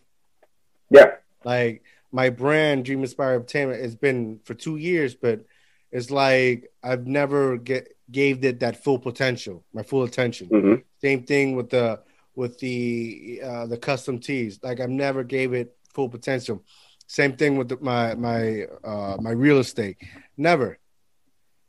Yeah. 0.89 1.11
Like 1.43 1.83
my 2.11 2.29
brand, 2.29 2.85
Dream 2.85 3.01
Inspired 3.01 3.35
Entertainment, 3.35 3.81
has 3.83 3.95
been 3.95 4.39
for 4.43 4.55
two 4.55 4.77
years, 4.77 5.13
but 5.13 5.45
it's 5.91 6.09
like 6.09 6.71
I've 6.83 7.05
never 7.05 7.57
get 7.57 7.95
gave 8.11 8.43
it 8.43 8.61
that 8.61 8.83
full 8.83 8.97
potential, 8.97 9.63
my 9.73 9.83
full 9.83 10.03
attention. 10.03 10.49
Mm-hmm. 10.49 10.81
Same 11.01 11.23
thing 11.23 11.55
with 11.55 11.69
the 11.69 12.01
with 12.35 12.59
the 12.59 13.41
uh, 13.43 13.65
the 13.67 13.77
custom 13.77 14.19
tees. 14.19 14.59
Like 14.63 14.79
I've 14.79 14.89
never 14.89 15.23
gave 15.23 15.53
it 15.53 15.75
full 15.93 16.09
potential. 16.09 16.63
Same 17.07 17.35
thing 17.35 17.57
with 17.57 17.69
the, 17.69 17.77
my 17.81 18.15
my 18.15 18.65
uh, 18.83 19.17
my 19.19 19.31
real 19.31 19.59
estate. 19.59 19.97
Never. 20.37 20.79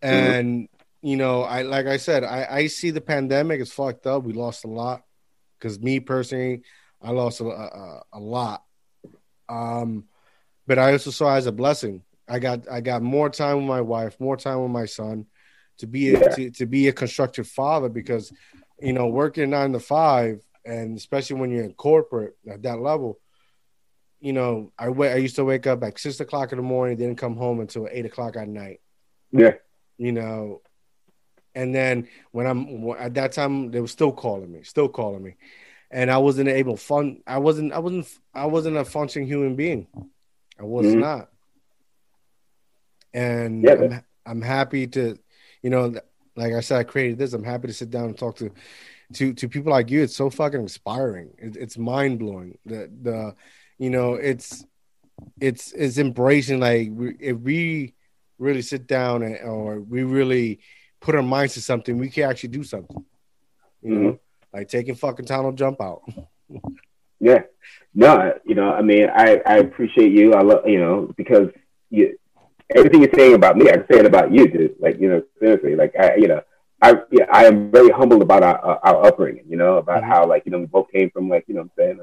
Mm-hmm. 0.02 0.14
And 0.14 0.64
mm-hmm. 0.64 1.06
you 1.08 1.16
know, 1.16 1.42
I 1.42 1.62
like 1.62 1.86
I 1.86 1.96
said, 1.96 2.24
I, 2.24 2.46
I 2.48 2.66
see 2.68 2.90
the 2.90 3.00
pandemic 3.00 3.60
is 3.60 3.72
fucked 3.72 4.06
up. 4.06 4.24
We 4.24 4.32
lost 4.32 4.64
a 4.64 4.68
lot 4.68 5.02
because 5.58 5.80
me 5.80 6.00
personally, 6.00 6.62
I 7.00 7.10
lost 7.10 7.40
a, 7.40 7.46
a, 7.46 8.02
a 8.12 8.20
lot. 8.20 8.62
Um, 9.48 10.04
but 10.66 10.78
I 10.78 10.92
also 10.92 11.10
saw 11.10 11.34
as 11.34 11.46
a 11.46 11.52
blessing. 11.52 12.02
I 12.28 12.38
got 12.38 12.70
I 12.70 12.80
got 12.80 13.02
more 13.02 13.28
time 13.28 13.56
with 13.56 13.66
my 13.66 13.80
wife, 13.80 14.18
more 14.20 14.36
time 14.36 14.62
with 14.62 14.70
my 14.70 14.86
son, 14.86 15.26
to 15.78 15.86
be 15.86 16.14
a, 16.14 16.20
yeah. 16.20 16.28
to, 16.28 16.50
to 16.50 16.66
be 16.66 16.88
a 16.88 16.92
constructive 16.92 17.48
father 17.48 17.88
because, 17.88 18.32
you 18.80 18.92
know, 18.92 19.08
working 19.08 19.50
nine 19.50 19.72
to 19.72 19.80
five 19.80 20.40
and 20.64 20.96
especially 20.96 21.40
when 21.40 21.50
you're 21.50 21.64
in 21.64 21.74
corporate 21.74 22.36
at 22.48 22.62
that 22.62 22.80
level, 22.80 23.18
you 24.20 24.32
know, 24.32 24.72
I 24.78 24.86
I 24.86 25.16
used 25.16 25.36
to 25.36 25.44
wake 25.44 25.66
up 25.66 25.82
at 25.82 25.98
six 25.98 26.20
o'clock 26.20 26.52
in 26.52 26.58
the 26.58 26.62
morning, 26.62 26.96
didn't 26.96 27.16
come 27.16 27.36
home 27.36 27.60
until 27.60 27.88
eight 27.90 28.06
o'clock 28.06 28.36
at 28.36 28.48
night. 28.48 28.80
Yeah 29.32 29.54
you 30.02 30.12
know. 30.12 30.60
And 31.54 31.74
then 31.74 32.08
when 32.32 32.46
I'm 32.46 32.90
at 32.98 33.14
that 33.14 33.32
time, 33.32 33.70
they 33.70 33.80
were 33.80 33.86
still 33.86 34.10
calling 34.12 34.50
me, 34.50 34.62
still 34.62 34.88
calling 34.88 35.22
me, 35.22 35.36
and 35.90 36.10
I 36.10 36.18
wasn't 36.18 36.48
able 36.48 36.76
to 36.76 36.82
fun. 36.82 37.22
I 37.26 37.38
wasn't. 37.38 37.72
I 37.72 37.78
wasn't. 37.78 38.08
I 38.34 38.46
wasn't 38.46 38.78
a 38.78 38.84
functioning 38.84 39.28
human 39.28 39.54
being. 39.54 39.86
I 40.58 40.64
was 40.64 40.86
mm-hmm. 40.86 41.00
not. 41.00 41.28
And 43.12 43.62
yeah, 43.62 43.72
I'm, 43.72 44.04
I'm 44.24 44.42
happy 44.42 44.86
to, 44.88 45.18
you 45.60 45.68
know, 45.68 45.94
like 46.34 46.54
I 46.54 46.60
said, 46.60 46.78
I 46.78 46.84
created 46.84 47.18
this. 47.18 47.34
I'm 47.34 47.44
happy 47.44 47.66
to 47.68 47.74
sit 47.74 47.90
down 47.90 48.06
and 48.06 48.16
talk 48.16 48.36
to, 48.36 48.50
to 49.12 49.32
to 49.34 49.48
people 49.48 49.72
like 49.72 49.90
you. 49.90 50.02
It's 50.02 50.16
so 50.16 50.30
fucking 50.30 50.60
inspiring. 50.60 51.30
It, 51.38 51.56
it's 51.56 51.78
mind 51.78 52.18
blowing. 52.18 52.58
The 52.64 52.90
the, 53.02 53.34
you 53.78 53.90
know, 53.90 54.14
it's 54.14 54.64
it's 55.40 55.72
it's 55.72 55.98
embracing 55.98 56.60
like 56.60 56.90
if 57.20 57.38
we 57.38 57.94
really 58.38 58.62
sit 58.62 58.86
down 58.86 59.22
and 59.22 59.38
or 59.40 59.80
we 59.80 60.02
really 60.02 60.60
put 61.00 61.14
our 61.14 61.22
minds 61.22 61.54
to 61.54 61.60
something, 61.60 61.98
we 61.98 62.08
can 62.08 62.28
actually 62.30 62.50
do 62.50 62.64
something. 62.64 63.04
You 63.82 63.90
mm-hmm. 63.90 64.02
know, 64.04 64.18
like 64.52 64.68
taking 64.68 64.94
fucking 64.94 65.26
tunnel 65.26 65.52
jump 65.52 65.80
out. 65.80 66.02
yeah. 67.20 67.42
No, 67.94 68.32
you 68.44 68.54
know, 68.54 68.72
I 68.72 68.82
mean, 68.82 69.08
I, 69.14 69.40
I 69.44 69.58
appreciate 69.58 70.12
you. 70.12 70.34
I 70.34 70.42
love, 70.42 70.66
you 70.66 70.78
know, 70.78 71.12
because 71.16 71.48
you, 71.90 72.18
everything 72.74 73.02
you're 73.02 73.12
saying 73.14 73.34
about 73.34 73.56
me, 73.56 73.68
I 73.68 73.74
can 73.74 73.86
say 73.90 73.98
it 73.98 74.06
about 74.06 74.32
you, 74.32 74.48
dude. 74.48 74.76
Like, 74.80 74.98
you 74.98 75.08
know, 75.08 75.22
seriously, 75.38 75.76
like, 75.76 75.94
I, 75.98 76.16
you 76.16 76.28
know, 76.28 76.42
I, 76.82 76.96
yeah, 77.10 77.26
I 77.32 77.46
am 77.46 77.70
very 77.70 77.90
humbled 77.90 78.22
about 78.22 78.42
our, 78.42 78.80
our 78.82 79.06
upbringing, 79.06 79.44
you 79.48 79.56
know, 79.56 79.78
about 79.78 80.02
mm-hmm. 80.02 80.10
how, 80.10 80.26
like, 80.26 80.44
you 80.44 80.50
know, 80.52 80.58
we 80.58 80.66
both 80.66 80.90
came 80.90 81.10
from, 81.10 81.28
like, 81.28 81.44
you 81.46 81.54
know 81.54 81.62
I'm 81.62 81.70
saying? 81.78 82.00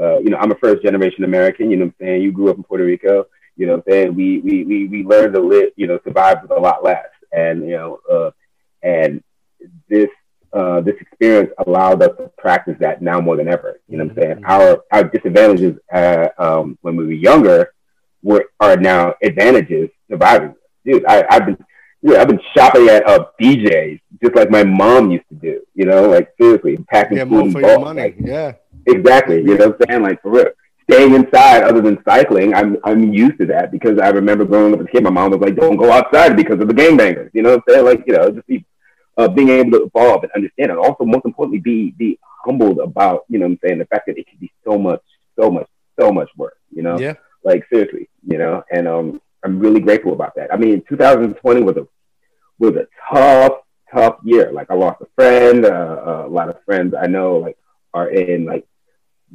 Uh, 0.00 0.18
you 0.20 0.30
know, 0.30 0.38
I'm 0.38 0.52
a 0.52 0.56
first 0.56 0.82
generation 0.82 1.24
American, 1.24 1.70
you 1.70 1.76
know 1.76 1.86
what 1.86 1.94
I'm 2.00 2.06
saying? 2.06 2.22
You 2.22 2.32
grew 2.32 2.50
up 2.50 2.56
in 2.56 2.62
Puerto 2.62 2.84
Rico. 2.84 3.26
You 3.56 3.66
know 3.66 3.76
what 3.76 3.84
I'm 3.86 3.92
saying? 3.92 4.14
We 4.14 4.38
we 4.38 4.64
we 4.64 4.88
we 4.88 5.04
learned 5.04 5.34
to 5.34 5.40
live, 5.40 5.70
you 5.76 5.86
know, 5.86 5.98
survive 6.04 6.38
with 6.42 6.50
a 6.52 6.58
lot 6.58 6.82
less. 6.82 7.06
And 7.32 7.62
you 7.62 7.76
know, 7.76 8.00
uh, 8.10 8.30
and 8.82 9.22
this 9.88 10.08
uh, 10.52 10.80
this 10.80 10.96
experience 11.00 11.52
allowed 11.66 12.02
us 12.02 12.16
to 12.16 12.30
practice 12.38 12.76
that 12.80 13.02
now 13.02 13.20
more 13.20 13.36
than 13.36 13.48
ever. 13.48 13.80
You 13.88 13.98
know 13.98 14.04
what 14.04 14.16
I'm 14.16 14.22
saying? 14.22 14.36
Mm-hmm. 14.36 14.50
Our 14.50 14.84
our 14.90 15.04
disadvantages 15.04 15.78
uh, 15.92 16.28
um, 16.38 16.78
when 16.80 16.96
we 16.96 17.04
were 17.06 17.12
younger 17.12 17.74
were 18.22 18.46
are 18.58 18.76
now 18.76 19.14
advantages 19.22 19.90
surviving. 20.10 20.54
Dude, 20.84 21.04
I, 21.06 21.24
I've 21.28 21.46
been 21.46 21.58
yeah, 22.02 22.20
I've 22.20 22.28
been 22.28 22.40
shopping 22.56 22.88
at 22.88 23.06
uh, 23.06 23.26
BJ's 23.40 24.00
just 24.22 24.36
like 24.36 24.50
my 24.50 24.64
mom 24.64 25.10
used 25.10 25.28
to 25.28 25.34
do. 25.34 25.60
You 25.74 25.86
know, 25.86 26.08
like 26.08 26.32
seriously, 26.40 26.78
packing 26.90 27.18
yeah, 27.18 27.24
food 27.24 27.52
your 27.54 27.78
money. 27.80 28.02
Like, 28.02 28.16
yeah, 28.20 28.52
exactly. 28.86 29.36
You 29.36 29.56
know 29.56 29.68
what 29.68 29.80
I'm 29.80 29.86
saying? 29.88 30.02
Like 30.02 30.22
for 30.22 30.30
real 30.30 30.46
staying 30.90 31.14
inside 31.14 31.62
other 31.62 31.80
than 31.80 32.02
cycling, 32.04 32.54
I'm 32.54 32.76
I'm 32.84 33.12
used 33.12 33.38
to 33.38 33.46
that 33.46 33.72
because 33.72 33.98
I 33.98 34.08
remember 34.08 34.44
growing 34.44 34.74
up 34.74 34.80
as 34.80 34.86
a 34.86 34.88
kid, 34.88 35.02
my 35.02 35.10
mom 35.10 35.30
was 35.30 35.40
like, 35.40 35.56
"Don't 35.56 35.76
go 35.76 35.90
outside 35.90 36.36
because 36.36 36.60
of 36.60 36.68
the 36.68 36.74
gangbangers." 36.74 37.30
You 37.32 37.42
know 37.42 37.50
what 37.50 37.64
I'm 37.68 37.74
saying? 37.74 37.84
Like, 37.84 38.04
you 38.06 38.14
know, 38.14 38.30
just 38.30 38.46
be 38.46 38.64
uh, 39.16 39.28
being 39.28 39.48
able 39.48 39.72
to 39.72 39.84
evolve 39.84 40.22
and 40.24 40.32
understand, 40.32 40.70
and 40.70 40.78
also 40.78 41.04
most 41.04 41.24
importantly, 41.24 41.60
be 41.60 41.90
be 41.92 42.18
humbled 42.44 42.78
about 42.78 43.24
you 43.28 43.38
know 43.38 43.46
what 43.46 43.52
I'm 43.52 43.58
saying 43.64 43.78
the 43.78 43.86
fact 43.86 44.06
that 44.06 44.18
it 44.18 44.26
can 44.26 44.38
be 44.38 44.52
so 44.64 44.78
much, 44.78 45.02
so 45.38 45.50
much, 45.50 45.68
so 45.98 46.12
much 46.12 46.28
work. 46.36 46.56
You 46.70 46.82
know, 46.82 46.98
yeah, 46.98 47.14
like 47.44 47.64
seriously, 47.70 48.08
you 48.26 48.38
know, 48.38 48.62
and 48.70 48.88
um, 48.88 49.20
I'm 49.44 49.58
really 49.58 49.80
grateful 49.80 50.12
about 50.12 50.34
that. 50.36 50.52
I 50.52 50.56
mean, 50.56 50.82
2020 50.88 51.62
was 51.62 51.76
a 51.76 51.86
was 52.58 52.74
a 52.76 52.86
tough, 53.12 53.61
tough 53.92 54.16
year. 54.24 54.52
Like 54.52 54.70
I 54.70 54.74
lost 54.74 55.02
a 55.02 55.06
friend, 55.14 55.64
uh, 55.64 56.24
a 56.26 56.28
lot 56.28 56.48
of 56.48 56.62
friends 56.64 56.94
I 57.00 57.06
know 57.06 57.36
like 57.38 57.58
are 57.94 58.08
in 58.08 58.44
like 58.44 58.66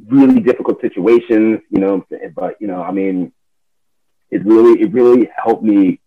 really 0.08 0.40
difficult 0.40 0.82
situations, 0.82 1.60
you 1.70 1.80
know, 1.80 2.06
but 2.36 2.56
you 2.60 2.68
know, 2.68 2.82
I 2.82 2.92
mean, 2.92 3.32
it 4.30 4.46
really, 4.46 4.82
it 4.82 4.92
really 4.94 5.30
helped 5.36 5.64
me 5.64 6.00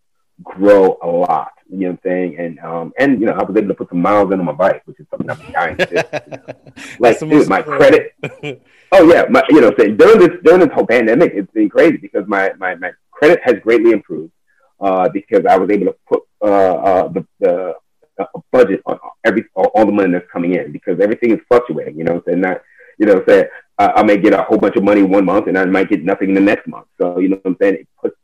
grow 0.42 0.98
a 1.02 1.06
lot. 1.06 1.52
You 1.68 1.78
know 1.78 1.86
what 1.90 1.92
I'm 1.92 2.00
saying? 2.04 2.38
And 2.38 2.58
um, 2.60 2.92
and 2.98 3.20
you 3.20 3.26
know, 3.26 3.32
I 3.32 3.44
was 3.44 3.56
able 3.56 3.68
to 3.68 3.74
put 3.74 3.88
some 3.90 4.02
miles 4.02 4.32
into 4.32 4.42
my 4.42 4.52
bike, 4.52 4.82
which 4.86 4.98
is 4.98 5.06
something 5.10 5.30
I'm 5.30 5.52
dying 5.52 5.76
to. 5.76 5.88
You 5.90 6.30
know? 6.36 6.72
like, 6.98 7.18
dude, 7.20 7.48
my 7.48 7.62
credit. 7.62 8.14
oh 8.92 9.12
yeah, 9.12 9.26
my 9.30 9.44
you 9.50 9.60
know, 9.60 9.72
saying 9.78 9.96
during 9.96 10.18
this 10.18 10.36
during 10.42 10.60
this 10.60 10.72
whole 10.74 10.86
pandemic, 10.86 11.32
it's 11.34 11.50
been 11.52 11.68
crazy 11.68 11.98
because 11.98 12.26
my 12.26 12.52
my 12.58 12.74
my 12.74 12.90
credit 13.12 13.40
has 13.44 13.54
greatly 13.62 13.92
improved 13.92 14.32
uh, 14.80 15.08
because 15.10 15.46
I 15.46 15.56
was 15.58 15.70
able 15.70 15.86
to 15.86 15.96
put 16.08 16.22
uh, 16.42 16.46
uh, 16.46 17.08
the 17.08 17.26
the 17.38 17.74
uh, 18.20 18.40
budget 18.52 18.82
on 18.86 18.98
every 19.24 19.44
all, 19.54 19.86
the 19.86 19.92
money 19.92 20.12
that's 20.12 20.30
coming 20.30 20.54
in 20.54 20.72
because 20.72 21.00
everything 21.00 21.30
is 21.30 21.40
fluctuating. 21.48 21.96
You 21.98 22.04
know, 22.04 22.14
I'm 22.14 22.22
saying 22.26 22.40
not 22.40 22.60
you 23.00 23.06
know, 23.06 23.24
say 23.26 23.48
uh, 23.78 23.92
I 23.96 24.02
may 24.02 24.18
get 24.18 24.34
a 24.34 24.42
whole 24.42 24.58
bunch 24.58 24.76
of 24.76 24.84
money 24.84 25.02
one 25.02 25.24
month 25.24 25.46
and 25.48 25.56
I 25.58 25.64
might 25.64 25.88
get 25.88 26.04
nothing 26.04 26.34
the 26.34 26.40
next 26.40 26.68
month. 26.68 26.86
So 27.00 27.18
you 27.18 27.30
know 27.30 27.36
what 27.36 27.50
I'm 27.52 27.56
saying? 27.60 27.74
It 27.74 27.88
put 28.00 28.14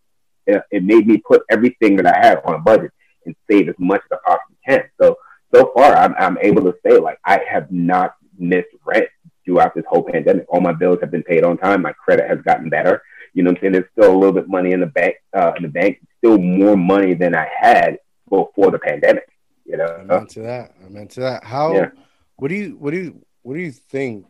it 0.47 0.85
made 0.85 1.09
me 1.09 1.17
put 1.17 1.43
everything 1.51 1.97
that 1.97 2.07
I 2.07 2.25
have 2.25 2.43
on 2.45 2.55
a 2.55 2.59
budget 2.59 2.93
and 3.25 3.35
save 3.51 3.69
as 3.69 3.75
much 3.79 4.03
as 4.05 4.19
I 4.19 4.31
possibly 4.31 4.57
can. 4.67 4.85
So 5.01 5.17
so 5.55 5.73
far, 5.75 5.97
I'm 5.97 6.15
I'm 6.19 6.39
able 6.43 6.63
to 6.65 6.75
say 6.87 6.99
like 6.99 7.19
I 7.25 7.41
have 7.49 7.73
not 7.73 8.17
missed 8.39 8.69
rent 8.85 9.09
throughout 9.47 9.75
this 9.75 9.85
whole 9.89 10.03
pandemic. 10.03 10.45
All 10.51 10.61
my 10.61 10.73
bills 10.73 10.99
have 11.01 11.11
been 11.11 11.23
paid 11.23 11.43
on 11.43 11.57
time. 11.57 11.83
My 11.83 11.93
credit 11.93 12.29
has 12.29 12.39
gotten 12.43 12.69
better. 12.69 13.03
You 13.33 13.43
know 13.43 13.51
what 13.51 13.59
I'm 13.59 13.63
saying? 13.63 13.73
There's 13.73 13.91
still 13.93 14.15
a 14.15 14.17
little 14.17 14.33
bit 14.33 14.49
money 14.49 14.73
in 14.73 14.81
the 14.81 14.87
bank. 14.87 15.17
Uh, 15.33 15.53
in 15.57 15.63
the 15.63 15.69
bank, 15.69 16.01
still 16.19 16.37
more 16.37 16.77
money 16.77 17.15
than 17.15 17.35
I 17.35 17.49
had 17.59 17.99
before 18.29 18.71
the 18.71 18.79
pandemic. 18.79 19.29
You 19.69 19.77
know, 19.77 19.87
I'm 19.87 20.11
into 20.11 20.41
that. 20.41 20.73
I'm 20.85 20.97
into 20.97 21.21
that. 21.21 21.45
How? 21.45 21.75
Yeah. 21.75 21.91
What 22.37 22.49
do 22.49 22.55
you? 22.55 22.77
What 22.79 22.93
do 22.93 22.99
you? 22.99 23.27
What 23.43 23.55
do 23.55 23.61
you 23.61 23.73
think? 23.73 24.27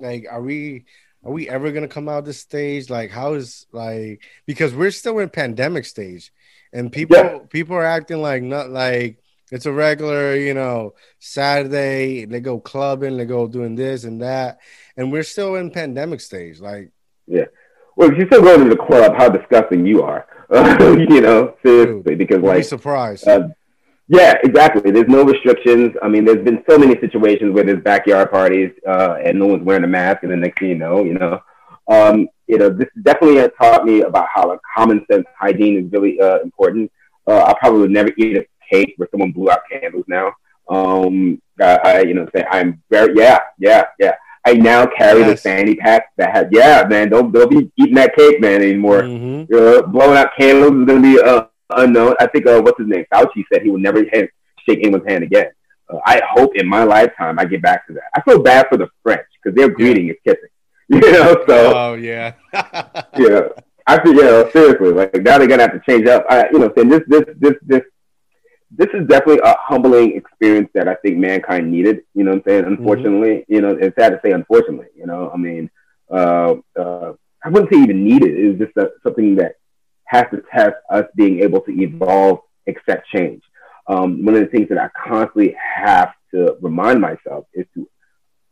Like, 0.00 0.26
are 0.30 0.42
we 0.42 0.84
are 1.24 1.32
we 1.32 1.48
ever 1.48 1.70
gonna 1.72 1.88
come 1.88 2.08
out 2.08 2.24
this 2.24 2.40
stage? 2.40 2.90
Like, 2.90 3.10
how 3.10 3.34
is 3.34 3.66
like 3.72 4.22
because 4.46 4.74
we're 4.74 4.90
still 4.90 5.18
in 5.18 5.28
pandemic 5.28 5.84
stage, 5.84 6.32
and 6.72 6.90
people 6.90 7.16
yeah. 7.16 7.38
people 7.48 7.76
are 7.76 7.84
acting 7.84 8.22
like 8.22 8.42
not 8.42 8.70
like 8.70 9.22
it's 9.52 9.66
a 9.66 9.72
regular, 9.72 10.34
you 10.34 10.54
know, 10.54 10.94
Saturday. 11.18 12.24
They 12.24 12.40
go 12.40 12.58
clubbing, 12.58 13.18
they 13.18 13.26
go 13.26 13.46
doing 13.46 13.74
this 13.74 14.04
and 14.04 14.22
that, 14.22 14.58
and 14.96 15.12
we're 15.12 15.22
still 15.22 15.56
in 15.56 15.70
pandemic 15.70 16.20
stage. 16.20 16.58
Like, 16.58 16.90
yeah. 17.26 17.44
well, 17.94 18.10
if 18.10 18.16
you 18.16 18.26
still 18.26 18.40
go 18.40 18.56
to 18.56 18.68
the 18.68 18.76
club, 18.76 19.14
how 19.14 19.28
disgusting 19.28 19.84
you 19.86 20.02
are. 20.02 20.26
you 20.52 21.20
know, 21.20 21.54
seriously, 21.62 22.14
because 22.14 22.36
You'd 22.36 22.42
be 22.42 22.48
like, 22.48 22.64
surprised. 22.64 23.28
uh, 23.28 23.48
yeah, 24.08 24.34
exactly. 24.44 24.90
There's 24.90 25.08
no 25.08 25.24
restrictions. 25.24 25.92
I 26.02 26.08
mean, 26.08 26.24
there's 26.24 26.44
been 26.44 26.62
so 26.68 26.76
many 26.78 26.98
situations 27.00 27.52
where 27.54 27.64
there's 27.64 27.82
backyard 27.82 28.30
parties 28.30 28.70
uh, 28.86 29.16
and 29.24 29.38
no 29.38 29.46
one's 29.46 29.64
wearing 29.64 29.84
a 29.84 29.88
mask, 29.88 30.22
and 30.22 30.32
the 30.32 30.36
next 30.36 30.58
thing 30.60 30.68
you 30.70 30.74
know, 30.76 31.04
you 31.04 31.14
know, 31.14 31.40
um, 31.88 32.28
you 32.46 32.58
know, 32.58 32.68
this 32.68 32.88
definitely 33.02 33.36
has 33.38 33.50
taught 33.60 33.84
me 33.84 34.02
about 34.02 34.28
how 34.32 34.48
like 34.48 34.60
common 34.76 35.04
sense 35.10 35.24
hygiene 35.38 35.86
is 35.86 35.92
really 35.92 36.20
uh, 36.20 36.40
important. 36.40 36.90
Uh, 37.26 37.42
I 37.44 37.54
probably 37.58 37.80
would 37.80 37.90
never 37.90 38.10
eat 38.18 38.36
a 38.36 38.46
cake 38.70 38.94
where 38.96 39.08
someone 39.10 39.30
blew 39.32 39.50
out 39.50 39.60
candles 39.70 40.04
now. 40.08 40.32
Um, 40.68 41.40
I, 41.60 41.76
I 41.84 42.00
you 42.02 42.14
know, 42.14 42.28
say 42.34 42.44
I'm 42.50 42.82
very 42.90 43.14
yeah, 43.16 43.38
yeah, 43.58 43.84
yeah. 43.98 44.14
I 44.44 44.54
now 44.54 44.86
carry 44.86 45.20
Yes. 45.20 45.30
the 45.42 45.48
fanny 45.48 45.74
pack 45.76 46.06
that 46.16 46.34
has 46.34 46.46
yeah, 46.50 46.84
man. 46.88 47.08
Don't 47.08 47.30
don't 47.32 47.48
be 47.50 47.70
eating 47.76 47.94
that 47.94 48.14
cake, 48.16 48.40
man, 48.40 48.60
anymore 48.60 49.02
Mhm. 49.02 49.52
uh, 49.54 49.82
blowing 49.86 50.16
out 50.18 50.30
candles 50.36 50.72
is 50.80 50.84
going 50.86 51.00
to 51.02 51.14
be 51.16 51.20
uh, 51.22 51.44
unknown. 51.76 52.14
I 52.20 52.26
think 52.26 52.46
uh, 52.46 52.60
what's 52.60 52.78
his 52.78 52.88
name? 52.88 53.04
Fauci 53.12 53.44
said 53.52 53.62
he 53.62 53.70
would 53.70 53.82
never 53.82 54.04
hand, 54.12 54.28
shake 54.68 54.80
anyone's 54.80 55.06
hand 55.06 55.24
again. 55.24 55.48
Uh, 55.88 55.98
I 56.04 56.20
hope 56.30 56.52
in 56.56 56.68
my 56.68 56.84
lifetime 56.84 57.38
I 57.38 57.44
get 57.44 57.62
back 57.62 57.86
to 57.86 57.94
that. 57.94 58.10
I 58.14 58.20
feel 58.22 58.42
bad 58.42 58.66
for 58.68 58.76
the 58.76 58.88
French 59.02 59.26
because 59.42 59.56
their 59.56 59.68
greeting 59.68 60.08
is 60.08 60.16
kissing. 60.24 60.48
You 60.88 61.00
know, 61.00 61.42
so 61.48 61.72
Oh 61.74 61.94
yeah. 61.94 62.34
yeah, 62.52 63.48
I 63.86 64.02
feel 64.02 64.14
you 64.14 64.24
know 64.24 64.50
seriously 64.50 64.90
like 64.90 65.14
now 65.14 65.38
they're 65.38 65.46
gonna 65.46 65.62
have 65.62 65.72
to 65.72 65.80
change 65.88 66.06
up. 66.06 66.26
I, 66.28 66.48
you 66.52 66.58
know, 66.58 66.70
saying 66.76 66.90
this 66.90 67.00
this 67.06 67.24
this 67.38 67.54
this 67.62 67.82
this 68.76 68.88
is 68.92 69.06
definitely 69.06 69.40
a 69.44 69.54
humbling 69.58 70.16
experience 70.16 70.68
that 70.74 70.88
I 70.88 70.94
think 70.96 71.16
mankind 71.16 71.70
needed. 71.70 72.02
You 72.14 72.24
know 72.24 72.32
what 72.32 72.38
I'm 72.38 72.44
saying? 72.46 72.64
Unfortunately, 72.64 73.44
you 73.48 73.60
know, 73.60 73.70
it's 73.70 73.96
sad 73.98 74.10
to 74.10 74.20
say 74.22 74.32
unfortunately. 74.32 74.88
You 74.96 75.06
know, 75.06 75.30
I 75.32 75.36
mean, 75.36 75.70
uh, 76.10 76.54
uh, 76.78 77.12
I 77.44 77.48
wouldn't 77.48 77.72
say 77.72 77.80
even 77.80 78.04
needed. 78.04 78.36
It 78.36 78.48
was 78.48 78.58
just 78.58 78.76
a, 78.76 78.90
something 79.02 79.36
that 79.36 79.56
has 80.12 80.26
to 80.30 80.42
test 80.54 80.76
us 80.90 81.06
being 81.16 81.40
able 81.40 81.62
to 81.62 81.72
evolve, 81.72 82.40
accept 82.66 83.08
change. 83.08 83.42
Um, 83.86 84.24
one 84.26 84.34
of 84.34 84.42
the 84.42 84.46
things 84.46 84.68
that 84.68 84.76
I 84.76 84.90
constantly 85.08 85.56
have 85.58 86.12
to 86.32 86.58
remind 86.60 87.00
myself 87.00 87.46
is 87.54 87.64
to 87.74 87.88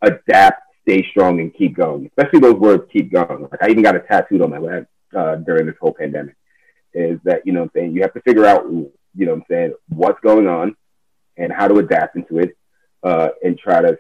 adapt, 0.01 0.63
stay 0.83 1.07
strong, 1.11 1.39
and 1.41 1.55
keep 1.55 1.77
going. 1.77 2.07
Especially 2.07 2.41
those 2.41 2.55
words, 2.59 2.85
keep 2.91 3.13
going. 3.13 3.43
Like 3.43 3.63
I 3.63 3.69
even 3.69 3.83
got 3.83 3.95
a 3.95 4.01
tattooed 4.01 4.41
on 4.41 4.51
my 4.51 4.57
leg 4.57 4.87
uh, 5.15 5.37
during 5.37 5.67
this 5.67 5.77
whole 5.79 5.93
pandemic. 5.93 6.35
Is 6.95 7.21
that 7.25 7.47
you 7.47 7.53
know 7.53 7.65
I'm 7.65 7.71
saying? 7.75 7.93
You 7.93 8.01
have 8.03 8.15
to 8.15 8.23
figure 8.23 8.47
out 8.47 8.65
you 8.65 8.91
know 9.15 9.35
I'm 9.35 9.45
saying 9.49 9.75
what's 9.91 10.21
going 10.21 10.49
on 10.49 10.75
and 11.37 11.53
how 11.53 11.69
to 11.69 11.75
adapt 11.75 12.17
into 12.17 12.39
it, 12.39 12.57
uh, 13.03 13.29
and 13.45 13.59
try 13.59 13.83
to 13.83 13.99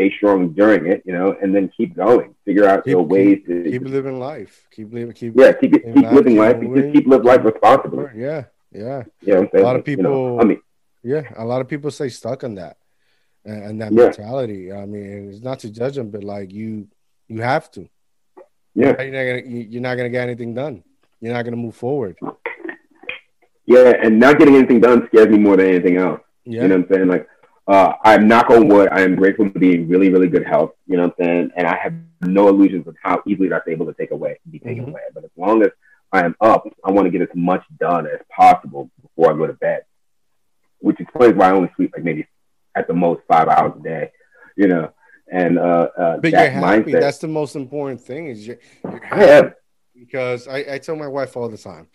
stay 0.00 0.16
strong 0.16 0.52
during 0.52 0.86
it. 0.90 1.02
You 1.04 1.12
know, 1.12 1.36
and 1.42 1.54
then 1.54 1.70
keep 1.76 1.94
going. 1.96 2.34
Figure 2.44 2.66
out 2.66 2.84
Keep- 2.84 2.92
the 2.96 3.02
ways 3.02 3.38
to 3.46 3.64
keep 3.70 3.82
living 3.82 4.18
life. 4.18 4.66
Keep 4.70 4.92
living. 4.92 5.12
Keep. 5.12 5.34
yeah 5.36 5.52
keep 5.52 5.74
it, 5.74 5.84
keep 5.84 6.04
life, 6.04 6.12
living 6.12 6.32
keep 6.34 6.40
life. 6.40 6.74
Just 6.76 6.94
keep 6.94 7.06
live 7.06 7.24
life 7.24 7.44
responsibly. 7.44 8.06
Yeah. 8.16 8.44
Yeah. 8.72 9.02
You 9.20 9.34
know 9.34 9.40
what 9.40 9.44
I'm 9.44 9.48
saying? 9.52 9.64
A 9.64 9.66
lot 9.66 9.76
of 9.76 9.88
You 9.88 9.96
know, 9.96 10.02
people- 10.02 10.40
I 10.40 10.44
mean, 10.44 10.60
Yeah. 11.02 11.22
A 11.36 11.44
lot 11.44 11.60
of 11.60 11.68
people 11.68 11.90
stay 11.90 12.08
stuck 12.08 12.44
on 12.44 12.54
that 12.56 12.76
and, 13.44 13.62
and 13.64 13.80
that 13.80 13.92
Yeah. 13.92 14.04
mentality. 14.04 14.72
I 14.72 14.86
mean, 14.86 15.30
it's 15.30 15.42
not 15.42 15.58
to 15.60 15.70
judge 15.70 15.96
them, 15.96 16.10
but 16.10 16.22
like 16.24 16.52
you, 16.52 16.88
you 17.28 17.42
have 17.42 17.70
to. 17.72 17.88
yeah. 18.74 19.00
You're 19.02 19.12
not 19.12 19.24
gonna. 19.28 19.42
You're 19.72 19.82
not 19.82 19.96
gonna 19.96 20.08
get 20.10 20.22
anything 20.28 20.54
done. 20.54 20.82
You're 21.20 21.34
not 21.34 21.44
gonna 21.44 21.56
move 21.56 21.74
forward. 21.74 22.16
Yeah, 23.66 23.92
and 24.02 24.18
not 24.18 24.38
getting 24.38 24.56
anything 24.56 24.80
done 24.80 25.06
scares 25.08 25.28
me 25.28 25.38
more 25.38 25.56
than 25.56 25.66
anything 25.66 25.96
else. 25.96 26.20
Yeah. 26.44 26.62
You 26.62 26.68
know 26.68 26.76
what 26.78 26.90
I'm 26.90 26.94
saying? 26.94 27.08
Like, 27.08 27.28
uh, 27.70 27.92
I'm 28.04 28.26
knock 28.26 28.50
on 28.50 28.66
wood. 28.68 28.88
I 28.90 29.02
am 29.02 29.14
grateful 29.14 29.48
to 29.48 29.58
be 29.58 29.74
in 29.76 29.88
really, 29.88 30.10
really 30.10 30.28
good 30.28 30.44
health. 30.44 30.72
You 30.86 30.96
know 30.96 31.04
what 31.04 31.14
I'm 31.20 31.24
saying? 31.24 31.50
And 31.56 31.66
I 31.68 31.76
have 31.76 31.94
no 32.22 32.48
illusions 32.48 32.86
of 32.88 32.96
how 33.02 33.22
easily 33.26 33.48
that's 33.48 33.68
able 33.68 33.86
to 33.86 33.94
take 33.94 34.10
away, 34.10 34.38
be 34.50 34.58
taken 34.58 34.84
Mhm. 34.86 34.88
away. 34.88 35.02
But 35.14 35.24
as 35.24 35.30
long 35.36 35.62
as 35.62 35.70
I 36.12 36.24
am 36.24 36.34
up, 36.40 36.64
I 36.84 36.90
want 36.90 37.06
to 37.06 37.10
get 37.10 37.22
as 37.22 37.34
much 37.34 37.62
done 37.78 38.06
as 38.06 38.20
possible 38.28 38.90
before 39.00 39.32
I 39.32 39.36
go 39.36 39.46
to 39.46 39.52
bed. 39.52 39.82
Which 40.80 40.98
explains 40.98 41.36
why 41.36 41.50
I 41.50 41.52
only 41.52 41.70
sleep 41.76 41.92
like 41.94 42.04
maybe 42.04 42.26
at 42.74 42.88
the 42.88 42.94
most 42.94 43.20
five 43.30 43.46
hours 43.48 43.72
a 43.78 43.82
day. 43.82 44.10
You 44.56 44.66
know, 44.66 44.92
and 45.30 45.58
uh, 45.58 45.88
uh, 45.96 46.16
But 46.16 46.22
that 46.22 46.30
you're 46.32 46.50
happy. 46.50 46.92
mindset. 46.92 47.00
That's 47.00 47.18
the 47.18 47.28
most 47.28 47.54
important 47.54 48.00
thing. 48.00 48.26
Is 48.26 48.46
you're, 48.46 48.58
you're 48.82 49.14
I 49.14 49.24
am. 49.26 49.54
because 49.94 50.48
I, 50.48 50.58
I 50.74 50.78
tell 50.78 50.96
my 50.96 51.06
wife 51.06 51.36
all 51.36 51.48
the 51.48 51.58
time. 51.58 51.86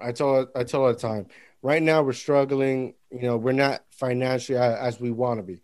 I 0.00 0.12
tell 0.12 0.34
her, 0.34 0.46
I 0.54 0.62
tell 0.62 0.82
her 0.82 0.86
all 0.88 0.92
the 0.92 0.98
time. 1.00 1.26
Right 1.62 1.82
now 1.82 2.02
we're 2.02 2.12
struggling. 2.12 2.94
You 3.10 3.22
know, 3.22 3.36
we're 3.38 3.52
not 3.52 3.82
financially 3.98 4.58
as 4.58 5.00
we 5.00 5.10
want 5.10 5.38
to 5.40 5.42
be, 5.42 5.60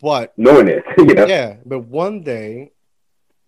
but 0.00 0.32
knowing 0.36 0.68
it, 0.68 0.84
know? 0.98 1.26
yeah, 1.26 1.56
but 1.64 1.80
one 1.80 2.22
day 2.22 2.72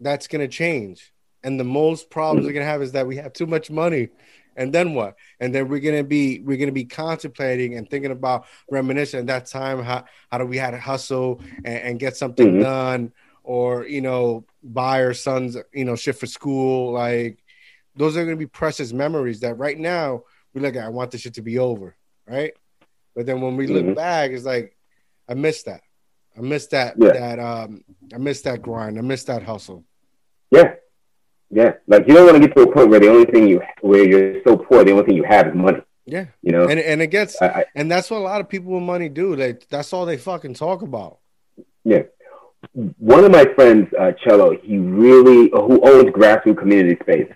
that's 0.01 0.27
gonna 0.29 0.49
change. 0.49 1.13
And 1.45 1.59
the 1.59 1.65
most 1.65 2.11
problems 2.11 2.47
we're 2.47 2.53
gonna 2.53 2.65
have 2.65 2.83
is 2.83 2.93
that 2.93 3.07
we 3.07 3.17
have 3.17 3.33
too 3.33 3.47
much 3.47 3.71
money. 3.71 4.09
And 4.57 4.73
then 4.73 4.93
what? 4.95 5.15
And 5.39 5.55
then 5.55 5.69
we're 5.69 5.79
gonna 5.81 6.03
be 6.05 6.41
we're 6.41 6.57
gonna 6.59 6.73
be 6.73 6.85
contemplating 6.85 7.75
and 7.77 7.89
thinking 7.89 8.11
about 8.11 8.47
reminiscing 8.71 9.21
at 9.21 9.27
that 9.29 9.47
time 9.47 9.83
how 9.83 10.05
how 10.31 10.39
do 10.39 10.47
we 10.47 10.57
had 10.57 10.73
to 10.73 10.79
hustle 10.81 11.41
and, 11.65 11.79
and 11.79 12.01
get 12.01 12.17
something 12.17 12.55
Mhm. 12.55 12.61
done 12.61 13.13
or 13.45 13.87
you 13.87 14.01
know 14.01 14.45
buy 14.63 15.03
our 15.05 15.15
sons 15.15 15.57
you 15.73 15.85
know 15.85 15.95
shit 15.97 16.17
for 16.17 16.27
school 16.27 16.93
like 16.93 17.39
those 17.97 18.17
are 18.17 18.25
gonna 18.25 18.37
be 18.37 18.47
precious 18.47 18.93
memories 18.93 19.41
that 19.41 19.55
right 19.59 19.79
now 19.79 20.23
we 20.55 20.61
look 20.61 20.75
at 20.77 20.85
I 20.85 20.89
want 20.89 21.13
this 21.13 21.21
shit 21.21 21.35
to 21.35 21.43
be 21.43 21.59
over 21.59 21.97
right 22.27 22.53
but 23.19 23.27
then 23.27 23.41
when 23.41 23.57
we 23.57 23.67
look 23.67 23.85
Mhm. 23.85 23.97
back 23.97 24.31
it's 24.31 24.45
like 24.45 24.77
I 25.29 25.35
miss 25.35 25.65
that 25.65 25.81
I 26.39 26.41
miss 26.41 26.69
that 26.69 26.95
Yeah. 26.97 27.13
that 27.21 27.39
um 27.41 27.85
I 28.15 28.19
miss 28.19 28.43
that 28.43 28.63
grind 28.63 28.97
I 28.97 29.01
miss 29.03 29.25
that 29.25 29.43
hustle 29.43 29.83
Yeah. 30.53 30.75
Yeah. 31.51 31.73
Like 31.89 32.07
you 32.07 32.15
don't 32.15 32.27
want 32.27 32.41
to 32.41 32.47
get 32.47 32.55
to 32.57 32.63
a 32.63 32.73
point 32.73 32.91
where 32.91 33.01
the 33.01 33.11
only 33.11 33.25
thing 33.33 33.49
you 33.49 33.61
where 33.81 34.05
you're 34.11 34.41
so 34.47 34.57
poor, 34.57 34.85
the 34.85 34.93
only 34.93 35.05
thing 35.07 35.17
you 35.17 35.25
have 35.25 35.49
is 35.49 35.55
money. 35.55 35.83
yeah 36.07 36.27
You 36.43 36.53
know? 36.53 36.65
and 36.71 36.79
and 36.91 37.03
it 37.03 37.09
gets 37.09 37.33
I, 37.43 37.47
I, 37.61 37.65
and 37.75 37.91
that's 37.91 38.09
what 38.11 38.19
a 38.19 38.29
lot 38.33 38.41
of 38.41 38.49
people 38.49 38.71
with 38.75 38.85
money 38.95 39.09
do 39.09 39.35
they 39.35 39.53
that's 39.69 39.93
all 39.93 40.07
they 40.07 40.17
fucking 40.17 40.55
talk 40.55 40.83
about 40.83 41.19
yeah. 41.85 42.03
One 42.99 43.25
of 43.25 43.31
my 43.31 43.47
friends, 43.57 43.87
uh, 44.03 44.13
Chelo, 44.23 44.49
he 44.69 44.79
really 44.79 45.49
who 45.67 45.77
owns 45.91 46.11
grassroots 46.19 46.59
community 46.59 46.97
space. 47.03 47.31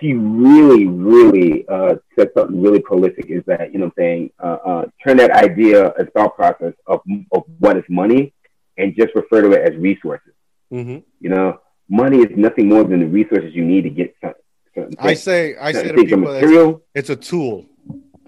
He 0.00 0.14
really, 0.14 0.86
really 0.86 1.66
uh, 1.68 1.96
said 2.18 2.30
something 2.36 2.60
really 2.60 2.80
prolific. 2.80 3.26
Is 3.30 3.44
that 3.46 3.72
you 3.72 3.78
know 3.78 3.86
what 3.86 3.94
I'm 3.98 4.02
saying? 4.02 4.30
Uh, 4.42 4.58
uh, 4.64 4.84
turn 5.04 5.16
that 5.18 5.30
idea 5.30 5.92
and 5.98 6.10
thought 6.12 6.34
process 6.34 6.74
of 6.86 7.00
of 7.30 7.44
what 7.58 7.76
is 7.76 7.84
money, 7.88 8.32
and 8.78 8.94
just 8.96 9.14
refer 9.14 9.42
to 9.42 9.52
it 9.52 9.72
as 9.72 9.78
resources. 9.78 10.32
mm-hmm. 10.72 10.98
You 11.20 11.30
know, 11.30 11.60
money 11.88 12.18
is 12.18 12.36
nothing 12.36 12.68
more 12.68 12.84
than 12.84 13.00
the 13.00 13.06
resources 13.06 13.54
you 13.54 13.64
need 13.64 13.82
to 13.82 13.90
get 13.90 14.14
some- 14.20 14.34
certain 14.74 14.94
I 14.98 15.14
say 15.14 15.54
I 15.60 15.72
say 15.72 15.88
to 15.88 15.94
people 15.94 16.22
it's, 16.22 16.32
material. 16.40 16.82
it's 16.94 17.10
a 17.10 17.16
tool 17.16 17.66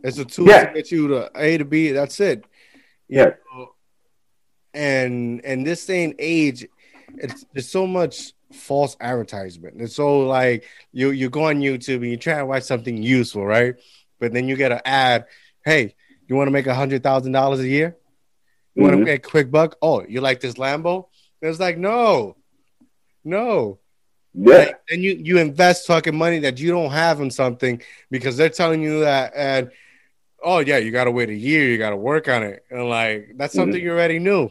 it's 0.03 0.19
a 0.19 0.25
tool 0.27 0.47
Yeah. 0.47 0.67
to 0.67 0.75
get 0.75 0.91
you 0.93 1.09
to 1.09 1.31
A 1.35 1.57
to 1.57 1.65
B 1.65 1.91
that's 1.93 2.21
it 2.21 2.45
Yeah. 3.09 3.31
And 4.75 5.45
and 5.45 5.67
this 5.67 5.87
day 5.87 6.05
and 6.05 6.15
age 6.19 6.67
it's 7.17 7.47
there's 7.53 7.69
so 7.71 7.87
much 7.87 8.33
false 8.55 8.97
advertisement. 9.01 9.81
It's 9.81 9.97
so 9.97 10.21
like 10.21 10.65
you 10.93 11.11
you 11.11 11.29
go 11.31 11.45
on 11.45 11.57
youtube 11.57 11.97
and 11.97 12.11
you 12.11 12.17
try 12.17 12.39
to 12.39 12.47
watch 12.47 12.63
something 12.63 13.03
useful 13.03 13.45
right? 13.45 13.75
But 14.19 14.33
then 14.33 14.49
you 14.49 14.57
get 14.57 14.73
an 14.73 14.81
ad 14.85 15.27
hey 15.65 15.95
you 16.27 16.37
want 16.37 16.47
to 16.49 16.53
make 16.53 16.67
a 16.67 16.75
hundred 16.75 17.03
thousand 17.03 17.33
dollars 17.33 17.61
a 17.61 17.69
year? 17.69 17.97
You 18.75 18.83
want 18.83 18.99
to 18.99 19.05
get 19.05 19.19
a 19.19 19.19
quick 19.19 19.51
buck? 19.51 19.77
Oh 19.83 20.05
you 20.07 20.21
like 20.21 20.41
this 20.41 20.55
lambo? 20.55 21.09
And 21.43 21.51
it's 21.51 21.61
like 21.61 21.79
no 21.79 22.37
no. 23.25 23.79
Yeah. 24.35 24.57
Like, 24.57 24.81
and 24.91 25.03
you 25.03 25.13
you 25.13 25.39
invest 25.39 25.87
fucking 25.87 26.17
money 26.17 26.41
that 26.41 26.59
you 26.59 26.71
don't 26.71 26.91
have 26.91 27.21
in 27.21 27.31
something 27.31 27.83
because 28.11 28.37
they're 28.37 28.49
telling 28.49 28.83
you 28.83 29.01
that 29.01 29.33
and 29.37 29.71
oh 30.43 30.59
yeah 30.59 30.79
you 30.79 30.91
got 30.91 31.05
to 31.05 31.11
wait 31.11 31.31
a 31.31 31.35
year 31.35 31.69
you 31.69 31.79
got 31.79 31.91
to 31.91 31.97
work 31.97 32.29
on 32.29 32.43
it. 32.43 32.65
And 32.71 32.89
like 32.89 33.33
that's 33.37 33.53
mm-hmm. 33.53 33.63
something 33.63 33.83
you 33.83 33.93
already 33.93 34.19
knew. 34.19 34.51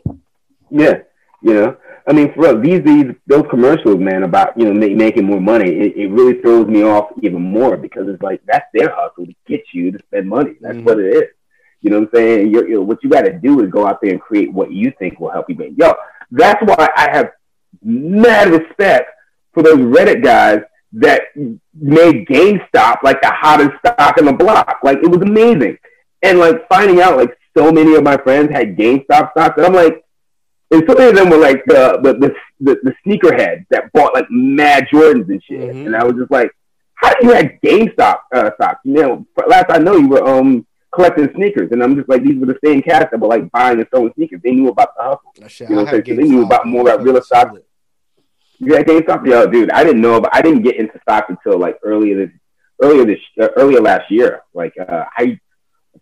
Yeah, 0.69 1.01
you 1.43 1.53
know, 1.53 1.77
I 2.07 2.13
mean, 2.13 2.33
for 2.33 2.41
real, 2.41 2.59
these 2.59 2.81
these 2.83 3.13
those 3.27 3.45
commercials, 3.49 3.97
man, 3.99 4.23
about 4.23 4.57
you 4.57 4.65
know 4.65 4.73
ma- 4.73 4.95
making 4.95 5.25
more 5.25 5.39
money, 5.39 5.69
it, 5.69 5.95
it 5.97 6.07
really 6.07 6.41
throws 6.41 6.67
me 6.67 6.83
off 6.83 7.11
even 7.21 7.41
more 7.41 7.77
because 7.77 8.07
it's 8.07 8.21
like 8.21 8.41
that's 8.45 8.65
their 8.73 8.89
hustle 8.95 9.25
to 9.25 9.33
get 9.47 9.61
you 9.73 9.91
to 9.91 9.99
spend 10.07 10.27
money. 10.27 10.53
That's 10.61 10.77
Mhm. 10.77 10.85
what 10.85 10.99
it 10.99 11.13
is. 11.15 11.23
You 11.81 11.89
know 11.91 11.99
what 11.99 12.09
I'm 12.13 12.15
saying? 12.15 12.51
You're, 12.51 12.67
you 12.67 12.75
know, 12.75 12.81
what 12.81 13.03
you 13.03 13.09
got 13.09 13.23
to 13.25 13.33
do 13.33 13.61
is 13.61 13.69
go 13.69 13.85
out 13.85 13.99
there 14.01 14.11
and 14.11 14.21
create 14.21 14.51
what 14.53 14.71
you 14.71 14.91
think 14.99 15.19
will 15.19 15.31
help 15.31 15.49
you. 15.49 15.55
Make. 15.55 15.73
Yo, 15.77 15.93
that's 16.31 16.61
why 16.65 16.89
I 16.95 17.09
have 17.11 17.31
mad 17.83 18.49
respect 18.51 19.09
for 19.53 19.63
those 19.63 19.77
Reddit 19.79 20.23
guys 20.23 20.61
that 20.93 21.23
made 21.73 22.25
GameStop 22.27 22.97
like 23.03 23.21
the 23.21 23.31
hottest 23.31 23.71
stock 23.79 24.17
in 24.17 24.25
the 24.25 24.33
block. 24.33 24.79
Like 24.83 24.99
it 25.03 25.07
was 25.09 25.21
amazing, 25.21 25.77
and 26.21 26.39
like 26.39 26.67
finding 26.69 27.01
out 27.01 27.17
like 27.17 27.37
so 27.57 27.71
many 27.71 27.95
of 27.95 28.03
my 28.03 28.17
friends 28.17 28.51
had 28.51 28.75
GameStop 28.77 29.31
stocks, 29.31 29.55
and 29.57 29.65
I'm 29.65 29.73
like. 29.73 29.99
And 30.73 30.83
so 30.89 30.95
many 30.95 31.09
of 31.11 31.15
them 31.15 31.29
were 31.29 31.37
like 31.37 31.63
the 31.65 31.99
the 32.03 32.13
the, 32.13 32.35
the, 32.59 32.79
the 32.83 32.93
sneakerheads 33.05 33.65
that 33.69 33.91
bought 33.93 34.13
like 34.15 34.25
mad 34.29 34.87
Jordans 34.91 35.29
and 35.29 35.41
shit. 35.43 35.59
Mhm. 35.75 35.85
And 35.85 35.95
I 35.95 36.03
was 36.03 36.15
just 36.15 36.31
like, 36.31 36.51
how 36.95 37.13
do 37.13 37.27
you 37.27 37.33
have 37.33 37.51
GameStop 37.63 38.17
uh, 38.33 38.49
stocks? 38.55 38.79
You 38.83 38.93
know, 38.93 39.27
last 39.47 39.65
I 39.69 39.77
know 39.77 39.95
you 39.97 40.07
were 40.09 40.27
um 40.27 40.65
collecting 40.91 41.29
sneakers, 41.35 41.71
and 41.71 41.83
I'm 41.83 41.95
just 41.95 42.09
like, 42.09 42.23
these 42.23 42.37
were 42.39 42.45
the 42.47 42.57
same 42.63 42.81
cats 42.81 43.09
that 43.11 43.19
were 43.19 43.27
like 43.27 43.49
buying 43.51 43.79
and 43.79 43.87
selling 43.93 44.11
sneakers. 44.15 44.41
They 44.43 44.51
knew 44.51 44.69
about 44.69 44.89
the 44.97 45.03
hustle. 45.03 45.47
Shit, 45.47 45.69
You 45.69 45.75
know, 45.77 45.85
so 45.85 46.01
they 46.01 46.13
knew 46.15 46.43
about 46.43 46.67
more 46.67 46.81
about 46.81 47.03
real 47.03 47.17
estate. 47.17 47.47
Yeah, 48.59 48.81
GameStop. 48.81 49.27
Yeah, 49.27 49.45
dude, 49.45 49.71
I 49.71 49.83
didn't 49.83 50.01
know, 50.01 50.21
but 50.21 50.33
I 50.33 50.41
didn't 50.41 50.61
get 50.63 50.77
into 50.77 50.99
stocks 51.01 51.27
until 51.29 51.59
like 51.59 51.77
earlier 51.83 52.25
this 52.25 52.35
earlier 52.81 53.05
this 53.05 53.19
uh, 53.41 53.49
earlier 53.57 53.81
last 53.81 54.09
year. 54.09 54.41
Like 54.53 54.73
uh, 54.79 55.05
I, 55.17 55.39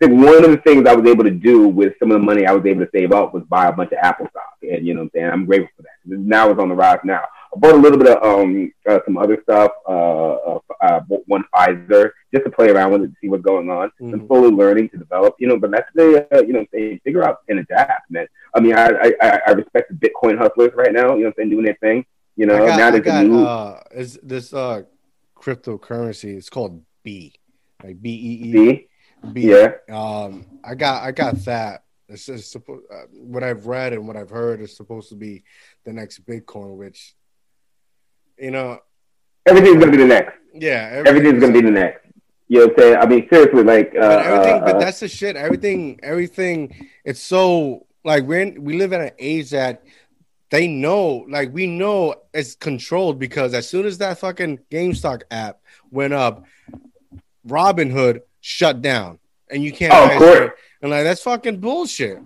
I 0.01 0.07
think 0.07 0.25
one 0.25 0.43
of 0.43 0.49
the 0.49 0.57
things 0.57 0.87
I 0.87 0.95
was 0.95 1.07
able 1.07 1.23
to 1.25 1.31
do 1.31 1.67
with 1.67 1.93
some 1.99 2.11
of 2.11 2.19
the 2.19 2.25
money 2.25 2.47
I 2.47 2.53
was 2.53 2.65
able 2.65 2.83
to 2.83 2.89
save 2.91 3.11
up 3.11 3.35
was 3.35 3.43
buy 3.43 3.67
a 3.67 3.71
bunch 3.71 3.91
of 3.91 3.99
Apple 4.01 4.27
stock, 4.31 4.57
and 4.63 4.85
you 4.85 4.95
know 4.95 5.01
what 5.01 5.05
I'm 5.05 5.11
saying. 5.13 5.29
I'm 5.31 5.45
grateful 5.45 5.69
for 5.77 5.83
that. 5.83 6.17
Now 6.17 6.49
it's 6.49 6.59
on 6.59 6.69
the 6.69 6.75
rise. 6.75 6.97
Now 7.03 7.21
I 7.21 7.59
bought 7.59 7.75
a 7.75 7.77
little 7.77 7.99
bit 7.99 8.17
of 8.17 8.23
um 8.23 8.71
uh, 8.89 8.99
some 9.05 9.17
other 9.17 9.39
stuff. 9.43 9.71
Uh, 9.87 10.31
uh, 10.31 10.59
uh, 10.81 11.01
one 11.27 11.43
Pfizer 11.53 12.11
just 12.33 12.45
to 12.45 12.49
play 12.49 12.71
around 12.71 12.91
with 12.93 13.03
it 13.03 13.07
to 13.09 13.13
see 13.21 13.29
what's 13.29 13.43
going 13.43 13.69
on. 13.69 13.89
Mm-hmm. 14.01 14.13
I'm 14.13 14.27
slowly 14.27 14.49
learning 14.49 14.89
to 14.89 14.97
develop, 14.97 15.35
you 15.37 15.47
know. 15.47 15.59
But 15.59 15.69
that's 15.69 15.89
the 15.93 16.27
uh, 16.35 16.41
you 16.41 16.53
know 16.53 16.65
they 16.73 16.99
figure 17.03 17.23
out 17.23 17.41
and 17.47 17.59
adapt, 17.59 18.09
man. 18.09 18.25
I 18.55 18.59
mean, 18.59 18.73
I 18.73 19.13
I, 19.21 19.39
I 19.45 19.51
respect 19.51 19.91
the 19.91 20.09
Bitcoin 20.09 20.39
hustlers 20.39 20.71
right 20.73 20.93
now. 20.93 21.13
You 21.15 21.21
know, 21.21 21.27
I'm 21.27 21.33
saying 21.37 21.51
doing 21.51 21.65
their 21.65 21.77
thing. 21.79 22.05
You 22.35 22.47
know, 22.47 22.57
got, 22.57 22.79
now 22.79 22.89
there's 22.89 23.03
got, 23.03 23.23
a 23.23 23.27
new. 23.27 23.45
Uh, 23.45 23.83
is 23.91 24.17
this 24.23 24.51
uh 24.51 24.81
cryptocurrency? 25.37 26.37
It's 26.37 26.49
called 26.49 26.81
B, 27.03 27.35
like 27.83 28.01
B 28.01 28.09
E 28.09 28.57
E. 28.57 28.87
B. 29.33 29.41
B. 29.41 29.49
Yeah. 29.49 29.73
Um, 29.89 30.45
I 30.63 30.75
got 30.75 31.03
I 31.03 31.11
got 31.11 31.35
that. 31.45 31.83
It's, 32.07 32.27
it's 32.27 32.47
supposed 32.47 32.83
uh, 32.91 33.03
what 33.13 33.43
I've 33.43 33.67
read 33.67 33.93
and 33.93 34.07
what 34.07 34.17
I've 34.17 34.29
heard 34.29 34.61
is 34.61 34.75
supposed 34.75 35.09
to 35.09 35.15
be 35.15 35.43
the 35.85 35.93
next 35.93 36.25
Bitcoin, 36.25 36.75
which 36.75 37.15
you 38.37 38.51
know 38.51 38.79
everything's 39.45 39.79
gonna 39.79 39.91
be 39.91 39.97
the 39.97 40.05
next. 40.05 40.33
Yeah, 40.53 40.89
everything's, 40.91 41.07
everything's 41.07 41.41
gonna 41.41 41.53
be 41.53 41.61
the 41.61 41.71
next. 41.71 42.05
You 42.47 42.59
know 42.59 42.65
what 42.65 42.73
I'm 42.73 42.79
saying? 42.79 42.97
I 42.97 43.05
mean, 43.05 43.29
seriously, 43.29 43.63
like, 43.63 43.95
uh, 43.95 43.99
but 43.99 44.25
everything. 44.25 44.55
Uh, 44.55 44.65
but 44.65 44.79
that's 44.79 44.99
the 44.99 45.07
shit. 45.07 45.37
Everything, 45.37 45.99
everything. 46.03 46.89
It's 47.05 47.21
so 47.21 47.85
like 48.03 48.27
we 48.27 48.51
we 48.51 48.77
live 48.77 48.91
in 48.91 49.01
an 49.01 49.11
age 49.19 49.51
that 49.51 49.83
they 50.49 50.67
know, 50.67 51.25
like 51.29 51.53
we 51.53 51.65
know 51.65 52.15
it's 52.33 52.55
controlled 52.55 53.19
because 53.19 53.53
as 53.53 53.69
soon 53.69 53.85
as 53.85 53.97
that 53.99 54.19
fucking 54.19 54.59
GameStop 54.69 55.21
app 55.31 55.61
went 55.91 56.13
up, 56.13 56.45
Robinhood 57.47 58.21
shut 58.41 58.81
down, 58.81 59.19
and 59.49 59.63
you 59.63 59.71
can't. 59.71 59.93
Oh, 59.93 60.11
of 60.11 60.17
course. 60.17 60.51
And 60.81 60.91
like 60.91 61.03
that's 61.03 61.21
fucking 61.21 61.59
bullshit. 61.59 62.19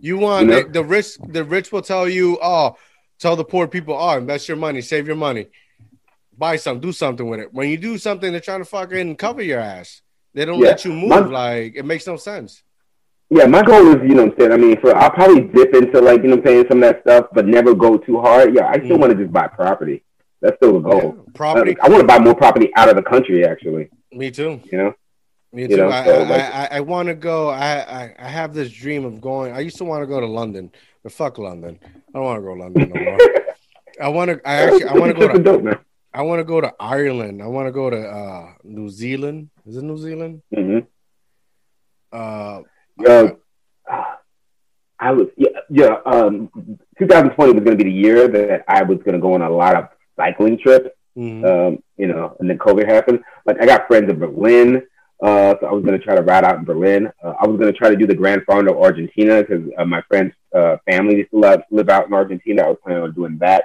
You 0.00 0.18
want 0.18 0.48
you 0.48 0.50
know? 0.52 0.68
the 0.68 0.84
rich? 0.84 1.16
The 1.18 1.42
rich 1.42 1.72
will 1.72 1.82
tell 1.82 2.08
you, 2.08 2.38
oh, 2.42 2.76
tell 3.18 3.34
the 3.34 3.44
poor 3.44 3.66
people, 3.66 3.96
oh, 3.98 4.18
invest 4.18 4.48
your 4.48 4.56
money, 4.56 4.80
save 4.80 5.06
your 5.06 5.16
money 5.16 5.48
buy 6.38 6.56
something, 6.56 6.80
do 6.80 6.92
something 6.92 7.28
with 7.28 7.40
it. 7.40 7.52
When 7.52 7.68
you 7.68 7.76
do 7.76 7.98
something, 7.98 8.30
they're 8.30 8.40
trying 8.40 8.60
to 8.60 8.64
fucking 8.64 9.16
cover 9.16 9.42
your 9.42 9.60
ass. 9.60 10.02
They 10.34 10.44
don't 10.44 10.58
yeah. 10.58 10.68
let 10.68 10.84
you 10.84 10.92
move. 10.92 11.10
My, 11.10 11.18
like 11.20 11.76
it 11.76 11.84
makes 11.84 12.06
no 12.06 12.16
sense. 12.16 12.62
Yeah, 13.30 13.46
my 13.46 13.62
goal 13.62 13.88
is, 13.88 14.02
you 14.02 14.14
know 14.14 14.26
what 14.26 14.32
I'm 14.32 14.38
saying? 14.38 14.52
I 14.52 14.56
mean, 14.56 14.80
for 14.80 14.94
I'll 14.94 15.10
probably 15.10 15.42
dip 15.42 15.74
into 15.74 16.00
like, 16.00 16.22
you 16.22 16.28
know 16.28 16.36
I'm 16.36 16.44
saying, 16.44 16.66
some 16.68 16.82
of 16.82 16.88
that 16.88 17.02
stuff, 17.02 17.26
but 17.32 17.46
never 17.46 17.74
go 17.74 17.96
too 17.96 18.20
hard. 18.20 18.54
Yeah, 18.54 18.68
I 18.68 18.76
still 18.78 18.96
mm. 18.96 19.00
want 19.00 19.12
to 19.12 19.18
just 19.18 19.32
buy 19.32 19.48
property. 19.48 20.04
That's 20.40 20.56
still 20.56 20.74
the 20.74 20.80
goal. 20.80 21.14
Yeah, 21.16 21.32
property. 21.34 21.76
I, 21.80 21.86
I 21.86 21.88
want 21.88 22.02
to 22.02 22.06
buy 22.06 22.18
more 22.18 22.34
property 22.34 22.70
out 22.76 22.88
of 22.88 22.96
the 22.96 23.02
country, 23.02 23.46
actually. 23.46 23.88
Me 24.12 24.30
too. 24.30 24.60
You 24.70 24.78
know? 24.78 24.94
Me 25.54 25.68
too. 25.68 25.74
You 25.74 25.76
know, 25.78 25.88
I, 25.88 26.04
so, 26.04 26.22
like, 26.24 26.42
I, 26.42 26.68
I, 26.72 26.80
want 26.80 27.06
to 27.06 27.14
go. 27.14 27.48
I, 27.48 27.78
I, 27.78 28.14
I 28.18 28.28
have 28.28 28.54
this 28.54 28.72
dream 28.72 29.04
of 29.04 29.20
going. 29.20 29.52
I 29.52 29.60
used 29.60 29.76
to 29.78 29.84
want 29.84 30.02
to 30.02 30.06
go 30.06 30.18
to 30.18 30.26
London, 30.26 30.72
but 31.04 31.12
fuck 31.12 31.38
London. 31.38 31.78
I 31.84 31.88
don't 32.12 32.24
want 32.24 32.38
to 32.38 32.42
go 32.42 32.54
to 32.54 32.60
London 32.60 32.92
no 32.92 33.02
more. 33.02 33.18
I 34.02 34.08
want 34.08 34.30
to. 34.30 34.48
I 34.48 34.54
actually. 34.64 34.84
I 34.84 34.94
want 34.94 35.14
to 35.14 35.20
go 35.20 35.32
to. 35.32 35.38
Dope, 35.38 35.80
I 36.12 36.22
want 36.22 36.40
to 36.40 36.44
go 36.44 36.60
to 36.60 36.74
Ireland. 36.80 37.40
I 37.40 37.46
want 37.46 37.68
to 37.68 37.72
go 37.72 37.88
to 37.88 38.00
uh, 38.00 38.52
New 38.64 38.88
Zealand. 38.88 39.50
Is 39.64 39.76
it 39.76 39.84
New 39.84 39.96
Zealand? 39.96 40.42
Mm-hmm. 40.52 40.86
Uh, 42.12 42.62
yeah, 43.00 43.30
I 44.98 45.12
was 45.12 45.28
yeah 45.36 45.60
yeah. 45.70 45.96
Um, 46.04 46.50
2020 46.98 47.52
was 47.52 47.64
going 47.64 47.78
to 47.78 47.84
be 47.84 47.90
the 47.90 47.96
year 47.96 48.26
that 48.26 48.64
I 48.66 48.82
was 48.82 48.98
going 48.98 49.14
to 49.14 49.20
go 49.20 49.34
on 49.34 49.42
a 49.42 49.50
lot 49.50 49.76
of 49.76 49.88
cycling 50.16 50.58
trips. 50.58 50.90
Mm-hmm. 51.16 51.44
Um, 51.44 51.82
you 51.96 52.08
know, 52.08 52.36
and 52.40 52.50
then 52.50 52.58
COVID 52.58 52.88
happened. 52.88 53.20
Like 53.46 53.60
I 53.60 53.66
got 53.66 53.86
friends 53.86 54.10
in 54.10 54.18
Berlin. 54.18 54.82
Uh, 55.22 55.54
so 55.60 55.66
I 55.66 55.72
was 55.72 55.84
going 55.84 55.98
to 55.98 56.04
try 56.04 56.14
to 56.14 56.22
ride 56.22 56.44
out 56.44 56.58
in 56.58 56.64
Berlin. 56.64 57.10
Uh, 57.22 57.34
I 57.40 57.46
was 57.46 57.58
going 57.58 57.72
to 57.72 57.78
try 57.78 57.88
to 57.88 57.96
do 57.96 58.06
the 58.06 58.14
Grand 58.14 58.42
Fondo 58.42 58.82
Argentina 58.82 59.42
because 59.42 59.64
uh, 59.78 59.84
my 59.84 60.02
friend's 60.02 60.34
uh, 60.54 60.76
family 60.88 61.16
used 61.18 61.30
to 61.30 61.38
live, 61.38 61.62
live 61.70 61.88
out 61.88 62.06
in 62.06 62.12
Argentina. 62.12 62.62
I 62.62 62.68
was 62.68 62.78
planning 62.84 63.02
on 63.02 63.12
doing 63.12 63.38
that 63.38 63.64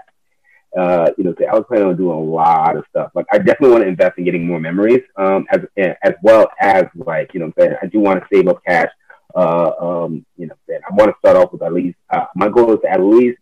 uh, 0.77 1.09
you 1.17 1.23
know, 1.23 1.33
I 1.51 1.55
was 1.55 1.65
planning 1.67 1.87
on 1.87 1.97
doing 1.97 2.15
a 2.15 2.21
lot 2.21 2.77
of 2.77 2.85
stuff. 2.89 3.11
Like, 3.15 3.25
I 3.31 3.37
definitely 3.37 3.71
want 3.71 3.83
to 3.83 3.89
invest 3.89 4.17
in 4.17 4.25
getting 4.25 4.45
more 4.45 4.59
memories, 4.59 5.01
um, 5.15 5.47
as 5.51 5.61
as 6.03 6.13
well 6.21 6.47
as 6.59 6.85
like, 6.95 7.33
you 7.33 7.39
know, 7.39 7.51
saying 7.57 7.73
I 7.81 7.87
do 7.87 7.99
want 7.99 8.21
to 8.21 8.27
save 8.31 8.47
up 8.47 8.63
cash. 8.65 8.89
Uh, 9.35 9.71
um, 9.79 10.25
you 10.37 10.47
know, 10.47 10.55
I 10.69 10.93
want 10.93 11.09
to 11.09 11.15
start 11.19 11.37
off 11.37 11.51
with 11.51 11.63
at 11.63 11.73
least. 11.73 11.97
My 12.35 12.49
goal 12.49 12.73
is 12.73 12.79
to 12.81 12.91
at 12.91 13.01
least 13.01 13.39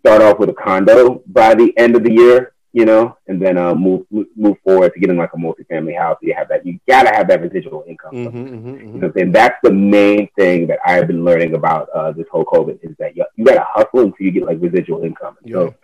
start 0.00 0.22
off 0.22 0.38
with 0.38 0.50
a 0.50 0.54
condo 0.54 1.22
by 1.26 1.54
the 1.54 1.76
end 1.78 1.96
of 1.96 2.04
the 2.04 2.12
year. 2.12 2.52
You 2.76 2.84
know, 2.84 3.16
and 3.26 3.40
then 3.40 3.56
uh, 3.56 3.74
move 3.74 4.04
move 4.10 4.58
forward 4.62 4.92
to 4.92 5.00
get 5.00 5.08
in 5.08 5.16
like 5.16 5.32
a 5.32 5.38
multifamily 5.38 5.96
house. 5.96 6.18
You 6.20 6.34
have 6.34 6.48
that. 6.50 6.66
You 6.66 6.78
gotta 6.86 7.08
have 7.08 7.26
that 7.28 7.40
residual 7.40 7.84
income. 7.88 8.14
Mm-hmm, 8.14 8.36
mm-hmm, 8.36 8.68
mm-hmm. 8.68 8.94
You 8.94 9.00
know, 9.00 9.12
and 9.16 9.34
that's 9.34 9.58
the 9.62 9.72
main 9.72 10.28
thing 10.36 10.66
that 10.66 10.80
I've 10.84 11.06
been 11.06 11.24
learning 11.24 11.54
about 11.54 11.88
uh, 11.94 12.12
this 12.12 12.26
whole 12.30 12.44
COVID 12.44 12.80
is 12.82 12.94
that 12.98 13.16
you, 13.16 13.24
you 13.36 13.46
gotta 13.46 13.64
hustle 13.66 14.00
until 14.00 14.26
you 14.26 14.30
get 14.30 14.44
like 14.44 14.58
residual 14.60 15.04
income. 15.04 15.38
Yeah. 15.42 15.54
So 15.54 15.74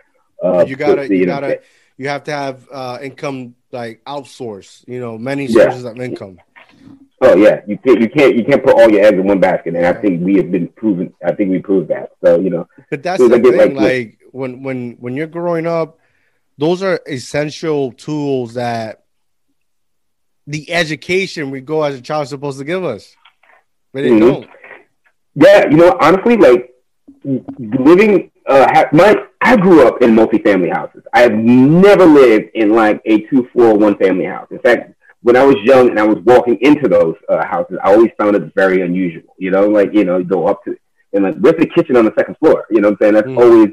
uh, 0.44 0.64
you 0.68 0.76
gotta, 0.76 1.08
you 1.08 1.24
gotta, 1.24 1.62
you 1.96 2.08
have 2.08 2.24
to 2.24 2.30
have 2.30 2.68
uh, 2.70 2.98
income 3.00 3.54
like 3.70 4.04
outsource. 4.04 4.86
You 4.86 5.00
know, 5.00 5.16
many 5.16 5.48
sources 5.48 5.84
yeah. 5.84 5.92
of 5.92 5.98
income. 5.98 6.40
Oh 7.22 7.36
yeah, 7.36 7.62
you 7.66 7.78
can't, 7.78 8.00
you 8.02 8.10
can't, 8.10 8.36
you 8.36 8.44
can't 8.44 8.62
put 8.62 8.74
all 8.74 8.90
your 8.90 9.02
eggs 9.02 9.16
in 9.16 9.26
one 9.26 9.40
basket, 9.40 9.76
and 9.76 9.86
I 9.86 9.94
think 9.94 10.22
we 10.22 10.36
have 10.36 10.50
been 10.50 10.68
proven. 10.68 11.14
I 11.24 11.32
think 11.32 11.52
we 11.52 11.58
proved 11.58 11.88
that. 11.88 12.10
So 12.22 12.38
you 12.38 12.50
know, 12.50 12.68
but 12.90 13.02
that's 13.02 13.18
the 13.18 13.30
thing. 13.30 13.76
Like, 13.76 13.76
like 13.76 14.18
when 14.32 14.62
when 14.62 14.98
when 15.00 15.16
you're 15.16 15.26
growing 15.26 15.66
up, 15.66 16.00
those 16.58 16.82
are 16.82 17.00
essential 17.08 17.92
tools 17.92 18.54
that 18.54 19.04
the 20.46 20.72
education 20.72 21.50
we 21.50 21.60
go 21.60 21.82
as 21.82 21.94
a 21.94 22.00
child 22.00 22.24
is 22.24 22.30
supposed 22.30 22.58
to 22.58 22.64
give 22.64 22.84
us, 22.84 23.14
but 23.92 24.02
they 24.02 24.10
mm-hmm. 24.10 24.20
don't. 24.20 24.50
Yeah, 25.34 25.68
you 25.70 25.76
know, 25.76 25.96
honestly, 26.00 26.36
like 26.36 26.70
living 27.24 28.30
uh, 28.46 28.84
my 28.92 29.16
I 29.40 29.56
grew 29.56 29.86
up 29.86 30.02
in 30.02 30.14
multifamily 30.14 30.72
houses. 30.72 31.02
I 31.12 31.20
have 31.20 31.32
never 31.32 32.04
lived 32.04 32.50
in 32.54 32.72
like 32.72 33.00
a 33.04 33.20
two, 33.22 33.48
four, 33.52 33.76
one 33.76 33.96
family 33.96 34.24
house. 34.24 34.48
In 34.50 34.58
fact, 34.58 34.94
when 35.22 35.36
I 35.36 35.44
was 35.44 35.56
young 35.62 35.90
and 35.90 35.98
I 35.98 36.04
was 36.04 36.18
walking 36.24 36.58
into 36.60 36.88
those 36.88 37.16
uh, 37.28 37.44
houses, 37.46 37.78
I 37.82 37.92
always 37.92 38.10
found 38.18 38.36
it 38.36 38.52
very 38.54 38.82
unusual. 38.82 39.34
You 39.38 39.50
know, 39.50 39.68
like 39.68 39.94
you 39.94 40.04
know, 40.04 40.18
you 40.18 40.24
go 40.24 40.46
up 40.46 40.64
to 40.64 40.76
and 41.12 41.24
like 41.24 41.36
where's 41.36 41.58
the 41.58 41.66
kitchen 41.66 41.96
on 41.96 42.04
the 42.04 42.14
second 42.16 42.36
floor? 42.38 42.66
You 42.70 42.80
know 42.80 42.90
what 42.90 42.94
I'm 42.94 42.98
saying? 43.00 43.14
That's 43.14 43.28
mm. 43.28 43.38
always 43.38 43.70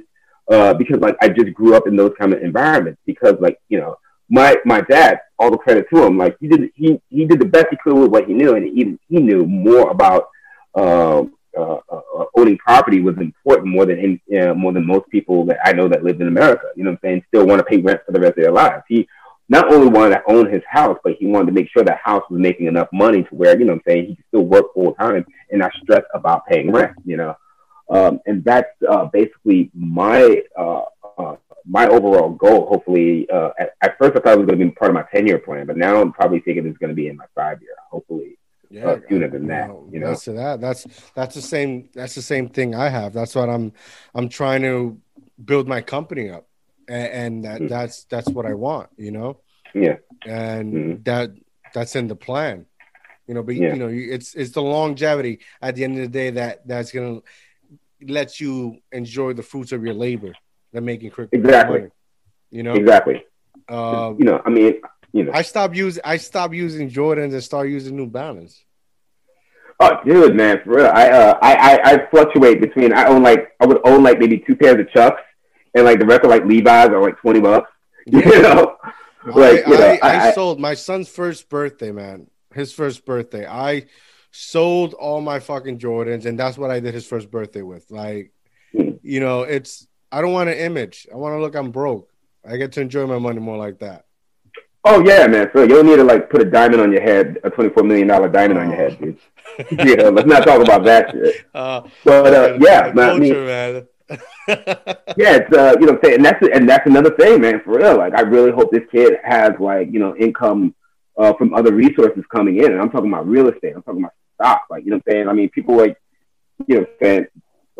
uh, 0.49 0.73
because 0.73 0.99
like 0.99 1.15
I 1.21 1.29
just 1.29 1.53
grew 1.53 1.75
up 1.75 1.87
in 1.87 1.95
those 1.95 2.13
kind 2.19 2.33
of 2.33 2.41
environments. 2.41 2.99
Because 3.05 3.35
like 3.39 3.59
you 3.69 3.79
know, 3.79 3.97
my 4.29 4.57
my 4.65 4.81
dad, 4.81 5.19
all 5.37 5.51
the 5.51 5.57
credit 5.57 5.87
to 5.93 6.03
him, 6.03 6.17
like 6.17 6.37
he 6.39 6.47
did 6.47 6.69
he 6.75 7.01
he 7.09 7.25
did 7.25 7.39
the 7.39 7.45
best 7.45 7.67
he 7.71 7.77
could 7.83 7.95
with 7.95 8.11
what 8.11 8.27
he 8.27 8.33
knew, 8.33 8.55
and 8.55 8.65
he 8.65 8.97
he 9.09 9.21
knew 9.21 9.45
more 9.45 9.89
about. 9.91 10.29
Um, 10.75 11.33
uh, 11.57 11.79
uh, 11.91 12.01
uh, 12.17 12.25
owning 12.35 12.57
property 12.59 13.01
was 13.01 13.17
important 13.17 13.67
more 13.67 13.85
than 13.85 14.21
uh, 14.39 14.53
more 14.53 14.71
than 14.71 14.85
most 14.85 15.09
people 15.09 15.45
that 15.45 15.57
I 15.65 15.73
know 15.73 15.87
that 15.87 16.03
lived 16.03 16.21
in 16.21 16.27
America. 16.27 16.67
You 16.75 16.83
know 16.83 16.91
what 16.91 16.99
I'm 17.03 17.09
saying? 17.09 17.25
Still 17.27 17.47
want 17.47 17.59
to 17.59 17.65
pay 17.65 17.77
rent 17.77 18.01
for 18.05 18.11
the 18.11 18.19
rest 18.19 18.37
of 18.37 18.43
their 18.43 18.51
lives. 18.51 18.83
He 18.87 19.07
not 19.49 19.73
only 19.73 19.87
wanted 19.87 20.15
to 20.15 20.21
own 20.27 20.49
his 20.49 20.61
house, 20.69 20.97
but 21.03 21.15
he 21.19 21.25
wanted 21.25 21.47
to 21.47 21.51
make 21.53 21.69
sure 21.71 21.83
that 21.83 21.99
house 22.03 22.23
was 22.29 22.39
making 22.39 22.67
enough 22.67 22.87
money 22.93 23.23
to 23.23 23.29
where 23.35 23.57
you 23.57 23.65
know 23.65 23.73
what 23.73 23.81
I'm 23.87 23.91
saying 23.91 24.05
he 24.05 24.15
could 24.15 24.25
still 24.27 24.45
work 24.45 24.73
full 24.75 24.93
time 24.93 25.25
and 25.49 25.59
not 25.59 25.71
stress 25.81 26.03
about 26.13 26.45
paying 26.45 26.71
rent. 26.71 26.93
You 27.03 27.17
know, 27.17 27.35
um, 27.89 28.19
and 28.25 28.43
that's 28.43 28.69
uh, 28.87 29.05
basically 29.05 29.71
my 29.73 30.43
uh, 30.57 30.83
uh, 31.17 31.35
my 31.65 31.87
overall 31.87 32.29
goal. 32.29 32.67
Hopefully, 32.67 33.29
uh, 33.29 33.51
at, 33.59 33.73
at, 33.81 33.97
first 33.97 34.15
I 34.15 34.19
thought 34.19 34.33
it 34.33 34.39
was 34.39 34.47
going 34.47 34.59
to 34.59 34.65
be 34.65 34.71
part 34.71 34.91
of 34.91 34.95
my 34.95 35.05
ten 35.11 35.25
year 35.25 35.39
plan, 35.39 35.65
but 35.65 35.77
now 35.77 36.01
I'm 36.01 36.13
probably 36.13 36.39
thinking 36.39 36.67
it's 36.67 36.77
going 36.77 36.89
to 36.89 36.95
be 36.95 37.07
in 37.07 37.17
my 37.17 37.25
five 37.35 37.61
year. 37.61 37.75
Hopefully, 37.89 38.37
yeah, 38.69 38.87
uh, 38.87 38.99
sooner 39.09 39.27
than 39.27 39.47
that. 39.47 39.69
You 39.91 39.99
know, 39.99 40.07
that's 40.07 40.25
that. 40.25 40.61
That's 40.61 40.87
that's 41.15 41.35
the 41.35 41.41
same. 41.41 41.89
That's 41.93 42.15
the 42.15 42.21
same 42.21 42.49
thing 42.49 42.75
I 42.75 42.89
have. 42.89 43.13
That's 43.13 43.35
what 43.35 43.49
I'm. 43.49 43.73
I'm 44.13 44.29
trying 44.29 44.61
to 44.63 44.99
build 45.43 45.67
my 45.67 45.81
company 45.81 46.29
up, 46.29 46.47
and, 46.87 47.07
and 47.07 47.45
that, 47.45 47.57
mm-hmm. 47.57 47.67
that's 47.67 48.03
that's 48.05 48.29
what 48.29 48.45
I 48.45 48.53
want. 48.53 48.89
You 48.97 49.11
know. 49.11 49.39
Yeah. 49.73 49.97
And 50.25 50.73
mm-hmm. 50.73 51.03
that 51.03 51.31
that's 51.73 51.95
in 51.95 52.07
the 52.07 52.15
plan. 52.15 52.65
You 53.27 53.35
know, 53.35 53.43
but 53.43 53.55
yeah. 53.55 53.73
you 53.73 53.75
know, 53.75 53.89
it's 53.89 54.33
it's 54.33 54.51
the 54.51 54.61
longevity 54.61 55.39
at 55.61 55.75
the 55.75 55.83
end 55.83 55.97
of 55.97 56.01
the 56.01 56.07
day 56.07 56.31
that 56.31 56.67
that's 56.67 56.91
gonna 56.91 57.19
let 58.07 58.39
you 58.39 58.77
enjoy 58.91 59.33
the 59.33 59.43
fruits 59.43 59.71
of 59.71 59.83
your 59.83 59.93
labor. 59.93 60.33
That 60.73 60.81
making 60.81 61.11
quick 61.11 61.29
exactly. 61.31 61.79
Money, 61.79 61.91
you 62.51 62.63
know 62.63 62.73
exactly. 62.73 63.23
Um, 63.67 64.17
you 64.19 64.25
know, 64.25 64.41
I 64.45 64.49
mean, 64.49 64.81
you 65.11 65.23
know. 65.23 65.31
I 65.33 65.41
stopped 65.41 65.75
using 65.75 66.01
I 66.05 66.17
stopped 66.17 66.53
using 66.53 66.89
Jordans 66.89 67.33
and 67.33 67.43
started 67.43 67.71
using 67.71 67.95
New 67.95 68.07
Balance. 68.07 68.63
Oh, 69.79 69.97
dude, 70.05 70.35
man, 70.35 70.61
for 70.63 70.75
real. 70.75 70.87
I 70.87 71.09
uh, 71.09 71.39
I, 71.41 71.55
I 71.55 71.91
I 71.93 72.09
fluctuate 72.09 72.61
between 72.61 72.93
I 72.93 73.05
own 73.05 73.23
like 73.23 73.55
I 73.59 73.65
would 73.65 73.79
own 73.85 74.03
like 74.03 74.19
maybe 74.19 74.39
two 74.39 74.55
pairs 74.55 74.79
of 74.79 74.91
Chucks, 74.91 75.21
and 75.73 75.85
like 75.85 75.99
the 75.99 76.05
rest 76.05 76.23
of 76.23 76.29
like 76.29 76.45
Levi's 76.45 76.89
are 76.89 77.01
like 77.01 77.17
twenty 77.19 77.39
bucks. 77.39 77.71
You 78.05 78.41
know, 78.41 78.77
like 79.25 79.67
I, 79.67 79.69
you 79.69 79.77
know, 79.77 79.85
I, 79.85 79.99
I, 80.01 80.27
I 80.29 80.31
sold 80.31 80.59
my 80.59 80.73
son's 80.73 81.09
first 81.09 81.47
birthday, 81.47 81.91
man. 81.91 82.27
His 82.53 82.73
first 82.73 83.05
birthday, 83.05 83.45
I 83.45 83.85
sold 84.31 84.93
all 84.93 85.21
my 85.21 85.39
fucking 85.39 85.79
Jordans, 85.79 86.25
and 86.25 86.39
that's 86.39 86.57
what 86.57 86.71
I 86.71 86.79
did 86.79 86.93
his 86.93 87.05
first 87.05 87.31
birthday 87.31 87.61
with. 87.61 87.89
Like, 87.89 88.31
you 88.73 89.19
know, 89.19 89.41
it's 89.41 89.87
I 90.11 90.21
don't 90.21 90.33
want 90.33 90.49
an 90.49 90.57
image. 90.57 91.07
I 91.11 91.17
want 91.17 91.33
to 91.33 91.41
look 91.41 91.55
I'm 91.55 91.71
broke. 91.71 92.11
I 92.47 92.57
get 92.57 92.71
to 92.73 92.81
enjoy 92.81 93.05
my 93.05 93.19
money 93.19 93.39
more 93.39 93.57
like 93.57 93.79
that. 93.79 94.05
Oh 94.85 95.03
yeah, 95.05 95.27
man. 95.27 95.49
So 95.53 95.61
you 95.61 95.69
don't 95.69 95.85
need 95.85 95.97
to 95.97 96.03
like 96.03 96.29
put 96.29 96.41
a 96.41 96.45
diamond 96.45 96.81
on 96.81 96.91
your 96.91 97.01
head, 97.01 97.37
a 97.43 97.49
twenty 97.49 97.69
four 97.69 97.83
million 97.83 98.07
dollar 98.07 98.29
diamond 98.29 98.59
oh. 98.59 98.61
on 98.63 98.69
your 98.69 98.77
head, 98.77 98.99
dude. 98.99 99.17
yeah, 99.71 100.09
let's 100.09 100.27
not 100.27 100.45
talk 100.45 100.61
about 100.61 100.83
that 100.85 101.11
shit. 101.11 101.45
Uh, 101.53 101.81
but 102.05 102.33
uh, 102.33 102.57
yeah, 102.61 102.91
man, 102.93 103.09
I 103.09 103.19
mean, 103.19 103.33
man. 103.45 103.87
yeah, 104.47 105.35
it's 105.37 105.53
uh, 105.55 105.75
you 105.79 105.85
know, 105.85 105.99
saying, 106.01 106.15
and 106.15 106.25
that's 106.25 106.47
and 106.53 106.67
that's 106.67 106.87
another 106.87 107.11
thing, 107.11 107.41
man. 107.41 107.61
For 107.63 107.77
real, 107.77 107.97
like 107.97 108.13
I 108.15 108.21
really 108.21 108.51
hope 108.51 108.71
this 108.71 108.87
kid 108.91 109.17
has 109.23 109.51
like 109.59 109.91
you 109.91 109.99
know 109.99 110.15
income 110.15 110.73
uh, 111.17 111.33
from 111.33 111.53
other 111.53 111.73
resources 111.73 112.23
coming 112.31 112.57
in, 112.57 112.71
and 112.71 112.81
I'm 112.81 112.89
talking 112.89 113.11
about 113.11 113.27
real 113.27 113.49
estate. 113.49 113.73
I'm 113.75 113.83
talking 113.83 114.01
about 114.01 114.13
stock, 114.39 114.63
like 114.69 114.85
you 114.85 114.91
know, 114.91 114.97
what 114.97 115.03
I'm 115.07 115.13
saying. 115.13 115.27
I 115.29 115.33
mean, 115.33 115.49
people 115.49 115.75
like 115.75 115.97
you 116.67 116.79
know, 116.79 116.85
saying 117.01 117.27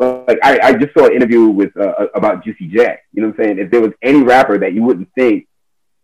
like 0.00 0.38
I, 0.42 0.58
I 0.62 0.72
just 0.72 0.94
saw 0.94 1.06
an 1.06 1.14
interview 1.14 1.46
with 1.46 1.76
uh, 1.76 2.06
about 2.14 2.42
Juicy 2.44 2.68
J. 2.68 2.98
You 3.12 3.22
know 3.22 3.28
what 3.28 3.40
I'm 3.40 3.44
saying? 3.44 3.58
If 3.58 3.70
there 3.70 3.80
was 3.80 3.92
any 4.02 4.22
rapper 4.22 4.58
that 4.58 4.72
you 4.72 4.82
wouldn't 4.82 5.08
think 5.14 5.46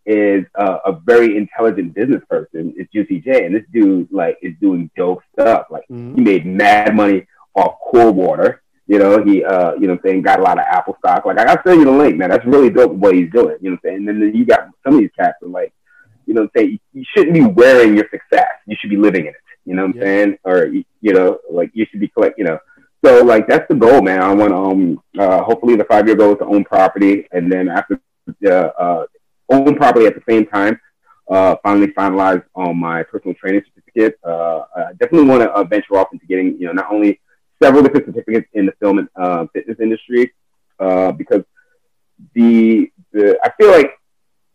is 0.05 0.45
uh, 0.55 0.79
a 0.85 0.93
very 0.93 1.37
intelligent 1.37 1.95
business 1.95 2.23
person, 2.29 2.75
it's 2.77 2.93
Juicy 2.93 3.21
J. 3.21 3.47
And 3.47 3.55
this 3.55 3.65
dude 3.73 4.09
like 4.13 4.39
is 4.43 4.55
doing 4.61 4.91
dope 4.97 5.23
stuff. 5.33 5.67
Like 5.71 5.85
mm-hmm. 5.91 6.15
he 6.17 6.21
made 6.21 6.47
mad 6.47 6.95
money 6.95 7.27
off 7.55 7.77
Cool 7.91 8.13
Coldwater. 8.13 8.63
You 8.87 8.99
know, 8.99 9.23
he 9.25 9.43
uh, 9.43 9.73
you 9.75 9.87
know 9.87 9.95
what 9.95 10.05
I'm 10.05 10.11
saying, 10.11 10.23
got 10.23 10.41
a 10.41 10.43
lot 10.43 10.59
of 10.59 10.65
Apple 10.71 10.97
stock. 10.99 11.25
Like 11.25 11.39
I 11.39 11.45
gotta 11.45 11.63
send 11.67 11.81
you 11.81 11.87
the 11.87 11.93
link, 11.93 12.17
man. 12.17 12.31
That's 12.31 12.47
really 12.47 12.71
dope 12.71 12.93
what 12.93 13.15
he's 13.15 13.31
doing. 13.33 13.57
You 13.61 13.71
know 13.71 13.79
what 13.83 13.91
I'm 13.91 13.97
saying? 13.97 14.09
And 14.09 14.23
then 14.23 14.35
you 14.35 14.45
got 14.45 14.69
some 14.85 14.95
of 14.95 15.01
these 15.01 15.11
cats 15.19 15.43
are 15.43 15.49
like, 15.49 15.73
you 16.27 16.35
know, 16.35 16.43
what 16.43 16.51
I'm 16.55 16.61
saying? 16.61 16.81
you 16.93 17.05
shouldn't 17.17 17.35
be 17.35 17.45
wearing 17.45 17.97
your 17.97 18.09
success. 18.11 18.49
You 18.67 18.77
should 18.79 18.91
be 18.91 18.97
living 18.97 19.23
in 19.23 19.29
it. 19.29 19.37
You 19.67 19.75
know 19.75 19.87
what 19.87 19.97
I'm 19.97 20.03
saying? 20.03 20.39
Or 20.45 20.67
you 20.67 21.13
know, 21.13 21.39
like 21.51 21.71
you 21.75 21.85
should 21.91 22.01
be 22.01 22.09
collect. 22.09 22.39
You 22.39 22.45
know, 22.45 22.59
so 23.05 23.23
like 23.23 23.47
that's 23.47 23.69
the 23.69 23.75
goal, 23.75 24.01
man. 24.01 24.23
I 24.23 24.33
want 24.33 24.53
to 24.53 24.57
um 24.57 25.03
uh, 25.19 25.43
hopefully 25.43 25.77
the 25.77 25.85
five 25.85 26.07
year 26.07 26.17
goal 26.17 26.33
is 26.33 26.39
to 26.39 26.47
own 26.47 26.65
property, 26.65 27.27
and 27.33 27.53
then 27.53 27.69
after 27.69 28.01
uh, 28.47 28.51
uh, 28.51 29.07
own 29.51 29.75
property 29.77 30.07
at 30.07 30.15
the 30.15 30.23
same 30.29 30.47
time, 30.47 30.81
uh, 31.29 31.57
finally 31.63 31.89
finalize 31.89 32.43
on 32.55 32.79
my 32.79 33.03
personal 33.03 33.35
training 33.35 33.63
certificate. 33.69 34.19
Uh, 34.25 34.63
I 34.77 34.93
definitely 34.99 35.29
want 35.29 35.43
to 35.43 35.51
uh, 35.51 35.65
venture 35.65 35.97
off 35.97 36.09
into 36.13 36.27
getting 36.27 36.59
you 36.59 36.67
know 36.67 36.73
not 36.73 36.93
only 36.93 37.21
several 37.63 37.83
different 37.83 38.07
certificates 38.07 38.49
in 38.55 38.67
the 38.67 38.73
film 38.81 38.99
and 38.99 39.09
uh, 39.17 39.47
fitness 39.53 39.79
industry 39.81 40.33
uh, 40.79 41.13
because 41.13 41.43
the 42.35 42.91
the 43.13 43.39
I 43.43 43.51
feel 43.59 43.71
like 43.71 43.91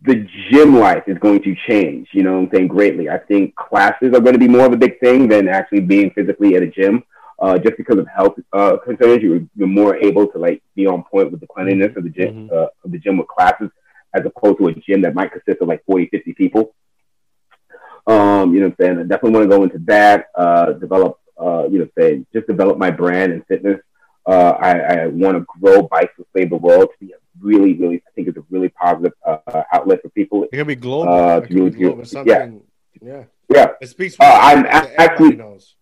the 0.03 0.27
gym 0.49 0.77
life 0.77 1.03
is 1.07 1.17
going 1.19 1.43
to 1.43 1.55
change. 1.67 2.07
You 2.11 2.23
know, 2.23 2.39
I'm 2.39 2.49
saying 2.51 2.67
greatly. 2.67 3.09
I 3.09 3.17
think 3.17 3.55
classes 3.55 4.13
are 4.13 4.19
going 4.19 4.33
to 4.33 4.39
be 4.39 4.47
more 4.47 4.65
of 4.65 4.73
a 4.73 4.77
big 4.77 4.99
thing 4.99 5.27
than 5.27 5.47
actually 5.47 5.81
being 5.81 6.11
physically 6.11 6.55
at 6.55 6.63
a 6.63 6.67
gym 6.67 7.03
uh, 7.41 7.57
just 7.57 7.75
because 7.75 7.97
of 7.97 8.07
health 8.07 8.35
uh, 8.53 8.77
concerns, 8.77 9.23
you're, 9.23 9.41
you're 9.55 9.67
more 9.67 9.95
able 9.97 10.27
to 10.27 10.37
like 10.37 10.61
be 10.75 10.85
on 10.85 11.03
point 11.03 11.31
with 11.31 11.41
the 11.41 11.47
cleanliness 11.47 11.91
of 11.97 12.03
the 12.03 12.09
gym, 12.09 12.47
mm-hmm. 12.47 12.55
uh, 12.55 12.67
of 12.83 12.91
the 12.91 12.99
gym 12.99 13.17
with 13.17 13.27
classes, 13.27 13.69
as 14.13 14.23
opposed 14.25 14.59
to 14.59 14.67
a 14.67 14.73
gym 14.75 15.01
that 15.01 15.15
might 15.15 15.31
consist 15.31 15.61
of 15.61 15.67
like 15.67 15.83
40, 15.85 16.07
50 16.07 16.33
people. 16.33 16.75
Um, 18.05 18.53
you 18.53 18.59
know 18.59 18.67
what 18.67 18.73
I'm 18.73 18.75
saying? 18.79 18.99
I 18.99 19.01
definitely 19.03 19.31
want 19.31 19.49
to 19.49 19.57
go 19.57 19.63
into 19.63 19.79
that, 19.85 20.27
uh, 20.35 20.73
develop, 20.73 21.19
uh, 21.39 21.67
you 21.67 21.79
know, 21.79 21.87
say, 21.97 22.23
just 22.31 22.45
develop 22.45 22.77
my 22.77 22.91
brand 22.91 23.33
and 23.33 23.45
fitness. 23.47 23.79
Uh, 24.25 24.51
I, 24.59 24.79
I 24.79 25.07
want 25.07 25.37
to 25.37 25.45
grow 25.59 25.83
Bikes 25.83 26.15
to 26.17 26.25
Save 26.35 26.51
the 26.51 26.57
World 26.57 26.89
to 26.91 27.05
be 27.05 27.11
a 27.11 27.15
really, 27.39 27.73
really, 27.73 28.03
I 28.07 28.11
think 28.15 28.27
it's 28.27 28.37
a 28.37 28.43
really 28.49 28.69
positive 28.69 29.13
uh, 29.25 29.63
outlet 29.73 30.01
for 30.01 30.09
people. 30.09 30.43
It 30.43 30.51
can 30.51 30.67
be 30.67 30.75
global. 30.75 31.11
Uh, 31.11 31.41
to 31.41 31.53
really, 31.53 31.71
global. 31.71 32.03
Yeah. 32.25 32.49
Yeah. 33.01 33.23
Yeah. 33.49 33.67
It 33.81 33.87
speaks. 33.87 34.15
Uh, 34.19 34.25
I'm 34.25 34.65
actually. 34.67 35.35
Knows. 35.35 35.75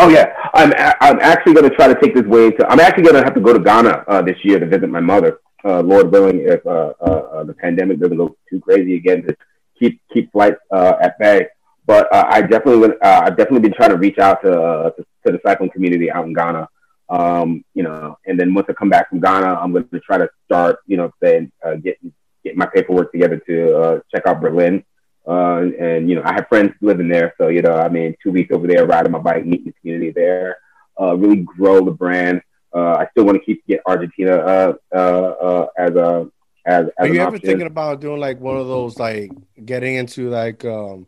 Oh 0.00 0.08
yeah, 0.08 0.32
I'm 0.54 0.72
I'm 1.00 1.18
actually 1.18 1.54
going 1.54 1.68
to 1.68 1.74
try 1.74 1.88
to 1.88 2.00
take 2.00 2.14
this 2.14 2.24
way 2.24 2.52
to. 2.52 2.70
I'm 2.70 2.78
actually 2.78 3.02
going 3.02 3.16
to 3.16 3.24
have 3.24 3.34
to 3.34 3.40
go 3.40 3.52
to 3.52 3.58
Ghana 3.58 4.04
uh, 4.06 4.22
this 4.22 4.36
year 4.44 4.60
to 4.60 4.66
visit 4.66 4.88
my 4.88 5.00
mother. 5.00 5.40
Uh, 5.64 5.80
Lord 5.80 6.12
willing, 6.12 6.38
if 6.38 6.64
uh, 6.64 6.92
uh, 7.00 7.04
uh 7.04 7.44
the 7.44 7.52
pandemic 7.52 7.98
doesn't 7.98 8.16
go 8.16 8.36
too 8.48 8.60
crazy 8.60 8.94
again, 8.94 9.24
to 9.24 9.36
keep 9.76 10.00
keep 10.12 10.30
flights 10.30 10.60
uh, 10.70 10.94
at 11.00 11.18
bay. 11.18 11.48
But 11.84 12.06
I 12.14 12.42
definitely 12.42 12.76
would. 12.76 13.02
I've 13.02 13.36
definitely 13.36 13.60
been 13.60 13.72
trying 13.72 13.90
to 13.90 13.96
reach 13.96 14.18
out 14.18 14.40
to, 14.42 14.50
to, 14.50 15.06
to 15.26 15.32
the 15.32 15.40
cycling 15.42 15.70
community 15.70 16.12
out 16.12 16.26
in 16.26 16.32
Ghana. 16.32 16.68
Um, 17.10 17.64
you 17.74 17.82
know, 17.82 18.18
and 18.26 18.38
then 18.38 18.52
once 18.54 18.66
I 18.68 18.74
come 18.74 18.90
back 18.90 19.08
from 19.08 19.20
Ghana, 19.20 19.46
I'm 19.46 19.72
going 19.72 19.88
to 19.88 20.00
try 20.00 20.18
to 20.18 20.28
start. 20.44 20.80
You 20.86 20.98
know, 20.98 21.12
saying 21.22 21.52
get 21.82 21.98
get 22.44 22.56
my 22.56 22.66
paperwork 22.66 23.12
together 23.12 23.38
to 23.46 24.02
check 24.12 24.26
out 24.26 24.40
Berlin 24.40 24.84
uh, 25.28 25.66
and 25.78 26.08
you 26.08 26.14
know, 26.16 26.22
I 26.24 26.32
have 26.32 26.48
friends 26.48 26.72
living 26.80 27.08
there, 27.08 27.34
so 27.38 27.48
you 27.48 27.60
know, 27.60 27.74
I 27.74 27.90
mean, 27.90 28.16
two 28.22 28.30
weeks 28.30 28.50
over 28.50 28.66
there, 28.66 28.86
riding 28.86 29.12
my 29.12 29.18
bike, 29.18 29.44
meeting 29.44 29.66
the 29.66 29.72
community 29.72 30.10
there, 30.10 30.56
uh, 30.98 31.14
really 31.16 31.42
grow 31.42 31.84
the 31.84 31.90
brand. 31.90 32.40
Uh, 32.74 32.92
I 32.92 33.08
still 33.10 33.24
want 33.24 33.38
to 33.38 33.44
keep 33.44 33.64
get 33.66 33.80
Argentina 33.84 34.36
uh, 34.36 34.72
uh, 34.90 34.96
uh, 34.96 35.66
as 35.76 35.90
a 35.96 36.30
as. 36.64 36.86
as 36.86 36.92
Are 36.98 37.06
you 37.08 37.20
ever 37.20 37.36
option. 37.36 37.46
thinking 37.46 37.66
about 37.66 38.00
doing 38.00 38.20
like 38.20 38.40
one 38.40 38.56
of 38.56 38.68
those, 38.68 38.98
like 38.98 39.30
getting 39.62 39.96
into 39.96 40.30
like 40.30 40.64
um, 40.64 41.06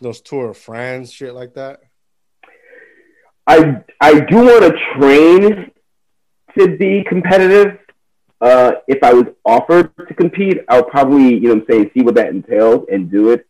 those 0.00 0.20
Tour 0.20 0.50
of 0.50 0.58
France 0.58 1.12
shit 1.12 1.32
like 1.32 1.54
that? 1.54 1.80
I 3.50 3.82
I 4.00 4.20
do 4.20 4.36
want 4.36 4.62
to 4.62 4.72
train 4.94 5.72
to 6.56 6.76
be 6.76 7.02
competitive. 7.02 7.78
Uh, 8.40 8.74
if 8.86 9.02
I 9.02 9.12
was 9.12 9.26
offered 9.44 9.90
to 10.06 10.14
compete, 10.14 10.58
I 10.68 10.76
would 10.80 10.88
probably, 10.88 11.34
you 11.34 11.48
know, 11.48 11.54
I'm 11.54 11.64
saying, 11.68 11.90
see 11.92 12.02
what 12.02 12.14
that 12.14 12.28
entails 12.28 12.86
and 12.92 13.10
do 13.10 13.30
it. 13.30 13.44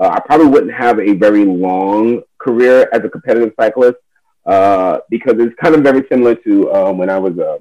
Uh, 0.00 0.08
I 0.08 0.20
probably 0.20 0.46
wouldn't 0.46 0.72
have 0.72 0.98
a 0.98 1.12
very 1.12 1.44
long 1.44 2.22
career 2.38 2.88
as 2.94 3.04
a 3.04 3.10
competitive 3.10 3.52
cyclist 3.60 3.98
uh, 4.46 5.00
because 5.10 5.34
it's 5.38 5.54
kind 5.62 5.74
of 5.74 5.82
very 5.82 6.06
similar 6.10 6.34
to 6.34 6.72
um, 6.72 6.96
when 6.96 7.10
I 7.10 7.18
was 7.18 7.36
a, 7.36 7.58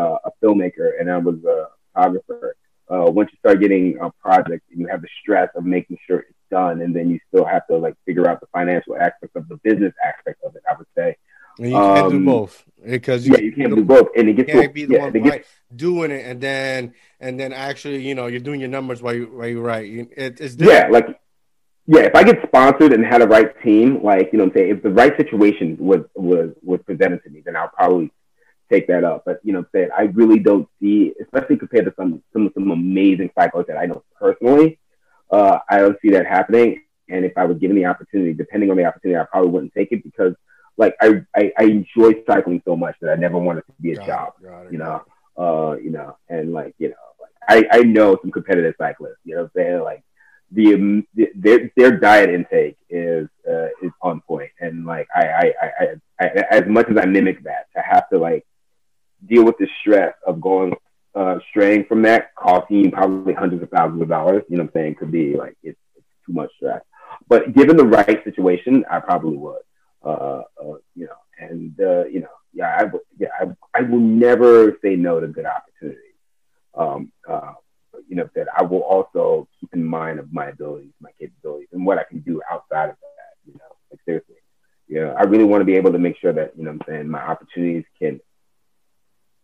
a, 0.00 0.30
filmmaker 0.42 0.98
and 0.98 1.10
I 1.10 1.18
was 1.18 1.36
a 1.44 1.66
photographer. 1.92 2.56
Uh, 2.88 3.10
once 3.10 3.28
you 3.32 3.38
start 3.38 3.60
getting 3.60 3.98
a 4.00 4.10
project, 4.12 4.64
you 4.74 4.86
have 4.86 5.02
the 5.02 5.08
stress 5.20 5.50
of 5.54 5.66
making 5.66 5.98
sure 6.06 6.20
it's 6.20 6.38
done, 6.50 6.80
and 6.80 6.96
then 6.96 7.10
you 7.10 7.20
still 7.28 7.44
have 7.44 7.66
to 7.66 7.76
like 7.76 7.96
figure 8.06 8.26
out 8.28 8.40
the 8.40 8.46
financial 8.46 8.96
aspect 8.96 9.36
of 9.36 9.46
the 9.48 9.56
business 9.58 9.92
aspect 10.02 10.42
of 10.42 10.56
it. 10.56 10.62
I 10.68 10.74
would 10.78 10.86
say. 10.96 11.16
And 11.58 11.70
you 11.70 11.76
can't 11.76 12.10
do 12.10 12.16
um, 12.16 12.24
both 12.24 12.64
because 12.84 13.26
you, 13.26 13.34
yeah, 13.34 13.40
you 13.40 13.52
can't 13.52 13.74
do 13.74 13.84
both, 13.84 14.08
and 14.16 14.28
it 14.28 14.34
gets 14.34 14.50
can't 14.50 14.66
to, 14.66 14.72
be 14.72 14.84
the 14.86 14.94
yeah, 14.94 15.04
one 15.04 15.12
right, 15.12 15.22
gets, 15.22 15.48
doing 15.74 16.10
it, 16.10 16.26
and 16.26 16.40
then 16.40 16.94
and 17.20 17.38
then 17.38 17.52
actually, 17.52 18.06
you 18.06 18.14
know, 18.14 18.26
you're 18.26 18.40
doing 18.40 18.60
your 18.60 18.68
numbers 18.68 19.00
while 19.02 19.14
you 19.14 19.26
while 19.26 19.46
you 19.46 19.60
write. 19.60 19.86
It, 19.90 20.40
it's 20.40 20.56
different. 20.56 20.86
yeah, 20.86 20.88
like 20.88 21.20
yeah, 21.86 22.00
if 22.02 22.14
I 22.14 22.24
get 22.24 22.42
sponsored 22.46 22.92
and 22.92 23.04
had 23.04 23.20
a 23.20 23.26
right 23.26 23.54
team, 23.62 24.02
like 24.02 24.30
you 24.32 24.38
know, 24.38 24.44
I'm 24.44 24.52
saying 24.54 24.70
if 24.70 24.82
the 24.82 24.90
right 24.90 25.16
situation 25.16 25.76
was 25.78 26.00
was 26.14 26.50
was 26.62 26.80
presented 26.84 27.22
to 27.24 27.30
me, 27.30 27.42
then 27.44 27.56
I'll 27.56 27.68
probably 27.68 28.10
take 28.70 28.86
that 28.88 29.04
up. 29.04 29.24
But 29.26 29.40
you 29.44 29.52
know, 29.52 29.60
I'm 29.60 29.66
saying 29.72 29.90
I 29.96 30.02
really 30.04 30.38
don't 30.38 30.68
see, 30.80 31.12
especially 31.20 31.58
compared 31.58 31.84
to 31.84 31.94
some 31.96 32.22
some 32.32 32.50
some 32.54 32.70
amazing 32.70 33.30
cyclists 33.38 33.66
that 33.68 33.76
I 33.76 33.86
know 33.86 34.02
personally, 34.18 34.78
uh, 35.30 35.58
I 35.68 35.78
don't 35.78 35.98
see 36.00 36.10
that 36.10 36.26
happening. 36.26 36.80
And 37.10 37.26
if 37.26 37.36
I 37.36 37.44
was 37.44 37.58
given 37.58 37.76
the 37.76 37.84
opportunity, 37.84 38.32
depending 38.32 38.70
on 38.70 38.78
the 38.78 38.86
opportunity, 38.86 39.20
I 39.20 39.24
probably 39.24 39.50
wouldn't 39.50 39.74
take 39.74 39.92
it 39.92 40.02
because 40.02 40.34
like 40.76 40.94
I, 41.00 41.22
I, 41.36 41.52
I 41.58 41.64
enjoy 41.64 42.22
cycling 42.26 42.62
so 42.64 42.76
much 42.76 42.96
that 43.00 43.10
I 43.10 43.16
never 43.16 43.38
wanted 43.38 43.62
to 43.66 43.72
be 43.80 43.92
a 43.92 43.96
got 43.96 44.06
job. 44.06 44.32
It, 44.42 44.46
it, 44.46 44.72
you 44.72 44.78
know, 44.78 45.02
uh, 45.36 45.76
you 45.76 45.90
know, 45.90 46.16
and 46.28 46.52
like 46.52 46.74
you 46.78 46.88
know, 46.88 46.94
like 47.20 47.66
I, 47.72 47.78
I 47.78 47.82
know 47.82 48.18
some 48.20 48.30
competitive 48.30 48.74
cyclists. 48.78 49.18
You 49.24 49.36
know, 49.36 49.42
what 49.42 49.62
I'm 49.62 49.62
saying 49.62 49.82
like 49.82 50.04
the, 50.50 51.04
the 51.14 51.30
their 51.34 51.70
their 51.76 51.98
diet 51.98 52.30
intake 52.30 52.76
is 52.88 53.28
uh, 53.48 53.68
is 53.82 53.90
on 54.02 54.20
point, 54.22 54.50
and 54.60 54.86
like 54.86 55.08
I, 55.14 55.22
I, 55.22 55.52
I, 55.60 55.86
I, 56.20 56.26
as 56.50 56.64
much 56.66 56.88
as 56.90 56.96
I 56.96 57.06
mimic 57.06 57.42
that, 57.44 57.66
to 57.76 57.82
have 57.82 58.08
to 58.10 58.18
like 58.18 58.46
deal 59.26 59.44
with 59.44 59.58
the 59.58 59.68
stress 59.80 60.14
of 60.26 60.40
going 60.40 60.74
uh, 61.14 61.38
straying 61.50 61.84
from 61.86 62.02
that, 62.02 62.34
costing 62.34 62.90
probably 62.90 63.34
hundreds 63.34 63.62
of 63.62 63.70
thousands 63.70 64.02
of 64.02 64.08
dollars. 64.08 64.42
You 64.48 64.58
know 64.58 64.64
what 64.64 64.76
I'm 64.76 64.82
saying? 64.82 64.94
Could 64.96 65.12
be 65.12 65.36
like 65.36 65.56
it's, 65.62 65.78
it's 65.96 66.06
too 66.26 66.32
much 66.32 66.50
stress. 66.56 66.82
But 67.28 67.54
given 67.54 67.76
the 67.76 67.86
right 67.86 68.22
situation, 68.24 68.84
I 68.90 69.00
probably 69.00 69.36
would. 69.36 69.62
Uh, 70.04 70.42
uh, 70.62 70.74
you 70.94 71.06
know, 71.06 71.16
and 71.38 71.74
uh, 71.80 72.04
you 72.04 72.20
know, 72.20 72.28
yeah, 72.52 72.76
I 72.78 72.98
yeah, 73.18 73.28
I, 73.40 73.46
I 73.78 73.82
will 73.82 74.00
never 74.00 74.76
say 74.82 74.96
no 74.96 75.18
to 75.18 75.26
good 75.26 75.46
opportunities. 75.46 76.00
Um, 76.74 77.10
uh, 77.28 77.54
you 78.06 78.16
know, 78.16 78.28
that 78.34 78.48
I 78.56 78.62
will 78.62 78.82
also 78.82 79.48
keep 79.58 79.72
in 79.72 79.84
mind 79.84 80.18
of 80.18 80.32
my 80.32 80.46
abilities, 80.46 80.92
my 81.00 81.10
capabilities, 81.18 81.68
and 81.72 81.86
what 81.86 81.98
I 81.98 82.04
can 82.04 82.20
do 82.20 82.42
outside 82.50 82.90
of 82.90 82.96
that. 82.96 83.46
You 83.46 83.54
know, 83.54 83.76
like 83.90 84.00
seriously, 84.04 84.36
you 84.88 85.00
know, 85.00 85.14
I 85.18 85.22
really 85.22 85.44
want 85.44 85.62
to 85.62 85.66
be 85.66 85.76
able 85.76 85.92
to 85.92 85.98
make 85.98 86.18
sure 86.18 86.32
that 86.32 86.52
you 86.56 86.64
know, 86.64 86.72
I'm 86.72 86.80
saying 86.86 87.08
my 87.08 87.22
opportunities 87.22 87.84
can 87.98 88.20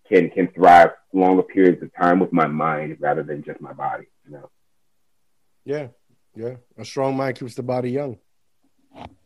can 0.09 0.29
can 0.31 0.49
thrive 0.49 0.91
longer 1.15 1.43
periods 1.43 1.83
of 1.83 1.91
time 1.95 2.21
with 2.21 2.33
my 2.33 2.47
mind 2.47 2.99
rather 3.01 3.23
than 3.23 3.43
just 3.43 3.61
my 3.61 3.73
body. 3.73 4.09
You 4.27 4.33
know. 4.33 4.51
Yeah, 5.65 5.87
yeah. 6.35 6.57
A 6.77 6.85
strong 6.85 7.17
mind 7.17 7.39
keeps 7.39 7.55
the 7.55 7.63
body 7.63 7.91
young. 7.91 8.19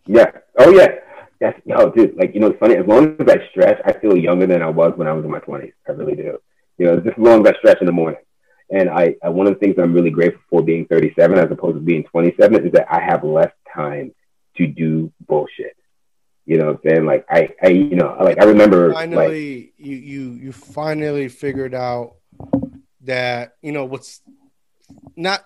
Yeah. 0.06 0.30
Oh 0.58 0.70
yeah. 0.70 0.98
That's 1.40 1.60
yo, 1.64 1.90
dude. 1.90 2.16
Like 2.16 2.34
you 2.34 2.40
know, 2.40 2.48
it's 2.48 2.58
funny. 2.58 2.76
As 2.76 2.86
long 2.86 3.16
as 3.18 3.28
I 3.28 3.46
stretch, 3.50 3.80
I 3.84 3.92
feel 3.92 4.16
younger 4.16 4.46
than 4.46 4.62
I 4.62 4.68
was 4.68 4.92
when 4.96 5.08
I 5.08 5.12
was 5.12 5.24
in 5.24 5.30
my 5.30 5.40
twenties. 5.40 5.72
I 5.88 5.92
really 5.92 6.14
do. 6.16 6.38
You 6.78 6.86
know, 6.86 6.96
just 6.96 7.18
as 7.18 7.22
long 7.24 7.46
as 7.46 7.52
I 7.52 7.58
stretch 7.58 7.78
in 7.80 7.86
the 7.86 7.92
morning. 7.92 8.20
And 8.70 8.88
I, 8.88 9.14
I, 9.22 9.28
one 9.28 9.46
of 9.46 9.54
the 9.54 9.60
things 9.60 9.76
I'm 9.78 9.92
really 9.92 10.10
grateful 10.10 10.40
for 10.48 10.62
being 10.62 10.86
37 10.86 11.38
as 11.38 11.50
opposed 11.50 11.76
to 11.76 11.80
being 11.80 12.02
27 12.04 12.66
is 12.66 12.72
that 12.72 12.86
I 12.90 12.98
have 12.98 13.22
less 13.22 13.52
time 13.72 14.14
to 14.56 14.66
do 14.66 15.12
bullshit. 15.28 15.76
You 16.46 16.58
know 16.58 16.66
what 16.66 16.80
I'm 16.84 16.90
saying? 16.90 17.06
Like 17.06 17.26
I, 17.28 17.50
I 17.62 17.68
you 17.68 17.96
know, 17.96 18.16
like 18.20 18.40
I 18.40 18.44
remember 18.44 18.92
finally 18.92 19.56
like, 19.56 19.72
you 19.76 19.96
you 19.96 20.30
you 20.32 20.52
finally 20.52 21.28
figured 21.28 21.74
out 21.74 22.16
that, 23.02 23.52
you 23.62 23.72
know, 23.72 23.84
what's 23.84 24.20
not 25.16 25.44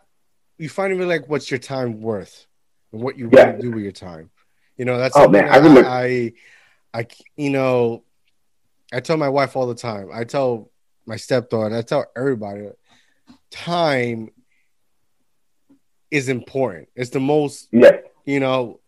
you 0.58 0.68
finally 0.68 1.04
like 1.04 1.28
what's 1.28 1.50
your 1.50 1.58
time 1.58 2.00
worth 2.00 2.46
and 2.92 3.02
what 3.02 3.16
you 3.18 3.30
Yeah. 3.32 3.52
to 3.52 3.60
do 3.60 3.70
with 3.70 3.82
your 3.82 3.92
time. 3.92 4.30
You 4.78 4.84
know, 4.84 4.96
that's 4.96 5.16
Oh, 5.16 5.28
man, 5.28 5.44
I 5.48 5.54
I, 5.54 5.56
remember- 5.58 5.84
I, 5.88 6.32
I, 6.94 7.06
you 7.36 7.50
know, 7.50 8.04
I 8.92 9.00
tell 9.00 9.16
my 9.16 9.28
wife 9.28 9.56
all 9.56 9.66
the 9.66 9.74
time. 9.74 10.08
I 10.12 10.24
tell 10.24 10.70
my 11.04 11.16
stepdaughter. 11.16 11.76
I 11.76 11.82
tell 11.82 12.06
everybody. 12.16 12.68
Time 13.50 14.30
is 16.10 16.28
important. 16.28 16.88
It's 16.94 17.10
the 17.10 17.20
most 17.20 17.68
Yes. 17.72 18.02
you 18.24 18.40
know, 18.40 18.80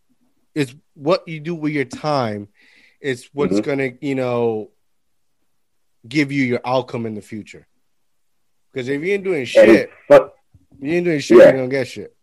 it's 0.55 0.75
what 0.95 1.27
you 1.29 1.41
do 1.41 1.55
with 1.55 1.73
your 1.73 1.85
time. 1.85 2.49
It's 3.01 3.25
what's 3.35 3.55
Mhm. 3.61 3.65
gonna, 3.65 3.91
you 4.01 4.15
know, 4.15 4.71
give 6.09 6.33
you 6.33 6.45
your 6.45 6.61
outcome 6.65 7.05
in 7.07 7.15
the 7.15 7.21
future. 7.23 7.67
Because 8.73 8.89
if 8.89 9.03
you 9.03 9.13
ain't 9.13 9.25
doing 9.25 9.45
shit, 9.45 9.91
you 10.09 10.93
ain't 10.93 11.05
doing 11.05 11.21
shit, 11.21 11.37
Yeah. 11.39 11.45
you're 11.45 11.53
gonna 11.53 11.69
get 11.69 11.89
shit. 11.89 12.15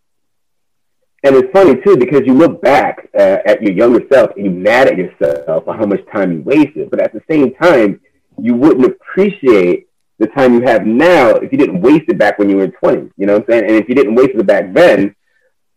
and 1.23 1.35
it's 1.35 1.51
funny 1.51 1.75
too 1.81 1.97
because 1.97 2.21
you 2.27 2.33
look 2.33 2.61
back 2.61 2.96
uh, 3.17 3.37
at 3.45 3.61
your 3.61 3.71
younger 3.73 4.01
self 4.11 4.31
and 4.35 4.45
you're 4.45 4.53
mad 4.53 4.87
at 4.87 4.97
yourself 4.97 5.65
for 5.65 5.73
how 5.75 5.85
much 5.85 6.01
time 6.13 6.31
you 6.33 6.41
wasted. 6.41 6.89
But 6.89 6.99
at 7.01 7.13
the 7.13 7.21
same 7.29 7.53
time, 7.55 7.99
you 8.39 8.53
wouldn't 8.55 8.85
appreciate 8.85 9.87
the 10.19 10.27
time 10.27 10.53
you 10.55 10.61
have 10.61 10.85
now 10.85 11.31
if 11.35 11.51
you 11.51 11.57
didn't 11.57 11.81
waste 11.81 12.05
it 12.07 12.17
back 12.17 12.37
when 12.39 12.49
you 12.49 12.57
were 12.57 12.67
20. 12.67 13.11
You 13.17 13.25
know 13.25 13.33
what 13.33 13.43
I'm 13.43 13.49
saying? 13.49 13.63
And 13.65 13.75
if 13.75 13.89
you 13.89 13.95
didn't 13.95 14.15
waste 14.15 14.31
it 14.35 14.45
back 14.45 14.73
then, 14.73 15.15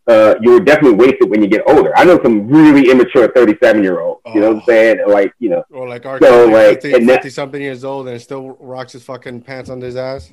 uh, 0.07 0.35
you 0.41 0.53
were 0.53 0.61
definitely 0.61 0.95
wasted 0.97 1.31
when 1.31 1.43
you 1.43 1.49
get 1.49 1.62
older. 1.67 1.97
I 1.97 2.05
know 2.05 2.19
some 2.23 2.49
really 2.49 2.91
immature 2.91 3.31
37 3.33 3.83
year 3.83 4.01
olds. 4.01 4.21
You 4.35 4.41
know 4.41 4.49
what 4.49 4.57
I'm 4.57 4.62
Oh. 4.62 4.67
saying? 4.67 4.99
Like, 5.07 5.33
you 5.39 5.51
know, 5.51 5.62
Or 5.71 5.89
like 5.89 6.05
our 6.07 6.19
So, 6.21 6.47
like, 6.47 6.83
50, 6.83 7.07
50 7.07 7.31
something 7.31 7.61
years 7.62 7.85
old 7.85 8.09
and 8.09 8.21
still 8.21 8.57
rocks 8.61 8.93
his 8.93 9.03
fucking 9.05 9.43
pants 9.43 9.71
under 9.71 9.87
his 9.87 9.97
ass. 9.97 10.33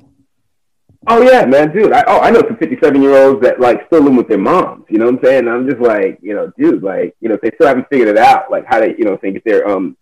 Oh 1.06 1.22
yeah, 1.22 1.44
man, 1.44 1.72
dude. 1.72 1.92
I 1.92 2.02
oh 2.08 2.20
I 2.20 2.30
know 2.30 2.40
some 2.40 2.56
fifty 2.56 2.76
seven 2.82 3.02
year 3.02 3.16
olds 3.16 3.40
that 3.42 3.60
like 3.60 3.86
still 3.86 4.02
live 4.02 4.16
with 4.16 4.28
their 4.28 4.38
moms. 4.38 4.84
You 4.88 4.98
know 4.98 5.06
what 5.06 5.14
I'm 5.14 5.24
saying? 5.24 5.48
I'm 5.48 5.68
just 5.68 5.80
like, 5.80 6.18
you 6.20 6.34
know, 6.34 6.52
dude, 6.58 6.82
like, 6.82 7.14
you 7.20 7.28
know, 7.28 7.38
they 7.40 7.52
still 7.54 7.68
haven't 7.68 7.88
figured 7.88 8.08
it 8.08 8.18
out, 8.18 8.50
like 8.50 8.64
how 8.66 8.80
they, 8.80 8.96
you 8.98 9.04
know, 9.04 9.16
think 9.16 9.34
get 9.34 9.44
their 9.44 9.68
um 9.68 9.96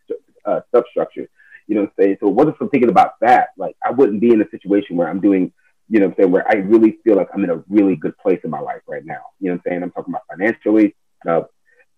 uh, 0.47 0.61
substructure. 0.75 1.29
You 1.67 1.75
know 1.75 1.83
what 1.83 1.93
I'm 1.99 2.05
saying? 2.05 2.17
So 2.21 2.29
it 2.29 2.35
wasn't 2.35 2.57
for 2.57 2.69
thinking 2.69 2.89
about 2.89 3.21
that. 3.21 3.49
Like 3.59 3.77
I 3.85 3.91
wouldn't 3.91 4.21
be 4.21 4.31
in 4.31 4.41
a 4.41 4.49
situation 4.51 4.97
where 4.97 5.09
I'm 5.09 5.21
doing, 5.21 5.53
you 5.91 6.01
know 6.01 6.07
what 6.07 6.13
I'm 6.13 6.17
saying, 6.17 6.33
where 6.33 6.49
I 6.49 6.55
really 6.55 6.99
feel 7.05 7.17
like 7.17 7.29
I'm 7.35 7.45
in 7.45 7.51
a 7.51 7.63
really 7.69 7.97
good 7.97 8.17
place 8.17 8.41
in 8.43 8.51
my 8.51 8.61
life 8.61 8.83
right 8.87 9.05
now. 9.05 9.21
You 9.39 9.51
know 9.51 9.57
what 9.57 9.67
I'm 9.67 9.73
saying? 9.73 9.83
I'm 9.83 9.91
talking 9.91 10.15
about 10.15 10.23
financially, 10.31 10.97
uh, 11.29 11.43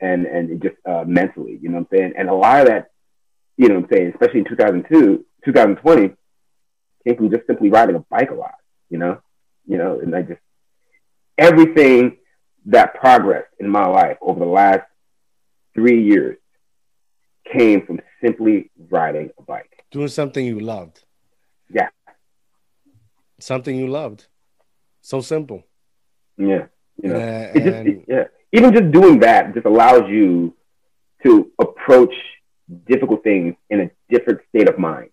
and 0.01 0.27
and 0.27 0.61
just 0.61 0.77
uh, 0.87 1.05
mentally. 1.07 1.61
You 1.63 1.69
know 1.69 1.79
what 1.79 1.89
I'm 1.93 1.99
saying? 1.99 2.15
And 2.19 2.29
a 2.29 2.35
lot 2.35 2.63
of 2.63 2.67
that, 2.67 2.91
you 3.57 3.69
know 3.69 3.77
what 3.77 3.85
I'm 3.85 3.91
saying, 3.97 4.13
especially 4.13 4.41
in 4.41 4.47
2002, 4.47 5.25
2020, 5.45 6.15
came 7.07 7.17
from 7.17 7.31
just 7.31 7.47
simply 7.47 7.71
riding 7.71 7.95
a 7.95 8.01
bike 8.11 8.33
a 8.33 8.35
lot 8.35 8.55
you 8.91 8.99
know, 8.99 9.21
you 9.67 9.79
know, 9.79 10.01
and 10.01 10.15
I 10.15 10.23
just 10.23 10.41
everything 11.37 12.19
that 12.67 12.95
progressed 12.95 13.53
in 13.61 13.69
my 13.69 13.87
life 13.87 14.19
over 14.21 14.41
the 14.41 14.47
last 14.47 14.83
three 15.75 16.03
years 16.05 16.37
came 17.53 17.87
from 17.87 18.01
simply 18.23 18.71
riding 18.91 19.31
a 19.39 19.43
bike. 19.43 19.85
Doing 19.91 20.09
something 20.09 20.45
you 20.45 20.61
loved. 20.61 21.05
Yeah. 21.71 21.89
Something 23.39 23.77
you 23.77 23.87
loved. 23.87 24.27
So 25.01 25.21
simple. 25.21 25.65
Yeah, 26.37 26.67
you 27.03 27.09
know, 27.09 27.17
Uh, 27.17 27.53
it 27.55 27.65
just, 27.65 27.77
and 27.77 28.05
yeah, 28.07 28.25
even 28.53 28.73
just 28.73 28.91
doing 28.93 29.21
that 29.21 29.55
just 29.55 29.67
allows 29.67 30.09
you 30.09 30.55
to 31.25 31.51
approach 31.59 32.15
difficult 32.87 33.25
things 33.25 33.55
in 33.71 33.81
a 33.81 33.91
different 34.11 34.41
state 34.51 34.69
of 34.69 34.79
mind. 34.79 35.11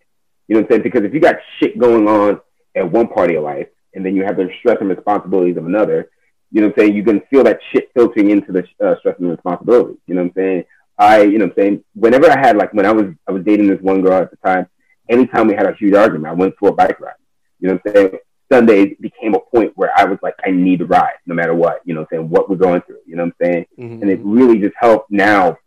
You 0.48 0.56
know 0.56 0.62
what 0.62 0.66
I'm 0.66 0.72
saying? 0.74 0.84
Because 0.84 1.04
if 1.04 1.14
you 1.14 1.20
got 1.20 1.38
shit 1.60 1.80
going 1.80 2.08
on 2.08 2.42
at 2.76 2.92
one 2.92 3.08
part 3.08 3.30
of 3.30 3.34
your 3.34 3.42
life, 3.44 3.68
and 3.94 4.06
then 4.06 4.16
you 4.16 4.24
have 4.24 4.38
the 4.38 4.50
stress 4.60 4.78
and 4.82 4.90
responsibilities 4.90 5.58
of 5.58 5.66
another, 5.66 6.10
you 6.52 6.62
know 6.62 6.68
what 6.68 6.78
I'm 6.78 6.84
saying? 6.86 6.96
You 6.96 7.04
can 7.04 7.22
feel 7.30 7.44
that 7.44 7.60
shit 7.72 7.90
filtering 7.94 8.30
into 8.30 8.52
the 8.52 8.64
uh, 8.84 8.96
stress 9.00 9.16
and 9.20 9.30
responsibilities. 9.30 9.98
You 10.08 10.16
know 10.16 10.24
what 10.24 10.28
I'm 10.30 10.34
saying? 10.36 10.64
I, 10.98 11.22
you 11.24 11.38
know 11.40 11.46
what 11.46 11.58
I'm 11.58 11.64
saying? 11.64 11.84
Whenever 11.94 12.30
I 12.30 12.38
had 12.40 12.56
like 12.58 12.74
when 12.74 12.86
I 12.86 12.92
was 12.92 13.08
I 13.28 13.32
was 13.32 13.44
dating 13.44 13.68
this 13.68 13.82
one 13.82 14.02
girl 14.02 14.22
at 14.22 14.32
the 14.32 14.38
time, 14.38 14.68
anytime 15.10 15.48
we 15.48 15.54
had 15.56 15.66
a 15.66 15.74
huge 15.76 15.94
argument, 15.94 16.32
I 16.32 16.34
went 16.34 16.56
for 16.58 16.70
a 16.70 16.74
bike 16.74 17.00
ride. 17.02 17.14
You 17.60 17.68
know 17.70 17.80
what 17.84 17.96
I'm 17.96 17.96
saying? 18.10 18.20
Sunday 18.52 18.94
became 19.02 19.34
a 19.34 19.40
point 19.40 19.74
where 19.76 19.92
I 19.98 20.04
was 20.06 20.20
like, 20.22 20.36
I 20.46 20.52
need 20.52 20.80
to 20.80 20.86
ride 20.86 21.16
no 21.26 21.34
matter 21.36 21.54
what. 21.56 21.82
You 21.84 21.94
know 21.96 22.02
what 22.02 22.10
I'm 22.14 22.18
saying? 22.20 22.30
What 22.30 22.50
we're 22.50 22.56
going 22.58 22.82
through. 22.82 23.00
You 23.08 23.16
know 23.16 23.24
what 23.26 23.34
I'm 23.46 23.46
saying? 23.54 23.66
Mhm. 23.80 24.02
and 24.02 24.10
it 24.12 24.20
really 24.24 24.60
just 24.60 24.76
helped 24.80 25.10
now, 25.12 25.58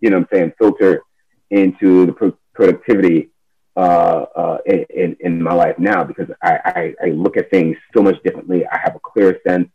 you 0.00 0.10
know 0.10 0.18
what 0.18 0.28
I'm 0.32 0.38
saying, 0.38 0.52
filter 0.58 1.02
into 1.50 2.06
the 2.06 2.12
pro- 2.12 2.36
productivity 2.54 3.30
uh, 3.76 4.24
uh, 4.34 4.58
in, 4.66 5.16
in, 5.20 5.42
my 5.42 5.52
life 5.52 5.78
now 5.78 6.02
because 6.02 6.28
I, 6.42 6.58
I, 6.64 6.94
I 7.04 7.10
look 7.10 7.36
at 7.36 7.50
things 7.50 7.76
so 7.94 8.02
much 8.02 8.20
differently. 8.22 8.64
I 8.66 8.78
have 8.78 8.96
a 8.96 9.00
clear 9.00 9.38
sense 9.46 9.68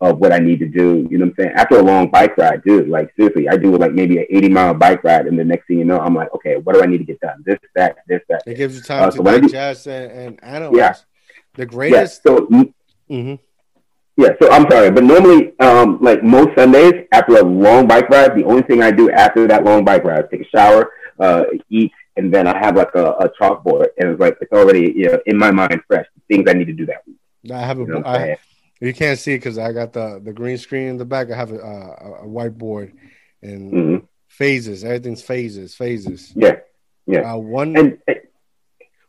of 0.00 0.18
what 0.18 0.32
I 0.32 0.38
need 0.38 0.58
to 0.58 0.66
do. 0.66 1.06
You 1.10 1.18
know 1.18 1.26
what 1.26 1.34
I'm 1.38 1.44
saying? 1.44 1.52
After 1.56 1.76
a 1.78 1.82
long 1.82 2.10
bike 2.10 2.36
ride, 2.36 2.62
dude, 2.64 2.88
like 2.88 3.12
seriously, 3.16 3.48
I 3.48 3.56
do 3.56 3.76
like 3.76 3.92
maybe 3.92 4.18
an 4.18 4.26
80 4.28 4.48
mile 4.48 4.74
bike 4.74 5.04
ride, 5.04 5.26
and 5.26 5.38
the 5.38 5.44
next 5.44 5.66
thing 5.68 5.78
you 5.78 5.84
know, 5.84 6.00
I'm 6.00 6.14
like, 6.14 6.34
okay, 6.34 6.56
what 6.56 6.74
do 6.74 6.82
I 6.82 6.86
need 6.86 6.98
to 6.98 7.04
get 7.04 7.20
done? 7.20 7.42
This, 7.46 7.58
that, 7.76 7.98
this, 8.08 8.20
that. 8.28 8.42
it 8.46 8.56
gives 8.56 8.76
you 8.76 8.82
time 8.82 9.04
Uh, 9.04 9.10
to 9.10 9.16
so 9.16 9.22
when 9.22 9.34
I 9.34 9.38
do- 9.38 9.48
digest 9.48 9.86
and, 9.86 10.10
and 10.12 10.44
analyze. 10.44 10.76
Yeah. 10.76 10.94
The 11.54 11.62
Yeah. 11.62 11.66
greatest. 11.66 12.22
So 12.24 12.48
Mhm. 13.10 13.38
Yeah, 14.18 14.30
so 14.40 14.50
I'm 14.50 14.68
sorry, 14.70 14.90
but 14.90 15.04
normally, 15.04 15.52
um, 15.60 15.98
like 16.00 16.22
most 16.24 16.56
Sundays, 16.56 17.06
after 17.12 17.36
a 17.36 17.42
long 17.42 17.86
bike 17.86 18.08
ride, 18.08 18.34
the 18.34 18.44
only 18.44 18.62
thing 18.62 18.82
I 18.82 18.90
do 18.90 19.10
after 19.10 19.46
that 19.46 19.62
long 19.62 19.84
bike 19.84 20.04
ride 20.04 20.24
is 20.24 20.30
take 20.30 20.40
a 20.40 20.48
shower, 20.48 20.90
uh, 21.20 21.44
eat, 21.68 21.92
and 22.16 22.32
then 22.32 22.46
I 22.46 22.56
have 22.58 22.76
like 22.76 22.94
a, 22.94 23.12
a 23.12 23.30
chalkboard, 23.40 23.88
and 23.98 24.10
it's 24.10 24.20
like 24.20 24.36
it's 24.40 24.52
already 24.52 24.92
you 24.96 25.06
know 25.10 25.20
in 25.26 25.36
my 25.38 25.50
mind 25.50 25.82
fresh 25.86 26.06
things 26.28 26.44
I 26.48 26.54
need 26.54 26.66
to 26.66 26.72
do 26.72 26.86
that 26.86 27.06
week. 27.06 27.16
I 27.52 27.60
have 27.60 27.78
a. 27.78 27.82
You 27.82 27.86
know 27.86 28.02
I, 28.04 28.38
you 28.80 28.92
can't 28.92 29.18
see 29.18 29.36
because 29.36 29.58
I 29.58 29.72
got 29.72 29.92
the 29.92 30.20
the 30.22 30.32
green 30.32 30.58
screen 30.58 30.88
in 30.88 30.96
the 30.96 31.04
back. 31.04 31.30
I 31.30 31.36
have 31.36 31.52
a, 31.52 31.58
a, 31.58 32.24
a 32.24 32.26
whiteboard 32.26 32.92
and 33.42 33.70
hmm 33.70 33.96
phases. 34.28 34.84
Everything's 34.84 35.22
phases. 35.22 35.74
Phases. 35.74 36.32
Yeah, 36.36 36.56
yeah, 37.06 37.32
Uh, 37.32 37.38
one 37.38 37.76
and 37.76 37.98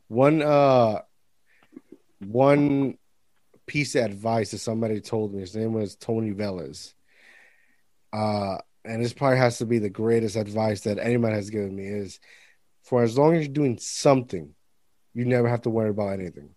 one 0.08 0.42
uh 0.42 1.02
one 2.20 2.98
piece 3.66 3.96
of 3.96 4.06
advice 4.06 4.52
that 4.52 4.60
somebody 4.60 5.02
told 5.02 5.34
me. 5.34 5.42
His 5.42 5.56
name 5.56 5.74
was 5.74 5.96
Tony 5.96 6.32
Velas. 6.34 6.94
Uh, 8.14 8.58
and 8.86 9.04
this 9.04 9.14
probably 9.14 9.38
has 9.38 9.58
to 9.58 9.66
be 9.66 9.80
the 9.80 9.90
greatest 9.90 10.36
advice 10.38 10.82
that 10.82 10.98
anyone 10.98 11.34
has 11.34 11.50
given 11.50 11.76
me 11.76 11.86
is 11.86 12.20
for 12.88 13.04
as 13.04 13.18
long 13.18 13.36
as 13.36 13.46
you're 13.46 13.54
doing 13.54 13.78
something, 13.78 14.56
you 15.14 15.26
never 15.26 15.50
have 15.50 15.62
to 15.64 15.70
worry 15.70 15.90
about 15.90 16.14
anything. 16.14 16.52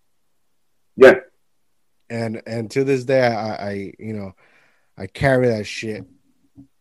yeah, 0.97 1.15
And 2.09 2.41
and 2.47 2.71
to 2.71 2.85
this 2.85 3.05
day, 3.05 3.27
I, 3.27 3.71
I 3.71 3.93
you 3.99 4.13
know, 4.13 4.33
I 4.97 5.07
carry 5.09 5.49
that 5.49 5.67
shit. 5.67 6.05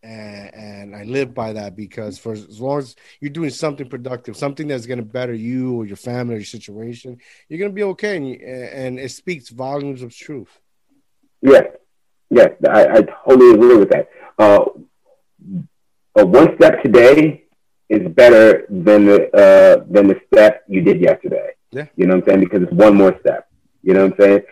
And, 0.02 0.54
and 0.54 0.96
I 0.96 1.02
live 1.02 1.34
by 1.34 1.52
that 1.54 1.76
because 1.76 2.18
for 2.18 2.32
as 2.32 2.58
long 2.60 2.78
as 2.78 2.96
you're 3.20 3.30
doing 3.30 3.50
something 3.50 3.88
productive, 3.88 4.36
something 4.36 4.66
that's 4.68 4.86
going 4.86 4.98
to 4.98 5.04
better 5.04 5.34
you 5.34 5.74
or 5.74 5.84
your 5.84 5.96
family 5.96 6.36
or 6.36 6.38
your 6.38 6.46
situation, 6.46 7.18
you're 7.48 7.58
going 7.58 7.70
to 7.70 7.74
be 7.74 7.82
okay. 7.82 8.16
And, 8.16 8.28
you, 8.28 8.36
and 8.36 8.98
it 8.98 9.10
speaks 9.10 9.50
volumes 9.50 10.02
of 10.02 10.14
truth. 10.14 10.58
yeah, 11.42 11.64
yeah. 12.30 12.48
I, 12.68 12.86
I 12.86 13.02
totally 13.02 13.54
agree 13.54 13.76
with 13.76 13.90
that. 13.90 14.08
Uh, 14.38 14.64
a 16.16 16.24
one 16.24 16.56
step 16.56 16.82
today 16.82 17.44
is 17.90 18.08
better 18.12 18.66
than 18.70 19.04
the 19.04 19.18
uh, 19.36 19.84
than 19.90 20.06
the 20.06 20.18
step 20.32 20.62
you 20.68 20.80
did 20.80 21.00
yesterday. 21.00 21.50
Yeah. 21.72 21.86
You 21.96 22.06
know 22.06 22.14
what 22.14 22.24
I'm 22.24 22.28
saying? 22.28 22.40
Because 22.40 22.62
it's 22.62 22.72
one 22.72 22.96
more 22.96 23.18
step. 23.20 23.48
You 23.82 23.94
know 23.94 24.06
what 24.06 24.20
I'm 24.20 24.42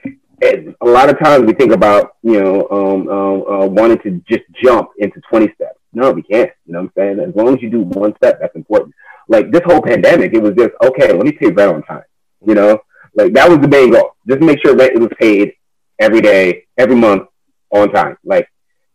saying? 0.43 0.75
A 0.81 0.87
lot 0.87 1.09
of 1.09 1.19
times 1.19 1.47
we 1.47 1.53
think 1.53 1.73
about, 1.73 2.17
you 2.23 2.41
know, 2.41 2.69
um, 2.71 3.09
um, 3.09 3.43
uh, 3.43 3.67
wanting 3.67 3.99
to 3.99 4.23
just 4.29 4.45
jump 4.63 4.91
into 4.99 5.21
20 5.29 5.53
steps. 5.55 5.79
No, 5.93 6.13
we 6.13 6.23
can't. 6.23 6.51
You 6.65 6.75
know 6.75 6.83
what 6.83 6.93
I'm 6.97 7.19
saying? 7.19 7.29
As 7.29 7.35
long 7.35 7.55
as 7.55 7.63
you 7.63 7.71
do 7.71 7.81
one 7.81 8.15
step, 8.17 8.39
that's 8.41 8.55
important. 8.55 8.95
Like 9.27 9.51
this 9.51 9.63
whole 9.65 9.83
pandemic, 9.83 10.33
it 10.35 10.43
was 10.43 10.55
just, 10.57 10.71
okay, 10.83 11.13
let 11.13 11.25
me 11.25 11.33
pay 11.33 11.51
rent 11.51 11.75
on 11.75 11.83
time. 11.83 12.05
You 12.47 12.55
know, 12.55 12.79
like 13.15 13.33
that 13.33 13.49
was 13.49 13.59
the 13.59 13.69
main 13.69 13.91
goal. 13.91 14.15
Just 14.29 14.41
make 14.41 14.65
sure 14.65 14.77
rent 14.77 14.99
was 14.99 15.11
paid 15.19 15.55
every 15.99 16.21
day, 16.21 16.67
every 16.77 16.95
month 16.95 17.29
on 17.71 17.91
time. 17.91 18.17
Like 18.25 18.49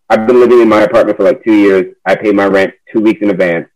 I've 0.10 0.26
been 0.26 0.40
living 0.40 0.62
in 0.62 0.70
my 0.70 0.84
apartment 0.84 1.18
for 1.18 1.24
like 1.24 1.44
two 1.44 1.54
years. 1.54 1.94
I 2.06 2.16
pay 2.16 2.32
my 2.32 2.46
rent 2.46 2.74
two 2.94 3.02
weeks 3.02 3.22
in 3.22 3.30
advance 3.30 3.68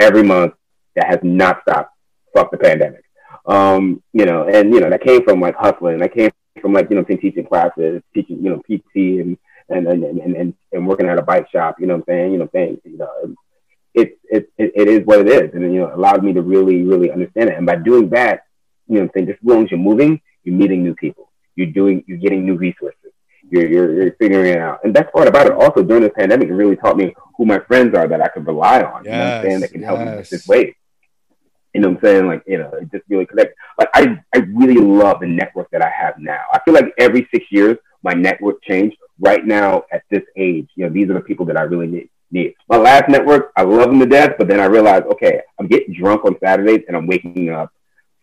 every 0.00 0.22
month. 0.22 0.54
That 0.96 1.06
has 1.06 1.20
not 1.22 1.62
stopped. 1.62 1.94
Fuck 2.34 2.50
the 2.50 2.58
pandemic. 2.58 3.04
Um, 3.46 4.02
you 4.12 4.24
know, 4.24 4.48
and 4.48 4.74
you 4.74 4.80
know 4.80 4.90
that 4.90 5.02
came 5.04 5.22
from 5.22 5.40
like 5.40 5.54
hustling. 5.54 5.98
That 5.98 6.14
came 6.14 6.30
from 6.60 6.72
like 6.72 6.90
you 6.90 6.96
know 6.96 7.04
teaching 7.04 7.46
classes, 7.46 8.02
teaching 8.12 8.42
you 8.42 8.50
know 8.50 8.58
PT 8.58 9.20
and 9.20 9.38
and 9.68 9.86
and 9.86 10.02
and, 10.04 10.36
and, 10.36 10.54
and 10.72 10.86
working 10.86 11.08
at 11.08 11.18
a 11.18 11.22
bike 11.22 11.48
shop. 11.50 11.76
You 11.78 11.86
know 11.86 11.94
what 11.94 12.04
I'm 12.08 12.14
saying? 12.14 12.32
You 12.32 12.38
know, 12.38 12.48
saying 12.52 12.80
you 12.84 12.98
know, 12.98 13.34
it 13.94 14.18
it 14.24 14.50
it, 14.58 14.72
it 14.74 14.88
is 14.88 15.06
what 15.06 15.20
it 15.20 15.28
is, 15.28 15.54
and 15.54 15.62
you 15.72 15.80
know, 15.80 15.94
allowed 15.94 16.24
me 16.24 16.32
to 16.32 16.42
really 16.42 16.82
really 16.82 17.10
understand 17.10 17.50
it. 17.50 17.56
And 17.56 17.66
by 17.66 17.76
doing 17.76 18.08
that, 18.10 18.46
you 18.88 18.96
know, 18.96 19.02
I'm 19.02 19.10
saying 19.14 19.26
just 19.26 19.38
as 19.40 19.48
long 19.48 19.64
as 19.64 19.70
you're 19.70 19.78
moving, 19.78 20.20
you're 20.42 20.56
meeting 20.56 20.82
new 20.82 20.94
people. 20.94 21.30
You're 21.54 21.68
doing, 21.68 22.02
you're 22.06 22.18
getting 22.18 22.44
new 22.44 22.56
resources. 22.56 23.09
You're, 23.50 23.66
you're, 23.68 23.92
you're 23.94 24.12
figuring 24.12 24.52
it 24.52 24.58
out. 24.58 24.80
And 24.84 24.94
that's 24.94 25.10
part 25.10 25.28
about 25.28 25.46
it. 25.46 25.52
Also, 25.52 25.82
during 25.82 26.02
this 26.02 26.12
pandemic, 26.16 26.48
it 26.48 26.54
really 26.54 26.76
taught 26.76 26.96
me 26.96 27.14
who 27.36 27.44
my 27.44 27.58
friends 27.60 27.94
are 27.94 28.06
that 28.08 28.20
I 28.22 28.28
could 28.28 28.46
rely 28.46 28.82
on. 28.82 29.04
you 29.04 29.10
know 29.10 29.18
what 29.18 29.26
I'm 29.26 29.42
saying? 29.42 29.52
Yes, 29.52 29.60
That 29.62 29.72
can 29.72 29.82
help 29.82 29.98
me 30.00 30.04
yes. 30.06 30.16
with 30.18 30.30
this 30.30 30.46
way. 30.48 30.76
You 31.74 31.80
know 31.80 31.88
what 31.88 31.98
I'm 31.98 32.02
saying? 32.02 32.26
Like, 32.26 32.42
you 32.46 32.58
know, 32.58 32.70
it 32.80 32.90
just 32.90 33.04
really 33.08 33.26
connect. 33.26 33.54
Like, 33.78 33.88
I, 33.94 34.18
I 34.34 34.38
really 34.38 34.74
love 34.76 35.20
the 35.20 35.26
network 35.26 35.70
that 35.70 35.82
I 35.82 35.90
have 35.90 36.14
now. 36.18 36.40
I 36.52 36.58
feel 36.64 36.74
like 36.74 36.92
every 36.98 37.28
six 37.32 37.46
years, 37.50 37.76
my 38.02 38.12
network 38.12 38.62
changed. 38.62 38.96
Right 39.22 39.44
now, 39.44 39.84
at 39.92 40.02
this 40.10 40.22
age, 40.36 40.68
you 40.76 40.86
know, 40.86 40.92
these 40.92 41.10
are 41.10 41.14
the 41.14 41.20
people 41.20 41.44
that 41.46 41.56
I 41.58 41.62
really 41.62 41.86
need. 41.86 42.08
Need. 42.32 42.54
My 42.68 42.76
last 42.76 43.08
network, 43.08 43.52
I 43.56 43.62
love 43.62 43.90
them 43.90 43.98
to 43.98 44.06
death, 44.06 44.36
but 44.38 44.46
then 44.46 44.60
I 44.60 44.66
realized, 44.66 45.04
okay, 45.06 45.42
I'm 45.58 45.66
getting 45.66 45.92
drunk 45.92 46.24
on 46.24 46.36
Saturdays 46.38 46.84
and 46.86 46.96
I'm 46.96 47.08
waking 47.08 47.50
up 47.50 47.72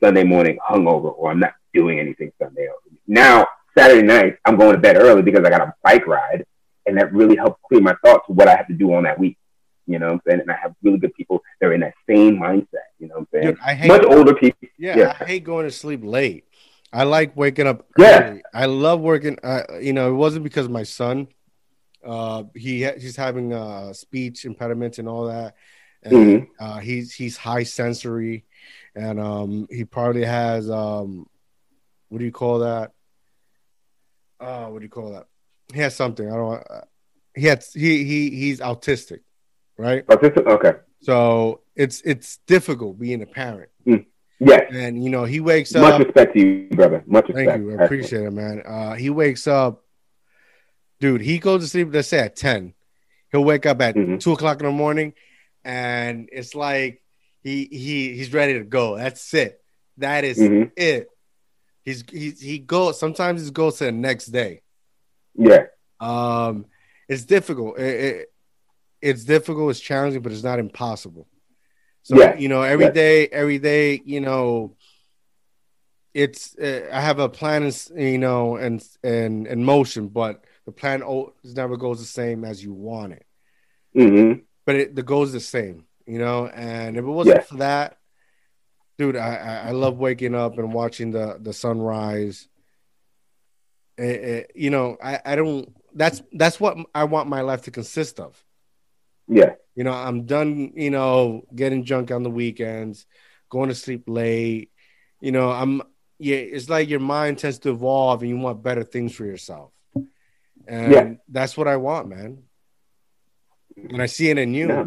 Sunday 0.01 0.23
morning 0.23 0.57
hungover, 0.67 1.13
or 1.13 1.29
I'm 1.29 1.39
not 1.39 1.53
doing 1.73 1.99
anything 1.99 2.31
Sunday. 2.41 2.67
Now 3.05 3.45
Saturday 3.77 4.01
night, 4.01 4.37
I'm 4.45 4.57
going 4.57 4.73
to 4.73 4.81
bed 4.81 4.97
early 4.97 5.21
because 5.21 5.45
I 5.45 5.49
got 5.49 5.61
a 5.61 5.73
bike 5.83 6.07
ride, 6.07 6.45
and 6.85 6.97
that 6.97 7.13
really 7.13 7.35
helps 7.35 7.59
clear 7.67 7.81
my 7.81 7.95
thoughts 8.03 8.25
of 8.29 8.35
what 8.35 8.47
I 8.47 8.55
have 8.55 8.67
to 8.67 8.73
do 8.73 8.93
on 8.93 9.03
that 9.03 9.19
week. 9.19 9.37
You 9.85 9.99
know 9.99 10.07
what 10.07 10.13
I'm 10.13 10.21
saying? 10.27 10.41
And 10.41 10.51
I 10.51 10.55
have 10.61 10.73
really 10.83 10.97
good 10.97 11.13
people 11.13 11.41
that 11.61 11.67
are 11.67 11.73
in 11.73 11.81
that 11.81 11.93
same 12.09 12.37
mindset. 12.37 12.87
You 12.99 13.07
know 13.07 13.15
what 13.15 13.21
I'm 13.21 13.27
saying? 13.33 13.45
Dude, 13.47 13.59
I 13.65 13.73
hate 13.73 13.87
Much 13.87 14.03
older 14.03 14.33
people. 14.33 14.67
Yeah, 14.77 14.97
yeah, 14.97 15.17
I 15.19 15.25
hate 15.25 15.43
going 15.43 15.65
to 15.65 15.71
sleep 15.71 16.01
late. 16.03 16.45
I 16.91 17.03
like 17.03 17.35
waking 17.37 17.67
up. 17.67 17.85
Yeah, 17.97 18.23
early. 18.23 18.43
I 18.53 18.65
love 18.65 18.99
working. 18.99 19.37
Uh, 19.41 19.63
you 19.79 19.93
know, 19.93 20.09
it 20.09 20.15
wasn't 20.15 20.43
because 20.43 20.65
of 20.65 20.71
my 20.71 20.83
son. 20.83 21.27
Uh, 22.05 22.43
he 22.55 22.85
he's 22.85 23.15
having 23.15 23.53
uh, 23.53 23.93
speech 23.93 24.45
impediments 24.45 24.99
and 24.99 25.07
all 25.07 25.27
that, 25.27 25.55
and 26.03 26.13
mm-hmm. 26.13 26.45
uh, 26.59 26.79
he's 26.79 27.13
he's 27.13 27.37
high 27.37 27.63
sensory, 27.63 28.45
and 28.95 29.19
um, 29.19 29.67
he 29.69 29.85
probably 29.85 30.23
has 30.23 30.69
um, 30.69 31.27
what 32.09 32.19
do 32.19 32.25
you 32.25 32.31
call 32.31 32.59
that? 32.59 32.91
Uh, 34.39 34.67
what 34.67 34.79
do 34.79 34.85
you 34.85 34.89
call 34.89 35.11
that? 35.11 35.27
He 35.73 35.79
has 35.79 35.95
something. 35.95 36.31
I 36.31 36.35
don't. 36.35 36.63
Uh, 36.69 36.81
he 37.35 37.45
had 37.45 37.63
he 37.73 38.03
he 38.03 38.29
he's 38.29 38.59
autistic, 38.59 39.19
right? 39.77 40.05
Autistic. 40.07 40.45
Okay. 40.47 40.73
So 41.01 41.61
it's 41.75 42.01
it's 42.01 42.37
difficult 42.47 42.99
being 42.99 43.21
a 43.21 43.25
parent. 43.25 43.69
Mm. 43.85 44.05
Yes. 44.39 44.71
And 44.71 45.03
you 45.03 45.09
know 45.09 45.23
he 45.23 45.39
wakes 45.39 45.73
Much 45.73 45.83
up. 45.83 45.99
Much 45.99 46.07
respect 46.07 46.33
to 46.33 46.39
you, 46.39 46.69
brother. 46.71 47.03
Much 47.05 47.27
respect. 47.27 47.49
Thank 47.49 47.61
you. 47.61 47.79
I 47.79 47.83
appreciate 47.83 48.23
it, 48.23 48.31
man. 48.31 48.63
Uh, 48.65 48.93
he 48.93 49.09
wakes 49.09 49.47
up, 49.47 49.83
dude. 50.99 51.21
He 51.21 51.39
goes 51.39 51.61
to 51.61 51.67
sleep. 51.67 51.89
Let's 51.91 52.07
say 52.07 52.19
at 52.19 52.35
ten. 52.35 52.73
He'll 53.31 53.43
wake 53.43 53.65
up 53.65 53.81
at 53.81 53.95
mm-hmm. 53.95 54.17
two 54.17 54.33
o'clock 54.33 54.59
in 54.59 54.65
the 54.65 54.71
morning, 54.71 55.13
and 55.63 56.29
it's 56.31 56.55
like 56.55 57.01
he 57.41 57.65
he 57.65 58.13
he's 58.13 58.31
ready 58.33 58.53
to 58.53 58.63
go. 58.63 58.97
That's 58.97 59.33
it. 59.33 59.61
That 59.97 60.23
is 60.23 60.37
mm-hmm. 60.37 60.69
it. 60.75 61.09
He's 61.87 62.03
he 62.11 62.31
he 62.31 62.59
goes. 62.59 62.99
Sometimes 62.99 63.45
he 63.45 63.49
goes 63.49 63.77
to 63.77 63.85
the 63.85 63.93
next 63.93 64.25
day. 64.25 64.61
Yeah. 65.35 65.67
Um, 66.01 66.65
it's 67.07 67.23
difficult. 67.23 67.79
It, 67.79 68.03
it, 68.03 68.33
it's 69.01 69.23
difficult. 69.23 69.71
It's 69.71 69.79
challenging, 69.79 70.21
but 70.21 70.33
it's 70.33 70.43
not 70.43 70.59
impossible. 70.59 71.29
So 72.03 72.19
yeah. 72.19 72.35
you 72.35 72.49
know, 72.49 72.61
every 72.61 72.87
yeah. 72.87 72.91
day, 72.91 73.27
every 73.27 73.57
day, 73.57 74.01
you 74.03 74.19
know, 74.19 74.75
it's 76.13 76.57
uh, 76.57 76.89
I 76.91 76.99
have 76.99 77.19
a 77.19 77.29
plan, 77.29 77.63
is 77.63 77.89
you 77.95 78.17
know, 78.17 78.57
and 78.57 78.85
and 79.01 79.47
in 79.47 79.63
motion, 79.63 80.09
but 80.09 80.43
the 80.65 80.73
plan 80.73 81.01
always 81.01 81.55
never 81.55 81.77
goes 81.77 81.99
the 81.99 82.05
same 82.05 82.43
as 82.43 82.61
you 82.61 82.73
want 82.73 83.13
it. 83.13 83.25
Mm-hmm. 83.95 84.41
But 84.65 84.75
it, 84.75 84.93
the 84.93 85.03
goal 85.03 85.23
is 85.23 85.31
the 85.31 85.39
same, 85.39 85.85
you 86.05 86.19
know. 86.19 86.47
And 86.47 86.97
if 86.97 87.05
it 87.05 87.07
wasn't 87.07 87.37
yeah. 87.37 87.43
for 87.43 87.55
that, 87.59 87.97
dude, 88.97 89.15
I, 89.15 89.67
I 89.67 89.71
love 89.71 89.97
waking 89.97 90.35
up 90.35 90.57
and 90.57 90.73
watching 90.73 91.11
the 91.11 91.37
the 91.39 91.53
sunrise. 91.53 92.47
It, 93.97 94.03
it, 94.03 94.51
you 94.55 94.69
know, 94.69 94.97
I, 95.03 95.19
I 95.25 95.35
don't. 95.35 95.73
That's 95.93 96.21
that's 96.31 96.59
what 96.59 96.77
I 96.93 97.05
want 97.05 97.29
my 97.29 97.41
life 97.41 97.63
to 97.63 97.71
consist 97.71 98.19
of. 98.19 98.41
Yeah. 99.27 99.55
You 99.75 99.83
know, 99.83 99.93
I'm 99.93 100.25
done. 100.25 100.73
You 100.75 100.91
know, 100.91 101.45
getting 101.53 101.83
drunk 101.83 102.11
on 102.11 102.23
the 102.23 102.29
weekends, 102.29 103.05
going 103.49 103.69
to 103.69 103.75
sleep 103.75 104.03
late. 104.07 104.71
You 105.19 105.31
know, 105.31 105.49
I'm. 105.49 105.81
Yeah, 106.19 106.37
it's 106.37 106.67
like 106.67 106.89
your 106.89 106.99
mind 106.99 107.37
tends 107.37 107.59
to 107.59 107.69
evolve, 107.69 108.21
and 108.21 108.29
you 108.29 108.37
want 108.37 108.63
better 108.63 108.83
things 108.83 109.13
for 109.13 109.23
yourself. 109.23 109.71
And 110.67 110.91
yeah. 110.91 111.13
that's 111.29 111.55
what 111.55 111.67
I 111.67 111.77
want, 111.77 112.09
man. 112.09 112.43
And 113.77 114.01
I 114.01 114.07
see 114.07 114.29
it 114.31 114.39
in 114.39 114.55
you. 114.55 114.67
Yeah, 114.67 114.85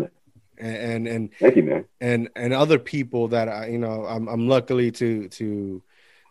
and 0.61 1.09
and 1.09 1.35
thank 1.35 1.57
you, 1.57 1.63
man. 1.63 1.85
And 2.01 2.29
and 2.37 2.53
other 2.53 2.79
people 2.79 3.29
that 3.29 3.49
I, 3.49 3.69
you 3.69 3.79
know, 3.79 4.05
I'm 4.05 4.29
I'm 4.29 4.49
luckily 4.49 4.91
to 4.93 5.29
to 5.29 5.83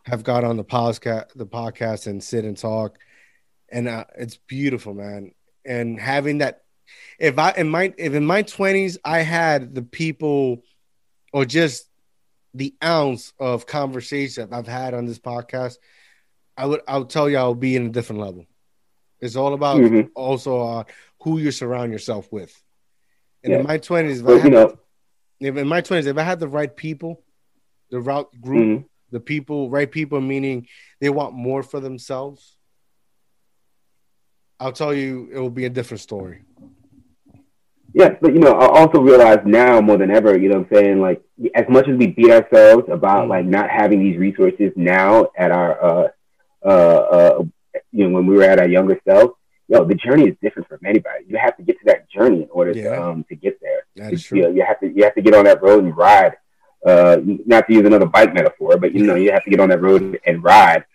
have 0.05 0.23
got 0.23 0.43
on 0.43 0.57
the 0.57 0.63
podcast 0.63 1.33
the 1.35 1.45
podcast 1.45 2.07
and 2.07 2.23
sit 2.23 2.45
and 2.45 2.57
talk, 2.57 2.97
and 3.69 3.87
uh, 3.87 4.05
it's 4.17 4.37
beautiful, 4.37 4.93
man. 4.93 5.31
And 5.65 5.99
having 5.99 6.39
that, 6.39 6.63
if 7.19 7.37
I 7.37 7.51
in 7.57 7.69
my 7.69 7.93
if 7.97 8.13
in 8.13 8.25
my 8.25 8.43
twenties 8.43 8.97
I 9.03 9.19
had 9.19 9.75
the 9.75 9.81
people, 9.81 10.63
or 11.33 11.45
just 11.45 11.87
the 12.53 12.73
ounce 12.83 13.33
of 13.39 13.65
conversation 13.65 14.49
I've 14.51 14.67
had 14.67 14.93
on 14.93 15.05
this 15.05 15.19
podcast, 15.19 15.77
I 16.57 16.65
would 16.65 16.81
I 16.87 16.97
would 16.97 17.09
tell 17.09 17.29
you 17.29 17.37
I 17.37 17.47
would 17.47 17.59
be 17.59 17.75
in 17.75 17.87
a 17.87 17.89
different 17.89 18.21
level. 18.21 18.45
It's 19.21 19.35
all 19.35 19.53
about 19.53 19.77
mm-hmm. 19.77 20.07
also 20.15 20.61
uh, 20.61 20.83
who 21.21 21.39
you 21.39 21.51
surround 21.51 21.91
yourself 21.91 22.31
with. 22.31 22.61
And 23.43 23.53
yeah. 23.53 23.59
in 23.59 23.67
my 23.67 23.77
twenties, 23.77 24.21
well, 24.21 24.43
you 24.43 24.49
know, 24.49 24.77
if 25.39 25.55
in 25.55 25.67
my 25.67 25.81
twenties, 25.81 26.07
if 26.07 26.17
I 26.17 26.23
had 26.23 26.39
the 26.39 26.47
right 26.47 26.75
people, 26.75 27.23
the 27.89 28.01
right 28.01 28.25
group, 28.41 28.65
mm-hmm. 28.65 28.85
the 29.11 29.19
people, 29.19 29.69
right 29.69 29.89
people, 29.89 30.19
meaning 30.19 30.67
they 30.99 31.09
want 31.09 31.33
more 31.33 31.63
for 31.63 31.79
themselves, 31.79 32.57
I'll 34.59 34.73
tell 34.73 34.93
you, 34.93 35.29
it 35.31 35.39
will 35.39 35.49
be 35.49 35.65
a 35.65 35.69
different 35.69 36.01
story. 36.01 36.43
Yeah, 37.93 38.15
but 38.21 38.33
you 38.33 38.39
know, 38.39 38.51
I 38.51 38.67
also 38.79 39.01
realize 39.01 39.39
now 39.45 39.81
more 39.81 39.97
than 39.97 40.11
ever, 40.11 40.37
you 40.37 40.49
know 40.49 40.59
what 40.59 40.67
I'm 40.67 40.75
saying? 40.75 41.01
Like, 41.01 41.23
as 41.55 41.65
much 41.69 41.87
as 41.87 41.97
we 41.97 42.07
beat 42.07 42.29
ourselves 42.29 42.87
about 42.91 43.21
mm-hmm. 43.21 43.29
like 43.29 43.45
not 43.45 43.69
having 43.69 44.03
these 44.03 44.17
resources 44.17 44.71
now 44.75 45.29
at 45.37 45.51
our, 45.51 45.83
uh, 45.83 46.07
uh, 46.63 46.67
uh, 46.67 47.43
you 47.91 48.07
know, 48.07 48.13
when 48.13 48.27
we 48.27 48.35
were 48.35 48.43
at 48.43 48.59
our 48.59 48.67
younger 48.67 48.99
self, 49.07 49.31
yo, 49.69 49.85
the 49.85 49.95
journey 49.95 50.27
is 50.27 50.35
different 50.41 50.67
from 50.67 50.79
anybody. 50.85 51.25
You 51.27 51.37
have 51.37 51.55
to 51.57 51.63
get 51.63 51.79
to 51.79 51.85
that 51.85 52.09
journey 52.09 52.43
in 52.43 52.49
order 52.51 52.71
yeah. 52.71 52.95
to 52.95 53.03
um 53.03 53.25
to 53.29 53.35
get 53.35 53.61
there. 53.61 53.85
That 53.95 54.13
is 54.13 54.23
true. 54.23 54.39
You, 54.39 54.55
you 54.55 54.65
have 54.65 54.79
to 54.81 54.87
you 54.87 55.03
have 55.03 55.15
to 55.15 55.21
get 55.21 55.33
on 55.33 55.45
that 55.45 55.61
road 55.61 55.83
and 55.83 55.95
ride. 55.95 56.35
Uh, 56.85 57.17
not 57.45 57.67
to 57.67 57.73
use 57.73 57.85
another 57.85 58.05
bike 58.05 58.33
metaphor, 58.33 58.77
but 58.77 58.93
you 58.93 59.05
know, 59.05 59.15
you 59.15 59.31
have 59.31 59.43
to 59.43 59.49
get 59.49 59.59
on 59.59 59.67
that 59.67 59.81
road 59.81 60.17
and 60.25 60.41
ride 60.41 60.85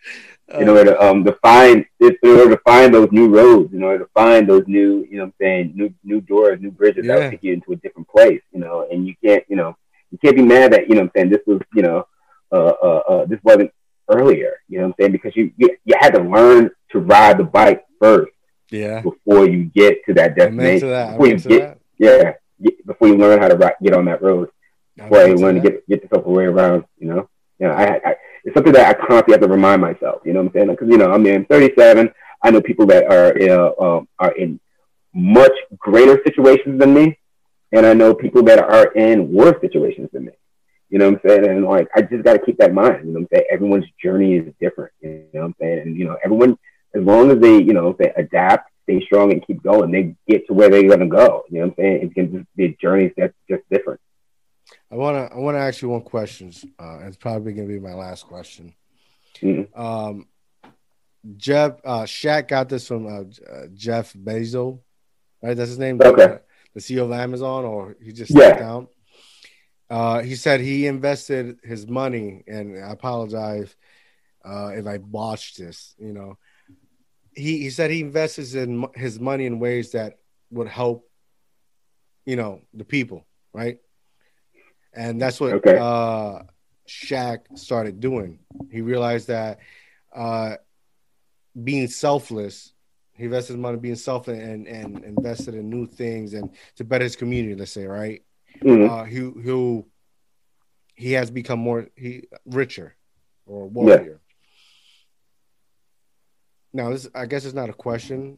in 0.49 0.69
order 0.69 0.85
to 0.87 1.03
um 1.03 1.25
to 1.25 1.33
find 1.43 1.85
in 2.01 2.17
order 2.23 2.51
to 2.51 2.61
find 2.65 2.93
those 2.93 3.09
new 3.13 3.29
roads, 3.29 3.73
in 3.73 3.83
order 3.83 4.05
to 4.05 4.11
find 4.13 4.49
those 4.49 4.65
new, 4.67 5.07
you 5.11 5.19
know, 5.19 5.25
I'm 5.25 5.35
saying 5.41 5.73
new 5.75 5.93
new 6.03 6.21
doors, 6.21 6.61
new 6.61 6.71
bridges 6.71 7.07
yeah. 7.07 7.15
that 7.15 7.23
will 7.23 7.31
take 7.31 7.43
you 7.43 7.53
into 7.53 7.73
a 7.73 7.77
different 7.77 8.09
place. 8.09 8.43
You 8.53 8.61
know, 8.61 8.87
and 8.91 9.07
you 9.07 9.15
can't, 9.23 9.45
you 9.49 9.57
know, 9.57 9.77
you 10.11 10.19
can't 10.19 10.37
be 10.37 10.43
mad 10.43 10.73
that 10.73 10.89
you 10.89 10.97
know, 10.97 11.03
I'm 11.03 11.11
saying 11.15 11.31
this 11.31 11.43
was, 11.47 11.61
you 11.75 11.83
know, 11.83 12.07
uh, 12.51 12.73
uh, 12.83 13.03
uh, 13.09 13.25
this 13.27 13.41
wasn't 13.43 13.71
earlier. 14.09 14.55
You 14.69 14.79
know, 14.79 14.87
what 14.87 14.89
I'm 14.89 14.95
saying 15.01 15.13
because 15.13 15.37
you, 15.37 15.53
you 15.57 15.77
you 15.85 15.95
had 15.99 16.15
to 16.15 16.23
learn 16.23 16.71
to 16.93 16.99
ride 16.99 17.39
the 17.39 17.45
bike 17.45 17.85
first 18.01 18.34
yeah. 18.71 19.01
Before 19.01 19.47
you 19.47 19.65
get 19.65 20.05
to 20.07 20.15
that 20.15 20.37
destination. 20.37 20.89
That. 20.89 21.13
Before 21.13 21.27
you 21.27 21.39
get, 21.39 21.81
yeah, 21.99 22.33
get, 22.63 22.87
before 22.87 23.09
you 23.09 23.17
learn 23.17 23.41
how 23.41 23.49
to 23.49 23.75
get 23.83 23.95
on 23.95 24.05
that 24.07 24.23
road. 24.23 24.51
Before 24.97 25.27
you 25.27 25.35
learn 25.37 25.57
to 25.57 25.61
get 25.61 25.89
get 25.89 26.03
yourself 26.03 26.27
away 26.27 26.45
around. 26.45 26.85
You 26.99 27.09
know, 27.09 27.29
you 27.59 27.67
know, 27.67 27.73
I, 27.73 28.01
I 28.05 28.17
it's 28.45 28.55
something 28.55 28.73
that 28.73 28.89
I 28.89 28.95
constantly 28.95 29.33
have 29.33 29.41
to 29.41 29.49
remind 29.49 29.81
myself. 29.81 30.23
You 30.25 30.33
know 30.33 30.41
what 30.41 30.49
I'm 30.49 30.53
saying? 30.55 30.69
Because 30.69 30.89
you 30.89 30.99
know, 30.99 31.13
I 31.13 31.19
mean, 31.19 31.35
I'm 31.35 31.47
37. 31.47 32.11
I 32.43 32.51
know 32.51 32.61
people 32.61 32.87
that 32.87 33.11
are 33.11 33.39
you 33.39 33.49
know, 33.49 33.75
um, 33.81 34.09
are 34.19 34.33
in 34.33 34.61
much 35.15 35.53
greater 35.79 36.21
situations 36.25 36.79
than 36.79 36.95
me, 36.95 37.19
and 37.73 37.87
I 37.87 37.95
know 37.95 38.15
people 38.15 38.43
that 38.45 38.59
are 38.59 38.93
in 38.93 39.33
worse 39.33 39.61
situations 39.61 40.11
than 40.13 40.27
me. 40.27 40.33
You 40.91 40.99
know 40.99 41.11
what 41.11 41.25
I'm 41.25 41.29
saying? 41.29 41.49
And 41.49 41.65
like, 41.65 41.89
I 41.97 42.03
just 42.03 42.23
got 42.23 42.35
to 42.35 42.39
keep 42.39 42.59
that 42.59 42.69
in 42.69 42.75
mind. 42.77 43.07
You 43.07 43.13
know 43.13 43.21
what 43.21 43.21
I'm 43.21 43.29
saying? 43.33 43.47
Everyone's 43.51 43.87
journey 44.01 44.37
is 44.37 44.53
different. 44.61 44.93
You 45.01 45.25
know 45.33 45.41
what 45.41 45.47
I'm 45.47 45.55
saying? 45.61 45.79
And 45.81 45.97
you 45.97 46.05
know, 46.05 46.17
everyone 46.25 46.57
as 46.95 47.03
long 47.03 47.31
as 47.31 47.39
they, 47.39 47.59
you 47.59 47.73
know, 47.73 47.95
they 47.99 48.13
adapt, 48.17 48.71
stay 48.85 49.05
strong, 49.05 49.33
and 49.33 49.47
keep 49.47 49.63
going, 49.63 49.91
they 49.91 50.15
get 50.29 50.47
to 50.47 50.55
where 50.55 50.69
they're 50.69 50.87
going 50.87 51.01
to 51.01 51.07
go. 51.07 51.45
You 51.51 51.61
know 51.61 51.67
what 51.67 51.79
I'm 51.79 51.85
saying? 51.85 52.01
It's 52.03 52.15
going 52.15 52.33
to 52.33 52.47
be 52.57 52.65
a 52.67 52.77
journey 52.81 53.13
that's 53.17 53.35
just 53.49 53.63
different. 53.71 54.01
I 54.91 54.97
want 54.97 55.17
to 55.17 55.35
I 55.35 55.39
want 55.39 55.57
to 55.57 55.61
ask 55.61 55.83
you 55.83 55.89
one 55.89 56.03
question. 56.03 56.53
Uh, 56.79 57.01
it's 57.03 57.17
probably 57.17 57.53
going 57.53 57.69
to 57.69 57.75
be 57.75 57.81
my 57.81 57.95
last 57.95 58.27
question. 58.27 58.75
Mm-hmm. 59.41 59.81
Um, 59.81 60.29
Jeff 61.37 61.81
uh, 61.85 62.03
Shaq 62.03 62.49
got 62.49 62.69
this 62.69 62.87
from 62.87 63.07
uh, 63.07 63.25
uh 63.51 63.67
Jeff 63.75 64.13
Bezos, 64.13 64.79
right? 65.43 65.57
That's 65.57 65.71
his 65.71 65.79
name. 65.79 66.01
Okay. 66.03 66.39
The 66.75 66.81
CEO 66.81 67.05
of 67.05 67.13
Amazon, 67.13 67.65
or 67.65 67.97
he 68.03 68.13
just 68.13 68.33
yeah. 68.35 68.59
down. 68.59 68.89
Uh, 69.89 70.23
he 70.23 70.35
said 70.35 70.61
he 70.61 70.87
invested 70.87 71.59
his 71.63 71.87
money, 71.87 72.43
and 72.47 72.83
I 72.83 72.91
apologize 72.91 73.75
uh, 74.45 74.73
if 74.75 74.87
I 74.87 74.99
botched 74.99 75.59
this. 75.59 75.95
You 75.99 76.13
know, 76.13 76.39
he, 77.37 77.59
he 77.59 77.71
said 77.71 77.91
he 77.91 78.01
invests 78.01 78.55
in 78.55 78.87
his 78.95 79.19
money 79.19 79.47
in 79.47 79.59
ways 79.59 79.93
that 79.93 80.19
would 80.51 80.69
help, 80.69 81.09
you 82.25 82.37
know, 82.37 82.61
the 82.73 82.85
people, 82.85 83.27
right? 83.53 83.79
And 84.93 85.21
that's 85.21 85.41
what 85.41 85.55
okay. 85.55 85.77
uh, 85.77 86.43
Shaq 86.89 87.59
started 87.59 88.01
doing. 88.01 88.39
He 88.71 88.81
realized 88.81 89.29
that 89.29 89.59
uh, 90.15 90.57
being 91.63 91.89
selfless, 91.89 92.73
he 93.13 93.25
invested 93.25 93.55
his 93.55 93.61
money 93.61 93.79
being 93.79 93.97
selfless 93.97 94.39
and, 94.39 94.67
and 94.67 95.05
invested 95.05 95.55
in 95.55 95.71
new 95.71 95.87
things 95.87 96.35
and 96.35 96.51
to 96.77 96.85
better 96.85 97.05
his 97.05 97.17
community, 97.17 97.55
let's 97.55 97.73
say, 97.73 97.87
right? 97.87 98.23
Mm-hmm. 98.63 98.89
Uh, 98.89 99.05
who 99.05 99.33
who 99.41 99.87
he 100.95 101.13
has 101.13 101.31
become 101.31 101.59
more 101.59 101.89
he 101.97 102.25
richer 102.47 102.95
or 103.47 103.67
wealthier. 103.67 104.21
Now 106.75 106.91
this 106.91 107.09
I 107.15 107.27
guess 107.27 107.45
it's 107.45 107.55
not 107.55 107.71
a 107.71 107.75
question, 107.75 108.37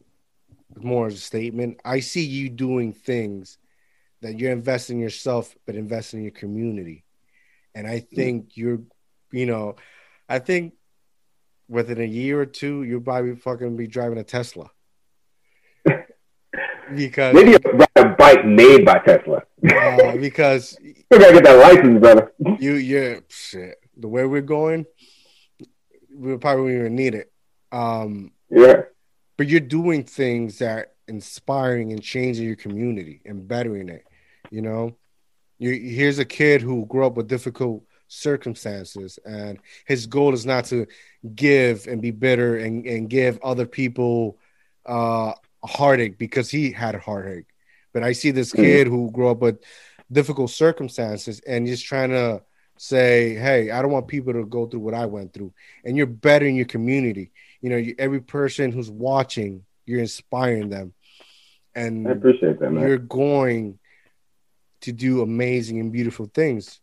it's 0.70 0.84
more 0.84 1.06
as 1.06 1.14
a 1.14 1.18
statement. 1.18 1.80
I 1.84 2.00
see 2.00 2.24
you 2.24 2.48
doing 2.50 2.92
things 2.92 3.58
that 4.22 4.38
you're 4.38 4.52
investing 4.52 5.00
yourself, 5.00 5.54
but 5.66 5.74
investing 5.74 6.20
in 6.20 6.24
your 6.24 6.32
community. 6.32 7.04
And 7.74 7.86
I 7.86 8.00
think 8.00 8.56
you're, 8.56 8.80
you 9.32 9.46
know, 9.46 9.76
I 10.28 10.38
think 10.38 10.74
within 11.68 12.00
a 12.00 12.04
year 12.04 12.40
or 12.40 12.46
two, 12.46 12.82
you'll 12.84 13.00
probably 13.00 13.36
fucking 13.36 13.76
be 13.76 13.86
driving 13.86 14.18
a 14.18 14.24
Tesla. 14.24 14.70
because 16.94 17.34
maybe 17.34 17.54
a 17.54 18.08
bike 18.16 18.44
made 18.44 18.84
by 18.84 18.98
Tesla. 18.98 19.42
uh, 19.64 20.16
because 20.16 20.78
you 20.82 20.94
gotta 21.10 21.32
get 21.32 21.44
that 21.44 21.58
license, 21.58 22.00
brother. 22.00 22.32
You, 22.58 22.74
yeah, 22.74 23.20
shit. 23.28 23.76
The 23.96 24.08
way 24.08 24.26
we're 24.26 24.42
going, 24.42 24.84
we 26.14 26.36
probably 26.36 26.64
won't 26.64 26.76
even 26.76 26.94
need 26.94 27.14
it. 27.14 27.32
Um, 27.72 28.32
yeah. 28.50 28.82
But 29.36 29.48
you're 29.48 29.60
doing 29.60 30.04
things 30.04 30.58
that 30.58 30.94
inspiring 31.08 31.92
and 31.92 32.02
changing 32.02 32.46
your 32.46 32.56
community 32.56 33.20
and 33.24 33.46
bettering 33.46 33.88
it. 33.88 34.04
You 34.50 34.62
know, 34.62 34.96
you 35.58 35.72
here's 35.72 36.18
a 36.18 36.24
kid 36.24 36.62
who 36.62 36.86
grew 36.86 37.06
up 37.06 37.16
with 37.16 37.28
difficult 37.28 37.84
circumstances, 38.08 39.18
and 39.24 39.58
his 39.84 40.06
goal 40.06 40.32
is 40.32 40.46
not 40.46 40.66
to 40.66 40.86
give 41.34 41.86
and 41.86 42.00
be 42.00 42.10
bitter 42.12 42.56
and, 42.56 42.86
and 42.86 43.10
give 43.10 43.38
other 43.42 43.66
people 43.66 44.38
uh, 44.88 45.32
a 45.62 45.66
heartache 45.66 46.18
because 46.18 46.50
he 46.50 46.70
had 46.72 46.94
a 46.94 47.00
heartache. 47.00 47.46
But 47.92 48.02
I 48.02 48.12
see 48.12 48.30
this 48.30 48.52
mm. 48.52 48.56
kid 48.56 48.86
who 48.86 49.10
grew 49.10 49.28
up 49.28 49.40
with 49.40 49.62
difficult 50.10 50.50
circumstances 50.50 51.40
and 51.40 51.66
he's 51.66 51.82
trying 51.82 52.10
to 52.10 52.42
say, 52.76 53.34
"Hey, 53.34 53.70
I 53.70 53.82
don't 53.82 53.92
want 53.92 54.08
people 54.08 54.32
to 54.34 54.44
go 54.44 54.66
through 54.66 54.80
what 54.80 54.94
I 54.94 55.06
went 55.06 55.32
through," 55.32 55.52
and 55.84 55.96
you're 55.96 56.06
bettering 56.06 56.56
your 56.56 56.66
community. 56.66 57.30
You 57.60 57.70
know, 57.70 57.76
you, 57.76 57.94
every 57.98 58.20
person 58.20 58.72
who's 58.72 58.90
watching, 58.90 59.64
you're 59.84 60.00
inspiring 60.00 60.68
them, 60.68 60.94
and 61.74 62.08
I 62.08 62.12
appreciate 62.12 62.60
that. 62.60 62.70
Man. 62.70 62.86
You're 62.86 62.98
going 62.98 63.78
to 64.82 64.92
do 64.92 65.22
amazing 65.22 65.80
and 65.80 65.92
beautiful 65.92 66.30
things, 66.32 66.80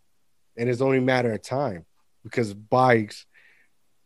and 0.57 0.69
it's 0.69 0.81
only 0.81 0.97
a 0.97 1.01
matter 1.01 1.31
of 1.31 1.41
time 1.41 1.85
because 2.23 2.53
bikes 2.53 3.25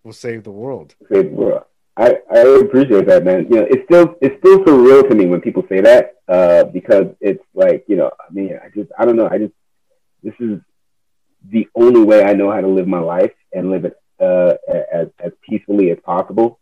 will 0.03 0.13
save 0.13 0.43
the 0.43 0.51
world. 0.51 0.95
Save 1.11 1.31
the 1.31 1.35
world. 1.35 1.63
I, 1.97 2.19
I 2.31 2.39
appreciate 2.39 3.07
that, 3.07 3.23
man. 3.23 3.47
You 3.49 3.55
know, 3.57 3.67
it's 3.69 3.83
still 3.85 4.15
it's 4.21 4.37
still 4.39 4.59
surreal 4.63 5.07
to 5.09 5.15
me 5.15 5.25
when 5.25 5.41
people 5.41 5.63
say 5.67 5.81
that, 5.81 6.15
uh, 6.27 6.65
because 6.65 7.07
it's 7.19 7.43
like, 7.55 7.85
you 7.87 7.95
know, 7.95 8.11
I 8.19 8.31
mean, 8.31 8.57
I 8.63 8.69
just 8.69 8.91
I 8.97 9.05
don't 9.05 9.15
know. 9.15 9.27
I 9.27 9.39
just 9.39 9.53
this 10.21 10.35
is 10.39 10.59
the 11.49 11.67
only 11.75 12.03
way 12.03 12.23
I 12.23 12.33
know 12.33 12.51
how 12.51 12.61
to 12.61 12.67
live 12.67 12.87
my 12.87 12.99
life 12.99 13.33
and 13.53 13.71
live 13.71 13.85
it 13.85 13.95
uh, 14.19 14.53
as 14.91 15.07
as 15.19 15.31
peacefully 15.47 15.91
as 15.91 15.97
possible. 16.03 16.59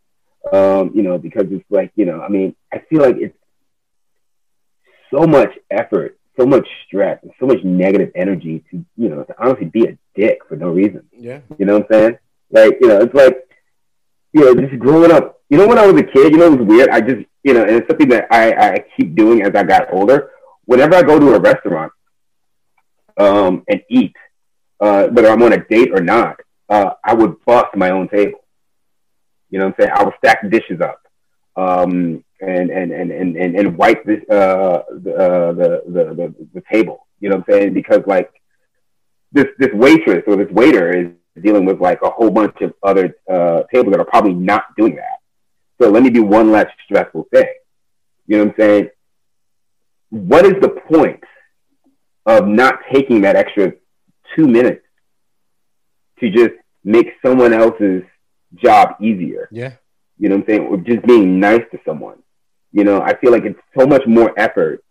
Um, 0.52 0.92
you 0.94 1.02
know, 1.02 1.18
because 1.18 1.46
it's 1.50 1.64
like, 1.70 1.90
you 1.96 2.04
know, 2.04 2.20
I 2.20 2.28
mean, 2.28 2.54
I 2.72 2.78
feel 2.88 3.02
like 3.02 3.16
it's 3.16 3.36
so 5.12 5.26
much 5.26 5.52
effort, 5.70 6.18
so 6.38 6.46
much 6.46 6.68
stress, 6.86 7.18
and 7.22 7.32
so 7.40 7.46
much 7.46 7.64
negative 7.64 8.12
energy 8.14 8.64
to, 8.70 8.84
you 8.96 9.08
know, 9.08 9.24
to 9.24 9.34
honestly 9.42 9.66
be 9.66 9.86
a 9.86 9.98
dick 10.14 10.40
for 10.48 10.56
no 10.56 10.68
reason. 10.68 11.04
Yeah. 11.12 11.40
You 11.58 11.66
know 11.66 11.78
what 11.78 11.86
I'm 11.86 11.92
saying? 11.92 12.18
Like, 12.50 12.78
you 12.80 12.88
know, 12.88 13.00
it's 13.00 13.14
like, 13.14 13.48
you 14.32 14.44
know, 14.44 14.54
just 14.54 14.78
growing 14.78 15.10
up. 15.10 15.40
You 15.48 15.58
know, 15.58 15.66
when 15.66 15.78
I 15.78 15.86
was 15.86 16.00
a 16.00 16.04
kid, 16.04 16.32
you 16.32 16.38
know, 16.38 16.52
it 16.52 16.58
was 16.60 16.68
weird. 16.68 16.90
I 16.90 17.00
just, 17.00 17.26
you 17.42 17.54
know, 17.54 17.62
and 17.62 17.76
it's 17.76 17.88
something 17.88 18.08
that 18.10 18.26
I, 18.30 18.52
I 18.52 18.84
keep 18.96 19.16
doing 19.16 19.42
as 19.42 19.52
I 19.54 19.64
got 19.64 19.92
older. 19.92 20.30
Whenever 20.66 20.94
I 20.94 21.02
go 21.02 21.18
to 21.18 21.34
a 21.34 21.40
restaurant 21.40 21.92
um, 23.16 23.64
and 23.68 23.82
eat, 23.88 24.14
uh, 24.80 25.06
whether 25.08 25.28
I'm 25.28 25.42
on 25.42 25.52
a 25.52 25.64
date 25.64 25.90
or 25.92 26.00
not, 26.00 26.40
uh, 26.68 26.90
I 27.04 27.14
would 27.14 27.44
bust 27.44 27.76
my 27.76 27.90
own 27.90 28.08
table. 28.08 28.44
You 29.50 29.58
know 29.58 29.66
what 29.66 29.74
I'm 29.78 29.84
saying? 29.84 29.92
I 29.94 30.02
would 30.04 30.14
stack 30.18 30.48
dishes 30.50 30.80
up 30.80 31.00
um, 31.56 32.24
and, 32.40 32.70
and, 32.70 32.92
and, 32.92 33.10
and, 33.10 33.36
and, 33.36 33.56
and 33.56 33.76
wipe 33.76 34.04
this, 34.04 34.20
uh, 34.28 34.82
the, 34.90 35.14
uh, 35.14 35.52
the, 35.52 35.82
the, 35.86 36.04
the, 36.14 36.34
the 36.54 36.62
table. 36.70 37.06
You 37.20 37.30
know 37.30 37.36
what 37.36 37.48
I'm 37.48 37.54
saying? 37.54 37.74
Because 37.74 38.02
like 38.06 38.30
this, 39.32 39.46
this 39.58 39.70
waitress 39.72 40.24
or 40.26 40.36
this 40.36 40.50
waiter 40.50 40.92
is 40.92 41.12
dealing 41.42 41.64
with 41.64 41.80
like 41.80 42.02
a 42.02 42.10
whole 42.10 42.30
bunch 42.30 42.60
of 42.60 42.74
other 42.82 43.16
uh, 43.30 43.62
tables 43.72 43.92
that 43.92 44.00
are 44.00 44.06
probably 44.06 44.34
not 44.34 44.64
doing 44.76 44.96
that. 44.96 45.20
So 45.80 45.90
let 45.90 46.02
me 46.02 46.10
do 46.10 46.22
one 46.22 46.50
less 46.50 46.66
stressful 46.84 47.28
thing. 47.32 47.48
You 48.26 48.38
know 48.38 48.44
what 48.44 48.54
I'm 48.54 48.58
saying? 48.58 48.88
What 50.10 50.46
is 50.46 50.54
the 50.60 50.68
point 50.68 51.22
of 52.24 52.46
not 52.46 52.80
taking 52.92 53.20
that 53.22 53.36
extra 53.36 53.72
two 54.34 54.46
minutes 54.46 54.84
to 56.20 56.30
just 56.30 56.54
make 56.84 57.08
someone 57.24 57.52
else's 57.52 58.02
job 58.54 58.96
easier? 59.00 59.48
Yeah. 59.50 59.74
You 60.18 60.28
know 60.28 60.36
what 60.36 60.48
I'm 60.48 60.48
saying? 60.48 60.66
Or 60.68 60.76
just 60.78 61.06
being 61.06 61.38
nice 61.38 61.62
to 61.72 61.78
someone. 61.84 62.22
You 62.72 62.84
know, 62.84 63.00
I 63.00 63.16
feel 63.16 63.32
like 63.32 63.44
it's 63.44 63.60
so 63.78 63.86
much 63.86 64.06
more 64.06 64.32
effort 64.38 64.82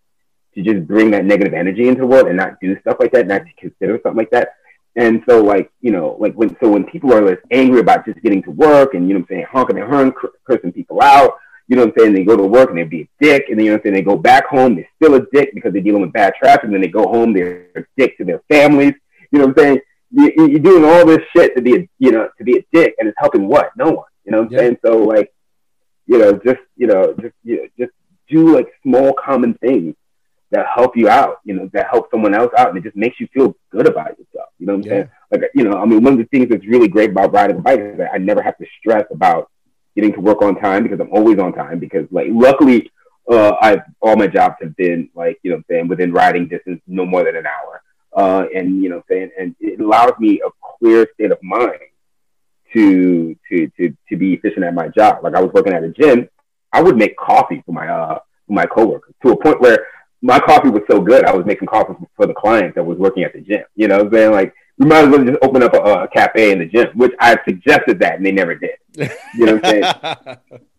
to 0.53 0.61
just 0.61 0.87
bring 0.87 1.11
that 1.11 1.25
negative 1.25 1.53
energy 1.53 1.87
into 1.87 2.01
the 2.01 2.07
world 2.07 2.27
and 2.27 2.37
not 2.37 2.59
do 2.61 2.79
stuff 2.79 2.97
like 2.99 3.11
that, 3.11 3.27
not 3.27 3.39
to 3.39 3.51
consider 3.59 3.99
something 4.01 4.17
like 4.17 4.31
that. 4.31 4.49
And 4.95 5.21
so, 5.27 5.43
like, 5.43 5.69
you 5.81 5.91
know, 5.91 6.15
like 6.19 6.33
when, 6.35 6.55
so 6.61 6.69
when 6.69 6.85
people 6.85 7.13
are 7.13 7.21
less 7.21 7.39
angry 7.51 7.81
about 7.81 8.05
just 8.05 8.21
getting 8.21 8.41
to 8.43 8.51
work 8.51 8.93
and, 8.93 9.07
you 9.07 9.13
know 9.13 9.19
what 9.19 9.31
I'm 9.31 9.35
saying, 9.35 9.47
honking 9.51 9.75
their 9.75 9.89
horn, 9.89 10.13
cursing 10.47 10.71
people 10.71 11.01
out, 11.01 11.33
you 11.67 11.75
know 11.75 11.83
what 11.83 11.93
I'm 11.95 11.99
saying, 11.99 12.13
they 12.13 12.23
go 12.23 12.37
to 12.37 12.43
work 12.43 12.69
and 12.69 12.77
they 12.77 12.83
be 12.83 13.01
a 13.01 13.09
dick, 13.19 13.45
and 13.49 13.57
then, 13.57 13.65
you 13.65 13.71
know 13.71 13.75
what 13.75 13.81
I'm 13.81 13.91
saying, 13.91 13.95
they 13.95 14.01
go 14.03 14.17
back 14.17 14.45
home, 14.45 14.75
they're 14.75 14.87
still 14.95 15.15
a 15.15 15.25
dick 15.33 15.49
because 15.53 15.73
they're 15.73 15.81
dealing 15.81 16.01
with 16.01 16.13
bad 16.13 16.33
traffic, 16.35 16.65
and 16.65 16.73
then 16.73 16.81
they 16.81 16.87
go 16.87 17.07
home, 17.07 17.33
they're 17.33 17.67
a 17.75 17.83
dick 17.97 18.17
to 18.17 18.23
their 18.23 18.41
families, 18.49 18.93
you 19.31 19.39
know 19.39 19.47
what 19.47 19.59
I'm 19.59 19.63
saying? 19.63 19.79
You, 20.11 20.47
you're 20.47 20.59
doing 20.59 20.85
all 20.85 21.05
this 21.05 21.19
shit 21.35 21.55
to 21.55 21.61
be 21.61 21.75
a, 21.75 21.89
you 21.99 22.11
know, 22.11 22.29
to 22.37 22.43
be 22.43 22.57
a 22.57 22.65
dick, 22.71 22.95
and 22.99 23.07
it's 23.07 23.17
helping 23.19 23.47
what? 23.47 23.71
No 23.75 23.91
one, 23.91 24.05
you 24.23 24.31
know 24.31 24.39
what 24.39 24.47
I'm 24.47 24.53
yeah. 24.53 24.59
saying? 24.59 24.77
So, 24.85 24.97
like, 24.97 25.33
you 26.05 26.17
know, 26.19 26.33
just, 26.33 26.61
you 26.77 26.87
know, 26.87 27.13
just, 27.19 27.33
you 27.43 27.57
know, 27.57 27.67
just 27.77 27.91
do 28.29 28.55
like 28.55 28.67
small 28.83 29.13
common 29.13 29.55
things 29.55 29.95
that 30.51 30.67
help 30.73 30.95
you 30.95 31.09
out, 31.09 31.37
you 31.43 31.53
know, 31.53 31.69
that 31.73 31.87
help 31.89 32.09
someone 32.11 32.33
else 32.33 32.51
out, 32.57 32.69
and 32.69 32.77
it 32.77 32.83
just 32.83 32.95
makes 32.95 33.19
you 33.19 33.27
feel 33.33 33.55
good 33.71 33.87
about 33.87 34.17
yourself. 34.17 34.49
You 34.59 34.67
know 34.67 34.75
what 34.75 34.85
I'm 34.85 34.91
yeah. 34.91 34.91
saying? 34.91 35.09
Like, 35.31 35.41
you 35.53 35.63
know, 35.63 35.77
I 35.77 35.85
mean, 35.85 36.03
one 36.03 36.13
of 36.13 36.19
the 36.19 36.25
things 36.25 36.49
that's 36.49 36.65
really 36.65 36.87
great 36.87 37.09
about 37.09 37.33
riding 37.33 37.57
a 37.57 37.61
bike 37.61 37.79
is 37.79 37.97
that 37.97 38.11
I 38.13 38.17
never 38.17 38.41
have 38.41 38.57
to 38.59 38.65
stress 38.79 39.05
about 39.11 39.49
getting 39.95 40.13
to 40.13 40.21
work 40.21 40.41
on 40.41 40.55
time 40.59 40.83
because 40.83 40.99
I'm 40.99 41.11
always 41.11 41.39
on 41.39 41.53
time. 41.53 41.79
Because, 41.79 42.07
like, 42.11 42.27
luckily, 42.29 42.91
uh, 43.29 43.53
I've 43.59 43.81
all 44.01 44.15
my 44.15 44.27
jobs 44.27 44.55
have 44.61 44.75
been 44.75 45.09
like, 45.15 45.39
you 45.41 45.49
know, 45.51 45.57
I'm 45.57 45.65
saying 45.69 45.87
within 45.87 46.13
riding 46.13 46.47
distance, 46.47 46.81
no 46.87 47.05
more 47.05 47.23
than 47.23 47.35
an 47.35 47.47
hour. 47.47 47.81
Uh, 48.15 48.45
and 48.55 48.81
you 48.81 48.89
know, 48.89 49.03
saying, 49.09 49.29
and 49.37 49.55
it 49.59 49.79
allows 49.79 50.13
me 50.19 50.41
a 50.45 50.49
clear 50.79 51.07
state 51.13 51.31
of 51.31 51.39
mind 51.43 51.79
to 52.73 53.35
to 53.49 53.67
to 53.77 53.95
to 54.09 54.17
be 54.17 54.33
efficient 54.33 54.63
at 54.63 54.73
my 54.73 54.87
job. 54.87 55.23
Like 55.23 55.35
I 55.35 55.41
was 55.41 55.51
working 55.53 55.73
at 55.73 55.83
a 55.83 55.89
gym, 55.89 56.29
I 56.71 56.81
would 56.81 56.97
make 56.97 57.17
coffee 57.17 57.61
for 57.65 57.73
my 57.73 57.87
uh 57.87 58.19
for 58.47 58.53
my 58.53 58.65
coworkers 58.65 59.13
to 59.23 59.31
a 59.31 59.37
point 59.37 59.59
where 59.59 59.85
my 60.21 60.39
coffee 60.39 60.69
was 60.69 60.81
so 60.89 60.99
good, 60.99 61.25
I 61.25 61.35
was 61.35 61.45
making 61.45 61.67
coffee 61.67 61.93
for 62.15 62.25
the 62.25 62.33
client 62.33 62.73
that 62.75 62.83
was 62.83 62.97
working 62.97 63.23
at 63.23 63.33
the 63.33 63.41
gym. 63.41 63.63
You 63.75 63.87
know 63.87 63.99
I'm 63.99 64.11
saying? 64.11 64.31
Like, 64.31 64.53
we 64.77 64.87
might 64.87 65.05
as 65.05 65.09
well 65.09 65.23
just 65.23 65.37
open 65.43 65.61
up 65.61 65.73
a, 65.73 65.77
a 65.77 66.07
cafe 66.07 66.51
in 66.51 66.59
the 66.59 66.65
gym, 66.65 66.87
which 66.95 67.13
I 67.19 67.37
suggested 67.47 67.99
that 67.99 68.15
and 68.15 68.25
they 68.25 68.31
never 68.31 68.55
did. 68.55 68.71
You 69.35 69.45
know 69.45 69.55
what 69.55 69.65
I'm 69.65 69.71
saying? 69.71 70.59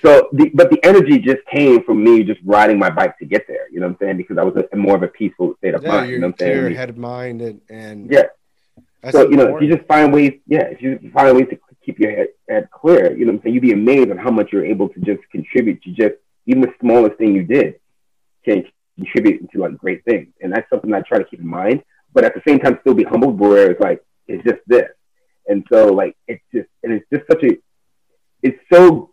so, 0.00 0.28
the, 0.32 0.50
but 0.54 0.70
the 0.70 0.78
energy 0.84 1.18
just 1.18 1.44
came 1.50 1.82
from 1.84 2.02
me 2.02 2.22
just 2.22 2.40
riding 2.44 2.78
my 2.78 2.90
bike 2.90 3.18
to 3.18 3.26
get 3.26 3.46
there. 3.46 3.68
You 3.70 3.80
know 3.80 3.86
what 3.86 3.92
I'm 4.00 4.06
saying? 4.06 4.16
Because 4.16 4.38
I 4.38 4.42
was 4.42 4.64
a, 4.72 4.76
more 4.76 4.96
of 4.96 5.02
a 5.02 5.08
peaceful 5.08 5.54
state 5.58 5.74
of 5.74 5.82
yeah, 5.82 5.88
mind. 5.88 6.10
You 6.10 6.18
know 6.18 6.28
what 6.28 6.34
I'm 6.34 6.38
saying? 6.38 6.60
Clear 6.60 6.70
head 6.76 6.90
of 6.90 6.96
mind 6.96 7.42
and, 7.42 7.60
and 7.68 8.10
yeah. 8.10 8.24
so 9.10 9.28
you 9.28 9.36
know, 9.36 9.56
if 9.56 9.62
you 9.62 9.74
just 9.74 9.86
find 9.86 10.12
ways, 10.12 10.34
yeah, 10.46 10.64
if 10.64 10.80
you 10.80 11.10
find 11.12 11.36
ways 11.36 11.48
to 11.50 11.58
keep 11.84 11.98
your 11.98 12.10
head, 12.12 12.28
head 12.48 12.68
clear, 12.70 13.16
you 13.16 13.24
know 13.24 13.32
what 13.32 13.38
I'm 13.38 13.42
saying? 13.42 13.54
You'd 13.54 13.62
be 13.62 13.72
amazed 13.72 14.10
at 14.10 14.18
how 14.18 14.30
much 14.30 14.52
you're 14.52 14.64
able 14.64 14.88
to 14.88 15.00
just 15.00 15.20
contribute 15.30 15.82
to 15.82 15.90
just 15.90 16.14
even 16.46 16.62
the 16.62 16.72
smallest 16.80 17.16
thing 17.18 17.34
you 17.34 17.42
did 17.42 17.74
can 18.44 18.64
contribute 18.96 19.40
into 19.40 19.58
like 19.58 19.76
great 19.78 20.04
things. 20.04 20.28
And 20.40 20.52
that's 20.52 20.68
something 20.70 20.92
I 20.92 21.00
try 21.00 21.18
to 21.18 21.24
keep 21.24 21.40
in 21.40 21.46
mind, 21.46 21.82
but 22.12 22.24
at 22.24 22.34
the 22.34 22.42
same 22.46 22.58
time 22.58 22.78
still 22.80 22.94
be 22.94 23.04
humbled 23.04 23.38
where 23.38 23.70
it's 23.70 23.80
like, 23.80 24.04
it's 24.26 24.44
just 24.44 24.60
this. 24.66 24.88
And 25.46 25.64
so 25.72 25.92
like, 25.92 26.16
it's 26.26 26.42
just, 26.54 26.68
and 26.82 26.92
it's 26.92 27.06
just 27.12 27.26
such 27.30 27.42
a, 27.44 27.56
it's 28.42 28.58
so, 28.72 29.11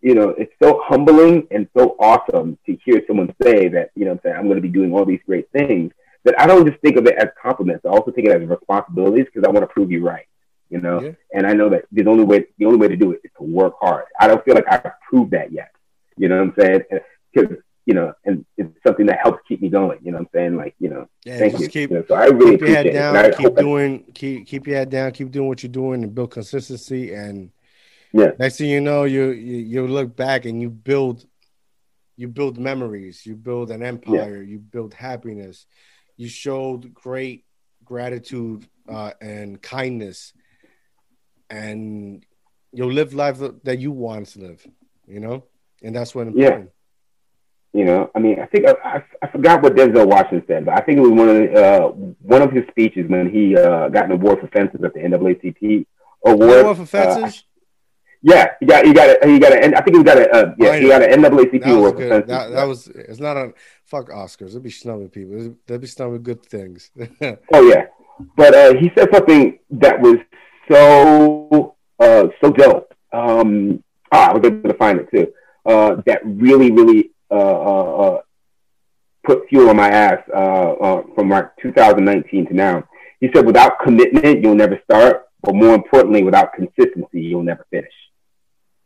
you 0.00 0.14
know, 0.14 0.30
it's 0.30 0.52
so 0.62 0.80
humbling 0.84 1.46
and 1.50 1.68
so 1.76 1.96
awesome 1.98 2.58
to 2.66 2.76
hear 2.84 3.02
someone 3.06 3.34
say 3.42 3.68
that, 3.68 3.90
you 3.94 4.04
know 4.04 4.12
I'm 4.12 4.20
saying, 4.22 4.36
I'm 4.36 4.44
going 4.44 4.56
to 4.56 4.62
be 4.62 4.68
doing 4.68 4.92
all 4.92 5.04
these 5.04 5.20
great 5.26 5.50
things 5.52 5.92
that 6.24 6.40
I 6.40 6.46
don't 6.46 6.66
just 6.66 6.80
think 6.80 6.96
of 6.96 7.06
it 7.06 7.16
as 7.16 7.28
compliments. 7.40 7.84
I 7.84 7.90
also 7.90 8.10
take 8.10 8.24
it 8.24 8.32
as 8.32 8.48
responsibilities 8.48 9.26
because 9.26 9.46
I 9.46 9.50
want 9.50 9.62
to 9.62 9.72
prove 9.72 9.90
you 9.90 10.04
right 10.04 10.26
you 10.70 10.80
know. 10.80 11.00
Yeah. 11.00 11.12
And 11.32 11.46
I 11.46 11.52
know 11.52 11.68
that 11.70 11.84
the 11.92 12.06
only 12.06 12.24
way 12.24 12.46
the 12.58 12.66
only 12.66 12.78
way 12.78 12.88
to 12.88 12.96
do 12.96 13.12
it 13.12 13.20
is 13.24 13.30
to 13.38 13.44
work 13.44 13.74
hard. 13.80 14.04
I 14.18 14.26
don't 14.26 14.44
feel 14.44 14.54
like 14.54 14.70
I've 14.70 14.84
proved 15.08 15.32
that 15.32 15.52
yet. 15.52 15.70
You 16.16 16.28
know 16.28 16.38
what 16.38 16.48
I'm 16.48 16.54
saying? 16.58 17.00
Because 17.32 17.56
you 17.84 17.94
know, 17.94 18.12
and 18.24 18.44
it's 18.56 18.68
something 18.84 19.06
that 19.06 19.20
helps 19.22 19.38
keep 19.46 19.62
me 19.62 19.68
going. 19.68 20.00
You 20.02 20.10
know 20.10 20.18
what 20.18 20.24
I'm 20.24 20.30
saying? 20.34 20.56
Like, 20.56 20.74
you 20.80 20.88
know, 20.88 21.08
yeah, 21.24 21.38
thank 21.38 21.60
you. 21.60 21.68
Keep, 21.68 21.90
you 21.90 21.98
know, 21.98 22.04
so 22.08 22.16
I 22.16 22.26
really 22.26 22.52
keep 22.52 22.60
your 22.62 22.70
head 22.70 22.92
down, 22.92 23.32
keep 23.34 23.54
doing, 23.54 24.04
keep 24.12 24.46
keep 24.46 24.66
your 24.66 24.76
head 24.76 24.90
down, 24.90 25.12
keep 25.12 25.30
doing 25.30 25.46
what 25.46 25.62
you're 25.62 25.70
doing, 25.70 26.02
and 26.02 26.14
build 26.14 26.32
consistency. 26.32 27.14
And 27.14 27.52
yeah, 28.16 28.30
next 28.38 28.58
thing 28.58 28.70
you 28.70 28.80
know, 28.80 29.04
you 29.04 29.30
you, 29.30 29.56
you 29.58 29.86
look 29.86 30.16
back 30.16 30.44
and 30.44 30.60
you 30.60 30.70
build, 30.70 31.24
you 32.16 32.28
build 32.28 32.58
memories, 32.58 33.26
you 33.26 33.34
build 33.34 33.70
an 33.70 33.82
empire, 33.82 34.42
yeah. 34.42 34.50
you 34.50 34.58
build 34.58 34.94
happiness. 34.94 35.66
You 36.16 36.28
showed 36.28 36.94
great 36.94 37.44
gratitude 37.84 38.66
uh, 38.88 39.12
and 39.20 39.60
kindness, 39.60 40.32
and 41.50 42.24
you'll 42.72 42.92
live 42.92 43.12
life 43.12 43.38
that 43.64 43.78
you 43.78 43.92
want 43.92 44.28
to 44.28 44.40
live. 44.40 44.66
You 45.06 45.20
know, 45.20 45.44
and 45.82 45.94
that's 45.94 46.14
what 46.14 46.28
important. 46.28 46.64
Yeah. 46.64 46.70
You 47.72 47.84
know, 47.84 48.10
I 48.14 48.20
mean, 48.20 48.40
I 48.40 48.46
think 48.46 48.66
I, 48.66 48.74
I, 48.82 49.04
I, 49.20 49.26
forgot 49.26 49.62
what 49.62 49.74
Denzel 49.74 50.06
Washington 50.06 50.44
said, 50.46 50.64
but 50.64 50.78
I 50.78 50.80
think 50.80 50.96
it 50.96 51.02
was 51.02 51.10
one 51.10 51.28
of 51.28 51.36
the, 51.36 51.52
uh, 51.52 51.88
one 52.22 52.40
of 52.40 52.50
his 52.50 52.66
speeches 52.68 53.06
when 53.06 53.28
he 53.28 53.54
uh, 53.54 53.90
got 53.90 54.06
an 54.06 54.12
award 54.12 54.40
for 54.40 54.46
fences 54.46 54.82
at 54.82 54.94
the 54.94 55.00
NAACP 55.00 55.84
award. 56.24 56.60
Award 56.60 56.76
for 56.78 56.86
fences. 56.86 57.44
Yeah, 58.22 58.54
he 58.60 58.66
got 58.66 58.84
he 58.84 58.92
got 58.92 59.22
a 59.22 59.28
he 59.28 59.38
got 59.38 59.52
a 59.52 59.76
I 59.76 59.82
think 59.82 59.96
he 59.96 60.02
got 60.02 60.18
a 60.18 60.30
uh, 60.30 60.54
yeah 60.58 60.76
he 60.76 60.88
got 60.88 61.02
an 61.02 61.22
NAACP 61.22 61.64
award. 61.66 61.96
Good. 61.96 62.26
That, 62.26 62.50
that 62.50 62.64
was 62.64 62.88
it's 62.88 63.20
not 63.20 63.36
a 63.36 63.52
fuck 63.84 64.08
Oscars. 64.08 64.52
They'll 64.52 64.60
be 64.60 64.70
snubbing 64.70 65.10
people. 65.10 65.56
They'll 65.66 65.78
be 65.78 65.86
snubbing 65.86 66.22
good 66.22 66.44
things. 66.44 66.90
oh 67.20 67.68
yeah, 67.68 67.86
but 68.36 68.54
uh, 68.54 68.74
he 68.74 68.90
said 68.96 69.08
something 69.12 69.58
that 69.70 70.00
was 70.00 70.16
so 70.70 71.76
uh, 72.00 72.28
so 72.40 72.52
dope. 72.52 72.92
Um, 73.12 73.82
ah, 74.10 74.30
I 74.30 74.32
was 74.32 74.44
able 74.44 74.68
to 74.68 74.76
find 74.76 75.00
it 75.00 75.08
too. 75.10 75.32
Uh, 75.64 76.02
that 76.06 76.20
really 76.24 76.72
really 76.72 77.10
uh, 77.30 77.34
uh, 77.34 77.96
uh 77.96 78.20
put 79.24 79.48
fuel 79.48 79.68
on 79.68 79.76
my 79.76 79.88
ass 79.88 80.22
uh, 80.32 80.72
uh, 80.72 81.02
from 81.14 81.28
like 81.28 81.50
2019 81.60 82.46
to 82.46 82.54
now. 82.54 82.84
He 83.20 83.28
said, 83.34 83.44
without 83.44 83.80
commitment, 83.80 84.42
you'll 84.42 84.54
never 84.54 84.80
start, 84.84 85.24
but 85.42 85.54
more 85.54 85.74
importantly, 85.74 86.22
without 86.22 86.52
consistency, 86.52 87.22
you'll 87.22 87.42
never 87.42 87.66
finish 87.70 87.92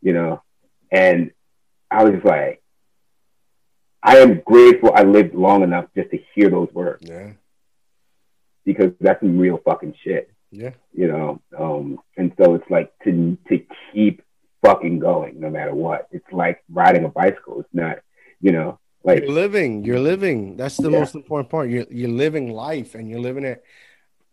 you 0.01 0.13
know, 0.13 0.41
and 0.91 1.31
I 1.89 2.03
was 2.03 2.13
just 2.13 2.25
like, 2.25 2.61
I 4.03 4.17
am 4.17 4.41
grateful 4.45 4.91
I 4.93 5.03
lived 5.03 5.35
long 5.35 5.63
enough 5.63 5.85
just 5.95 6.11
to 6.11 6.19
hear 6.33 6.49
those 6.49 6.69
words. 6.73 7.07
Yeah. 7.07 7.33
Because 8.65 8.91
that's 8.99 9.19
some 9.19 9.37
real 9.37 9.59
fucking 9.63 9.95
shit. 10.03 10.31
Yeah. 10.51 10.71
You 10.93 11.07
know, 11.07 11.41
um, 11.57 11.99
and 12.17 12.33
so 12.37 12.55
it's 12.55 12.69
like 12.69 12.91
to 13.03 13.37
to 13.47 13.63
keep 13.93 14.21
fucking 14.63 14.99
going 14.99 15.39
no 15.39 15.49
matter 15.49 15.73
what. 15.73 16.07
It's 16.11 16.25
like 16.31 16.63
riding 16.69 17.05
a 17.05 17.09
bicycle. 17.09 17.61
It's 17.61 17.73
not, 17.73 17.99
you 18.41 18.51
know, 18.51 18.79
like 19.03 19.21
you're 19.21 19.31
living. 19.31 19.83
You're 19.83 19.99
living. 19.99 20.57
That's 20.57 20.77
the 20.77 20.91
yeah. 20.91 20.99
most 20.99 21.15
important 21.15 21.49
part. 21.49 21.69
You're 21.69 21.85
you're 21.89 22.09
living 22.09 22.51
life 22.51 22.95
and 22.95 23.09
you're 23.09 23.19
living 23.19 23.45
it 23.45 23.63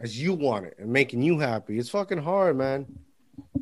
as 0.00 0.20
you 0.20 0.34
want 0.34 0.66
it 0.66 0.76
and 0.78 0.92
making 0.92 1.22
you 1.22 1.38
happy. 1.38 1.78
It's 1.78 1.90
fucking 1.90 2.18
hard, 2.18 2.56
man. 2.56 2.86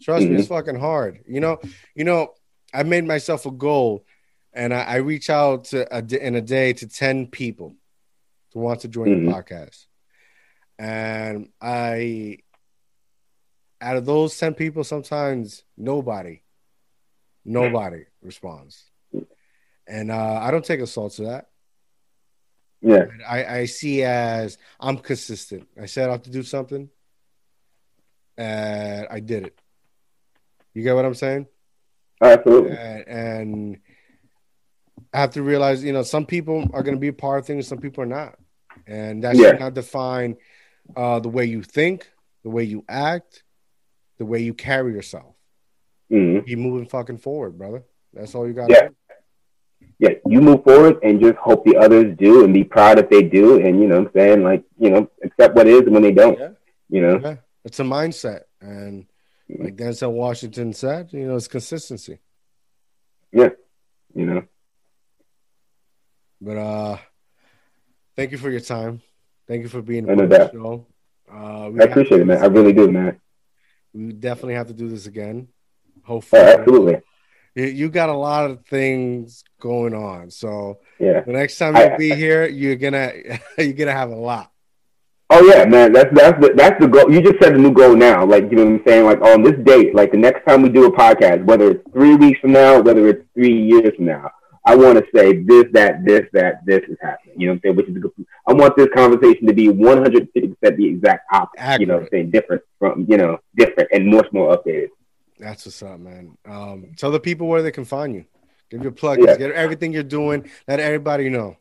Trust 0.03 0.25
mm-hmm. 0.25 0.35
me, 0.35 0.41
it's 0.41 0.49
fucking 0.49 0.79
hard. 0.79 1.21
You 1.27 1.41
know, 1.41 1.61
you 1.95 2.05
know, 2.05 2.35
I 2.75 2.83
made 2.83 3.05
myself 3.05 3.47
a 3.47 3.51
goal, 3.51 4.05
and 4.53 4.75
I, 4.75 4.83
I 4.83 4.97
reach 4.97 5.31
out 5.31 5.65
to 5.67 5.87
a, 5.97 6.05
in 6.27 6.35
a 6.35 6.41
day 6.41 6.73
to 6.75 6.87
ten 6.87 7.27
people 7.27 7.75
to 8.53 8.59
want 8.59 8.81
to 8.81 8.89
join 8.89 9.09
mm-hmm. 9.09 9.27
the 9.27 9.33
podcast, 9.33 9.87
and 10.79 11.49
I, 11.61 12.39
out 13.81 13.97
of 13.97 14.05
those 14.05 14.37
ten 14.39 14.55
people, 14.55 14.85
sometimes 14.85 15.65
nobody, 15.77 16.43
nobody 17.45 18.05
responds, 18.21 18.85
and 19.87 20.11
uh, 20.11 20.41
I 20.43 20.51
don't 20.51 20.65
take 20.65 20.81
assault 20.81 21.15
to 21.15 21.23
that. 21.25 21.49
Yeah, 22.83 23.07
I, 23.27 23.45
I 23.45 23.65
see 23.65 24.03
as 24.03 24.59
I'm 24.79 24.99
consistent. 24.99 25.67
I 25.81 25.87
set 25.87 26.11
out 26.11 26.25
to 26.25 26.31
do 26.31 26.43
something, 26.43 26.91
and 28.37 29.07
I 29.11 29.21
did 29.21 29.45
it. 29.45 29.59
You 30.77 30.83
get 30.83 30.95
what 30.95 31.07
I'm 31.07 31.15
saying? 31.15 31.47
Absolutely. 32.21 32.77
And, 32.77 33.09
and 33.09 33.79
I 35.11 35.21
have 35.21 35.31
to 35.31 35.43
realize, 35.43 35.83
you 35.83 35.95
know, 35.95 36.03
some 36.03 36.27
people 36.27 36.69
are 36.75 36.83
going 36.83 36.95
to 36.95 37.01
be 37.01 37.09
a 37.09 37.15
part 37.15 37.39
of 37.39 37.47
things, 37.47 37.67
some 37.67 37.79
people 37.79 38.05
are 38.05 38.07
not, 38.07 38.37
and 38.87 39.25
that 39.25 39.37
yeah. 39.37 39.53
should 39.53 39.61
not 39.61 39.73
define 39.73 40.37
uh, 40.95 41.19
the 41.21 41.31
way 41.31 41.47
you 41.47 41.63
think, 41.63 42.11
the 42.45 42.51
way 42.51 42.65
you 42.65 42.85
act, 42.91 43.43
the 44.19 44.27
way 44.27 44.41
you 44.41 44.53
carry 44.53 44.93
yourself. 44.93 45.35
Mm-hmm. 46.13 46.45
Keep 46.45 46.59
moving 46.59 46.87
fucking 46.87 47.19
forward, 47.19 47.57
brother. 47.57 47.83
That's 48.13 48.35
all 48.35 48.47
you 48.47 48.53
got. 48.53 48.69
Yeah. 48.69 48.89
Do. 48.89 48.95
Yeah, 49.99 50.11
you 50.27 50.43
move 50.43 50.63
forward 50.63 50.99
and 51.03 51.23
just 51.23 51.39
hope 51.39 51.65
the 51.65 51.79
others 51.79 52.15
do 52.19 52.45
and 52.45 52.53
be 52.53 52.65
proud 52.65 52.99
if 52.99 53.09
they 53.09 53.23
do. 53.23 53.65
And, 53.65 53.81
you 53.81 53.89
know 53.89 53.97
I'm 53.97 54.11
saying? 54.15 54.43
Like, 54.43 54.63
you 54.79 54.91
know, 54.91 55.11
accept 55.25 55.55
what 55.55 55.67
is 55.67 55.81
and 55.81 55.93
when 55.93 56.03
they 56.03 56.13
don't. 56.13 56.39
Yeah. 56.39 56.51
You 56.91 57.01
know? 57.01 57.19
Yeah. 57.23 57.37
It's 57.65 57.81
a 57.81 57.83
mindset. 57.83 58.43
And 58.61 59.07
like 59.49 59.77
Denzel 59.77 60.13
Washington 60.13 60.73
said, 60.73 61.13
you 61.13 61.27
know, 61.27 61.37
it's 61.37 61.49
consistency. 61.49 62.19
Yeah, 63.33 63.51
you 64.15 64.27
know. 64.27 64.43
But 66.41 66.57
uh, 66.57 66.97
thank 68.17 68.33
you 68.33 68.39
for 68.39 68.51
your 68.51 68.61
time. 68.61 69.03
Thank 69.47 69.63
you 69.63 69.69
for 69.69 69.83
being 69.83 70.09
on 70.09 70.29
the 70.29 70.51
show. 70.53 70.87
Uh, 71.33 71.71
I 71.71 71.85
appreciate 71.85 72.21
it, 72.21 72.25
man. 72.25 72.43
I 72.43 72.47
really 72.47 72.73
do, 72.73 72.91
man. 72.91 73.21
We 73.93 74.13
definitely 74.13 74.55
have 74.55 74.69
to 74.69 74.75
do 74.75 74.89
this 74.89 75.07
again. 75.07 75.49
Hopefully, 76.05 76.43
oh, 76.43 76.59
absolutely. 76.59 77.03
You 77.55 77.89
got 77.89 78.11
a 78.11 78.15
lot 78.15 78.51
of 78.51 78.67
things 78.67 79.43
going 79.61 79.95
on, 79.95 80.31
so 80.31 80.81
yeah. 80.99 81.23
The 81.23 81.33
next 81.33 81.57
time 81.57 81.75
you'll 81.75 81.97
be 81.97 82.15
here, 82.15 82.47
you're 82.47 82.77
gonna 82.77 83.13
you're 83.59 83.73
gonna 83.73 83.93
have 83.93 84.11
a 84.11 84.17
lot. 84.17 84.53
Oh 85.29 85.43
yeah, 85.45 85.65
man. 85.65 85.93
That's 85.93 86.15
that's 86.15 86.41
the 86.41 86.53
that's 86.55 86.81
the 86.81 86.87
goal. 86.87 87.11
You 87.11 87.21
just 87.21 87.43
set 87.43 87.55
a 87.55 87.59
new 87.59 87.73
goal 87.73 87.97
now. 87.97 88.25
Like 88.25 88.45
you 88.45 88.57
know 88.57 88.65
what 88.65 88.81
I'm 88.81 88.83
saying. 88.87 89.05
Like 89.05 89.21
on 89.23 89.43
this 89.43 89.59
date, 89.65 89.95
like 89.95 90.13
the 90.13 90.19
next 90.19 90.47
time 90.47 90.63
we 90.63 90.69
do 90.69 90.87
a 90.87 90.93
podcast, 90.93 91.45
whether 91.45 91.73
it's 91.73 91.93
three 91.93 92.15
weeks 92.15 92.39
from 92.41 92.53
now, 92.53 92.81
whether 92.81 93.09
it's 93.09 93.25
three 93.35 93.61
years 93.61 93.95
from 93.97 94.07
now, 94.07 94.31
I 94.67 94.75
want 94.75 94.99
to 94.99 95.05
say 95.15 95.45
this, 95.45 95.65
that, 95.73 96.05
this, 96.05 96.23
that, 96.33 96.67
this 96.67 96.83
is 96.89 96.97
happening. 97.01 97.41
You 97.41 97.47
know 97.47 97.53
what 97.53 97.57
I'm 97.57 97.61
saying? 97.63 97.77
Which 97.77 97.89
is 97.89 97.97
a 97.97 98.01
good. 98.01 98.13
I 98.49 98.53
want 98.53 98.77
this 98.77 98.89
conversation 98.95 99.47
to 99.47 99.55
be 99.55 99.69
150 99.69 100.41
percent 100.49 100.77
the 100.77 100.89
exact 100.89 101.27
opposite. 101.33 101.61
Accurate. 101.61 101.81
You 101.81 101.87
know 101.87 101.95
what 101.95 102.03
I'm 102.03 102.09
saying? 102.11 102.31
Different 102.31 102.63
from 102.81 103.07
you 103.09 103.17
know 103.17 103.39
different 103.57 103.91
and 103.93 104.09
much 104.09 104.27
more 104.33 104.57
updated. 104.57 104.89
That's 105.39 105.67
what's 105.67 105.83
up, 105.83 106.01
man. 106.01 106.37
Um, 106.45 106.93
tell 106.97 107.13
the 107.13 107.21
people 107.21 107.47
where 107.47 107.63
they 107.63 107.71
can 107.71 107.85
find 107.85 108.15
you. 108.15 108.25
Give 108.71 108.83
your 108.83 108.93
plug. 108.93 109.21
Yeah. 109.21 109.37
Get 109.37 109.53
everything 109.53 109.93
you're 109.93 110.03
doing. 110.03 110.49
Let 110.67 110.81
everybody 110.81 111.29
know. 111.29 111.57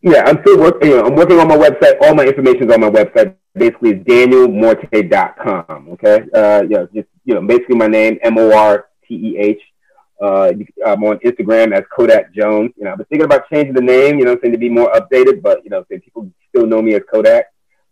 Yeah, 0.00 0.22
I'm 0.26 0.38
still 0.42 0.58
working. 0.58 0.90
You 0.90 0.96
know, 0.96 1.06
I'm 1.06 1.16
working 1.16 1.40
on 1.40 1.48
my 1.48 1.56
website. 1.56 2.00
All 2.02 2.14
my 2.14 2.24
information 2.24 2.68
is 2.68 2.74
on 2.74 2.80
my 2.80 2.90
website. 2.90 3.34
Basically, 3.54 3.90
it's 3.90 4.04
danielmorteh.com. 4.04 5.88
Okay. 5.90 6.20
Uh, 6.32 6.62
yeah, 6.68 6.84
just 6.94 7.08
you 7.24 7.34
know, 7.34 7.42
basically 7.42 7.76
my 7.76 7.88
name, 7.88 8.18
M 8.22 8.38
O 8.38 8.56
R 8.56 8.86
T 9.06 9.14
E 9.14 9.38
H. 9.38 9.60
Uh, 10.20 10.52
I'm 10.86 11.02
on 11.04 11.18
Instagram 11.18 11.72
as 11.76 11.84
Kodaq 11.96 12.34
Jonez. 12.36 12.72
You 12.76 12.84
know, 12.84 12.92
I've 12.92 12.98
been 12.98 13.06
thinking 13.06 13.24
about 13.24 13.48
changing 13.50 13.74
the 13.74 13.80
name. 13.80 14.18
You 14.18 14.24
know, 14.24 14.32
I'm 14.32 14.38
saying 14.40 14.52
to 14.52 14.58
be 14.58 14.68
more 14.68 14.90
updated, 14.92 15.42
but 15.42 15.64
you 15.64 15.70
know, 15.70 15.84
people 15.84 16.30
still 16.48 16.66
know 16.66 16.80
me 16.80 16.94
as 16.94 17.02
Kodak. 17.12 17.46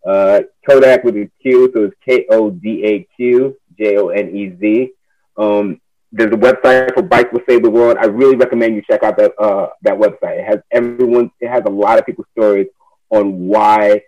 Uh, 0.07 0.43
Kodak 0.69 1.03
with 1.03 1.17
a 1.17 1.29
Q, 1.43 1.71
so 1.75 1.85
it's 1.85 1.97
K 2.05 2.27
O 2.31 2.51
D 2.51 2.85
A 2.85 3.09
Q 3.17 3.57
J 3.79 3.97
O 3.97 4.09
N 4.09 4.29
E 4.37 4.57
Z. 4.61 4.93
Um, 5.37 5.81
there's 6.13 6.33
a 6.33 6.37
website 6.37 6.95
for 6.95 7.03
Bike 7.03 7.33
Will 7.33 7.43
Save 7.49 7.63
the 7.63 7.71
World. 7.71 7.97
I 8.01 8.07
really 8.07 8.37
recommend 8.37 8.75
you 8.75 8.83
check 8.83 9.03
out 9.03 9.17
that 9.19 9.33
uh, 9.39 9.69
that 9.83 9.99
website. 9.99 10.41
It 10.41 10.47
has 10.47 10.59
everyone. 10.71 11.31
It 11.41 11.49
has 11.49 11.63
a 11.67 11.71
lot 11.71 11.99
of 11.99 12.07
people's 12.07 12.29
stories 12.33 12.69
on 13.11 13.47
why 13.49 14.03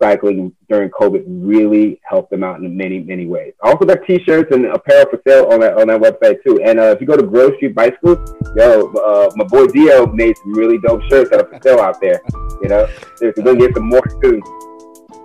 cycling 0.00 0.54
during 0.68 0.88
COVID 0.90 1.24
really 1.26 2.00
helped 2.02 2.30
them 2.30 2.42
out 2.42 2.60
in 2.60 2.76
many 2.76 3.00
many 3.00 3.26
ways. 3.26 3.52
I 3.62 3.70
also 3.70 3.84
got 3.84 3.98
T-shirts 4.06 4.50
and 4.54 4.66
apparel 4.66 5.06
for 5.10 5.20
sale 5.26 5.46
on 5.52 5.60
that 5.60 5.76
on 5.76 5.88
that 5.88 6.00
website 6.00 6.42
too. 6.42 6.60
And 6.62 6.78
uh, 6.78 6.94
if 6.94 7.00
you 7.00 7.06
go 7.06 7.16
to 7.16 7.22
Grove 7.22 7.52
Street 7.56 7.74
Bicycles, 7.74 8.18
yo, 8.56 8.90
uh, 8.92 9.30
my 9.36 9.44
boy 9.44 9.66
Dio 9.66 10.06
made 10.06 10.36
some 10.38 10.54
really 10.54 10.78
dope 10.78 11.02
shirts 11.10 11.30
that 11.30 11.40
are 11.40 11.48
for 11.48 11.60
sale 11.62 11.80
out 11.80 12.00
there. 12.00 12.20
You 12.62 12.68
know, 12.68 12.88
we're 13.20 13.32
gonna 13.32 13.58
get 13.58 13.74
some 13.74 13.88
more 13.88 14.06
too. 14.22 14.42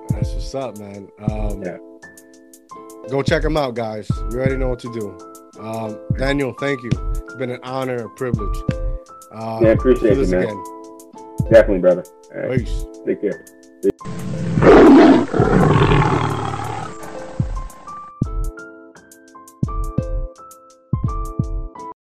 That's 0.10 0.31
what's 0.31 0.56
up, 0.56 0.77
man. 0.77 1.10
Um, 1.30 1.64
yeah. 1.64 1.77
Go 3.10 3.22
check 3.22 3.43
them 3.43 3.56
out, 3.56 3.76
guys. 3.76 4.10
You 4.31 4.39
already 4.39 4.57
know 4.57 4.69
what 4.69 4.80
to 4.80 4.91
do. 4.91 5.34
Um, 5.60 5.98
Daniel, 6.18 6.53
thank 6.53 6.84
you. 6.84 6.91
It's 6.94 7.36
been 7.36 7.52
an 7.52 7.60
honor, 7.64 8.06
a 8.06 8.10
privilege. 8.10 8.57
Um, 9.32 9.64
yeah, 9.64 9.69
I 9.69 9.73
appreciate 9.73 10.18
you, 10.18 10.27
man. 10.27 10.44
Again. 10.44 10.64
Definitely, 11.52 11.80
brother. 11.80 12.03
Peace. 12.49 12.86
Take 13.06 13.22
care. 13.22 13.45
Take- 13.82 13.95